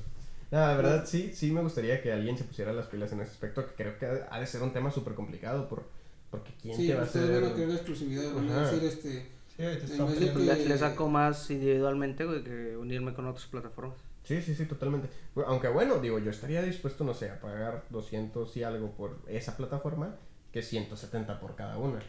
No, 0.51 0.59
la 0.59 0.75
verdad 0.75 1.05
sí, 1.07 1.31
sí 1.33 1.51
me 1.51 1.61
gustaría 1.61 2.03
que 2.03 2.11
alguien 2.11 2.37
se 2.37 2.43
pusiera 2.43 2.71
las 2.71 2.85
pilas 2.85 3.11
en 3.13 3.21
ese 3.21 3.31
aspecto, 3.31 3.65
que 3.65 3.73
creo 3.73 3.97
que 3.97 4.05
ha 4.05 4.27
ha 4.29 4.39
de 4.39 4.45
ser 4.45 4.61
un 4.61 4.73
tema 4.73 4.91
súper 4.91 5.15
complicado, 5.15 5.67
por, 5.67 5.89
porque 6.31 6.51
quién 6.61 6.75
Sí, 6.75 6.87
te 6.87 6.95
va 6.95 7.01
a 7.01 7.05
ustedes 7.05 7.29
hacer... 7.29 7.41
van 7.43 7.51
a 7.51 7.53
querer 7.55 7.69
la 7.69 7.75
exclusividad, 7.75 8.33
van 8.33 8.49
a 8.49 8.71
decir 8.71 8.83
este... 8.87 9.27
Sí, 9.57 9.97
poniendo- 9.97 10.39
que- 10.39 10.45
Le, 10.45 10.65
le 10.65 10.77
saco 10.77 11.07
más 11.09 11.51
individualmente, 11.51 12.25
güey, 12.25 12.43
que 12.43 12.75
unirme 12.77 13.13
con 13.13 13.27
otras 13.27 13.45
plataformas. 13.45 13.97
Sí, 14.23 14.41
sí, 14.41 14.55
sí, 14.55 14.65
totalmente. 14.65 15.09
Aunque 15.45 15.67
bueno, 15.67 15.99
digo, 15.99 16.17
yo 16.19 16.31
estaría 16.31 16.61
dispuesto, 16.63 17.03
no 17.03 17.13
sé, 17.13 17.29
a 17.29 17.39
pagar 17.41 17.83
200 17.89 18.55
y 18.57 18.63
algo 18.63 18.91
por 18.91 19.19
esa 19.27 19.57
plataforma 19.57 20.15
que 20.51 20.63
170 20.63 21.39
por 21.39 21.55
cada 21.55 21.77
una. 21.77 21.99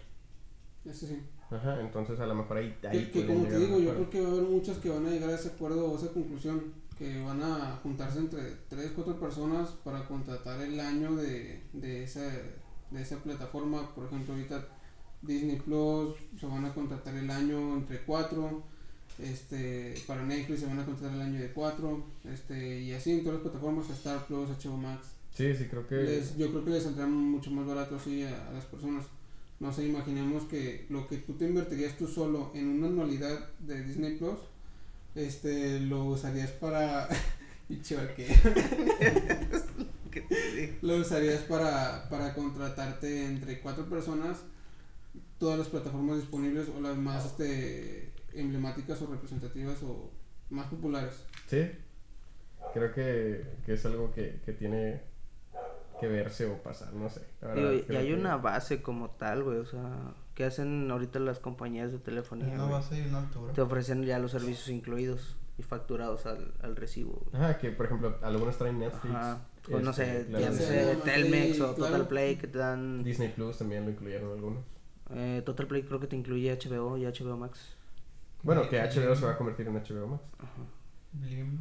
Eso 0.84 1.06
sí. 1.06 1.20
Ajá, 1.50 1.80
entonces 1.80 2.18
a 2.20 2.26
lo 2.26 2.34
mejor 2.34 2.56
ahí... 2.58 2.76
ahí 2.88 3.06
Que, 3.06 3.20
que 3.20 3.26
como 3.26 3.44
te 3.46 3.58
digo, 3.58 3.78
yo 3.78 3.90
creo 3.94 4.10
que 4.10 4.20
va 4.20 4.28
a 4.28 4.32
haber 4.32 4.42
muchas 4.44 4.78
que 4.78 4.88
van 4.88 5.06
a 5.06 5.10
llegar 5.10 5.30
a 5.30 5.34
ese 5.34 5.48
acuerdo 5.48 5.86
o 5.90 5.96
a 5.96 5.98
esa 5.98 6.08
conclusión, 6.12 6.72
que 6.98 7.22
van 7.22 7.42
a 7.42 7.78
juntarse 7.82 8.18
entre 8.20 8.40
3, 8.68 8.92
4 8.94 9.18
personas 9.20 9.70
para 9.84 10.04
contratar 10.06 10.60
el 10.62 10.78
año 10.80 11.14
de, 11.16 11.60
de, 11.72 12.04
esa, 12.04 12.22
de 12.92 13.02
esa 13.02 13.16
plataforma. 13.22 13.94
Por 13.94 14.06
ejemplo, 14.06 14.34
ahorita 14.34 14.66
Disney 15.22 15.56
Plus 15.56 16.14
se 16.38 16.46
van 16.46 16.64
a 16.64 16.74
contratar 16.74 17.14
el 17.14 17.30
año 17.30 17.74
entre 17.76 18.00
4. 18.02 18.62
Este, 19.18 19.94
para 20.06 20.24
Netflix 20.24 20.60
se 20.60 20.66
van 20.66 20.78
a 20.80 20.84
contratar 20.86 21.16
el 21.16 21.22
año 21.22 21.40
de 21.40 21.52
4. 21.52 22.04
Este, 22.32 22.80
y 22.80 22.92
así 22.92 23.12
en 23.12 23.20
todas 23.24 23.34
las 23.34 23.42
plataformas, 23.42 23.90
Star 23.90 24.26
Plus, 24.26 24.48
HBO 24.48 24.76
Max. 24.76 25.08
Sí, 25.34 25.54
sí, 25.54 25.64
creo 25.66 25.86
que... 25.86 25.96
Les- 25.96 26.36
yo 26.36 26.50
creo 26.50 26.64
que 26.64 26.70
les 26.70 26.82
saldrá 26.82 27.06
mucho 27.06 27.50
más 27.50 27.66
barato 27.66 27.96
así 27.96 28.22
a, 28.22 28.48
a 28.48 28.52
las 28.52 28.64
personas. 28.66 29.04
No 29.60 29.72
sé, 29.72 29.86
imaginemos 29.86 30.44
que 30.44 30.86
lo 30.88 31.06
que 31.06 31.18
tú 31.18 31.34
te 31.34 31.46
invertirías 31.46 31.96
tú 31.96 32.06
solo 32.08 32.50
en 32.54 32.68
una 32.68 32.88
anualidad 32.88 33.48
de 33.60 33.82
Disney 33.84 34.16
Plus, 34.16 34.38
este, 35.14 35.80
lo 35.80 36.04
usarías 36.06 36.50
para... 36.52 37.08
Pinche 37.68 37.96
vaquero. 40.20 40.26
¿Qué 40.28 40.34
te 40.34 40.56
digo? 40.56 40.72
lo 40.82 40.96
usarías 40.96 41.40
para, 41.42 42.08
para 42.08 42.34
contratarte 42.34 43.24
entre 43.26 43.60
cuatro 43.60 43.86
personas 43.86 44.42
todas 45.38 45.58
las 45.58 45.68
plataformas 45.68 46.16
disponibles 46.18 46.68
o 46.68 46.80
las 46.80 46.96
más 46.96 47.26
este, 47.26 48.12
emblemáticas 48.34 49.00
o 49.02 49.06
representativas 49.06 49.82
o 49.82 50.10
más 50.50 50.66
populares. 50.68 51.24
Sí, 51.48 51.70
creo 52.74 52.92
que, 52.92 53.44
que 53.66 53.74
es 53.74 53.84
algo 53.86 54.12
que, 54.12 54.40
que 54.44 54.52
tiene 54.52 55.00
que 55.98 56.06
verse 56.08 56.46
o 56.46 56.56
pasar, 56.62 56.92
no 56.94 57.08
sé. 57.08 57.22
la 57.40 57.54
Digo, 57.54 57.68
verdad, 57.70 57.84
y 57.90 57.96
hay 57.96 58.06
que- 58.08 58.14
una 58.14 58.36
base 58.36 58.82
como 58.82 59.10
tal, 59.10 59.42
güey, 59.44 59.58
o 59.58 59.66
sea, 59.66 60.14
¿qué 60.34 60.44
hacen 60.44 60.90
ahorita 60.90 61.18
las 61.20 61.38
compañías 61.38 61.92
de 61.92 61.98
telefonía? 61.98 62.54
Una 62.54 62.64
base 62.64 62.98
y 62.98 63.06
una 63.06 63.18
altura. 63.20 63.52
Te 63.52 63.60
ofrecen 63.60 64.04
ya 64.04 64.18
los 64.18 64.30
servicios 64.32 64.68
incluidos 64.68 65.36
y 65.58 65.62
facturados 65.62 66.26
al, 66.26 66.54
al 66.62 66.74
recibo, 66.76 67.22
güey. 67.30 67.42
Ajá, 67.42 67.58
que 67.58 67.70
por 67.70 67.86
ejemplo, 67.86 68.16
algunos 68.22 68.56
traen 68.58 68.78
Netflix. 68.80 69.14
Ajá. 69.14 69.46
No 69.68 69.92
sé, 69.92 70.20
este, 70.20 70.30
claro, 70.32 70.54
sé, 70.54 70.96
Play, 71.02 71.22
Telmex 71.22 71.60
o 71.60 71.74
claro. 71.74 71.92
Total 71.92 72.08
Play 72.08 72.36
que 72.36 72.46
te 72.48 72.58
dan... 72.58 73.04
Disney 73.04 73.28
Plus 73.28 73.58
también 73.58 73.84
lo 73.84 73.90
incluyeron 73.90 74.32
algunos. 74.32 74.64
Eh, 75.14 75.42
Total 75.46 75.66
Play 75.66 75.82
creo 75.84 76.00
que 76.00 76.06
te 76.08 76.16
incluye 76.16 76.52
HBO 76.56 76.96
y 76.98 77.04
HBO 77.04 77.36
Max. 77.36 77.60
Bueno, 78.42 78.68
que 78.68 78.80
HBO 78.80 79.14
se 79.14 79.24
va 79.24 79.32
a 79.32 79.38
convertir 79.38 79.68
en 79.68 79.74
HBO 79.74 80.06
Max. 80.08 80.22
Ajá. 80.38 80.50
Blim. 81.12 81.58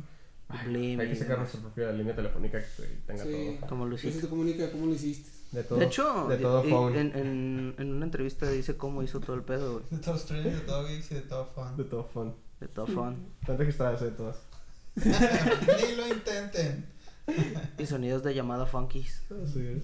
Ay, 0.49 0.67
Blim 0.67 0.99
hay 0.99 1.07
que 1.09 1.15
sacar 1.15 1.37
nuestra 1.39 1.61
propia 1.61 1.91
línea 1.91 2.15
telefónica 2.15 2.59
que 2.59 2.85
tenga 3.05 3.23
Sí. 3.23 3.57
todo. 3.59 3.69
Como 3.69 3.85
lo 3.85 3.95
hiciste. 3.95 4.27
comunica 4.27 4.69
cómo 4.71 4.87
lo 4.87 4.93
hiciste. 4.93 5.29
De 5.51 5.63
todo. 5.63 5.79
De 5.79 5.85
hecho, 5.85 6.27
de 6.27 6.37
todo 6.37 6.65
y- 6.65 6.69
phone. 6.69 6.95
en, 6.97 7.15
en, 7.15 7.75
en 7.77 7.93
una 7.93 8.05
entrevista 8.05 8.49
dice 8.49 8.77
cómo 8.77 9.03
hizo 9.03 9.19
todo 9.19 9.35
el 9.35 9.43
pedo, 9.43 9.73
güey. 9.73 9.85
De 9.91 9.97
todo 9.99 10.15
streaming, 10.15 10.51
de 10.51 10.59
todo 10.61 10.87
geeks 10.87 11.11
y 11.11 11.15
de 11.15 11.21
todo 11.21 11.45
fan. 11.45 11.77
De 11.77 11.83
todo 11.83 12.03
phone. 12.05 12.33
De 12.59 12.67
todo. 12.67 12.85
Están 13.41 13.57
registradas 13.57 14.01
de 14.01 14.11
todas. 14.11 14.37
Ni 14.95 15.95
lo 15.95 16.07
intenten. 16.07 16.85
Y 17.77 17.85
sonidos 17.85 18.23
de 18.23 18.33
llamada 18.33 18.65
funkies. 18.65 19.23
Así 19.43 19.65
es. 19.67 19.83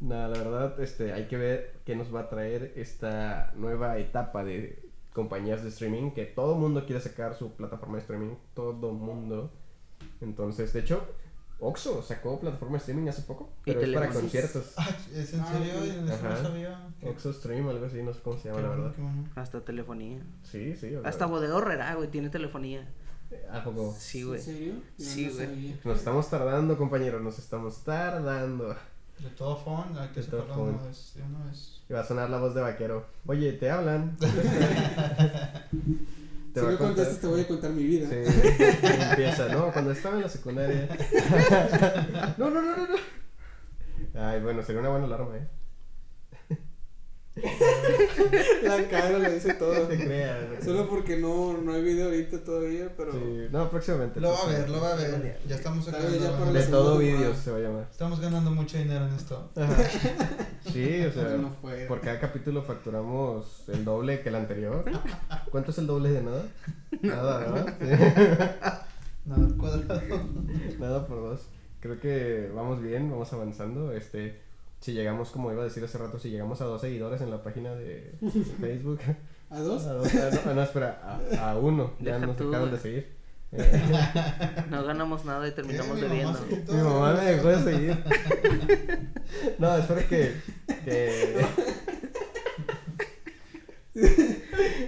Nada, 0.00 0.28
la 0.28 0.38
verdad, 0.38 0.80
este, 0.80 1.12
hay 1.12 1.26
que 1.26 1.36
ver 1.36 1.80
qué 1.84 1.96
nos 1.96 2.14
va 2.14 2.20
a 2.20 2.28
traer 2.28 2.72
esta 2.76 3.52
nueva 3.56 3.98
etapa 3.98 4.44
de 4.44 4.88
compañías 5.12 5.62
de 5.64 5.70
streaming, 5.70 6.12
que 6.12 6.24
todo 6.24 6.54
mundo 6.54 6.86
quiere 6.86 7.00
sacar 7.00 7.34
su 7.34 7.52
plataforma 7.54 7.96
de 7.96 8.02
streaming, 8.02 8.34
todo 8.54 8.92
mundo. 8.92 9.50
Entonces, 10.20 10.72
de 10.72 10.80
hecho, 10.80 11.04
Oxxo 11.58 12.02
sacó 12.02 12.38
plataforma 12.38 12.74
de 12.74 12.78
streaming 12.78 13.08
hace 13.08 13.22
poco, 13.22 13.50
Y 13.66 13.72
pero 13.72 13.80
es 13.80 13.90
para 13.92 14.08
conciertos. 14.10 14.74
Ah, 14.76 14.88
¿Es 15.12 15.34
en 15.34 15.40
Ah, 15.40 15.52
serio? 15.52 16.02
no 16.04 16.36
sabía. 16.36 16.88
Oxxo 17.02 17.32
Stream, 17.32 17.68
algo 17.68 17.84
así, 17.86 18.00
no 18.00 18.14
sé 18.14 18.20
cómo 18.22 18.38
se 18.38 18.48
llama, 18.50 18.60
la 18.60 18.68
verdad. 18.68 18.92
Hasta 19.34 19.60
telefonía. 19.64 20.22
Sí, 20.44 20.76
sí. 20.76 20.94
Hasta 21.04 21.26
Bodega 21.26 21.56
Horrera, 21.56 21.92
güey, 21.96 22.08
tiene 22.08 22.30
telefonía. 22.30 22.88
¿A 23.52 23.62
poco? 23.64 23.94
Sí, 23.98 24.22
güey. 24.22 24.38
¿En 24.40 24.44
serio? 24.44 24.72
Sí, 24.98 25.26
no 25.26 25.34
güey. 25.34 25.76
Nos 25.84 25.98
estamos 25.98 26.30
tardando, 26.30 26.76
compañeros, 26.78 27.20
nos 27.22 27.38
estamos 27.38 27.82
tardando. 27.84 28.74
De 29.18 29.30
todo 29.36 29.56
phone, 29.56 29.98
hay 29.98 30.08
que 30.08 30.20
De 30.20 30.26
todo 30.28 30.44
una 30.62 30.82
vez. 30.84 31.80
Y 31.88 31.92
va 31.92 32.00
a 32.00 32.04
sonar 32.04 32.30
la 32.30 32.38
voz 32.38 32.54
de 32.54 32.60
vaquero. 32.60 33.06
Oye, 33.26 33.52
te 33.54 33.70
hablan. 33.70 34.16
te 34.20 34.26
Si 36.60 36.66
no 36.66 36.66
contar- 36.66 36.78
contestas 36.78 37.18
te 37.20 37.26
voy 37.26 37.40
a 37.42 37.48
contar 37.48 37.70
mi 37.72 37.82
vida. 37.84 38.08
Sí, 38.08 38.14
empieza, 39.10 39.48
¿no? 39.48 39.72
Cuando 39.72 39.90
estaba 39.92 40.16
en 40.16 40.22
la 40.22 40.28
secundaria. 40.28 40.88
No, 42.38 42.50
no, 42.50 42.62
no, 42.62 42.76
no, 42.76 42.86
no. 42.88 42.96
Ay, 44.26 44.40
bueno, 44.40 44.62
sería 44.62 44.80
una 44.80 44.90
buena 44.90 45.06
alarma, 45.06 45.36
¿eh? 45.36 45.48
La 48.62 48.88
cara 48.88 49.18
le 49.18 49.34
dice 49.34 49.48
No 49.48 49.58
todo. 49.58 49.88
te 49.88 49.96
creas. 49.96 50.64
Solo 50.64 50.88
porque 50.88 51.16
no, 51.16 51.58
no 51.58 51.72
hay 51.72 51.82
video 51.82 52.06
ahorita 52.06 52.42
todavía, 52.44 52.92
pero... 52.96 53.12
Sí, 53.12 53.46
no, 53.50 53.68
próximamente. 53.70 54.20
Lo 54.20 54.30
va 54.30 54.42
a 54.42 54.46
ver, 54.46 54.68
lo 54.68 54.80
va 54.80 54.92
a 54.92 54.96
ver. 54.96 55.40
Ya 55.46 55.56
estamos 55.56 55.84
sacando. 55.84 56.10
ya 56.16 56.52
De 56.52 56.66
todo 56.66 56.98
vídeos 56.98 57.36
se 57.38 57.50
va 57.50 57.58
a 57.58 57.60
llamar. 57.60 57.88
Estamos 57.90 58.20
ganando 58.20 58.50
mucho 58.50 58.78
dinero 58.78 59.06
en 59.06 59.14
esto. 59.14 59.50
Ajá. 59.56 59.76
Sí, 60.72 61.00
o 61.02 61.10
sea, 61.10 61.24
no 61.38 61.50
fue. 61.62 61.86
por 61.86 62.02
cada 62.02 62.20
capítulo 62.20 62.62
facturamos 62.62 63.64
el 63.68 63.86
doble 63.86 64.20
que 64.20 64.28
el 64.28 64.34
anterior. 64.34 64.84
¿Cuánto 65.50 65.70
es 65.70 65.78
el 65.78 65.86
doble 65.86 66.10
de 66.10 66.22
nada? 66.22 66.42
Nada, 67.00 67.38
¿verdad? 67.38 67.74
Sí. 69.24 69.30
Nada 69.30 69.48
cuadrado. 69.58 70.00
Nada 70.78 71.06
por 71.06 71.20
dos. 71.22 71.40
Creo 71.80 71.98
que 72.00 72.50
vamos 72.54 72.82
bien, 72.82 73.10
vamos 73.10 73.32
avanzando. 73.32 73.92
Este, 73.92 74.40
si 74.80 74.92
llegamos, 74.92 75.30
como 75.30 75.50
iba 75.52 75.62
a 75.62 75.64
decir 75.64 75.82
hace 75.84 75.98
rato, 75.98 76.18
si 76.18 76.30
llegamos 76.30 76.60
a 76.60 76.64
dos 76.64 76.80
seguidores 76.80 77.20
en 77.20 77.30
la 77.30 77.42
página 77.42 77.74
de 77.74 78.14
Facebook. 78.60 79.00
¿A 79.50 79.60
dos? 79.60 79.86
A 79.86 79.94
dos, 79.94 80.12
no, 80.14 80.20
ah, 80.46 80.52
no, 80.54 80.62
espera, 80.62 81.20
a, 81.40 81.50
a 81.50 81.56
uno. 81.58 81.92
Ya 82.00 82.14
Deja 82.14 82.26
nos 82.26 82.36
tú, 82.36 82.46
dejaron 82.50 82.70
de 82.70 82.76
güey. 82.78 82.82
seguir. 82.82 83.18
Eh, 83.52 83.82
No 84.70 84.84
ganamos 84.84 85.24
nada 85.24 85.48
y 85.48 85.52
terminamos 85.52 85.98
¿Qué? 85.98 86.06
Mi 86.08 86.22
mamá 86.22 86.38
debiendo. 86.38 86.72
mi 86.74 86.82
mamá 86.82 87.14
me 87.14 87.24
dejó 87.32 87.48
de 87.48 87.62
seguir. 87.64 88.04
No, 89.58 89.76
espero 89.76 90.00
que. 90.08 90.34
que... 90.84 91.44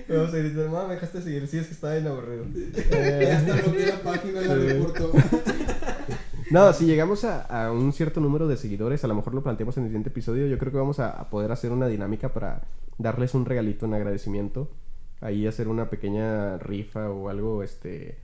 Vamos 0.08 0.28
a 0.32 0.36
decir, 0.36 0.52
mamá, 0.56 0.86
me 0.88 0.94
dejaste 0.94 1.18
de 1.18 1.24
seguir. 1.24 1.48
Sí, 1.48 1.58
es 1.58 1.66
que 1.68 1.74
estaba 1.74 1.94
bien 1.94 2.06
aburrido. 2.06 2.44
Eh, 2.54 3.26
Ya 3.28 3.38
hasta 3.38 3.52
bloqueé 3.62 3.86
la 3.86 4.02
página, 4.02 4.40
la 4.42 4.54
reportó. 4.54 5.12
No, 6.50 6.72
si 6.72 6.84
llegamos 6.86 7.24
a, 7.24 7.42
a 7.66 7.70
un 7.72 7.92
cierto 7.92 8.20
número 8.20 8.48
de 8.48 8.56
seguidores, 8.56 9.04
a 9.04 9.08
lo 9.08 9.14
mejor 9.14 9.34
lo 9.34 9.42
planteamos 9.42 9.76
en 9.76 9.84
el 9.84 9.88
siguiente 9.90 10.08
episodio, 10.10 10.46
yo 10.46 10.58
creo 10.58 10.72
que 10.72 10.78
vamos 10.78 10.98
a, 10.98 11.10
a 11.10 11.30
poder 11.30 11.52
hacer 11.52 11.70
una 11.70 11.86
dinámica 11.86 12.30
para 12.32 12.62
darles 12.98 13.34
un 13.34 13.44
regalito 13.46 13.86
en 13.86 13.94
agradecimiento. 13.94 14.68
Ahí 15.20 15.46
hacer 15.46 15.68
una 15.68 15.90
pequeña 15.90 16.58
rifa 16.58 17.10
o 17.10 17.28
algo, 17.28 17.62
este, 17.62 18.18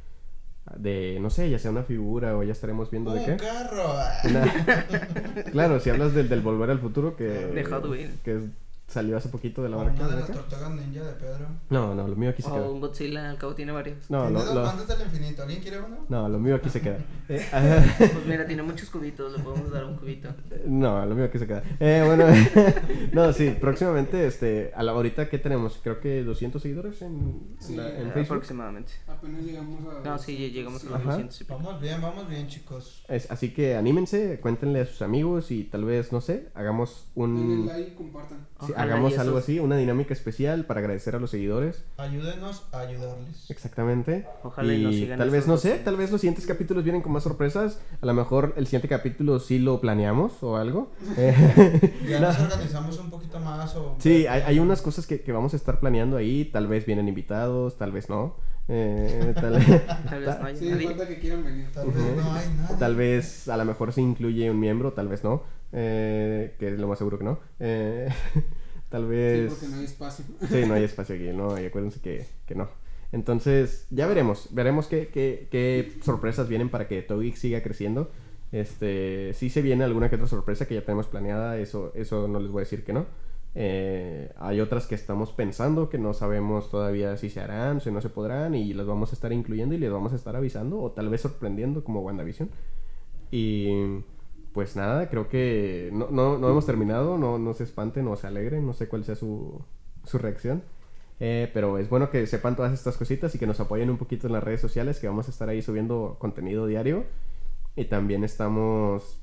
de, 0.76 1.18
no 1.20 1.30
sé, 1.30 1.50
ya 1.50 1.58
sea 1.58 1.70
una 1.70 1.82
figura 1.84 2.36
o 2.36 2.42
ya 2.42 2.52
estaremos 2.52 2.90
viendo 2.90 3.12
de 3.12 3.20
Un 3.20 3.26
qué. 3.26 3.36
carro. 3.36 3.84
Una- 4.24 5.44
claro, 5.52 5.78
si 5.78 5.90
hablas 5.90 6.14
del, 6.14 6.28
del 6.28 6.40
Volver 6.40 6.70
al 6.70 6.80
Futuro, 6.80 7.14
que, 7.16 7.24
De 7.24 7.64
Hot 7.64 7.84
Wheels. 7.86 8.20
que 8.24 8.36
es- 8.36 8.42
salió 8.88 9.16
hace 9.16 9.28
poquito 9.28 9.62
de 9.62 9.68
la 9.68 9.76
O 9.78 9.84
marca. 9.84 9.94
Una 10.00 10.08
de 10.08 10.14
¿de 10.14 10.20
las 10.20 10.30
qué? 10.30 10.36
tortugas 10.36 10.70
ninja 10.70 11.02
de 11.04 11.12
Pedro. 11.14 11.46
No, 11.70 11.94
no, 11.94 12.06
lo 12.08 12.16
mío 12.16 12.30
aquí 12.30 12.42
se 12.42 12.48
O 12.50 12.54
queda. 12.54 12.68
un 12.70 12.80
Godzilla, 12.80 13.30
al 13.30 13.36
cabo 13.38 13.54
tiene 13.54 13.72
varios. 13.72 14.08
No, 14.10 14.22
Tiene 14.28 14.44
lo, 14.54 14.72
del 14.86 15.00
infinito. 15.06 15.42
¿Alguien 15.42 15.60
quiere 15.60 15.78
uno? 15.80 15.96
no, 16.08 16.28
lo 16.28 16.38
mío 16.38 16.54
aquí 16.54 16.68
se 16.70 16.80
queda. 16.80 16.98
Eh. 17.28 17.44
Pues 17.98 18.26
mira, 18.26 18.46
tiene 18.46 18.62
muchos 18.62 18.88
cubitos, 18.88 19.36
le 19.36 19.42
podemos 19.42 19.70
dar 19.72 19.84
un 19.84 19.96
cubito. 19.96 20.28
No, 20.66 21.04
lo 21.04 21.14
mío 21.16 21.24
aquí 21.24 21.38
se 21.40 21.46
queda. 21.48 21.62
Eh, 21.80 22.02
bueno, 22.06 22.24
no, 23.12 23.32
sí, 23.32 23.56
próximamente, 23.60 24.26
este, 24.26 24.72
a 24.76 24.82
la 24.84 24.92
ahorita 24.92 25.28
que 25.28 25.38
tenemos, 25.38 25.78
creo 25.82 26.00
que 26.00 26.22
200 26.22 26.62
seguidores 26.62 27.02
en, 27.02 27.56
Sí, 27.58 27.72
en 27.72 27.78
la- 27.78 27.88
en 28.00 28.06
Eh, 28.08 28.10
Facebook. 28.12 28.36
Aproximadamente. 28.36 28.92
Apenas 29.08 29.42
llegamos 29.42 29.80
a... 29.94 30.08
No, 30.08 30.18
sí, 30.18 30.36
llegamos 30.50 30.82
a 30.84 30.86
los 30.86 30.94
Ajá. 30.94 31.04
200 31.10 31.40
y 31.40 31.44
pico. 31.44 31.58
Vamos 31.58 31.80
bien, 31.80 32.00
vamos 32.00 32.28
bien, 32.28 32.46
chicos. 32.46 33.04
Es- 33.08 33.28
así 33.30 33.52
que 33.52 33.74
anímense, 33.76 34.38
cuéntenle 34.40 34.82
a 34.82 34.86
sus 34.86 35.02
amigos 35.02 35.50
y 35.50 35.64
tal 35.64 35.84
vez, 35.84 36.12
no 36.12 36.20
sé, 36.20 36.48
hagamos 36.54 37.06
Denle 37.16 37.40
un... 37.54 37.66
like 37.66 37.90
y 37.90 37.94
compartan. 37.94 38.46
Sí, 38.64 38.72
hagamos 38.76 39.18
algo 39.18 39.38
así, 39.38 39.58
una 39.58 39.76
dinámica 39.76 40.12
especial 40.12 40.64
para 40.66 40.80
agradecer 40.80 41.16
a 41.16 41.18
los 41.18 41.30
seguidores. 41.30 41.84
Ayúdenos 41.96 42.64
a 42.72 42.80
ayudarles. 42.80 43.50
Exactamente. 43.50 44.26
Ojalá 44.42 44.72
y 44.72 44.80
y 44.80 44.84
nos 44.84 44.94
sigan 44.94 45.18
tal 45.18 45.30
vez, 45.30 45.46
no 45.46 45.56
sé, 45.56 45.78
tal 45.78 45.96
vez 45.96 46.10
los 46.10 46.20
siguientes 46.20 46.46
capítulos 46.46 46.84
vienen 46.84 47.02
con 47.02 47.12
más 47.12 47.22
sorpresas. 47.22 47.80
A 48.00 48.06
lo 48.06 48.14
mejor 48.14 48.54
el 48.56 48.66
siguiente 48.66 48.88
capítulo 48.88 49.40
sí 49.40 49.58
lo 49.58 49.80
planeamos 49.80 50.42
o 50.42 50.56
algo. 50.56 50.90
Ya 52.08 52.20
nos 52.20 52.38
organizamos 52.38 52.98
un 52.98 53.10
poquito 53.10 53.38
más 53.40 53.74
o... 53.76 53.96
sí, 53.98 54.26
hay, 54.26 54.42
hay 54.42 54.58
unas 54.58 54.80
cosas 54.82 55.06
que, 55.06 55.20
que 55.20 55.32
vamos 55.32 55.54
a 55.54 55.56
estar 55.56 55.80
planeando 55.80 56.16
ahí. 56.16 56.44
Tal 56.44 56.66
vez 56.66 56.86
vienen 56.86 57.08
invitados, 57.08 57.76
tal 57.76 57.92
vez 57.92 58.08
no. 58.08 58.36
Eh, 58.68 59.32
tal, 59.34 59.52
Tal 60.08 60.20
vez 60.20 60.40
no 60.40 60.46
haya 60.46 60.56
Sí, 60.58 60.70
nadie. 60.70 60.86
falta 60.88 61.06
que 61.08 61.18
quieran 61.20 61.44
venir. 61.44 61.70
Tal 61.72 61.86
vez 61.86 62.16
no 62.16 62.32
hay 62.32 62.48
nada. 62.56 62.78
tal 62.78 62.96
vez 62.96 63.48
a 63.48 63.56
lo 63.56 63.64
mejor 63.64 63.92
se 63.92 64.00
incluye 64.02 64.50
un 64.50 64.58
miembro, 64.60 64.92
tal 64.92 65.08
vez 65.08 65.22
no. 65.24 65.42
Eh, 65.72 66.54
que 66.58 66.68
es 66.68 66.78
lo 66.78 66.88
más 66.88 66.98
seguro 66.98 67.18
que 67.18 67.24
no. 67.24 67.38
Eh, 67.60 68.08
tal 68.96 69.08
Sí, 69.28 69.40
vez... 69.40 69.48
porque 69.48 69.68
no 69.68 69.76
hay 69.76 69.84
espacio. 69.84 70.24
Sí, 70.50 70.64
no 70.66 70.74
hay 70.74 70.84
espacio 70.84 71.14
aquí, 71.14 71.28
no, 71.36 71.60
y 71.60 71.66
acuérdense 71.66 72.00
que, 72.00 72.26
que 72.46 72.54
no. 72.54 72.68
Entonces, 73.12 73.86
ya 73.90 74.06
veremos, 74.06 74.48
veremos 74.52 74.86
qué, 74.88 75.08
qué, 75.08 75.48
qué 75.50 75.92
sorpresas 76.02 76.48
vienen 76.48 76.70
para 76.70 76.88
que 76.88 77.02
Togeek 77.02 77.36
siga 77.36 77.62
creciendo. 77.62 78.10
Este, 78.52 79.32
sí 79.34 79.50
se 79.50 79.62
viene 79.62 79.84
alguna 79.84 80.08
que 80.08 80.16
otra 80.16 80.28
sorpresa 80.28 80.66
que 80.66 80.74
ya 80.74 80.84
tenemos 80.84 81.06
planeada, 81.08 81.58
eso, 81.58 81.92
eso 81.94 82.28
no 82.28 82.40
les 82.40 82.50
voy 82.50 82.60
a 82.60 82.64
decir 82.64 82.84
que 82.84 82.92
no. 82.92 83.06
Eh, 83.54 84.32
hay 84.38 84.60
otras 84.60 84.86
que 84.86 84.94
estamos 84.94 85.32
pensando 85.32 85.88
que 85.88 85.98
no 85.98 86.12
sabemos 86.14 86.70
todavía 86.70 87.16
si 87.16 87.30
se 87.30 87.40
harán, 87.40 87.80
si 87.80 87.90
no 87.90 88.00
se 88.02 88.10
podrán, 88.10 88.54
y 88.54 88.74
las 88.74 88.86
vamos 88.86 89.12
a 89.12 89.14
estar 89.14 89.32
incluyendo 89.32 89.74
y 89.74 89.78
les 89.78 89.90
vamos 89.90 90.12
a 90.12 90.16
estar 90.16 90.36
avisando, 90.36 90.80
o 90.80 90.92
tal 90.92 91.08
vez 91.08 91.22
sorprendiendo 91.22 91.84
como 91.84 92.00
WandaVision. 92.02 92.50
Y 93.30 93.68
pues 94.56 94.74
nada, 94.74 95.10
creo 95.10 95.28
que 95.28 95.90
no, 95.92 96.08
no, 96.10 96.38
no 96.38 96.48
hemos 96.48 96.64
terminado, 96.64 97.18
no, 97.18 97.38
no 97.38 97.52
se 97.52 97.62
espanten, 97.64 98.06
no 98.06 98.16
se 98.16 98.26
alegren, 98.26 98.64
no 98.64 98.72
sé 98.72 98.88
cuál 98.88 99.04
sea 99.04 99.14
su, 99.14 99.62
su 100.06 100.16
reacción. 100.16 100.62
Eh, 101.20 101.50
pero 101.52 101.76
es 101.76 101.90
bueno 101.90 102.08
que 102.08 102.26
sepan 102.26 102.56
todas 102.56 102.72
estas 102.72 102.96
cositas 102.96 103.34
y 103.34 103.38
que 103.38 103.46
nos 103.46 103.60
apoyen 103.60 103.90
un 103.90 103.98
poquito 103.98 104.28
en 104.28 104.32
las 104.32 104.42
redes 104.42 104.62
sociales, 104.62 104.98
que 104.98 105.08
vamos 105.08 105.28
a 105.28 105.30
estar 105.30 105.50
ahí 105.50 105.60
subiendo 105.60 106.16
contenido 106.18 106.66
diario. 106.66 107.04
Y 107.76 107.84
también 107.84 108.24
estamos 108.24 109.20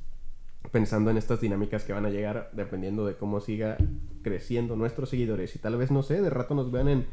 pensando 0.72 1.10
en 1.10 1.18
estas 1.18 1.42
dinámicas 1.42 1.84
que 1.84 1.94
van 1.94 2.06
a 2.06 2.12
llegar 2.12 2.52
dependiendo 2.54 3.04
de 3.08 3.16
cómo 3.16 3.40
siga 3.40 3.78
creciendo 4.22 4.76
nuestros 4.76 5.10
seguidores. 5.10 5.56
Y 5.56 5.58
tal 5.58 5.78
vez, 5.78 5.90
no 5.90 6.04
sé, 6.04 6.22
de 6.22 6.30
rato 6.30 6.54
nos 6.54 6.72
vean 6.72 6.90
en, 6.90 7.08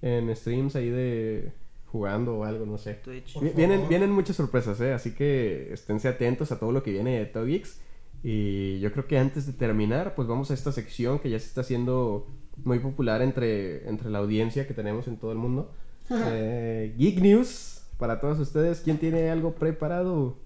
en 0.00 0.34
streams 0.34 0.76
ahí 0.76 0.88
de 0.88 1.52
jugando 1.90 2.36
o 2.38 2.44
algo, 2.44 2.66
no 2.66 2.78
sé. 2.78 2.94
Twitch. 2.94 3.38
Vienen, 3.54 3.88
vienen 3.88 4.10
muchas 4.10 4.36
sorpresas, 4.36 4.80
¿eh? 4.80 4.92
Así 4.92 5.14
que 5.14 5.72
esténse 5.72 6.08
atentos 6.08 6.52
a 6.52 6.58
todo 6.58 6.72
lo 6.72 6.82
que 6.82 6.92
viene 6.92 7.18
de 7.18 7.26
Togix. 7.26 7.80
Y 8.22 8.78
yo 8.80 8.92
creo 8.92 9.06
que 9.06 9.18
antes 9.18 9.46
de 9.46 9.52
terminar, 9.52 10.14
pues 10.14 10.28
vamos 10.28 10.50
a 10.50 10.54
esta 10.54 10.72
sección 10.72 11.18
que 11.18 11.30
ya 11.30 11.38
se 11.38 11.46
está 11.46 11.62
haciendo 11.62 12.26
muy 12.64 12.78
popular 12.78 13.22
entre, 13.22 13.88
entre 13.88 14.10
la 14.10 14.18
audiencia 14.18 14.66
que 14.66 14.74
tenemos 14.74 15.08
en 15.08 15.16
todo 15.16 15.32
el 15.32 15.38
mundo. 15.38 15.72
Eh, 16.10 16.94
Geek 16.98 17.20
News, 17.20 17.82
para 17.98 18.20
todos 18.20 18.38
ustedes. 18.38 18.80
¿Quién 18.80 18.98
tiene 18.98 19.30
algo 19.30 19.54
preparado? 19.54 20.36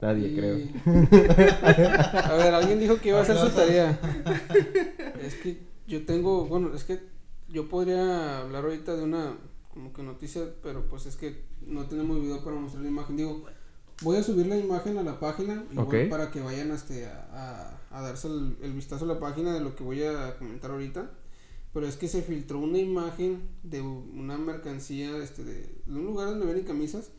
Nadie, 0.00 0.28
Y- 0.28 0.36
creo. 0.36 0.56
A 2.24 2.34
ver, 2.34 2.54
alguien 2.54 2.78
dijo 2.78 2.96
que 3.00 3.08
iba 3.08 3.18
a 3.18 3.22
hacer 3.22 3.36
su 3.36 3.48
tarea. 3.50 3.98
Es 5.24 5.34
que 5.34 5.58
yo 5.88 6.04
tengo, 6.06 6.46
bueno, 6.46 6.72
es 6.74 6.84
que 6.84 7.00
yo 7.48 7.68
podría 7.68 8.38
hablar 8.40 8.64
ahorita 8.64 8.96
de 8.96 9.04
una 9.04 9.36
como 9.72 9.92
que 9.92 10.02
noticia, 10.02 10.42
pero 10.62 10.88
pues 10.88 11.06
es 11.06 11.16
que 11.16 11.44
no 11.66 11.86
tenemos 11.86 12.20
video 12.20 12.42
para 12.42 12.56
mostrar 12.56 12.82
la 12.82 12.88
imagen. 12.90 13.16
Digo, 13.16 13.44
voy 14.02 14.16
a 14.16 14.22
subir 14.22 14.46
la 14.46 14.56
imagen 14.56 14.98
a 14.98 15.02
la 15.02 15.20
página 15.20 15.64
igual 15.70 15.86
Ok. 15.86 16.10
para 16.10 16.30
que 16.30 16.40
vayan 16.40 16.70
este, 16.72 17.06
a, 17.06 17.78
a, 17.90 17.98
a 17.98 18.02
darse 18.02 18.28
el, 18.28 18.56
el 18.62 18.72
vistazo 18.72 19.04
a 19.04 19.08
la 19.08 19.20
página 19.20 19.52
de 19.54 19.60
lo 19.60 19.74
que 19.76 19.84
voy 19.84 20.02
a 20.02 20.36
comentar 20.38 20.70
ahorita. 20.70 21.10
Pero 21.72 21.86
es 21.86 21.96
que 21.96 22.08
se 22.08 22.22
filtró 22.22 22.58
una 22.60 22.78
imagen 22.78 23.46
de 23.62 23.82
una 23.82 24.38
mercancía 24.38 25.16
este, 25.18 25.44
de, 25.44 25.54
de 25.86 25.94
un 25.98 26.06
lugar 26.06 26.28
donde 26.30 26.46
venden 26.46 26.64
camisas 26.64 27.10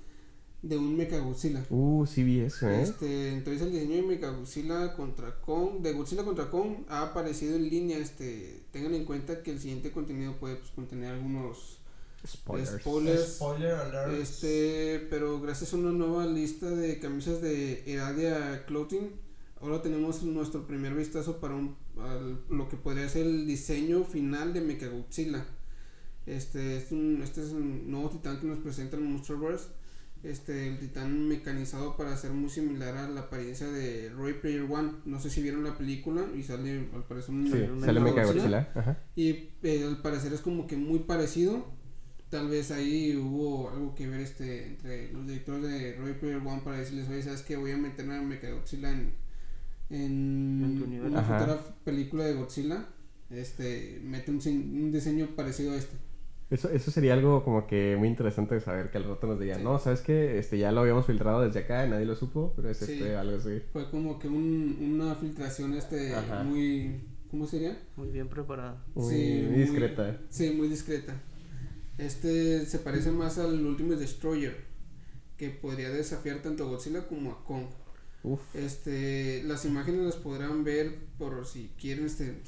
de 0.62 0.78
un 0.78 0.98
Mechagodzilla. 0.98 1.66
Uh, 1.70 2.06
sí 2.06 2.24
vi 2.24 2.40
eso, 2.42 2.70
¿eh? 2.70 2.82
Este, 2.82 3.30
entonces 3.34 3.62
el 3.62 3.72
diseño 3.72 3.96
de 3.96 4.02
Mechagodzilla 4.02 4.94
contra 4.96 5.40
Kong, 5.42 5.82
de 5.82 5.94
Godzilla 5.94 6.24
contra 6.26 6.50
Kong 6.50 6.84
ha 6.90 7.04
aparecido 7.04 7.56
en 7.56 7.70
línea, 7.70 7.98
este, 7.98 8.64
tengan 8.72 8.94
en 8.94 9.06
cuenta 9.06 9.42
que 9.42 9.52
el 9.52 9.60
siguiente 9.60 9.92
contenido 9.92 10.36
puede 10.38 10.56
pues, 10.58 10.72
contener 10.72 11.14
algunos 11.14 11.80
Spoilers. 12.28 12.82
spoilers, 12.82 13.36
Spoiler 13.36 13.72
alert. 13.74 14.14
este, 14.22 15.08
pero 15.10 15.40
gracias 15.40 15.74
a 15.74 15.78
una 15.78 15.92
nueva 15.92 16.26
lista 16.26 16.70
de 16.70 17.00
camisas 17.00 17.42
de 17.42 17.84
Eradia 17.90 18.66
Clothing, 18.66 19.12
ahora 19.62 19.82
tenemos 19.82 20.22
nuestro 20.24 20.68
primer 20.68 20.94
vistazo 20.94 21.40
para 21.40 21.56
un, 21.56 21.78
al- 21.98 22.42
lo 22.50 22.68
que 22.68 22.76
podría 22.76 23.08
ser 23.08 23.26
el 23.26 23.48
diseño 23.48 24.04
final 24.04 24.54
de 24.54 24.60
Mechagodzilla. 24.60 25.46
Este 26.26 26.76
es 26.78 26.92
un, 26.92 27.22
este 27.24 27.42
es 27.42 27.52
un 27.54 27.90
nuevo 27.90 28.10
titán 28.10 28.40
que 28.42 28.48
nos 28.48 28.60
presenta 28.60 28.98
el 28.98 29.04
Monsterverse. 29.04 29.68
Este, 30.22 30.68
el 30.68 30.80
titán 30.80 31.30
mecanizado 31.30 31.96
para 31.96 32.18
ser 32.18 32.32
muy 32.32 32.50
similar 32.50 32.98
a 32.98 33.08
la 33.08 33.22
apariencia 33.22 33.68
de 33.68 34.10
Roy 34.10 34.34
Player 34.34 34.64
One. 34.70 34.92
No 35.06 35.20
sé 35.20 35.30
si 35.30 35.42
vieron 35.42 35.64
la 35.64 35.78
película 35.78 36.26
y 36.36 36.44
sale 36.44 36.90
al 36.94 37.04
parecer 37.06 37.34
un 37.34 37.48
Sí, 37.48 37.54
Mechagodzilla. 38.02 38.42
sale. 38.42 38.68
Ajá. 38.76 38.98
Y 39.16 39.50
eh, 39.64 39.84
al 39.88 40.02
parecer 40.02 40.34
es 40.34 40.42
como 40.42 40.68
que 40.68 40.76
muy 40.76 41.00
parecido. 41.00 41.68
Tal 42.30 42.50
vez 42.50 42.70
ahí 42.72 43.16
hubo 43.16 43.70
algo 43.70 43.96
que 43.96 44.08
ver 44.08 44.20
este 44.20 44.68
entre 44.68 45.12
los 45.14 45.26
directores 45.26 45.64
de 45.64 45.96
Roy 45.96 46.14
Player 46.14 46.38
One 46.38 46.62
para 46.66 46.78
decirles, 46.80 47.08
oye, 47.10 47.24
¿sabes 47.24 47.42
qué? 47.42 47.56
Voy 47.56 47.72
a 47.72 47.78
meter 47.78 48.10
a 48.12 48.22
Mechagodzilla 48.22 48.92
en, 48.92 49.14
En 49.90 50.84
en 50.94 51.02
una 51.06 51.20
Ajá. 51.22 51.40
futura 51.40 51.60
película 51.84 52.26
de 52.26 52.34
Godzilla. 52.34 52.88
Este, 53.30 54.00
mete 54.04 54.32
un, 54.32 54.42
sin- 54.42 54.84
un 54.84 54.92
diseño 54.92 55.28
parecido 55.36 55.72
a 55.74 55.76
este. 55.78 55.96
Eso, 56.50 56.70
eso 56.70 56.90
sería 56.90 57.14
algo 57.14 57.44
como 57.44 57.68
que 57.68 57.96
muy 57.98 58.08
interesante 58.08 58.56
de 58.56 58.62
saber 58.62 58.90
que 58.90 58.98
al 58.98 59.04
rato 59.04 59.28
nos 59.28 59.40
digan, 59.40 59.60
Sí. 59.60 59.64
no, 59.64 59.78
¿sabes 59.78 60.02
qué? 60.02 60.40
Este, 60.40 60.58
ya 60.58 60.72
lo 60.72 60.82
habíamos 60.82 61.06
filtrado 61.06 61.42
desde 61.42 61.60
acá 61.60 61.86
y 61.86 61.90
nadie 61.92 62.06
lo 62.06 62.16
supo, 62.16 62.54
pero 62.56 62.70
es 62.70 62.78
Sí. 62.78 62.94
este, 62.94 63.16
algo 63.16 63.38
así. 63.38 63.62
Fue 63.72 63.90
como 63.92 64.18
que 64.18 64.28
un, 64.28 64.78
una 64.82 65.14
filtración 65.16 65.74
este 65.76 66.16
Ajá. 66.16 66.44
muy... 66.44 67.02
¿Cómo 67.30 67.46
sería? 67.46 67.78
Muy 67.96 68.10
bien 68.10 68.28
preparada. 68.28 68.84
Muy, 68.96 69.14
Sí, 69.14 69.42
muy 69.44 69.52
muy- 69.52 69.60
discreta. 69.60 70.18
Sí, 70.30 70.50
muy 70.52 70.68
discreta. 70.68 71.14
Este 72.00 72.66
se 72.66 72.80
parece 72.80 73.12
más 73.12 73.38
al 73.38 73.64
Ultimate 73.66 73.98
Destroyer, 74.00 74.56
que 75.38 75.50
podría 75.50 75.90
desafiar 75.92 76.42
tanto 76.42 76.64
a 76.64 76.68
Godzilla 76.68 77.06
como 77.08 77.32
a 77.32 77.44
Kong. 77.44 77.66
Uf. 78.24 78.40
Este, 78.56 79.44
las 79.44 79.66
imágenes 79.66 80.02
las 80.02 80.16
podrán 80.16 80.64
ver 80.64 80.96
por 81.20 81.46
si 81.46 81.70
quieren, 81.80 82.06
este, 82.08 82.42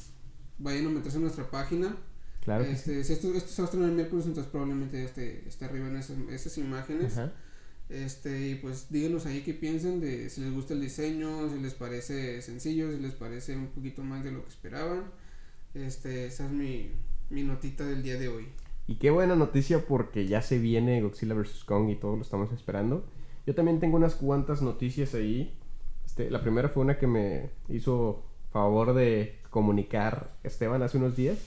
vayan 0.57 0.87
a 0.87 0.89
meterse 0.89 1.17
en 1.17 1.23
nuestra 1.23 1.49
página. 1.51 1.95
Claro. 2.41 2.63
que 2.63 2.75
sí. 2.75 2.75
Este, 2.75 3.03
si 3.03 3.13
esto, 3.13 3.33
esto 3.33 3.49
se 3.49 3.61
va 3.61 3.65
a 3.65 3.69
estrenar 3.69 3.89
el 3.89 3.95
miércoles, 3.95 4.25
entonces 4.25 4.51
probablemente 4.51 5.03
este, 5.03 5.47
esté 5.47 5.65
arriba 5.65 5.87
en 5.87 5.97
esas, 5.97 6.17
esas 6.29 6.57
imágenes. 6.57 7.17
Ajá. 7.17 7.31
Este, 7.91 8.47
y 8.47 8.55
pues 8.55 8.87
díganos 8.89 9.25
ahí 9.25 9.41
qué 9.41 9.53
piensan 9.53 9.99
de 9.99 10.29
si 10.29 10.39
les 10.39 10.53
gusta 10.53 10.73
el 10.73 10.79
diseño, 10.79 11.49
si 11.49 11.59
les 11.59 11.73
parece 11.73 12.41
sencillo, 12.41 12.89
si 12.89 12.99
les 12.99 13.13
parece 13.13 13.57
un 13.57 13.67
poquito 13.67 14.01
más 14.01 14.23
de 14.23 14.31
lo 14.31 14.43
que 14.43 14.49
esperaban. 14.49 15.03
Este, 15.73 16.25
esa 16.25 16.45
es 16.45 16.51
mi, 16.51 16.91
mi 17.29 17.43
notita 17.43 17.85
del 17.85 18.01
día 18.01 18.17
de 18.17 18.29
hoy. 18.29 18.47
Y 18.87 18.95
qué 18.95 19.11
buena 19.11 19.35
noticia 19.35 19.85
porque 19.85 20.25
ya 20.25 20.41
se 20.41 20.57
viene 20.57 21.01
Godzilla 21.01 21.33
vs. 21.33 21.63
Kong 21.65 21.89
y 21.89 21.95
todos 21.95 22.17
lo 22.17 22.23
estamos 22.23 22.51
esperando. 22.53 23.05
Yo 23.45 23.55
también 23.55 23.79
tengo 23.79 23.97
unas 23.97 24.15
cuantas 24.15 24.61
noticias 24.61 25.13
ahí. 25.13 25.53
Este, 26.05 26.31
la 26.31 26.41
primera 26.41 26.69
fue 26.69 26.83
una 26.83 26.97
que 26.97 27.07
me 27.07 27.49
hizo 27.67 28.23
favor 28.51 28.93
de 28.93 29.39
comunicar 29.49 30.33
Esteban 30.43 30.81
hace 30.81 30.97
unos 30.97 31.15
días. 31.15 31.37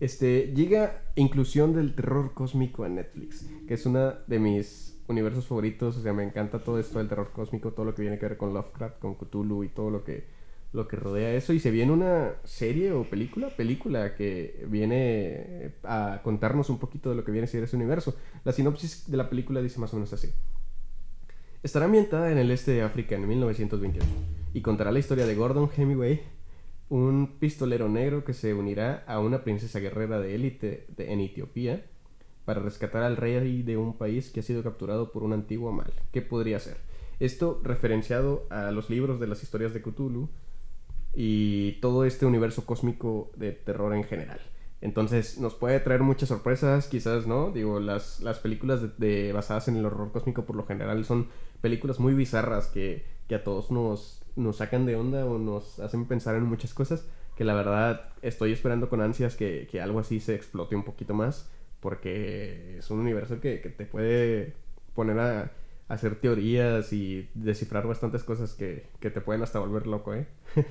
Este, 0.00 0.52
llega 0.54 1.02
inclusión 1.14 1.74
del 1.74 1.94
terror 1.94 2.32
cósmico 2.34 2.84
a 2.84 2.88
Netflix, 2.88 3.46
que 3.68 3.74
es 3.74 3.86
una 3.86 4.20
de 4.26 4.38
mis 4.38 4.98
universos 5.08 5.46
favoritos, 5.46 5.98
o 5.98 6.02
sea, 6.02 6.12
me 6.12 6.24
encanta 6.24 6.64
todo 6.64 6.78
esto 6.78 6.98
del 6.98 7.08
terror 7.08 7.32
cósmico, 7.32 7.72
todo 7.72 7.84
lo 7.84 7.94
que 7.94 8.02
viene 8.02 8.18
que 8.18 8.26
ver 8.26 8.38
con 8.38 8.54
Lovecraft, 8.54 8.98
con 8.98 9.14
Cthulhu 9.14 9.64
y 9.64 9.68
todo 9.68 9.90
lo 9.90 10.04
que 10.04 10.40
lo 10.72 10.86
que 10.86 10.96
rodea 10.96 11.34
eso 11.34 11.52
y 11.52 11.58
se 11.58 11.70
viene 11.70 11.92
una 11.92 12.34
serie 12.44 12.92
o 12.92 13.02
película, 13.02 13.48
película 13.48 14.14
que 14.14 14.64
viene 14.68 15.72
a 15.82 16.20
contarnos 16.22 16.70
un 16.70 16.78
poquito 16.78 17.10
de 17.10 17.16
lo 17.16 17.24
que 17.24 17.32
viene 17.32 17.46
a 17.46 17.48
ser 17.48 17.64
ese 17.64 17.74
universo. 17.76 18.16
La 18.44 18.52
sinopsis 18.52 19.10
de 19.10 19.16
la 19.16 19.28
película 19.28 19.60
dice 19.60 19.80
más 19.80 19.92
o 19.92 19.96
menos 19.96 20.12
así. 20.12 20.32
Estará 21.62 21.86
ambientada 21.86 22.30
en 22.30 22.38
el 22.38 22.50
este 22.52 22.70
de 22.70 22.82
África 22.82 23.16
en 23.16 23.26
1928 23.26 24.06
y 24.54 24.62
contará 24.62 24.92
la 24.92 25.00
historia 25.00 25.26
de 25.26 25.34
Gordon 25.34 25.68
Hemingway, 25.76 26.22
un 26.90 27.38
pistolero 27.38 27.88
negro 27.88 28.24
que 28.24 28.34
se 28.34 28.52
unirá 28.52 29.04
a 29.06 29.18
una 29.20 29.42
princesa 29.44 29.78
guerrera 29.78 30.20
de 30.20 30.34
élite 30.34 30.86
de- 30.96 31.12
en 31.12 31.20
Etiopía 31.20 31.86
para 32.44 32.60
rescatar 32.60 33.02
al 33.04 33.16
rey 33.16 33.62
de 33.62 33.76
un 33.78 33.96
país 33.96 34.28
que 34.30 34.40
ha 34.40 34.42
sido 34.42 34.62
capturado 34.62 35.12
por 35.12 35.22
un 35.22 35.32
antiguo 35.32 35.72
mal. 35.72 35.92
¿Qué 36.12 36.20
podría 36.20 36.58
ser? 36.58 36.76
Esto 37.20 37.60
referenciado 37.62 38.46
a 38.50 38.70
los 38.72 38.90
libros 38.90 39.20
de 39.20 39.26
las 39.28 39.42
historias 39.42 39.72
de 39.72 39.82
Cthulhu 39.82 40.28
y 41.14 41.72
todo 41.80 42.04
este 42.04 42.26
universo 42.26 42.64
cósmico 42.66 43.30
de 43.36 43.52
terror 43.52 43.94
en 43.94 44.04
general. 44.04 44.40
Entonces 44.80 45.38
nos 45.38 45.54
puede 45.54 45.78
traer 45.80 46.00
muchas 46.02 46.30
sorpresas, 46.30 46.88
quizás, 46.88 47.26
¿no? 47.26 47.50
Digo, 47.50 47.80
las, 47.80 48.20
las 48.20 48.38
películas 48.38 48.80
de, 48.80 48.88
de- 49.26 49.32
basadas 49.32 49.68
en 49.68 49.76
el 49.76 49.84
horror 49.84 50.10
cósmico 50.12 50.44
por 50.46 50.56
lo 50.56 50.64
general 50.66 51.04
son 51.04 51.28
películas 51.60 52.00
muy 52.00 52.14
bizarras 52.14 52.66
que, 52.68 53.04
que 53.28 53.34
a 53.34 53.44
todos 53.44 53.70
nos, 53.70 54.19
nos 54.36 54.56
sacan 54.56 54.86
de 54.86 54.96
onda 54.96 55.24
o 55.26 55.38
nos 55.38 55.80
hacen 55.80 56.06
pensar 56.06 56.34
en 56.36 56.44
muchas 56.44 56.74
cosas 56.74 57.04
que 57.36 57.44
la 57.44 57.54
verdad 57.54 58.10
estoy 58.22 58.52
esperando 58.52 58.88
con 58.88 59.00
ansias 59.00 59.34
que, 59.36 59.66
que 59.70 59.80
algo 59.80 59.98
así 60.00 60.20
se 60.20 60.34
explote 60.34 60.76
un 60.76 60.84
poquito 60.84 61.14
más, 61.14 61.48
porque 61.80 62.76
es 62.78 62.90
un 62.90 62.98
universo 63.00 63.40
que, 63.40 63.60
que 63.60 63.70
te 63.70 63.86
puede 63.86 64.54
poner 64.94 65.18
a, 65.18 65.40
a 65.42 65.94
hacer 65.94 66.16
teorías 66.20 66.92
y 66.92 67.28
descifrar 67.34 67.86
bastantes 67.86 68.24
cosas 68.24 68.52
que, 68.54 68.86
que 69.00 69.10
te 69.10 69.20
pueden 69.22 69.42
hasta 69.42 69.58
volver 69.58 69.86
loco, 69.86 70.14
¿eh? 70.14 70.26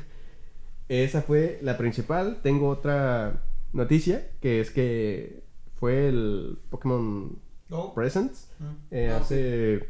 Esa 0.90 1.22
fue 1.22 1.60
la 1.62 1.78
principal. 1.78 2.40
Tengo 2.42 2.70
otra 2.70 3.44
noticia, 3.74 4.28
que 4.42 4.60
es 4.60 4.72
que 4.72 5.44
fue 5.76 6.08
el 6.08 6.58
Pokémon 6.70 7.38
Go. 7.70 7.94
Presents 7.94 8.48
Mm. 8.60 8.66
eh, 8.92 9.10
Ah, 9.14 9.18
hace 9.18 9.88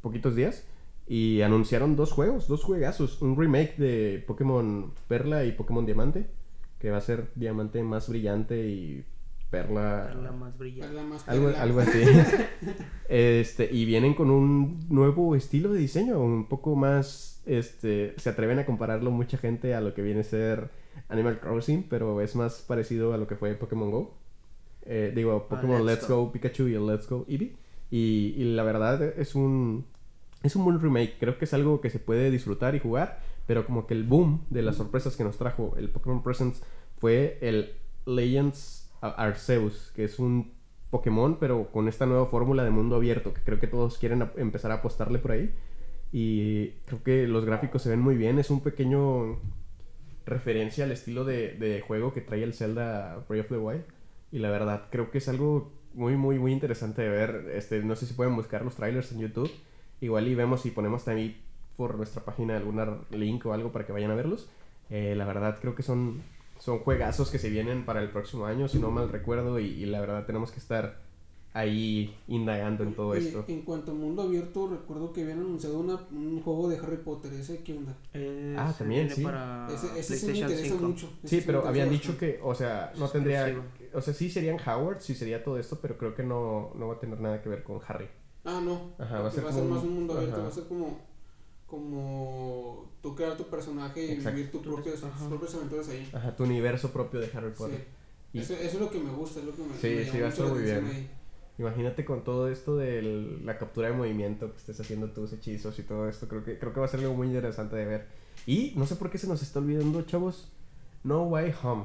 poquitos 0.00 0.34
días 0.34 0.64
y 1.08 1.40
anunciaron 1.40 1.96
dos 1.96 2.12
juegos, 2.12 2.48
dos 2.48 2.62
juegazos, 2.62 3.22
un 3.22 3.36
remake 3.36 3.76
de 3.78 4.22
Pokémon 4.26 4.92
Perla 5.08 5.46
y 5.46 5.52
Pokémon 5.52 5.86
Diamante, 5.86 6.26
que 6.78 6.90
va 6.90 6.98
a 6.98 7.00
ser 7.00 7.30
Diamante 7.34 7.82
más 7.82 8.08
brillante 8.10 8.68
y 8.68 9.04
Perla, 9.50 10.14
La 10.22 10.32
más 10.32 10.58
brillante. 10.58 10.94
Perla 10.94 11.08
más 11.08 11.26
algo, 11.26 11.46
perla. 11.46 11.62
algo 11.62 11.80
así. 11.80 12.02
este, 13.08 13.70
y 13.72 13.86
vienen 13.86 14.12
con 14.12 14.30
un 14.30 14.86
nuevo 14.90 15.34
estilo 15.34 15.72
de 15.72 15.78
diseño, 15.78 16.20
un 16.20 16.46
poco 16.46 16.76
más, 16.76 17.42
este, 17.46 18.12
se 18.18 18.28
atreven 18.28 18.58
a 18.58 18.66
compararlo 18.66 19.10
mucha 19.10 19.38
gente 19.38 19.74
a 19.74 19.80
lo 19.80 19.94
que 19.94 20.02
viene 20.02 20.20
a 20.20 20.24
ser 20.24 20.68
Animal 21.08 21.40
Crossing, 21.40 21.84
pero 21.88 22.20
es 22.20 22.36
más 22.36 22.60
parecido 22.60 23.14
a 23.14 23.16
lo 23.16 23.26
que 23.26 23.36
fue 23.36 23.54
Pokémon 23.54 23.90
Go. 23.90 24.14
Eh, 24.82 25.12
digo, 25.14 25.48
Pokémon 25.48 25.86
Let's 25.86 26.02
Let's, 26.02 26.10
Go. 26.10 26.30
Pikachu 26.30 26.68
y 26.68 26.74
el 26.74 26.86
Let's 26.86 27.08
Go 27.08 27.24
Eevee. 27.26 27.56
Y, 27.90 28.34
y 28.36 28.44
la 28.54 28.64
verdad 28.64 29.02
es 29.02 29.34
un, 29.34 29.86
es 30.42 30.56
un 30.56 30.64
buen 30.64 30.80
remake. 30.80 31.16
Creo 31.18 31.38
que 31.38 31.44
es 31.44 31.54
algo 31.54 31.80
que 31.80 31.90
se 31.90 31.98
puede 31.98 32.30
disfrutar 32.30 32.74
y 32.74 32.80
jugar, 32.80 33.20
pero 33.46 33.66
como 33.66 33.86
que 33.86 33.94
el 33.94 34.04
boom 34.04 34.44
de 34.50 34.62
las 34.62 34.76
sorpresas 34.76 35.16
que 35.16 35.24
nos 35.24 35.38
trajo 35.38 35.74
el 35.76 35.90
Pokémon 35.90 36.22
Presents 36.22 36.62
fue 36.98 37.38
el 37.40 37.72
Legends 38.06 38.90
Arceus, 39.00 39.92
que 39.94 40.04
es 40.04 40.18
un 40.18 40.52
Pokémon, 40.90 41.38
pero 41.38 41.70
con 41.70 41.88
esta 41.88 42.06
nueva 42.06 42.26
fórmula 42.26 42.64
de 42.64 42.70
mundo 42.70 42.96
abierto, 42.96 43.34
que 43.34 43.42
creo 43.42 43.60
que 43.60 43.66
todos 43.66 43.98
quieren 43.98 44.30
empezar 44.36 44.70
a 44.70 44.76
apostarle 44.76 45.18
por 45.18 45.32
ahí. 45.32 45.54
Y 46.12 46.70
creo 46.86 47.02
que 47.02 47.26
los 47.26 47.44
gráficos 47.44 47.82
se 47.82 47.90
ven 47.90 48.00
muy 48.00 48.16
bien. 48.16 48.38
Es 48.38 48.50
un 48.50 48.62
pequeño 48.62 49.38
referencia 50.24 50.84
al 50.84 50.92
estilo 50.92 51.24
de, 51.24 51.54
de 51.54 51.80
juego 51.82 52.12
que 52.14 52.20
trae 52.20 52.42
el 52.42 52.54
Zelda 52.54 53.24
Breath 53.28 53.44
of 53.44 53.50
the 53.50 53.58
Wild. 53.58 53.84
Y 54.32 54.38
la 54.38 54.50
verdad, 54.50 54.88
creo 54.90 55.10
que 55.10 55.18
es 55.18 55.28
algo 55.28 55.72
muy, 55.94 56.16
muy, 56.16 56.38
muy 56.38 56.52
interesante 56.52 57.02
de 57.02 57.08
ver. 57.08 57.50
Este, 57.54 57.82
no 57.82 57.96
sé 57.96 58.06
si 58.06 58.14
pueden 58.14 58.36
buscar 58.36 58.64
los 58.64 58.74
trailers 58.74 59.12
en 59.12 59.18
YouTube. 59.18 59.50
Igual 60.00 60.28
y 60.28 60.34
vemos 60.34 60.60
si 60.62 60.70
ponemos 60.70 61.04
también 61.04 61.36
por 61.76 61.96
nuestra 61.96 62.24
página 62.24 62.56
algún 62.56 62.80
link 63.10 63.44
o 63.46 63.52
algo 63.52 63.72
para 63.72 63.86
que 63.86 63.92
vayan 63.92 64.10
a 64.10 64.14
verlos. 64.14 64.48
Eh, 64.90 65.14
la 65.16 65.24
verdad, 65.26 65.58
creo 65.60 65.74
que 65.74 65.82
son, 65.82 66.22
son 66.58 66.78
juegazos 66.80 67.30
que 67.30 67.38
se 67.38 67.50
vienen 67.50 67.84
para 67.84 68.02
el 68.02 68.10
próximo 68.10 68.46
año, 68.46 68.68
si 68.68 68.78
no 68.78 68.90
mal 68.90 69.08
recuerdo. 69.08 69.58
Y, 69.58 69.66
y 69.66 69.86
la 69.86 70.00
verdad, 70.00 70.26
tenemos 70.26 70.50
que 70.50 70.58
estar 70.58 71.08
ahí 71.54 72.14
indagando 72.28 72.84
en 72.84 72.94
todo 72.94 73.16
Y 73.16 73.18
esto. 73.18 73.44
En 73.48 73.62
cuanto 73.62 73.90
a 73.90 73.94
mundo 73.94 74.22
abierto, 74.22 74.68
recuerdo 74.68 75.12
que 75.12 75.22
habían 75.22 75.40
anunciado 75.40 75.78
una, 75.80 75.98
un 76.12 76.40
juego 76.42 76.68
de 76.68 76.78
Harry 76.78 76.98
Potter. 76.98 77.32
¿Ese 77.32 77.62
qué 77.62 77.76
onda? 77.76 77.96
Eh, 78.14 78.54
Ah, 78.58 78.72
también, 78.76 79.10
sí. 79.10 79.22
Para 79.22 79.68
ese 79.72 79.98
ese 79.98 80.16
sí 80.16 80.26
me 80.26 80.38
interesa 80.38 80.74
5. 80.74 80.86
mucho. 80.86 81.10
ese 81.24 81.40
Sí, 81.40 81.44
pero 81.46 81.66
habían 81.66 81.90
dicho 81.90 82.16
que, 82.18 82.38
o 82.42 82.54
sea, 82.54 82.92
no 82.98 83.08
tendría, 83.08 83.60
o 83.92 84.00
sea, 84.00 84.14
sí 84.14 84.30
serían 84.30 84.56
Howard, 84.66 85.00
sí 85.00 85.14
sería 85.14 85.42
todo 85.42 85.58
esto, 85.58 85.78
pero 85.80 85.96
creo 85.96 86.14
que 86.14 86.22
no, 86.22 86.72
no 86.74 86.88
va 86.88 86.94
a 86.94 86.98
tener 86.98 87.20
nada 87.20 87.42
que 87.42 87.48
ver 87.48 87.62
con 87.62 87.80
Harry. 87.86 88.08
Ah, 88.50 88.60
no. 88.64 88.92
Ajá, 88.98 89.20
va 89.20 89.28
a 89.28 89.30
ser 89.30 89.44
como 89.44 89.64
más 89.66 89.82
un- 89.82 89.88
un 89.90 89.94
mundo 89.94 90.14
abierto. 90.14 90.34
ajá. 90.36 90.42
Va 90.44 90.48
a 90.48 90.52
ser 90.52 90.64
como. 90.64 90.98
Como. 91.66 92.90
Tú 93.02 93.14
crear 93.14 93.36
tu 93.36 93.44
personaje 93.44 94.04
y 94.06 94.10
Exacto. 94.12 94.36
vivir 94.36 94.50
tu 94.50 94.60
propias, 94.62 95.00
tus 95.00 95.28
propias 95.28 95.54
aventuras 95.54 95.88
ahí. 95.88 96.08
Ajá, 96.12 96.34
tu 96.34 96.44
universo 96.44 96.90
propio 96.90 97.20
de 97.20 97.30
Harry 97.34 97.52
Potter. 97.56 97.78
Sí. 98.32 98.38
Y- 98.38 98.40
Eso, 98.40 98.54
eso 98.54 98.64
es 98.64 98.80
lo 98.80 98.90
que 98.90 98.98
me 98.98 99.10
gusta, 99.10 99.40
es 99.40 99.46
lo 99.46 99.54
que 99.54 99.62
me, 99.62 99.74
Sí, 99.76 99.88
me 99.96 100.04
sí, 100.10 100.20
va 100.20 100.26
a 100.26 100.30
estar 100.30 100.46
muy 100.48 100.62
bien. 100.62 100.84
ahí. 100.86 101.10
Imagínate 101.58 102.04
con 102.04 102.24
todo 102.24 102.48
esto 102.48 102.76
de 102.76 103.02
la 103.44 103.58
captura 103.58 103.88
de 103.88 103.94
movimiento 103.94 104.50
que 104.52 104.58
estés 104.58 104.78
haciendo 104.80 105.10
tus 105.10 105.32
hechizos 105.32 105.78
y 105.78 105.82
todo 105.82 106.08
esto, 106.08 106.28
creo 106.28 106.44
que, 106.44 106.58
creo 106.58 106.72
que 106.72 106.80
va 106.80 106.86
a 106.86 106.88
ser 106.88 107.00
algo 107.00 107.14
muy 107.14 107.26
interesante 107.28 107.76
de 107.76 107.84
ver. 107.84 108.06
Y 108.46 108.72
no 108.76 108.86
sé 108.86 108.96
por 108.96 109.10
qué 109.10 109.18
se 109.18 109.26
nos 109.26 109.42
está 109.42 109.58
olvidando, 109.58 110.02
chavos, 110.02 110.48
No 111.04 111.22
Way 111.24 111.54
Home. 111.62 111.84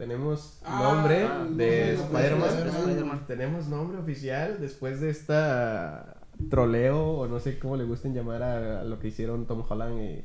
Tenemos 0.00 0.58
Ah, 0.64 0.80
nombre 0.94 1.24
ah, 1.24 1.44
de 1.44 1.44
nombre 1.44 1.66
de 1.66 1.92
Spider-Man. 1.94 2.48
Spider-Man. 2.66 3.24
Tenemos 3.26 3.66
nombre 3.68 3.98
oficial 3.98 4.56
después 4.58 5.00
de 5.02 5.10
esta 5.10 6.16
troleo 6.48 7.06
o 7.18 7.26
no 7.28 7.38
sé 7.38 7.58
cómo 7.58 7.76
le 7.76 7.84
gusten 7.84 8.14
llamar 8.14 8.42
a, 8.42 8.80
a 8.80 8.84
lo 8.84 8.98
que 8.98 9.08
hicieron 9.08 9.46
Tom 9.46 9.62
Holland 9.68 10.24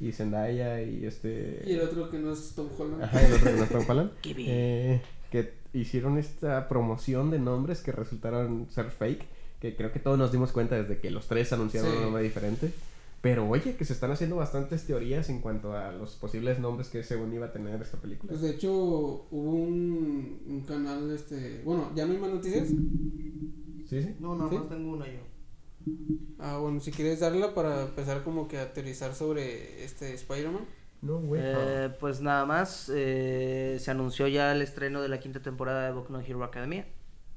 y, 0.00 0.06
y 0.08 0.12
Zendaya 0.12 0.82
y 0.82 1.06
este... 1.06 1.62
Y 1.66 1.72
el 1.72 1.80
otro 1.80 2.10
que 2.10 2.18
no 2.18 2.32
es 2.34 2.52
Tom 2.54 2.68
Holland. 2.78 3.02
Ajá, 3.02 3.26
el 3.26 3.32
otro 3.32 3.50
que 3.50 3.56
no 3.56 3.64
es 3.64 3.70
Tom 3.70 3.84
Holland. 3.88 4.10
Eh, 4.24 5.00
que 5.30 5.54
hicieron 5.72 6.18
esta 6.18 6.68
promoción 6.68 7.30
de 7.30 7.38
nombres 7.38 7.80
que 7.80 7.92
resultaron 7.92 8.66
ser 8.70 8.90
fake. 8.90 9.24
Que 9.58 9.74
creo 9.74 9.90
que 9.90 10.00
todos 10.00 10.18
nos 10.18 10.30
dimos 10.32 10.52
cuenta 10.52 10.76
desde 10.76 10.98
que 10.98 11.10
los 11.10 11.26
tres 11.28 11.50
anunciaron 11.54 11.90
Sí. 11.90 11.96
un 11.96 12.02
nombre 12.04 12.22
diferente. 12.22 12.72
Pero 13.20 13.48
oye, 13.48 13.74
que 13.76 13.84
se 13.84 13.92
están 13.92 14.12
haciendo 14.12 14.36
bastantes 14.36 14.86
teorías 14.86 15.28
en 15.28 15.40
cuanto 15.40 15.72
a 15.72 15.90
los 15.92 16.14
posibles 16.14 16.60
nombres 16.60 16.88
que 16.88 17.02
según 17.02 17.32
iba 17.34 17.46
a 17.46 17.52
tener 17.52 17.80
esta 17.82 17.96
película. 17.96 18.30
Pues 18.30 18.42
de 18.42 18.50
hecho 18.50 18.72
hubo 18.72 19.52
un, 19.52 20.40
un 20.46 20.60
canal, 20.62 21.10
este, 21.10 21.62
bueno, 21.64 21.90
ya 21.96 22.06
no 22.06 22.12
hay 22.12 22.18
más 22.18 22.30
noticias. 22.30 22.68
Sí, 22.68 24.02
sí. 24.02 24.14
No, 24.20 24.36
nada 24.36 24.50
¿Sí? 24.50 24.56
más 24.58 24.68
tengo 24.68 24.92
una 24.92 25.06
yo. 25.06 25.20
Ah, 26.38 26.58
bueno, 26.58 26.78
si 26.80 26.92
quieres 26.92 27.20
darla 27.20 27.54
para 27.54 27.82
empezar 27.82 28.22
como 28.22 28.46
que 28.46 28.58
a 28.58 28.62
aterrizar 28.62 29.14
sobre 29.14 29.82
este 29.84 30.14
Spider-Man. 30.14 30.64
No, 31.00 31.18
güey. 31.20 31.40
Eh, 31.44 31.90
pues 31.98 32.20
nada 32.20 32.44
más, 32.44 32.90
eh, 32.94 33.78
se 33.80 33.90
anunció 33.90 34.28
ya 34.28 34.52
el 34.52 34.62
estreno 34.62 35.00
de 35.00 35.08
la 35.08 35.18
quinta 35.20 35.40
temporada 35.40 35.86
de 35.86 35.92
Boku 35.92 36.12
no 36.12 36.20
Hero 36.20 36.44
Academia. 36.44 36.86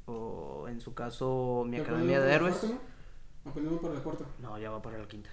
O 0.05 0.67
en 0.67 0.81
su 0.81 0.93
caso, 0.93 1.63
mi 1.67 1.77
¿Ya 1.77 1.83
Academia 1.83 2.19
de 2.19 2.33
Héroes. 2.33 2.55
cuarta, 2.57 3.61
no? 3.61 3.77
Para 3.81 3.93
la 3.93 4.03
cuarta. 4.03 4.25
No, 4.39 4.59
ya 4.59 4.71
va 4.71 4.81
para 4.81 4.97
la 4.97 5.07
quinta. 5.07 5.29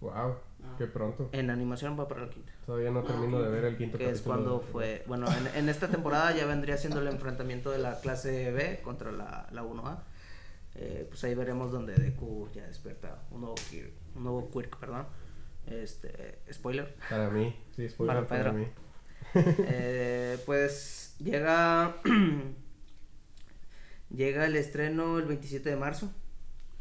Wow, 0.00 0.36
Ah. 0.62 0.74
qué 0.78 0.86
pronto. 0.86 1.28
En 1.32 1.50
animación 1.50 1.98
va 1.98 2.06
para 2.08 2.22
la 2.26 2.30
quinta. 2.30 2.52
Todavía 2.66 2.90
no 2.90 3.00
Ah, 3.00 3.04
termino 3.06 3.40
de 3.40 3.50
ver 3.50 3.64
el 3.64 3.76
quinto 3.76 3.98
Que 3.98 4.10
es 4.10 4.20
cuando 4.22 4.58
de- 4.60 4.66
fue. 4.66 5.04
Bueno, 5.06 5.26
en, 5.32 5.46
en 5.56 5.68
esta 5.68 5.88
temporada 5.88 6.34
ya 6.34 6.46
vendría 6.46 6.76
siendo 6.76 7.00
el 7.00 7.08
enfrentamiento 7.08 7.70
de 7.70 7.78
la 7.78 8.00
clase 8.00 8.50
B 8.52 8.80
contra 8.82 9.10
la, 9.12 9.46
la 9.52 9.62
1A. 9.62 10.02
Eh, 10.76 11.06
pues 11.08 11.22
ahí 11.24 11.34
veremos 11.34 11.72
donde 11.72 11.94
Deku 11.94 12.48
ya 12.54 12.64
despierta 12.66 13.22
un 13.30 13.40
nuevo 13.40 13.54
Quirk, 13.70 13.92
un 14.14 14.22
nuevo 14.24 14.50
Quirk, 14.50 14.76
perdón. 14.78 15.06
Este, 15.66 16.38
spoiler. 16.52 16.94
Para 17.08 17.28
mí, 17.30 17.54
sí, 17.76 17.88
spoiler 17.88 18.16
Para 18.24 18.28
para, 18.28 18.52
Pedro. 18.52 18.54
mí. 18.54 18.66
Eh, 19.68 20.38
pues 20.46 21.14
llega. 21.18 21.96
llega 24.10 24.46
el 24.46 24.56
estreno 24.56 25.18
el 25.18 25.26
27 25.26 25.70
de 25.70 25.76
marzo. 25.76 26.10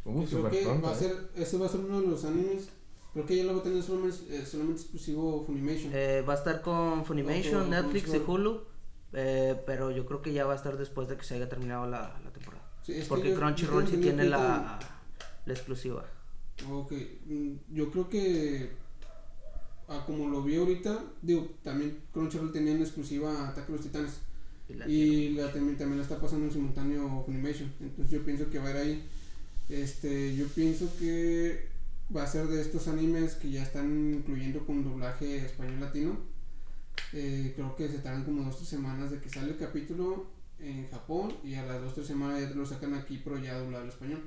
Uh, 0.06 0.24
Yo 0.26 0.40
creo 0.40 0.52
que 0.52 0.62
pronto. 0.64 0.88
va 0.88 0.94
a 0.94 0.96
¿eh? 0.96 1.00
ser, 1.00 1.16
ese 1.36 1.58
va 1.58 1.66
a 1.66 1.70
ser 1.70 1.82
uno 1.82 2.02
de 2.02 2.08
los 2.08 2.26
animes. 2.26 2.70
Creo 3.14 3.26
que 3.26 3.36
ya 3.38 3.44
lo 3.44 3.54
va 3.56 3.60
a 3.60 3.64
tener 3.64 3.82
solamente, 3.82 4.18
eh, 4.30 4.46
solamente 4.46 4.82
exclusivo 4.82 5.44
Funimation. 5.46 5.92
Eh, 5.94 6.22
va 6.28 6.34
a 6.34 6.38
estar 6.38 6.62
con 6.62 7.04
Funimation, 7.06 7.54
Con- 7.54 7.62
con 7.62 7.70
Netflix 7.72 8.14
y. 8.14 8.18
Hulu. 8.18 8.62
eh, 9.14 9.56
pero 9.66 9.90
yo 9.92 10.06
creo 10.06 10.22
que 10.22 10.32
ya 10.34 10.46
va 10.46 10.54
a 10.54 10.56
estar 10.56 10.78
después 10.78 11.08
de 11.08 11.18
que 11.18 11.24
se 11.24 11.36
haya 11.36 11.50
terminado 11.50 11.88
la, 11.88 12.20
la 12.24 12.32
temporada. 12.32 12.64
Sí, 12.84 12.94
es 12.94 13.04
que 13.04 13.10
Porque 13.10 13.34
Crunchyroll 13.34 13.88
sí 13.88 13.98
tiene 13.98 14.26
la, 14.26 14.80
la 15.46 15.54
exclusiva. 15.54 16.06
Ok, 16.70 16.94
mm, 17.26 17.52
yo 17.74 17.90
creo 17.92 18.10
que. 18.10 18.70
ah, 19.88 20.04
como 20.06 20.28
lo 20.30 20.44
vi 20.44 20.58
ahorita, 20.58 21.04
digo, 21.22 21.50
también 21.64 22.00
Crunchyroll 22.14 22.52
tenía 22.52 22.74
en 22.74 22.82
exclusiva 22.82 23.48
Ataque 23.50 23.72
a 23.72 23.76
los 23.76 23.82
Titanes. 23.86 24.20
Y 24.70 24.74
la 24.76 24.88
Y 24.88 25.30
la, 25.30 25.52
también, 25.52 25.78
también 25.80 25.98
la 25.98 26.04
está 26.04 26.22
pasando 26.22 26.46
en 26.46 26.52
simultáneo 26.52 27.24
Funimation. 27.26 27.74
Entonces 27.80 28.12
yo 28.12 28.24
pienso 28.24 28.50
que 28.52 28.60
va 28.60 28.68
a 28.68 28.72
ir 28.72 28.78
ahí. 28.78 29.10
Este, 29.70 30.36
yo 30.36 30.48
pienso 30.50 30.88
que 31.00 31.68
va 32.16 32.24
a 32.24 32.28
ser 32.28 32.48
de 32.48 32.62
estos 32.62 32.88
animes 32.88 33.36
que 33.36 33.52
ya 33.52 33.64
están 33.64 34.14
incluyendo 34.14 34.66
con 34.66 34.84
doblaje 34.84 35.46
español 35.46 35.80
latino. 35.80 36.18
Eh, 37.14 37.54
creo 37.56 37.76
que 37.76 37.88
se 37.88 38.00
tardan 38.00 38.24
como 38.24 38.44
dos 38.44 38.56
o 38.56 38.58
tres 38.58 38.70
semanas 38.70 39.12
de 39.12 39.20
que 39.20 39.30
sale 39.30 39.52
el 39.52 39.58
capítulo 39.58 40.28
en 40.60 40.90
Japón 40.90 41.34
y 41.44 41.56
a 41.56 41.66
las 41.66 41.82
dos 41.82 41.92
o 41.92 41.96
tres 41.96 42.08
semanas 42.08 42.42
ya 42.42 42.50
te 42.50 42.56
lo 42.56 42.66
sacan 42.66 42.94
aquí 42.94 43.22
pero 43.24 43.38
ya 43.38 43.58
doblado 43.58 43.84
al 43.84 43.90
español. 43.90 44.22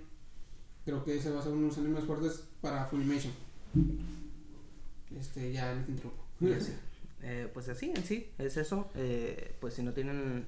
Creo 0.85 1.05
que 1.05 1.17
ese 1.17 1.31
va 1.31 1.41
a 1.41 1.43
ser 1.43 1.53
unos 1.53 1.79
animes 1.79 2.05
fuertes 2.05 2.45
para 2.61 2.87
Funimation. 2.87 3.33
Este, 5.19 5.53
ya 5.53 5.75
no 5.75 5.85
te 5.85 5.93
interrumpo. 5.93 6.25
Eh, 7.25 7.49
pues 7.55 7.69
así, 7.69 7.93
en 7.95 8.05
sí, 8.05 8.33
es 8.37 8.57
eso. 8.57 8.91
Eh, 8.97 9.55
pues 9.61 9.75
si 9.75 9.83
no 9.85 9.93
tienen, 9.93 10.45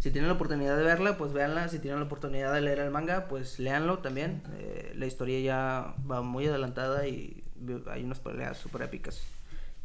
si 0.00 0.10
tienen 0.10 0.28
la 0.28 0.34
oportunidad 0.34 0.78
de 0.78 0.82
verla, 0.82 1.18
pues 1.18 1.34
véanla. 1.34 1.68
Si 1.68 1.78
tienen 1.78 2.00
la 2.00 2.06
oportunidad 2.06 2.54
de 2.54 2.62
leer 2.62 2.78
el 2.78 2.90
manga, 2.90 3.28
pues 3.28 3.58
léanlo 3.58 3.98
también. 3.98 4.42
Eh, 4.54 4.94
la 4.96 5.04
historia 5.04 5.40
ya 5.40 5.94
va 6.10 6.22
muy 6.22 6.46
adelantada 6.46 7.06
y 7.06 7.44
hay 7.86 8.02
unas 8.02 8.18
peleas 8.18 8.56
súper 8.56 8.80
épicas. 8.80 9.20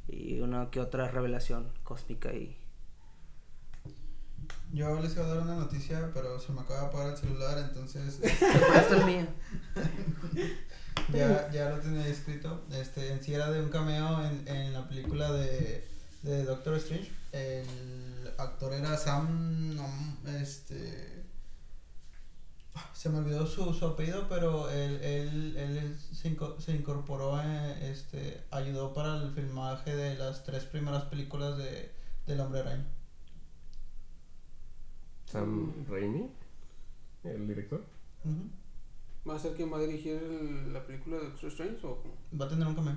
Y 0.08 0.40
una 0.40 0.72
que 0.72 0.80
otra 0.80 1.10
revelación 1.10 1.68
cósmica 1.84 2.34
y... 2.34 2.58
Yo 4.72 5.02
les 5.02 5.14
iba 5.16 5.26
a 5.26 5.28
dar 5.28 5.40
una 5.40 5.56
noticia, 5.56 6.10
pero 6.14 6.40
se 6.40 6.54
me 6.54 6.62
acaba 6.62 6.82
de 6.82 6.86
apagar 6.88 7.10
el 7.10 7.18
celular, 7.18 7.58
entonces 7.58 8.20
Te 8.22 8.60
presto 8.72 8.96
el 8.96 9.06
mío. 9.06 9.28
ya, 11.14 11.52
ya 11.52 11.70
lo 11.72 11.80
tenía 11.80 12.08
escrito. 12.08 12.64
Este, 12.72 13.12
en 13.12 13.22
sí 13.22 13.34
era 13.34 13.52
de 13.52 13.62
un 13.62 13.70
cameo 13.70 14.24
en, 14.24 14.48
en 14.48 14.72
la 14.72 14.88
película 14.88 15.34
de, 15.34 15.86
de 16.24 16.46
Doctor 16.46 16.76
Strange. 16.76 17.12
El 17.34 17.66
actor 18.38 18.74
era 18.74 18.98
Sam. 18.98 19.76
No, 19.76 19.88
este. 20.40 21.24
ah, 22.74 22.90
Se 22.94 23.10
me 23.10 23.20
olvidó 23.20 23.46
su, 23.48 23.74
su 23.74 23.86
apellido, 23.86 24.28
pero 24.30 24.70
él, 24.70 25.00
él, 25.02 25.58
él 25.58 25.98
se, 26.00 26.36
inco- 26.36 26.60
se 26.60 26.74
incorporó, 26.76 27.40
eh, 27.42 27.92
este, 27.92 28.44
ayudó 28.52 28.94
para 28.94 29.16
el 29.22 29.32
filmaje 29.34 29.96
de 29.96 30.16
las 30.16 30.44
tres 30.44 30.66
primeras 30.66 31.04
películas 31.06 31.58
de, 31.58 31.92
del 32.28 32.40
Hombre 32.40 32.62
Araña. 32.62 32.86
Sam 35.26 35.74
Raimi, 35.90 36.30
el 37.24 37.48
director. 37.48 37.84
¿Va 39.28 39.36
a 39.36 39.40
ser 39.40 39.54
quien 39.56 39.72
va 39.74 39.78
a 39.78 39.82
dirigir 39.82 40.14
el- 40.22 40.72
la 40.74 40.86
película 40.86 41.18
de 41.18 41.24
Doctor 41.26 41.50
Strange 41.50 41.86
o 41.86 42.02
cómo? 42.02 42.14
Va 42.40 42.46
a 42.46 42.50
tener 42.50 42.68
un 42.68 42.76
cameo. 42.76 42.96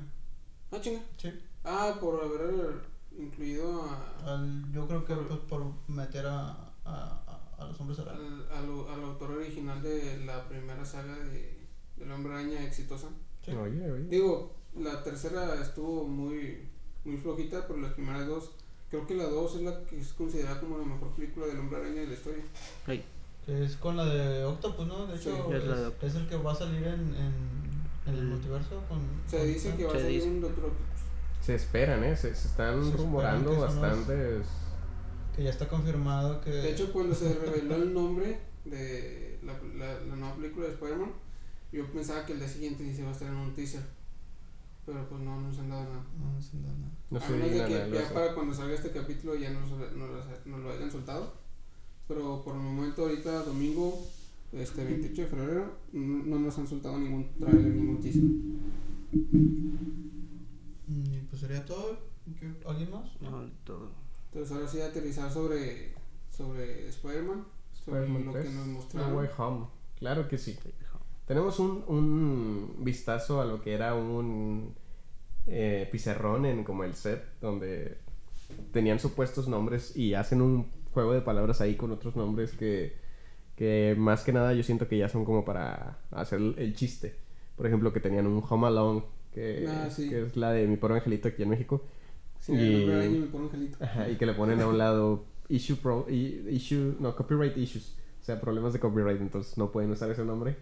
Ah, 0.70 0.78
chinga. 0.80 1.00
Sí. 1.16 1.32
Ah, 1.64 1.96
por 2.00 2.22
haber 2.22 2.82
incluido 3.18 3.82
a, 3.84 4.34
Al- 4.34 4.72
yo 4.72 4.86
creo 4.86 5.04
que 5.04 5.14
Por- 5.14 5.28
pues, 5.28 5.40
por 5.48 5.62
meter 5.88 6.26
a, 6.26 6.50
a, 6.84 7.40
a, 7.58 7.64
los 7.66 7.80
hombres 7.80 7.98
araña. 7.98 8.18
al, 8.20 8.46
al, 8.52 8.88
al 8.94 9.04
autor 9.04 9.32
original 9.32 9.82
de 9.82 10.24
la 10.24 10.48
primera 10.48 10.84
saga 10.84 11.16
de, 11.18 11.58
del 11.96 12.10
Hombre 12.12 12.32
Araña 12.34 12.64
exitosa. 12.64 13.08
Sí. 13.44 13.52
Oye, 13.52 13.90
oye. 13.90 14.04
Digo, 14.04 14.52
la 14.78 15.02
tercera 15.02 15.60
estuvo 15.60 16.04
muy, 16.06 16.68
muy 17.04 17.16
flojita, 17.16 17.66
pero 17.66 17.80
las 17.80 17.92
primeras 17.94 18.26
dos, 18.26 18.50
creo 18.90 19.06
que 19.06 19.14
la 19.14 19.24
dos 19.24 19.56
es 19.56 19.62
la 19.62 19.82
que 19.84 19.98
es 20.00 20.12
considerada 20.12 20.60
como 20.60 20.78
la 20.78 20.84
mejor 20.84 21.08
película 21.10 21.46
del 21.46 21.58
Hombre 21.58 21.78
Araña 21.80 22.00
de 22.02 22.06
la 22.08 22.14
historia. 22.14 22.44
Es 23.46 23.76
con 23.76 23.96
la 23.96 24.04
de 24.04 24.44
Octopus, 24.44 24.86
¿no? 24.86 25.06
De 25.06 25.16
Sí, 25.18 25.30
hecho, 25.30 25.52
es 25.54 25.64
la 25.64 25.74
de 25.76 25.80
es, 25.82 25.86
Octopus. 25.88 26.08
es 26.10 26.14
el 26.16 26.28
que 26.28 26.36
va 26.36 26.52
a 26.52 26.54
salir 26.54 26.82
en, 26.86 27.14
en, 27.14 27.32
en 28.06 28.14
el 28.14 28.24
Mm. 28.26 28.30
multiverso. 28.30 28.82
Con, 28.88 29.00
Se 29.26 29.38
con- 29.38 29.46
dice 29.46 29.74
que 29.74 29.84
va 29.84 29.90
a 29.90 29.94
salir 29.94 30.20
dice. 30.20 30.28
un 30.28 30.40
Doctor 30.42 30.64
Octopus. 30.66 30.97
Se 31.40 31.54
esperan, 31.54 32.04
¿eh? 32.04 32.16
Se, 32.16 32.34
se 32.34 32.48
están 32.48 32.84
Se 32.84 32.96
rumorando 32.96 33.50
que 33.50 33.56
son 33.56 33.64
los- 33.66 33.80
bastantes. 33.80 34.46
Que 35.34 35.44
ya 35.44 35.50
está 35.50 35.68
confirmado 35.68 36.40
que. 36.40 36.50
De 36.50 36.70
hecho, 36.72 36.92
cuando 36.92 37.14
se 37.14 37.32
reveló 37.34 37.76
el 37.76 37.94
nombre 37.94 38.38
de 38.64 39.38
la, 39.44 39.52
la, 39.76 40.00
la 40.04 40.16
nueva 40.16 40.34
película 40.36 40.66
de 40.66 40.72
Spider-Man, 40.74 41.12
yo 41.72 41.86
pensaba 41.92 42.26
que 42.26 42.32
el 42.32 42.40
día 42.40 42.48
siguiente 42.48 42.84
sí 42.84 42.94
se 42.94 43.00
iba 43.02 43.10
a 43.10 43.12
estar 43.12 43.28
en 43.28 43.36
un 43.36 43.54
teaser. 43.54 43.82
Pero 44.84 45.06
pues 45.08 45.20
no 45.20 45.40
nos 45.40 45.58
han 45.58 45.68
dado 45.68 45.82
nada. 45.84 46.02
No, 46.18 46.32
no 46.32 46.40
sé 46.42 46.56
nada. 46.56 46.74
No 47.10 47.18
a 47.18 47.20
se 47.20 47.32
menos 47.32 47.50
de 47.50 47.56
que 47.66 47.82
algo 47.82 47.94
ya 47.98 48.12
para 48.12 48.34
cuando 48.34 48.54
salga 48.54 48.74
este 48.74 48.90
capítulo 48.90 49.34
ya 49.36 49.50
nos, 49.50 49.70
nos, 49.70 50.46
nos 50.46 50.60
lo 50.60 50.70
hayan 50.72 50.90
soltado. 50.90 51.34
Pero 52.08 52.42
por 52.42 52.54
el 52.54 52.60
momento, 52.62 53.02
ahorita, 53.02 53.42
domingo, 53.44 54.02
este 54.52 54.82
28 54.84 55.22
de 55.22 55.28
febrero, 55.28 55.72
no, 55.92 56.24
no 56.24 56.38
nos 56.40 56.58
han 56.58 56.66
soltado 56.66 56.98
ningún 56.98 57.28
trailer, 57.38 57.74
ningún 57.74 58.00
teaser. 58.00 58.22
Pues 61.30 61.40
sería 61.40 61.64
todo. 61.64 61.98
¿Qué- 62.38 62.52
¿Alguien 62.66 62.90
más? 62.90 63.20
no, 63.20 63.50
todo. 63.64 63.90
Entonces, 64.26 64.54
ahora 64.54 64.68
sí, 64.68 64.80
aterrizar 64.80 65.30
sobre, 65.30 65.94
sobre 66.30 66.88
Spider-Man, 66.88 67.44
sobre 67.84 68.08
lo 68.08 68.32
3, 68.32 68.44
que 68.46 68.52
nos 68.52 68.66
No 68.66 68.72
mostraron. 68.74 69.16
Way 69.16 69.28
Home. 69.38 69.66
Claro 69.98 70.28
que 70.28 70.36
sí. 70.38 70.58
Tenemos 71.26 71.58
un, 71.58 71.84
un 71.88 72.76
vistazo 72.84 73.40
a 73.40 73.44
lo 73.44 73.60
que 73.62 73.72
era 73.74 73.94
un 73.94 74.74
eh, 75.46 75.88
pizarrón 75.92 76.46
en 76.46 76.64
como 76.64 76.84
el 76.84 76.94
set, 76.94 77.22
donde 77.40 77.98
tenían 78.72 78.98
supuestos 78.98 79.46
nombres 79.48 79.94
y 79.96 80.14
hacen 80.14 80.40
un 80.40 80.70
juego 80.92 81.12
de 81.12 81.20
palabras 81.20 81.60
ahí 81.60 81.76
con 81.76 81.90
otros 81.90 82.16
nombres 82.16 82.52
que, 82.52 82.96
que 83.56 83.94
más 83.98 84.22
que 84.24 84.32
nada 84.32 84.54
yo 84.54 84.62
siento 84.62 84.88
que 84.88 84.96
ya 84.98 85.08
son 85.10 85.24
como 85.26 85.44
para 85.44 85.98
hacer 86.10 86.38
el, 86.38 86.54
el 86.58 86.74
chiste. 86.74 87.16
Por 87.56 87.66
ejemplo, 87.66 87.92
que 87.92 88.00
tenían 88.00 88.26
un 88.26 88.42
Home 88.48 88.66
Alone, 88.66 89.02
que, 89.38 89.66
Ah, 89.68 89.88
sí. 89.90 90.08
que 90.08 90.22
es 90.22 90.36
la 90.36 90.52
de 90.52 90.66
mi 90.66 90.76
pobre 90.76 90.96
angelito 90.96 91.28
aquí 91.28 91.42
en 91.42 91.50
México. 91.50 91.82
Sí, 92.40 92.52
Y- 92.52 92.82
el 92.84 93.28
angelito. 93.34 93.76
Ajá, 93.84 94.06
que 94.16 94.26
le 94.26 94.34
ponen 94.34 94.60
a 94.60 94.66
un 94.68 94.78
lado 94.78 95.24
issue 95.48 95.76
pro, 95.76 96.06
issue, 96.10 96.96
no, 97.00 97.14
copyright 97.16 97.56
issues, 97.56 97.96
o 98.20 98.24
sea, 98.24 98.40
problemas 98.40 98.72
de 98.72 98.80
copyright, 98.80 99.20
entonces 99.20 99.56
no 99.58 99.70
pueden 99.72 99.90
usar 99.90 100.10
ese 100.10 100.24
nombre. 100.24 100.56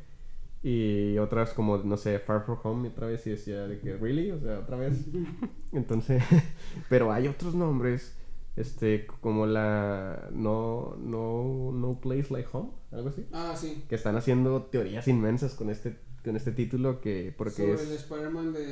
Y 0.63 1.19
otras 1.19 1.53
como, 1.53 1.79
no 1.79 1.97
sé, 1.97 2.19
Far 2.19 2.45
From 2.45 2.59
Home, 2.65 2.89
y 2.89 2.91
otra 2.91 3.07
vez 3.07 3.27
y 3.27 3.31
decía 3.31 3.67
de 3.69 3.79
que, 3.79 3.97
really, 3.97 4.31
o 4.33 4.41
sea, 4.41 4.59
otra 4.61 4.77
vez. 4.77 4.95
Entonces, 5.73 6.23
pero 6.89 7.13
hay 7.13 7.29
otros 7.29 7.55
nombres, 7.55 8.17
este, 8.57 9.07
como 9.21 9.47
la 9.47 10.29
No, 10.33 10.97
No, 10.99 11.71
No 11.73 12.01
Place 12.01 12.29
Like 12.33 12.49
Home, 12.53 12.71
algo 12.91 13.11
así, 13.11 13.27
Ah, 13.33 13.55
sí. 13.57 13.85
que 13.89 13.95
están 13.95 14.17
haciendo 14.17 14.63
teorías 14.65 15.07
inmensas 15.09 15.55
con 15.55 15.69
este, 15.71 15.97
con 16.27 16.37
este 16.37 16.53
título 16.53 17.01
que, 17.01 17.35
porque 17.37 17.51
sobre 17.53 17.73
es... 17.75 17.81
el 17.83 17.93
Spider-Man 17.97 18.53
de, 18.53 18.63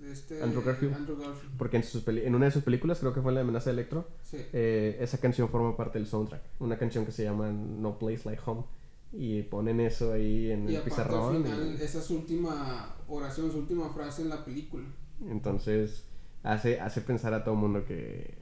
de 0.00 0.12
este 0.12 0.42
Andrew 0.42 0.62
Garfield. 0.62 0.94
Andrew 0.94 1.16
Garfield. 1.18 1.56
Porque 1.56 1.76
en, 1.78 1.82
sus 1.84 2.02
peli- 2.02 2.24
en 2.24 2.34
una 2.34 2.46
de 2.46 2.50
sus 2.50 2.62
películas, 2.62 2.98
creo 2.98 3.14
que 3.14 3.22
fue 3.22 3.32
la 3.32 3.38
de 3.40 3.44
Amenaza 3.44 3.70
de 3.70 3.74
Electro, 3.74 4.08
Sí. 4.22 4.38
eh, 4.52 4.98
esa 5.00 5.18
canción 5.18 5.48
forma 5.48 5.76
parte 5.76 5.98
del 5.98 6.06
soundtrack. 6.06 6.42
Una 6.60 6.78
canción 6.78 7.06
que 7.06 7.12
se 7.12 7.24
llama 7.24 7.50
No 7.50 7.98
Place 7.98 8.22
Like 8.24 8.42
Home. 8.44 8.64
Y 9.12 9.42
ponen 9.44 9.80
eso 9.80 10.12
ahí 10.12 10.50
en 10.50 10.68
Y 10.68 10.76
el 10.76 10.82
pizarrón. 10.82 11.36
al 11.36 11.42
final, 11.42 11.76
y- 11.80 11.82
esa 11.82 11.98
es 11.98 12.04
su 12.04 12.16
última 12.16 12.96
oración, 13.08 13.50
su 13.50 13.58
última 13.58 13.88
frase 13.90 14.22
en 14.22 14.28
la 14.28 14.44
película. 14.44 14.84
entonces 15.28 16.04
hace, 16.42 16.78
hace 16.80 17.00
pensar 17.00 17.32
a 17.34 17.42
todo 17.42 17.54
el 17.54 17.60
mundo 17.60 17.84
que 17.86 18.34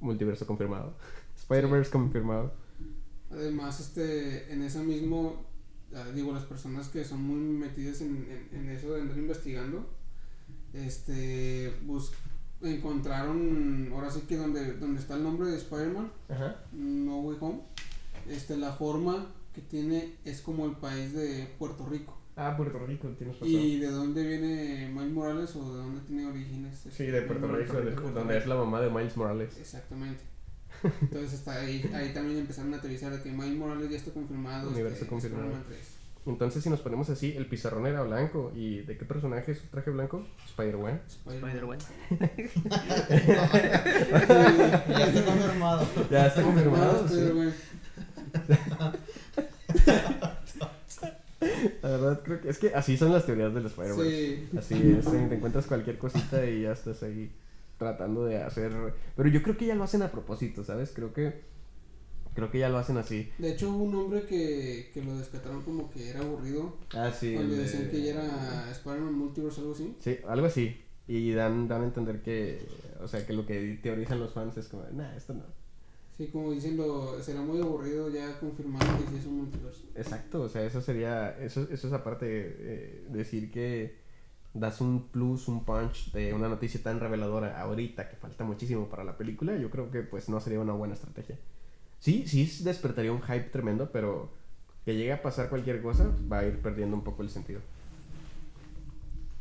multiverso 0.00 0.46
confirmado. 0.46 0.94
Spider-Verse 1.36 1.90
confirmado. 1.90 2.52
Además, 3.30 3.78
este, 3.80 4.52
en 4.52 4.62
ese 4.62 4.80
mismo, 4.80 5.44
digo, 6.14 6.32
las 6.32 6.44
personas 6.44 6.88
que 6.88 7.04
son 7.04 7.22
muy 7.22 7.36
metidas 7.36 8.00
en, 8.00 8.26
en, 8.52 8.58
en 8.60 8.70
eso 8.70 8.94
de 8.94 9.02
andar 9.02 9.18
investigando, 9.18 9.88
este, 10.72 11.72
bus 11.82 12.12
encontraron, 12.62 13.88
ahora 13.92 14.10
sí 14.10 14.20
que 14.28 14.36
donde, 14.36 14.74
donde 14.74 15.00
está 15.00 15.16
el 15.16 15.22
nombre 15.22 15.48
de 15.48 15.56
Spider-Man. 15.56 16.10
No 16.72 17.20
Way 17.20 17.36
Home, 17.40 17.60
este, 18.28 18.56
la 18.56 18.72
forma 18.72 19.26
que 19.54 19.60
tiene 19.62 20.14
es 20.24 20.40
como 20.42 20.66
el 20.66 20.72
país 20.72 21.12
de 21.12 21.48
Puerto 21.58 21.86
Rico. 21.88 22.16
Ah, 22.36 22.54
Puerto 22.56 22.78
Rico, 22.86 23.08
tienes 23.18 23.34
razón. 23.38 23.48
¿Y 23.48 23.78
de 23.78 23.90
dónde 23.90 24.26
viene 24.26 24.88
Miles 24.94 25.10
Morales 25.12 25.54
o 25.56 25.72
de 25.74 25.78
dónde 25.82 26.00
tiene 26.02 26.26
orígenes? 26.26 26.86
Sí, 26.90 27.04
de 27.06 27.22
Puerto 27.22 27.48
Rico, 27.48 27.74
de- 27.74 27.90
Puerto 27.92 28.02
donde 28.12 28.34
Rico? 28.34 28.42
es 28.44 28.46
la 28.46 28.54
mamá 28.56 28.80
de 28.80 28.90
Miles 28.90 29.16
Morales. 29.16 29.58
Exactamente. 29.58 30.22
Entonces 30.82 31.34
está 31.34 31.60
ahí, 31.60 31.88
ahí 31.94 32.12
también 32.12 32.38
empezaron 32.38 32.72
a 32.74 32.80
teorizar 32.80 33.12
de 33.12 33.22
que 33.22 33.30
Miles 33.30 33.56
Morales 33.56 33.90
ya 33.90 33.96
está 33.96 34.12
confirmado. 34.12 34.70
Universo 34.70 34.94
este, 34.94 35.06
confirmado. 35.06 35.44
Spider-Man 35.44 35.66
3. 35.68 35.80
Entonces, 36.26 36.62
si 36.62 36.68
nos 36.68 36.80
ponemos 36.80 37.08
así, 37.08 37.34
el 37.36 37.46
pizarrón 37.46 37.86
era 37.86 38.02
blanco. 38.02 38.52
¿Y 38.54 38.80
de 38.80 38.96
qué 38.96 39.04
personaje 39.04 39.52
es 39.52 39.58
su 39.58 39.66
traje 39.68 39.90
blanco? 39.90 40.26
Spider-Man. 40.46 41.00
Spider-Man. 41.06 41.78
Ya 44.90 45.06
está 45.06 45.24
confirmado. 45.24 45.86
Ya 46.10 46.26
está 46.26 46.42
confirmado. 46.42 47.06
Spider-Man. 47.06 47.54
La 51.82 51.88
verdad, 51.88 52.20
creo 52.22 52.40
que 52.40 52.50
es 52.50 52.58
que 52.58 52.74
así 52.74 52.96
son 52.96 53.12
las 53.12 53.24
teorías 53.24 53.54
del 53.54 53.66
Spider-Man. 53.66 54.06
Sí. 54.06 54.48
Así 54.58 54.96
es, 54.98 55.06
eh, 55.06 55.26
te 55.28 55.36
encuentras 55.36 55.66
cualquier 55.66 55.98
cosita 55.98 56.44
y 56.44 56.62
ya 56.62 56.72
estás 56.72 57.02
ahí 57.02 57.30
tratando 57.80 58.26
de 58.26 58.36
hacer... 58.36 58.70
Pero 59.16 59.28
yo 59.30 59.42
creo 59.42 59.56
que 59.56 59.64
ya 59.66 59.74
lo 59.74 59.82
hacen 59.82 60.02
a 60.02 60.12
propósito, 60.12 60.62
¿sabes? 60.62 60.92
Creo 60.94 61.12
que... 61.14 61.40
Creo 62.34 62.50
que 62.50 62.58
ya 62.60 62.68
lo 62.68 62.76
hacen 62.78 62.98
así. 62.98 63.28
De 63.38 63.52
hecho, 63.52 63.70
hubo 63.70 63.84
un 63.84 63.94
hombre 63.96 64.24
que, 64.26 64.90
que 64.94 65.02
lo 65.02 65.16
descartaron 65.18 65.62
como 65.62 65.90
que 65.90 66.10
era 66.10 66.20
aburrido. 66.20 66.76
Ah, 66.94 67.10
sí. 67.10 67.34
cuando 67.34 67.54
el 67.54 67.58
de- 67.58 67.64
decían 67.64 67.90
que 67.90 68.02
ya 68.02 68.10
era 68.12 68.70
Spider-Man 68.70 69.14
Multiverse 69.14 69.60
o 69.60 69.62
algo 69.62 69.74
así. 69.74 69.96
Sí, 69.98 70.18
algo 70.28 70.46
así. 70.46 70.76
Y 71.08 71.32
dan, 71.32 71.66
dan 71.66 71.82
a 71.82 71.86
entender 71.86 72.20
que... 72.22 72.64
O 73.02 73.08
sea, 73.08 73.26
que 73.26 73.32
lo 73.32 73.46
que 73.46 73.80
teorizan 73.82 74.20
los 74.20 74.32
fans 74.32 74.56
es 74.58 74.68
como... 74.68 74.84
Nah, 74.92 75.16
esto 75.16 75.32
no. 75.34 75.42
Sí, 76.16 76.26
como 76.26 76.52
diciendo, 76.52 77.18
será 77.22 77.40
muy 77.40 77.62
aburrido 77.62 78.10
ya 78.10 78.38
confirmar 78.38 78.82
que 78.98 79.08
sí 79.10 79.16
es 79.18 79.24
un 79.24 79.38
multiverso. 79.38 79.84
Exacto, 79.94 80.42
o 80.42 80.48
sea, 80.50 80.62
eso 80.66 80.82
sería... 80.82 81.36
Eso, 81.40 81.66
eso 81.70 81.86
es 81.88 81.92
aparte 81.94 82.26
eh, 82.28 83.06
decir 83.08 83.50
que 83.50 83.99
das 84.52 84.80
un 84.80 85.08
plus, 85.08 85.48
un 85.48 85.64
punch 85.64 86.12
de 86.12 86.34
una 86.34 86.48
noticia 86.48 86.82
tan 86.82 86.98
reveladora 86.98 87.60
ahorita 87.60 88.08
que 88.08 88.16
falta 88.16 88.44
muchísimo 88.44 88.88
para 88.88 89.04
la 89.04 89.16
película, 89.16 89.56
yo 89.56 89.70
creo 89.70 89.90
que 89.90 90.02
pues 90.02 90.28
no 90.28 90.40
sería 90.40 90.60
una 90.60 90.72
buena 90.72 90.94
estrategia. 90.94 91.38
Sí, 92.00 92.26
sí 92.26 92.62
despertaría 92.64 93.12
un 93.12 93.22
hype 93.22 93.50
tremendo, 93.50 93.90
pero 93.92 94.30
que 94.84 94.96
llegue 94.96 95.12
a 95.12 95.22
pasar 95.22 95.48
cualquier 95.48 95.82
cosa 95.82 96.10
va 96.30 96.40
a 96.40 96.46
ir 96.46 96.58
perdiendo 96.60 96.96
un 96.96 97.04
poco 97.04 97.22
el 97.22 97.30
sentido. 97.30 97.60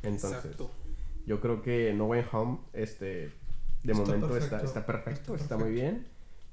Entonces, 0.03 0.45
Exacto. 0.45 0.69
yo 1.26 1.40
creo 1.41 1.61
que 1.61 1.94
No 1.94 2.06
Way 2.07 2.26
Home, 2.31 2.60
este, 2.73 3.31
de 3.84 3.91
Está 3.91 3.94
momento 3.94 4.38
está, 4.38 4.49
perfecto, 4.49 4.65
está 4.65 4.86
perfecto, 4.86 5.36
está 5.36 5.44
está, 5.44 5.57
muy 5.57 5.72
bien. 5.72 6.06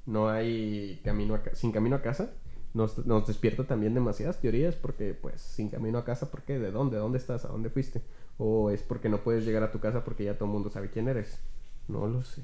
No 0.07 0.29
hay 0.29 1.01
camino 1.05 1.35
a 1.35 1.43
sin 1.55 1.73
camino 1.73 1.97
a 1.97 2.03
casa. 2.03 2.31
Nos, 2.77 3.07
nos 3.07 3.27
despierta 3.27 3.65
también 3.65 3.95
demasiadas 3.95 4.41
teorías 4.41 4.75
porque, 4.75 5.15
pues, 5.15 5.41
sin 5.41 5.71
camino 5.71 5.99
a 5.99 6.05
casa, 6.05 6.31
¿por 6.31 6.43
qué? 6.43 6.59
¿De 6.59 6.71
dónde? 6.71 6.99
¿Dónde 6.99 7.19
estás? 7.19 7.45
¿A 7.45 7.49
dónde 7.49 7.71
fuiste? 7.71 8.03
O 8.39 8.71
es 8.71 8.83
porque 8.83 9.09
no 9.09 9.23
puedes 9.23 9.45
llegar 9.45 9.63
a 9.63 9.73
tu 9.73 9.81
casa 9.81 10.05
porque 10.05 10.25
ya 10.25 10.35
todo 10.35 10.45
el 10.45 10.53
mundo 10.53 10.69
sabe 10.69 10.91
quién 10.91 11.09
eres. 11.09 11.39
No 11.89 12.07
lo 12.07 12.23
sé. 12.23 12.43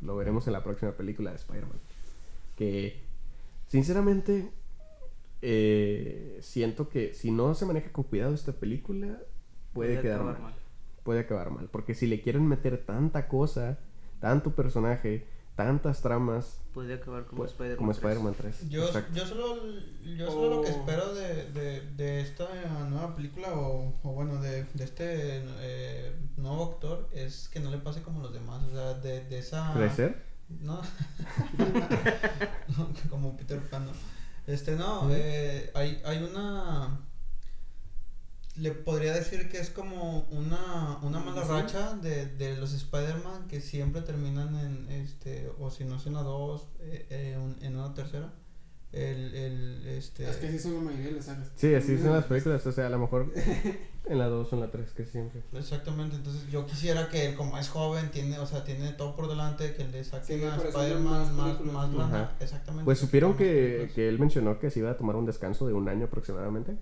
Lo 0.00 0.16
veremos 0.16 0.46
en 0.46 0.52
la 0.52 0.62
próxima 0.62 0.92
película 0.92 1.30
de 1.30 1.36
Spider-Man. 1.36 1.80
Que, 2.56 3.00
sinceramente, 3.68 4.50
eh, 5.42 6.38
siento 6.40 6.88
que 6.88 7.12
si 7.12 7.30
no 7.30 7.54
se 7.54 7.66
maneja 7.66 7.90
con 7.90 8.04
cuidado 8.04 8.34
esta 8.34 8.52
película, 8.52 9.18
puede 9.72 10.00
quedar 10.00 10.20
acabar 10.20 10.40
mal 10.40 10.54
puede 11.02 11.20
acabar 11.20 11.50
mal. 11.50 11.68
Porque 11.70 11.94
si 11.94 12.06
le 12.06 12.20
quieren 12.20 12.46
meter 12.46 12.78
tanta 12.78 13.28
cosa, 13.28 13.78
tanto 14.20 14.54
personaje, 14.54 15.26
tantas 15.54 16.00
tramas 16.02 16.58
Puede 16.72 16.94
acabar 16.94 17.26
como 17.26 17.42
pues, 17.42 17.50
Spider-Man. 17.52 17.76
como 17.76 17.92
3. 17.92 18.02
Spider-Man 18.02 18.34
3. 18.34 18.68
Yo, 18.70 18.86
solo, 19.26 19.56
yo 20.16 20.26
solo 20.30 20.56
lo 20.56 20.62
que 20.62 20.68
O- 20.70 20.70
espero 20.70 21.12
de, 21.14 21.50
de, 21.52 21.80
de 21.96 22.20
esta 22.22 22.48
nueva 22.88 23.14
película 23.14 23.48
o, 23.52 23.94
o 24.02 24.12
bueno, 24.12 24.40
de, 24.40 24.64
de 24.72 24.84
este 24.84 25.42
eh, 25.60 26.16
nuevo 26.38 26.72
actor 26.72 27.10
es 27.12 27.48
que 27.48 27.60
no 27.60 27.70
le 27.70 27.76
pase 27.78 28.00
como 28.02 28.22
los 28.22 28.32
demás, 28.32 28.62
o 28.64 28.70
sea, 28.70 28.94
de, 28.94 29.24
de 29.26 29.38
esa... 29.38 29.72
¿Crecer? 29.74 30.22
No, 30.66 30.80
como 33.10 33.36
Peter 33.36 33.60
Pan, 33.68 33.86
¿no? 33.86 33.92
Este, 34.46 34.76
no, 34.76 35.08
eh, 35.10 35.70
hay, 35.74 36.00
hay 36.04 36.22
una... 36.22 37.00
Le 38.56 38.70
podría 38.72 39.14
decir 39.14 39.48
que 39.48 39.58
es 39.58 39.70
como 39.70 40.20
una, 40.30 40.98
una 41.02 41.20
mala 41.20 41.42
¿Sí? 41.42 41.48
racha 41.48 41.96
de, 41.96 42.26
de 42.26 42.56
los 42.58 42.74
Spider-Man 42.74 43.48
que 43.48 43.60
siempre 43.62 44.02
terminan 44.02 44.54
en, 44.56 44.90
este, 44.92 45.50
o 45.58 45.70
si 45.70 45.84
no 45.84 45.96
es 45.96 46.06
en 46.06 46.12
la 46.14 46.22
2, 46.22 46.68
eh, 46.80 47.06
eh, 47.08 47.38
un- 47.42 47.56
en 47.64 47.76
una 47.76 47.94
tercera. 47.94 48.32
El, 48.92 49.34
el, 49.34 49.86
este... 49.88 50.28
Es 50.28 50.36
que 50.36 50.48
así 50.48 50.58
son 50.58 50.74
la 50.74 50.80
mayoría 50.82 51.06
de 51.06 51.12
las 51.12 51.24
sagas. 51.24 51.50
Sí, 51.54 51.74
así 51.74 51.96
son 51.96 52.12
las 52.12 52.26
películas. 52.26 52.66
O 52.66 52.72
sea, 52.72 52.88
a 52.88 52.90
lo 52.90 52.98
mejor 52.98 53.32
en 54.06 54.18
la 54.18 54.26
2 54.26 54.52
o 54.52 54.54
en 54.56 54.60
la 54.60 54.70
3, 54.70 54.90
que 54.92 55.06
siempre. 55.06 55.42
Exactamente, 55.54 56.16
entonces 56.16 56.46
yo 56.50 56.66
quisiera 56.66 57.08
que 57.08 57.24
él, 57.30 57.34
como 57.34 57.56
es 57.56 57.70
joven, 57.70 58.10
tiene, 58.10 58.38
o 58.38 58.44
sea, 58.44 58.64
tiene 58.64 58.92
todo 58.92 59.16
por 59.16 59.28
delante, 59.30 59.72
que 59.72 59.88
le 59.88 60.04
saquen 60.04 60.40
Sí, 60.40 60.44
a 60.44 60.56
Spider-Man 60.56 61.34
más 61.34 61.60
más, 61.62 61.88
más. 61.90 62.28
Exactamente. 62.38 62.84
Pues 62.84 62.98
supieron 62.98 63.34
que, 63.34 63.90
que 63.94 64.10
él 64.10 64.18
mencionó 64.18 64.58
que 64.58 64.68
se 64.70 64.80
iba 64.80 64.90
a 64.90 64.96
tomar 64.98 65.16
un 65.16 65.24
descanso 65.24 65.66
de 65.66 65.72
un 65.72 65.88
año 65.88 66.04
aproximadamente. 66.04 66.76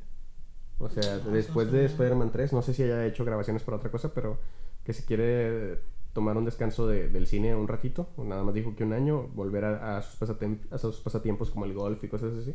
O 0.81 0.89
sea, 0.89 1.15
Ah, 1.17 1.29
después 1.31 1.71
de. 1.71 1.85
Spider-Man 1.85 2.33
3, 2.33 2.53
no 2.53 2.63
sé 2.63 2.75
si 2.75 2.83
haya 2.83 3.05
hecho 3.07 3.25
grabaciones 3.25 3.63
para 3.63 3.77
otra 3.77 3.91
cosa, 3.91 4.13
pero 4.15 4.39
que 4.85 4.93
si 4.93 5.03
quiere 5.05 5.79
tomar 6.15 6.37
un 6.37 6.45
descanso 6.45 6.89
de- 6.89 7.09
del 7.09 7.27
cine 7.27 7.55
un 7.55 7.69
ratito, 7.69 8.09
o 8.17 8.25
nada 8.25 8.43
más 8.43 8.55
dijo 8.55 8.75
que 8.75 8.83
un 8.83 8.93
año, 8.93 9.29
volver 9.35 9.65
a, 9.65 9.99
a 9.99 10.03
sus 10.03 10.19
pasatem- 10.21 10.59
a 10.71 10.79
sus 10.79 10.97
pasatiempos 11.01 11.51
como 11.51 11.67
el 11.67 11.75
golf 11.75 12.03
y 12.03 12.09
cosas 12.09 12.33
así. 12.37 12.55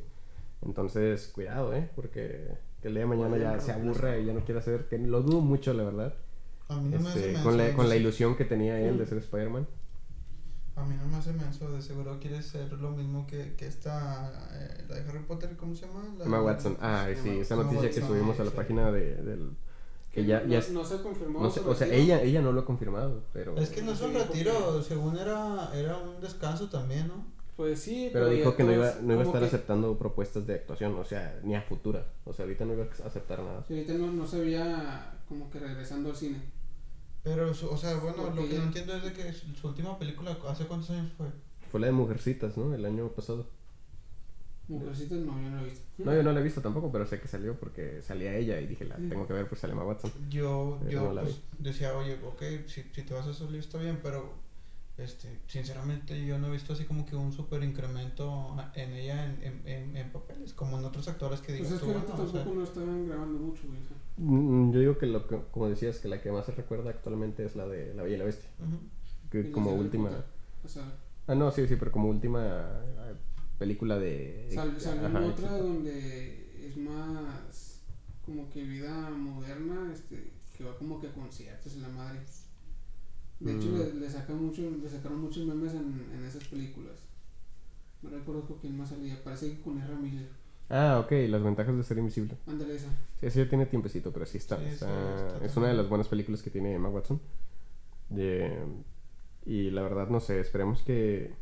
Entonces, 0.65 1.27
cuidado, 1.33 1.73
¿eh? 1.75 1.89
Porque 1.95 2.47
que 2.81 2.87
el 2.87 2.95
día 2.95 3.03
de 3.03 3.09
mañana 3.09 3.37
ya 3.37 3.59
se 3.59 3.71
aburra 3.71 4.17
y 4.17 4.25
ya 4.25 4.33
no 4.33 4.41
quiere 4.41 4.59
hacer, 4.59 4.87
que 4.89 4.97
lo 4.97 5.21
dudo 5.21 5.41
mucho, 5.41 5.73
la 5.73 5.83
verdad. 5.83 6.13
A 6.67 6.75
mí 6.79 6.89
no 6.89 6.99
me 6.99 7.09
hace 7.09 7.19
Este, 7.19 7.27
menso, 7.33 7.43
con, 7.43 7.57
la, 7.57 7.73
con 7.73 7.89
la 7.89 7.95
ilusión 7.95 8.35
que 8.35 8.45
tenía 8.45 8.79
él 8.79 8.97
de 8.97 9.05
ser 9.05 9.19
Spider-Man. 9.19 9.67
A 10.75 10.83
mí 10.83 10.95
no 11.01 11.07
me 11.07 11.15
hace 11.17 11.31
menso, 11.31 11.71
de 11.71 11.81
seguro 11.81 12.19
quiere 12.19 12.41
ser 12.41 12.71
lo 12.73 12.91
mismo 12.91 13.25
que, 13.25 13.55
que 13.55 13.65
esta, 13.65 14.29
eh, 14.53 14.83
la 14.89 14.95
de 14.95 15.09
Harry 15.09 15.19
Potter, 15.19 15.55
¿cómo 15.55 15.73
se 15.73 15.85
llama? 15.87 16.03
La- 16.17 16.25
Emma 16.25 16.41
Watson. 16.41 16.77
Ah, 16.81 17.05
Emma- 17.09 17.21
sí, 17.23 17.29
esa 17.39 17.53
Emma 17.53 17.63
noticia 17.63 17.89
que 17.89 17.99
Watson, 18.01 18.09
subimos 18.17 18.39
a 18.39 18.43
la 18.43 18.49
sí. 18.51 18.55
página 18.57 18.91
de, 18.91 19.15
del... 19.15 19.51
Que 20.11 20.25
ya, 20.25 20.41
no, 20.41 20.47
ya 20.47 20.61
no, 20.67 20.73
no 20.79 20.85
se 20.85 21.01
confirmó. 21.01 21.39
no 21.41 21.47
o 21.47 21.75
sea, 21.75 21.87
ella, 21.87 22.21
ella 22.21 22.41
no 22.41 22.51
lo 22.51 22.61
ha 22.61 22.65
confirmado, 22.65 23.23
pero... 23.33 23.55
Es 23.57 23.69
que 23.69 23.81
no 23.83 23.93
es 23.93 24.01
un 24.01 24.13
retiro, 24.13 24.53
porque- 24.53 24.83
según 24.83 25.17
era, 25.17 25.71
era 25.73 25.97
un 25.97 26.19
descanso 26.21 26.69
también, 26.69 27.07
¿no? 27.07 27.25
Pues 27.55 27.79
sí, 27.79 28.09
Pero 28.11 28.27
ya 28.27 28.33
dijo 28.33 28.55
que 28.57 28.65
no 28.65 28.73
iba, 28.73 28.95
no 29.01 29.13
iba 29.13 29.21
a 29.21 29.25
estar 29.25 29.39
que- 29.39 29.47
aceptando 29.47 29.97
propuestas 29.97 30.45
de 30.45 30.55
actuación, 30.55 30.93
o 30.95 31.05
sea, 31.05 31.39
ni 31.43 31.55
a 31.55 31.61
futura. 31.61 32.05
O 32.25 32.33
sea, 32.33 32.43
ahorita 32.43 32.65
no 32.65 32.73
iba 32.73 32.83
a 32.83 33.07
aceptar 33.07 33.39
nada. 33.41 33.63
Sí, 33.65 33.75
ahorita 33.75 33.93
no, 33.93 34.07
no 34.11 34.27
se 34.27 34.41
veía 34.41 35.19
como 35.29 35.49
que 35.49 35.59
regresando 35.59 36.09
al 36.09 36.15
cine. 36.17 36.41
Pero, 37.25 37.53
su- 37.53 37.67
o 37.67 37.75
sea, 37.75 37.95
bueno, 37.97 38.17
Porque 38.23 38.41
lo 38.41 38.47
que 38.47 38.57
no 38.57 38.63
entiendo 38.65 38.95
es 38.95 39.03
de 39.03 39.11
que 39.13 39.33
su, 39.33 39.67
última 39.67 39.97
película, 39.99 40.37
¿hace 40.47 40.65
cuántos 40.65 40.91
años 40.91 41.11
fue? 41.17 41.25
Fue 41.71 41.79
la 41.81 41.87
de 41.87 41.91
Mujercitas, 41.91 42.55
¿no? 42.55 42.73
El 42.73 42.85
año 42.85 43.09
pasado. 43.09 43.47
Mujercitas 44.67 45.17
no, 45.19 45.33
yo 45.41 45.49
no 45.49 45.57
lo 45.57 45.61
he 45.63 45.69
visto. 45.69 45.85
No, 45.97 46.13
yo 46.15 46.23
no 46.23 46.31
la 46.31 46.39
he 46.39 46.43
visto 46.43 46.61
tampoco, 46.61 46.91
pero 46.91 47.05
sé 47.05 47.19
que 47.19 47.27
salió 47.27 47.59
porque 47.59 48.01
salía 48.03 48.35
ella 48.35 48.59
y 48.61 48.67
dije, 48.67 48.85
la 48.85 48.97
Mm. 48.97 49.09
tengo 49.09 49.27
que 49.27 49.33
ver, 49.33 49.47
pues 49.49 49.59
sale 49.61 49.73
Emma 49.73 49.83
Watson. 49.85 50.11
Yo, 50.29 50.79
yo 50.89 51.01
no 51.01 51.13
la 51.13 51.21
pues, 51.23 51.39
decía, 51.59 51.95
oye, 51.97 52.17
ok, 52.25 52.41
si, 52.67 52.83
si 52.93 53.01
te 53.03 53.13
vas 53.13 53.27
a 53.27 53.33
salir 53.33 53.59
está 53.59 53.77
bien, 53.79 53.99
pero 54.01 54.33
este, 54.97 55.39
sinceramente 55.47 56.25
yo 56.25 56.37
no 56.39 56.47
he 56.47 56.51
visto 56.51 56.71
así 56.73 56.85
como 56.85 57.05
que 57.05 57.15
un 57.15 57.33
super 57.33 57.61
incremento 57.63 58.55
en 58.75 58.93
ella 58.93 59.25
en, 59.25 59.43
en, 59.43 59.67
en, 59.67 59.97
en 59.97 60.11
papeles, 60.11 60.53
como 60.53 60.79
en 60.79 60.85
otros 60.85 61.07
actores 61.07 61.41
que 61.41 61.47
Pues 61.57 61.57
digas 61.69 61.73
es 61.73 61.79
tú, 61.81 61.85
que 61.87 61.93
ahorita 61.93 62.13
bueno, 62.13 62.23
o 62.23 62.31
sea, 62.31 62.43
tampoco 62.43 62.81
no 62.85 63.05
grabando 63.07 63.39
mucho, 63.39 63.61
güey. 63.67 63.79
sea. 63.83 63.97
Mm, 64.17 64.71
Yo 64.71 64.79
digo 64.79 64.97
que, 64.97 65.05
lo 65.07 65.27
que, 65.27 65.37
como 65.51 65.67
decías, 65.67 65.99
que 65.99 66.07
la 66.07 66.21
que 66.21 66.31
más 66.31 66.45
se 66.45 66.53
recuerda 66.53 66.89
actualmente 66.91 67.43
es 67.45 67.55
la 67.55 67.67
de 67.67 67.93
La 67.93 68.03
Bella 68.03 68.15
y 68.15 68.19
la 68.19 68.25
Bestia. 68.25 68.49
Que 69.29 69.51
como 69.51 69.73
última... 69.73 70.09
Potter, 70.09 70.25
O 70.63 70.69
sea, 70.69 70.83
Ah, 71.27 71.33
no, 71.35 71.51
sí, 71.51 71.67
sí, 71.67 71.75
pero 71.75 71.91
como 71.91 72.07
última 72.09 72.45
eh, 72.45 73.15
película 73.57 73.97
de... 73.97 74.49
sal- 74.53 74.79
salió 74.79 75.07
ajá, 75.07 75.19
otra 75.25 75.45
éxito. 75.47 75.63
donde 75.63 76.67
es 76.67 76.77
más 76.77 77.81
como 78.23 78.49
que 78.49 78.63
vida 78.63 79.09
moderna, 79.09 79.91
este, 79.91 80.31
que 80.55 80.63
va 80.63 80.77
como 80.77 81.01
que 81.01 81.07
a 81.07 81.11
conciertos 81.13 81.75
y 81.75 81.79
la 81.79 81.89
madre. 81.89 82.19
De 83.39 83.55
hecho, 83.55 83.67
Mm. 83.67 83.77
le, 83.77 83.93
le 83.95 84.09
sacan 84.09 84.41
mucho, 84.43 84.61
le 84.61 84.89
sacaron 84.89 85.19
muchos 85.21 85.45
memes 85.45 85.73
en, 85.73 86.05
en 86.13 86.23
esas 86.25 86.43
películas. 86.45 86.93
No 88.01 88.09
recuerdo 88.09 88.41
con 88.47 88.57
quién 88.59 88.77
más 88.77 88.89
salía, 88.89 89.21
parece 89.23 89.51
que 89.51 89.61
con 89.61 89.77
Ezra 89.79 89.95
Miller. 89.95 90.27
Ah, 90.69 90.99
ok, 91.03 91.11
las 91.29 91.43
ventajas 91.43 91.75
de 91.75 91.83
ser 91.83 91.97
invisible. 91.97 92.35
Ándale 92.47 92.75
esa. 92.75 92.87
Sí, 93.19 93.29
sí, 93.29 93.39
ya 93.39 93.49
tiene 93.49 93.65
tiempecito, 93.65 94.11
pero 94.11 94.25
sí 94.25 94.37
está. 94.37 94.57
Sí, 94.57 94.65
está- 94.65 94.87
sí, 94.87 95.33
está 95.35 95.45
es 95.45 95.57
una 95.57 95.67
de 95.67 95.73
las 95.75 95.89
buenas 95.89 96.07
películas 96.07 96.41
que 96.41 96.49
tiene 96.49 96.73
Emma 96.73 96.89
Watson. 96.89 97.19
De- 98.09 98.63
y 99.45 99.69
la 99.71 99.81
verdad, 99.83 100.07
no 100.09 100.19
sé, 100.19 100.39
esperemos 100.39 100.81
que 100.81 101.33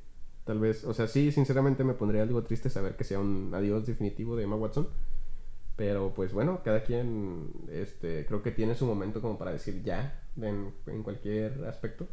tal 0.46 0.60
vez, 0.60 0.84
o 0.84 0.94
sea, 0.94 1.08
sí, 1.08 1.32
sinceramente 1.32 1.84
me 1.86 1.94
pondría 1.94 2.24
algo 2.24 2.44
triste 2.44 2.70
saber 2.70 2.96
que 2.98 3.04
sea 3.06 3.20
un 3.20 3.52
adiós 3.54 3.86
definitivo 3.86 4.36
de 4.36 4.44
Emma 4.44 4.56
Watson. 4.58 4.88
Pero 5.76 6.14
pues 6.14 6.34
bueno, 6.34 6.62
cada 6.64 6.84
quien, 6.84 7.52
este, 7.72 8.26
creo 8.26 8.44
que 8.44 8.52
tiene 8.52 8.76
su 8.76 8.86
momento 8.86 9.22
como 9.22 9.38
para 9.38 9.52
decir 9.52 9.84
ya 9.84 10.22
en, 10.38 10.74
en 10.88 11.04
cualquier 11.04 11.66
aspecto. 11.66 12.08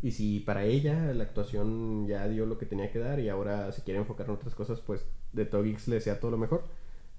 Y 0.00 0.12
si 0.12 0.40
para 0.40 0.64
ella 0.64 1.12
la 1.12 1.24
actuación 1.24 2.06
ya 2.06 2.28
dio 2.28 2.46
lo 2.46 2.56
que 2.58 2.66
tenía 2.66 2.92
que 2.92 3.00
dar 3.00 3.18
y 3.18 3.28
ahora 3.28 3.72
se 3.72 3.82
quiere 3.82 3.98
enfocar 3.98 4.26
en 4.26 4.34
otras 4.34 4.54
cosas, 4.54 4.80
pues 4.80 5.04
de 5.32 5.44
Togix 5.44 5.88
le 5.88 5.96
desea 5.96 6.20
todo 6.20 6.30
lo 6.30 6.38
mejor. 6.38 6.64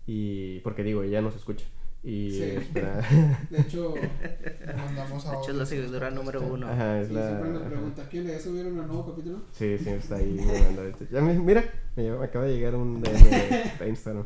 Y 0.07 0.60
porque 0.61 0.84
digo, 0.84 1.03
ella 1.03 1.22
nos 1.22 1.36
escucha. 1.36 1.65
Y 2.01 2.31
Sí. 2.31 2.43
espera. 2.43 3.01
De 3.49 3.59
hecho, 3.59 3.93
mandamos 4.77 5.26
a 5.26 5.31
De 5.31 5.38
hecho, 5.38 5.51
es 5.51 5.57
la 5.57 5.65
seguidora 5.65 6.09
número 6.11 6.41
uno. 6.41 6.67
Ajá, 6.67 7.01
es 7.01 7.09
sí, 7.09 7.13
la. 7.13 7.27
siempre 7.27 7.49
nos 7.49 7.61
pregunta, 7.63 8.07
¿quién 8.09 8.27
le 8.27 8.39
subieron 8.39 8.80
un 8.80 8.88
nuevo 8.88 9.05
capítulo? 9.09 9.41
Sí, 9.51 9.77
sí, 9.77 9.89
está 9.89 10.15
ahí. 10.15 10.38
Ya 11.11 11.21
me- 11.21 11.34
mira, 11.39 11.63
me, 11.95 12.09
acaba 12.23 12.45
de 12.45 12.55
llegar 12.55 12.76
un 12.76 13.01
DM 13.01 13.13
de, 13.30 13.71
de 13.80 13.89
Instagram. 13.89 14.26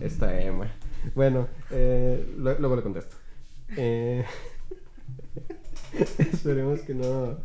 Está 0.00 0.38
Emma. 0.40 0.70
Bueno, 1.14 1.48
eh, 1.70 2.34
lo- 2.38 2.58
luego 2.58 2.76
le 2.76 2.82
contesto. 2.82 3.16
Eh, 3.76 4.24
esperemos 6.18 6.80
que 6.80 6.94
no, 6.94 7.38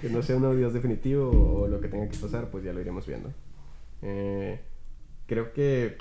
que 0.00 0.08
no 0.08 0.22
sea 0.22 0.36
un 0.36 0.44
adiós 0.46 0.72
definitivo 0.72 1.30
o 1.62 1.68
lo 1.68 1.80
que 1.80 1.88
tenga 1.88 2.08
que 2.08 2.16
pasar, 2.18 2.50
pues 2.50 2.64
ya 2.64 2.72
lo 2.72 2.80
iremos 2.80 3.06
viendo. 3.06 3.30
Eh, 4.02 4.60
creo 5.26 5.52
que 5.52 5.96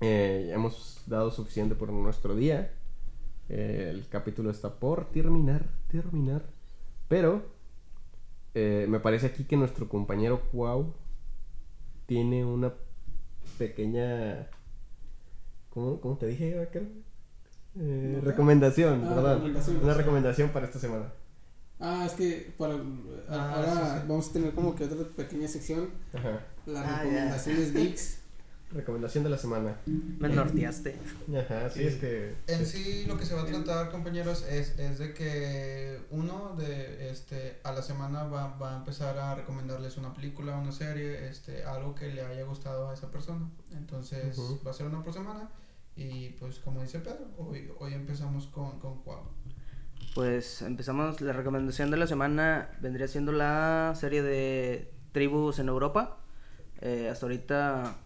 eh, 0.00 0.46
ya 0.48 0.54
hemos 0.54 1.02
dado 1.06 1.30
suficiente 1.30 1.74
por 1.74 1.90
nuestro 1.92 2.34
día. 2.34 2.72
Eh, 3.48 3.88
el 3.92 4.06
capítulo 4.08 4.50
está 4.50 4.74
por 4.78 5.10
terminar, 5.10 5.64
terminar. 5.88 6.42
Pero 7.08 7.42
eh, 8.54 8.86
me 8.88 9.00
parece 9.00 9.26
aquí 9.26 9.44
que 9.44 9.56
nuestro 9.56 9.88
compañero 9.88 10.40
Cuau 10.52 10.94
tiene 12.06 12.44
una 12.44 12.72
pequeña. 13.58 14.48
¿Cómo, 15.70 16.00
cómo 16.00 16.16
te 16.16 16.26
dije, 16.26 16.56
Vaquero? 16.56 16.86
Eh, 17.78 18.20
recomendación, 18.22 19.02
Ah, 19.04 19.08
perdón. 19.14 19.34
recomendación, 19.34 19.76
Una 19.84 19.94
recomendación 19.94 20.48
para 20.50 20.66
esta 20.66 20.78
semana. 20.78 21.12
Ah, 21.78 22.04
es 22.06 22.12
que 22.12 22.52
para 22.58 22.74
Ah, 23.28 23.54
ahora 23.54 23.74
sí, 23.94 24.00
sí. 24.02 24.06
vamos 24.08 24.28
a 24.28 24.32
tener 24.32 24.52
como 24.54 24.74
que 24.74 24.84
otra 24.84 25.04
pequeña 25.16 25.48
sección, 25.48 25.90
Ajá. 26.12 26.40
las 26.66 26.84
Ah, 26.86 26.98
recomendaciones 27.02 27.72
geeks. 27.72 28.19
Recomendación 28.72 29.24
de 29.24 29.30
la 29.30 29.38
semana. 29.38 29.76
Me 29.86 30.28
norteaste. 30.28 30.96
Ajá, 31.36 31.70
sí, 31.70 31.84
es 31.84 31.96
que. 31.96 32.34
En 32.46 32.64
sí 32.64 33.04
lo 33.06 33.18
que 33.18 33.26
se 33.26 33.34
va 33.34 33.42
a 33.42 33.46
tratar, 33.46 33.90
compañeros, 33.90 34.44
es, 34.48 34.78
es 34.78 34.98
de 34.98 35.12
que 35.12 35.98
uno 36.10 36.54
de 36.56 37.10
este 37.10 37.58
a 37.64 37.72
la 37.72 37.82
semana 37.82 38.24
va, 38.24 38.56
va 38.58 38.74
a 38.74 38.78
empezar 38.78 39.18
a 39.18 39.34
recomendarles 39.34 39.96
una 39.96 40.14
película, 40.14 40.56
una 40.56 40.70
serie, 40.70 41.28
este, 41.28 41.64
algo 41.64 41.94
que 41.94 42.08
le 42.08 42.22
haya 42.22 42.44
gustado 42.44 42.88
a 42.88 42.94
esa 42.94 43.10
persona. 43.10 43.50
Entonces 43.72 44.38
Ujú. 44.38 44.60
va 44.64 44.70
a 44.70 44.74
ser 44.74 44.86
una 44.86 45.02
por 45.02 45.12
semana. 45.12 45.50
Y 45.96 46.30
pues 46.38 46.60
como 46.60 46.80
dice 46.82 47.00
Pedro, 47.00 47.26
hoy, 47.38 47.70
hoy 47.78 47.94
empezamos 47.94 48.46
con, 48.46 48.78
con 48.78 49.02
Cuau. 49.02 49.24
Pues 50.14 50.62
empezamos, 50.62 51.20
la 51.20 51.32
recomendación 51.32 51.90
de 51.90 51.96
la 51.96 52.06
semana 52.06 52.70
vendría 52.80 53.06
siendo 53.06 53.32
la 53.32 53.94
serie 53.96 54.22
de 54.22 54.92
Tribus 55.12 55.58
en 55.58 55.68
Europa. 55.68 56.18
Eh, 56.80 57.08
hasta 57.10 57.26
ahorita, 57.26 57.96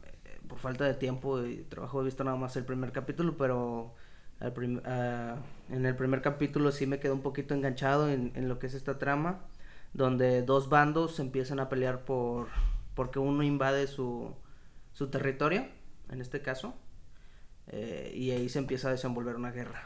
por 0.55 0.61
falta 0.61 0.85
de 0.85 0.95
tiempo 0.95 1.45
y 1.45 1.65
trabajo, 1.65 2.01
he 2.01 2.05
visto 2.05 2.23
nada 2.23 2.37
más 2.37 2.57
el 2.57 2.65
primer 2.65 2.93
capítulo, 2.93 3.37
pero 3.37 3.93
al 4.39 4.83
ah, 4.85 5.37
en 5.69 5.85
el 5.85 5.97
primer 5.97 6.23
capítulo 6.23 6.71
sí 6.71 6.87
me 6.87 7.01
quedé 7.01 7.11
un 7.11 7.23
poquito 7.23 7.55
enganchado 7.55 8.09
en, 8.09 8.31
en 8.37 8.49
lo 8.49 8.61
que 8.61 8.69
es 8.69 8.75
esta 8.75 8.97
trama, 8.97 9.41
donde 9.95 10.43
dos 10.43 10.69
bandos 10.69 11.19
empiezan 11.19 11.59
a 11.59 11.69
pelear 11.69 12.05
por 12.05 12.47
porque 12.95 13.19
uno 13.19 13.43
invade 13.43 13.89
su, 13.89 14.33
su 14.93 15.11
territorio, 15.11 15.67
en 16.09 16.21
este 16.21 16.41
caso, 16.41 16.77
eh, 17.67 18.13
y 18.15 18.31
ahí 18.31 18.49
se 18.49 18.61
empieza 18.61 18.87
a 18.87 18.93
desenvolver 18.93 19.35
una 19.35 19.51
guerra. 19.51 19.83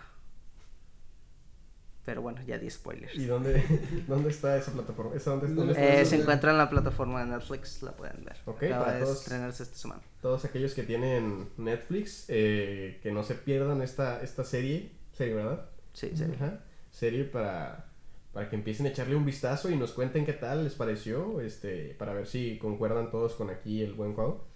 Pero 2.09 2.23
bueno, 2.23 2.41
ya 2.47 2.57
di 2.57 2.71
spoilers. 2.71 3.15
¿Y 3.15 3.27
dónde, 3.27 3.63
dónde 4.09 4.31
está 4.31 4.57
esa 4.57 4.73
plataforma? 4.73 5.15
¿Esa 5.15 5.33
dónde, 5.33 5.49
dónde 5.49 5.73
está? 5.75 6.01
Eh, 6.01 6.07
se 6.07 6.17
encuentra 6.17 6.53
en 6.53 6.57
la 6.57 6.71
plataforma 6.71 7.23
de 7.23 7.33
Netflix, 7.33 7.83
la 7.83 7.93
pueden 7.95 8.25
ver. 8.25 8.35
Ok, 8.47 8.63
Acaba 8.63 8.87
para 8.87 8.97
de 8.97 9.05
todos. 9.05 9.19
estrenarse 9.21 9.63
esta 9.65 9.77
semana. 9.77 10.01
Todos 10.23 10.47
aquellos 10.47 10.73
que 10.73 10.85
tienen 10.85 11.51
Netflix, 11.59 12.25
eh, 12.29 12.99
que 13.03 13.13
no 13.13 13.25
se 13.25 13.35
pierdan 13.35 13.83
esta, 13.83 14.23
esta 14.23 14.43
serie, 14.43 14.91
serie, 15.13 15.35
¿verdad? 15.35 15.69
Sí, 15.93 16.13
sí. 16.15 16.25
Ajá. 16.35 16.61
Serie 16.91 17.25
para, 17.25 17.91
para 18.33 18.49
que 18.49 18.57
empiecen 18.57 18.87
a 18.87 18.89
echarle 18.89 19.15
un 19.15 19.27
vistazo 19.27 19.69
y 19.69 19.77
nos 19.77 19.93
cuenten 19.93 20.25
qué 20.25 20.33
tal 20.33 20.65
les 20.65 20.77
pareció, 20.77 21.43
este, 21.43 21.95
para 21.99 22.15
ver 22.15 22.27
si 22.27 22.57
concuerdan 22.57 23.11
todos 23.11 23.35
con 23.35 23.51
aquí 23.51 23.83
el 23.83 23.93
buen 23.93 24.15
cuadro. 24.15 24.48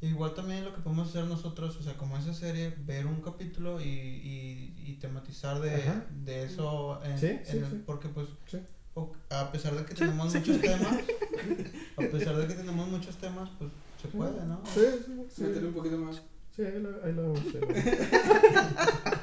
Igual 0.00 0.32
también 0.34 0.64
lo 0.64 0.72
que 0.74 0.80
podemos 0.80 1.08
hacer 1.08 1.24
nosotros, 1.24 1.76
o 1.76 1.82
sea, 1.82 1.94
como 1.96 2.16
esa 2.16 2.32
serie, 2.32 2.72
ver 2.86 3.06
un 3.06 3.20
capítulo 3.20 3.80
y, 3.80 3.84
y, 3.84 4.74
y 4.86 4.94
tematizar 5.00 5.60
de, 5.60 5.82
de 6.24 6.44
eso 6.44 7.02
en, 7.04 7.18
Sí, 7.18 7.26
en 7.26 7.44
sí, 7.46 7.56
el- 7.58 7.66
sí. 7.70 7.82
porque 7.84 8.08
pues 8.08 8.28
Sí. 8.46 8.58
o- 8.94 9.12
a 9.30 9.50
pesar 9.50 9.74
de 9.74 9.84
que 9.84 9.94
Sí, 9.94 9.98
tenemos 10.00 10.30
sí. 10.32 10.38
muchos 10.38 10.60
temas, 10.60 10.92
a 11.96 12.02
pesar 12.12 12.36
de 12.36 12.46
que 12.46 12.54
tenemos 12.54 12.88
muchos 12.88 13.16
temas, 13.16 13.50
pues 13.58 13.70
se 14.00 14.06
puede, 14.08 14.44
¿no? 14.46 14.60
Sí, 14.72 14.80
sí, 15.04 15.12
sí. 15.34 15.42
Métele 15.42 15.66
un 15.66 15.74
poquito 15.74 15.98
más. 15.98 16.22
Sí, 16.54 16.62
ahí 16.62 16.80
lo, 16.80 16.90
ahí 17.04 17.12
lo 17.12 17.32
vemos. 17.32 17.42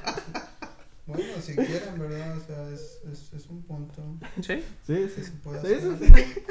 Bueno, 1.08 1.24
si 1.40 1.56
quieren, 1.56 2.00
¿verdad? 2.00 2.36
O 2.36 2.42
sea, 2.46 2.70
es, 2.72 3.00
es, 3.12 3.32
es 3.34 3.46
un 3.48 3.62
punto 3.62 4.02
Sí. 4.42 4.64
Sí, 4.88 5.08
se 5.08 5.32
puede 5.44 5.62
Sí, 5.62 5.74
hacer. 5.76 5.98
sí, 6.00 6.06
sí. 6.08 6.42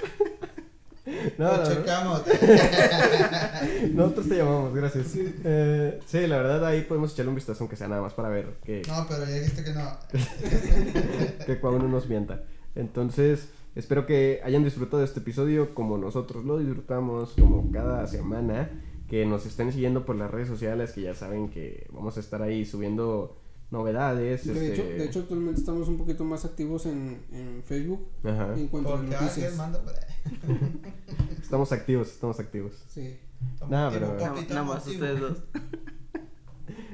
No, 1.38 1.56
Lo 1.56 1.64
checamos. 1.64 2.22
nosotros 3.92 4.28
te 4.28 4.36
llamamos, 4.36 4.74
gracias. 4.74 5.14
Eh, 5.16 6.00
sí, 6.06 6.26
la 6.26 6.38
verdad 6.38 6.64
ahí 6.64 6.82
podemos 6.82 7.12
echarle 7.12 7.28
un 7.28 7.34
vistazo 7.34 7.64
aunque 7.64 7.76
sea 7.76 7.88
nada 7.88 8.02
más 8.02 8.14
para 8.14 8.28
ver 8.28 8.56
que, 8.64 8.82
No, 8.88 9.06
pero 9.08 9.24
ya 9.24 9.34
dijiste 9.34 9.64
que 9.64 9.72
no. 9.72 9.98
que 11.46 11.60
cuando 11.60 11.80
uno 11.80 11.88
nos 11.88 12.08
mienta. 12.08 12.44
Entonces, 12.74 13.48
espero 13.74 14.06
que 14.06 14.40
hayan 14.44 14.64
disfrutado 14.64 14.98
de 14.98 15.04
este 15.04 15.20
episodio 15.20 15.74
como 15.74 15.98
nosotros 15.98 16.44
lo 16.44 16.58
disfrutamos, 16.58 17.34
como 17.38 17.70
cada 17.70 18.06
semana. 18.06 18.70
Que 19.08 19.26
nos 19.26 19.44
estén 19.44 19.70
siguiendo 19.70 20.06
por 20.06 20.16
las 20.16 20.30
redes 20.30 20.48
sociales, 20.48 20.92
que 20.92 21.02
ya 21.02 21.14
saben 21.14 21.50
que 21.50 21.86
vamos 21.92 22.16
a 22.16 22.20
estar 22.20 22.40
ahí 22.40 22.64
subiendo 22.64 23.36
novedades. 23.70 24.46
De, 24.46 24.52
hecho, 24.72 24.82
este, 24.82 24.94
de 24.94 25.04
hecho, 25.04 25.18
actualmente 25.20 25.60
estamos 25.60 25.88
un 25.88 25.98
poquito 25.98 26.24
más 26.24 26.44
activos 26.44 26.86
en, 26.86 27.24
en 27.32 27.62
Facebook 27.62 28.06
Ajá. 28.24 28.54
en 28.56 28.68
cuanto 28.68 28.94
a 28.94 28.96
Porque 28.98 29.14
noticias. 29.16 29.56
manda. 29.56 29.80
Estamos 31.42 31.70
activos, 31.72 32.08
estamos 32.08 32.40
activos. 32.40 32.72
Sí. 32.88 33.18
Activo, 33.60 33.68
pero- 33.92 34.14
Nada, 34.16 34.42
nada 34.48 34.62
más 34.62 34.86
ustedes 34.86 35.20
dos. 35.20 35.38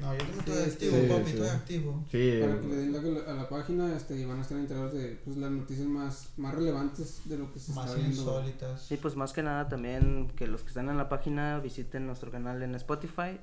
No, 0.01 0.13
yo 0.13 0.19
también 0.19 0.39
estoy 0.39 0.55
Sí, 0.55 0.69
activo, 0.71 0.97
sí, 0.97 1.07
papi, 1.07 1.23
sí. 1.25 1.31
estoy 1.31 1.47
activo. 1.47 2.03
Sí, 2.11 2.39
Para 2.41 2.59
que 2.61 2.67
le 2.67 2.75
den 2.75 2.91
like 2.91 3.07
a 3.07 3.11
la, 3.11 3.31
a 3.31 3.33
la 3.35 3.49
página 3.49 3.95
este, 3.95 4.19
y 4.19 4.25
van 4.25 4.39
a 4.39 4.41
estar 4.41 4.57
enterados 4.57 4.93
de 4.93 5.19
pues, 5.23 5.37
las 5.37 5.51
noticias 5.51 5.87
más, 5.87 6.29
más 6.37 6.55
relevantes 6.55 7.21
de 7.25 7.37
lo 7.37 7.53
que 7.53 7.59
se 7.59 7.71
Más 7.73 7.85
está 7.85 7.97
viendo. 7.99 8.19
insólitas. 8.21 8.81
Sí, 8.81 8.97
pues 8.97 9.15
más 9.15 9.31
que 9.31 9.43
nada 9.43 9.69
también 9.69 10.29
que 10.35 10.47
los 10.47 10.63
que 10.63 10.69
están 10.69 10.89
en 10.89 10.97
la 10.97 11.07
página 11.07 11.59
visiten 11.59 12.07
nuestro 12.07 12.31
canal 12.31 12.61
en 12.63 12.75
Spotify 12.75 13.39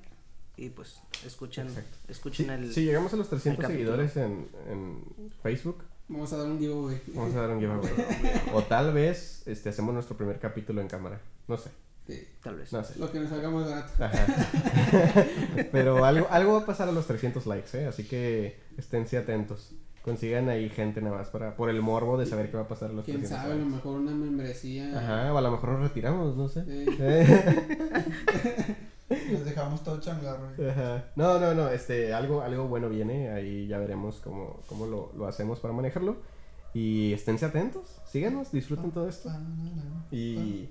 y 0.58 0.68
pues 0.70 1.00
escuchen, 1.24 1.68
Exacto. 1.68 1.96
escuchen 2.08 2.46
Si, 2.46 2.52
el... 2.52 2.72
si 2.74 2.84
llegamos 2.84 3.12
a 3.12 3.16
los 3.16 3.28
300 3.28 3.64
el 3.64 3.70
capítulo. 3.70 3.96
seguidores 3.96 4.16
en, 4.16 4.48
en 4.70 5.02
Facebook, 5.42 5.84
Vamos 6.10 6.32
a 6.32 6.38
dar 6.38 6.46
un 6.46 6.58
giveaway. 6.58 7.00
vamos 7.08 7.34
a 7.34 7.40
dar 7.42 7.50
un 7.50 7.60
giveaway. 7.60 7.90
o 8.54 8.62
tal 8.62 8.92
vez 8.92 9.42
este, 9.46 9.68
hacemos 9.68 9.92
nuestro 9.94 10.16
primer 10.16 10.38
capítulo 10.38 10.80
en 10.80 10.88
cámara. 10.88 11.20
No 11.46 11.56
sé, 11.58 11.70
Sí. 12.06 12.26
Tal 12.42 12.56
vez. 12.56 12.72
no 12.72 12.82
sé. 12.82 12.98
Lo 12.98 13.12
que 13.12 13.20
nos 13.20 13.30
haga 13.32 13.50
más 13.50 13.68
barato. 13.68 13.92
Ajá. 14.02 14.26
Pero 15.72 16.04
algo, 16.06 16.26
algo 16.30 16.54
va 16.54 16.60
a 16.60 16.66
pasar 16.66 16.88
a 16.88 16.92
los 16.92 17.06
300 17.06 17.46
likes, 17.46 17.78
¿eh? 17.78 17.86
Así 17.86 18.04
que 18.04 18.58
esténse 18.78 19.18
atentos. 19.18 19.72
Consigan 20.02 20.48
ahí 20.48 20.70
gente 20.70 21.02
nada 21.02 21.18
más 21.18 21.28
para, 21.28 21.54
por 21.54 21.68
el 21.68 21.82
morbo 21.82 22.16
de 22.16 22.24
saber 22.24 22.50
qué 22.50 22.56
va 22.56 22.62
a 22.62 22.68
pasar 22.68 22.88
a 22.88 22.92
los 22.94 23.04
Quién 23.04 23.18
300 23.18 23.42
sabe, 23.42 23.52
a 23.60 23.62
lo 23.62 23.66
mejor 23.66 24.00
una 24.00 24.12
membresía. 24.12 24.98
Ajá, 24.98 25.34
o 25.34 25.36
a 25.36 25.40
lo 25.42 25.50
mejor 25.50 25.68
nos 25.70 25.82
retiramos, 25.82 26.34
no 26.34 26.48
sé. 26.48 26.64
Sí. 26.64 26.86
Nos 29.10 29.44
dejamos 29.44 29.82
todo 29.82 30.00
changarro. 30.00 30.48
Ajá. 30.70 31.04
No, 31.16 31.38
no, 31.40 31.54
no, 31.54 31.68
este, 31.70 32.12
algo, 32.12 32.42
algo 32.42 32.68
bueno 32.68 32.88
viene, 32.88 33.30
ahí 33.30 33.66
ya 33.66 33.78
veremos 33.78 34.20
cómo, 34.22 34.60
cómo 34.66 34.86
lo, 34.86 35.12
lo 35.16 35.26
hacemos 35.26 35.60
para 35.60 35.72
manejarlo. 35.74 36.16
Y 36.74 37.12
esténse 37.14 37.46
atentos, 37.46 37.96
síganos, 38.06 38.52
disfruten 38.52 38.90
todo 38.90 39.08
esto. 39.08 39.30
Y- 40.10 40.68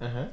Ajá. 0.00 0.30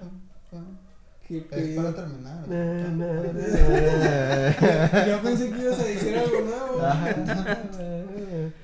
Es 1.32 1.76
para 1.76 1.94
terminar. 1.94 2.48
Na, 2.48 2.66
na, 2.90 3.14
na. 3.34 5.06
Yo 5.08 5.22
pensé 5.22 5.52
que 5.52 5.60
ibas 5.62 5.80
a 5.80 5.84
decir 5.84 6.18
algo 6.18 6.42
nuevo. 6.42 6.82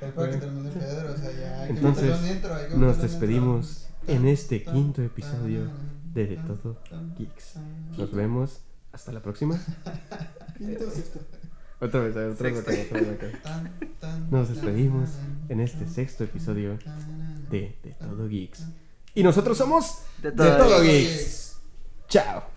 Es 0.01 0.11
para 0.13 0.31
que 0.31 0.37
termine 0.37 0.69
Pedro, 0.71 1.13
o 1.13 1.17
sea, 1.17 1.31
ya. 1.31 1.61
hay 1.61 1.67
que 1.67 1.73
Entonces, 1.73 2.11
hay 2.21 2.67
que 2.69 2.77
Nos 2.77 3.01
despedimos 3.01 3.87
en 4.07 4.27
este 4.27 4.63
quinto 4.63 5.01
episodio 5.01 5.69
de 6.15 6.37
Todo 6.37 6.77
Geeks. 7.17 7.55
Nos 7.97 8.11
vemos 8.11 8.61
hasta 8.91 9.11
la 9.11 9.21
próxima. 9.21 9.59
Otra 11.81 11.99
vez, 11.99 12.15
a 12.15 12.19
ver, 12.19 12.29
otra 12.31 12.49
vez 12.49 12.59
otra 12.59 12.71
vez. 12.71 13.35
Nos 14.31 14.47
despedimos 14.47 15.09
en 15.49 15.59
este 15.59 15.85
sexto 15.89 16.23
episodio 16.23 16.79
de 17.51 17.77
De 17.83 17.95
Todo 17.99 18.29
Geeks. 18.29 18.65
Y 19.13 19.23
nosotros 19.23 19.57
somos 19.57 20.03
De 20.21 20.31
De 20.31 20.37
todo. 20.37 20.57
Todo 20.57 20.81
Geeks. 20.81 21.57
Chao. 22.07 22.54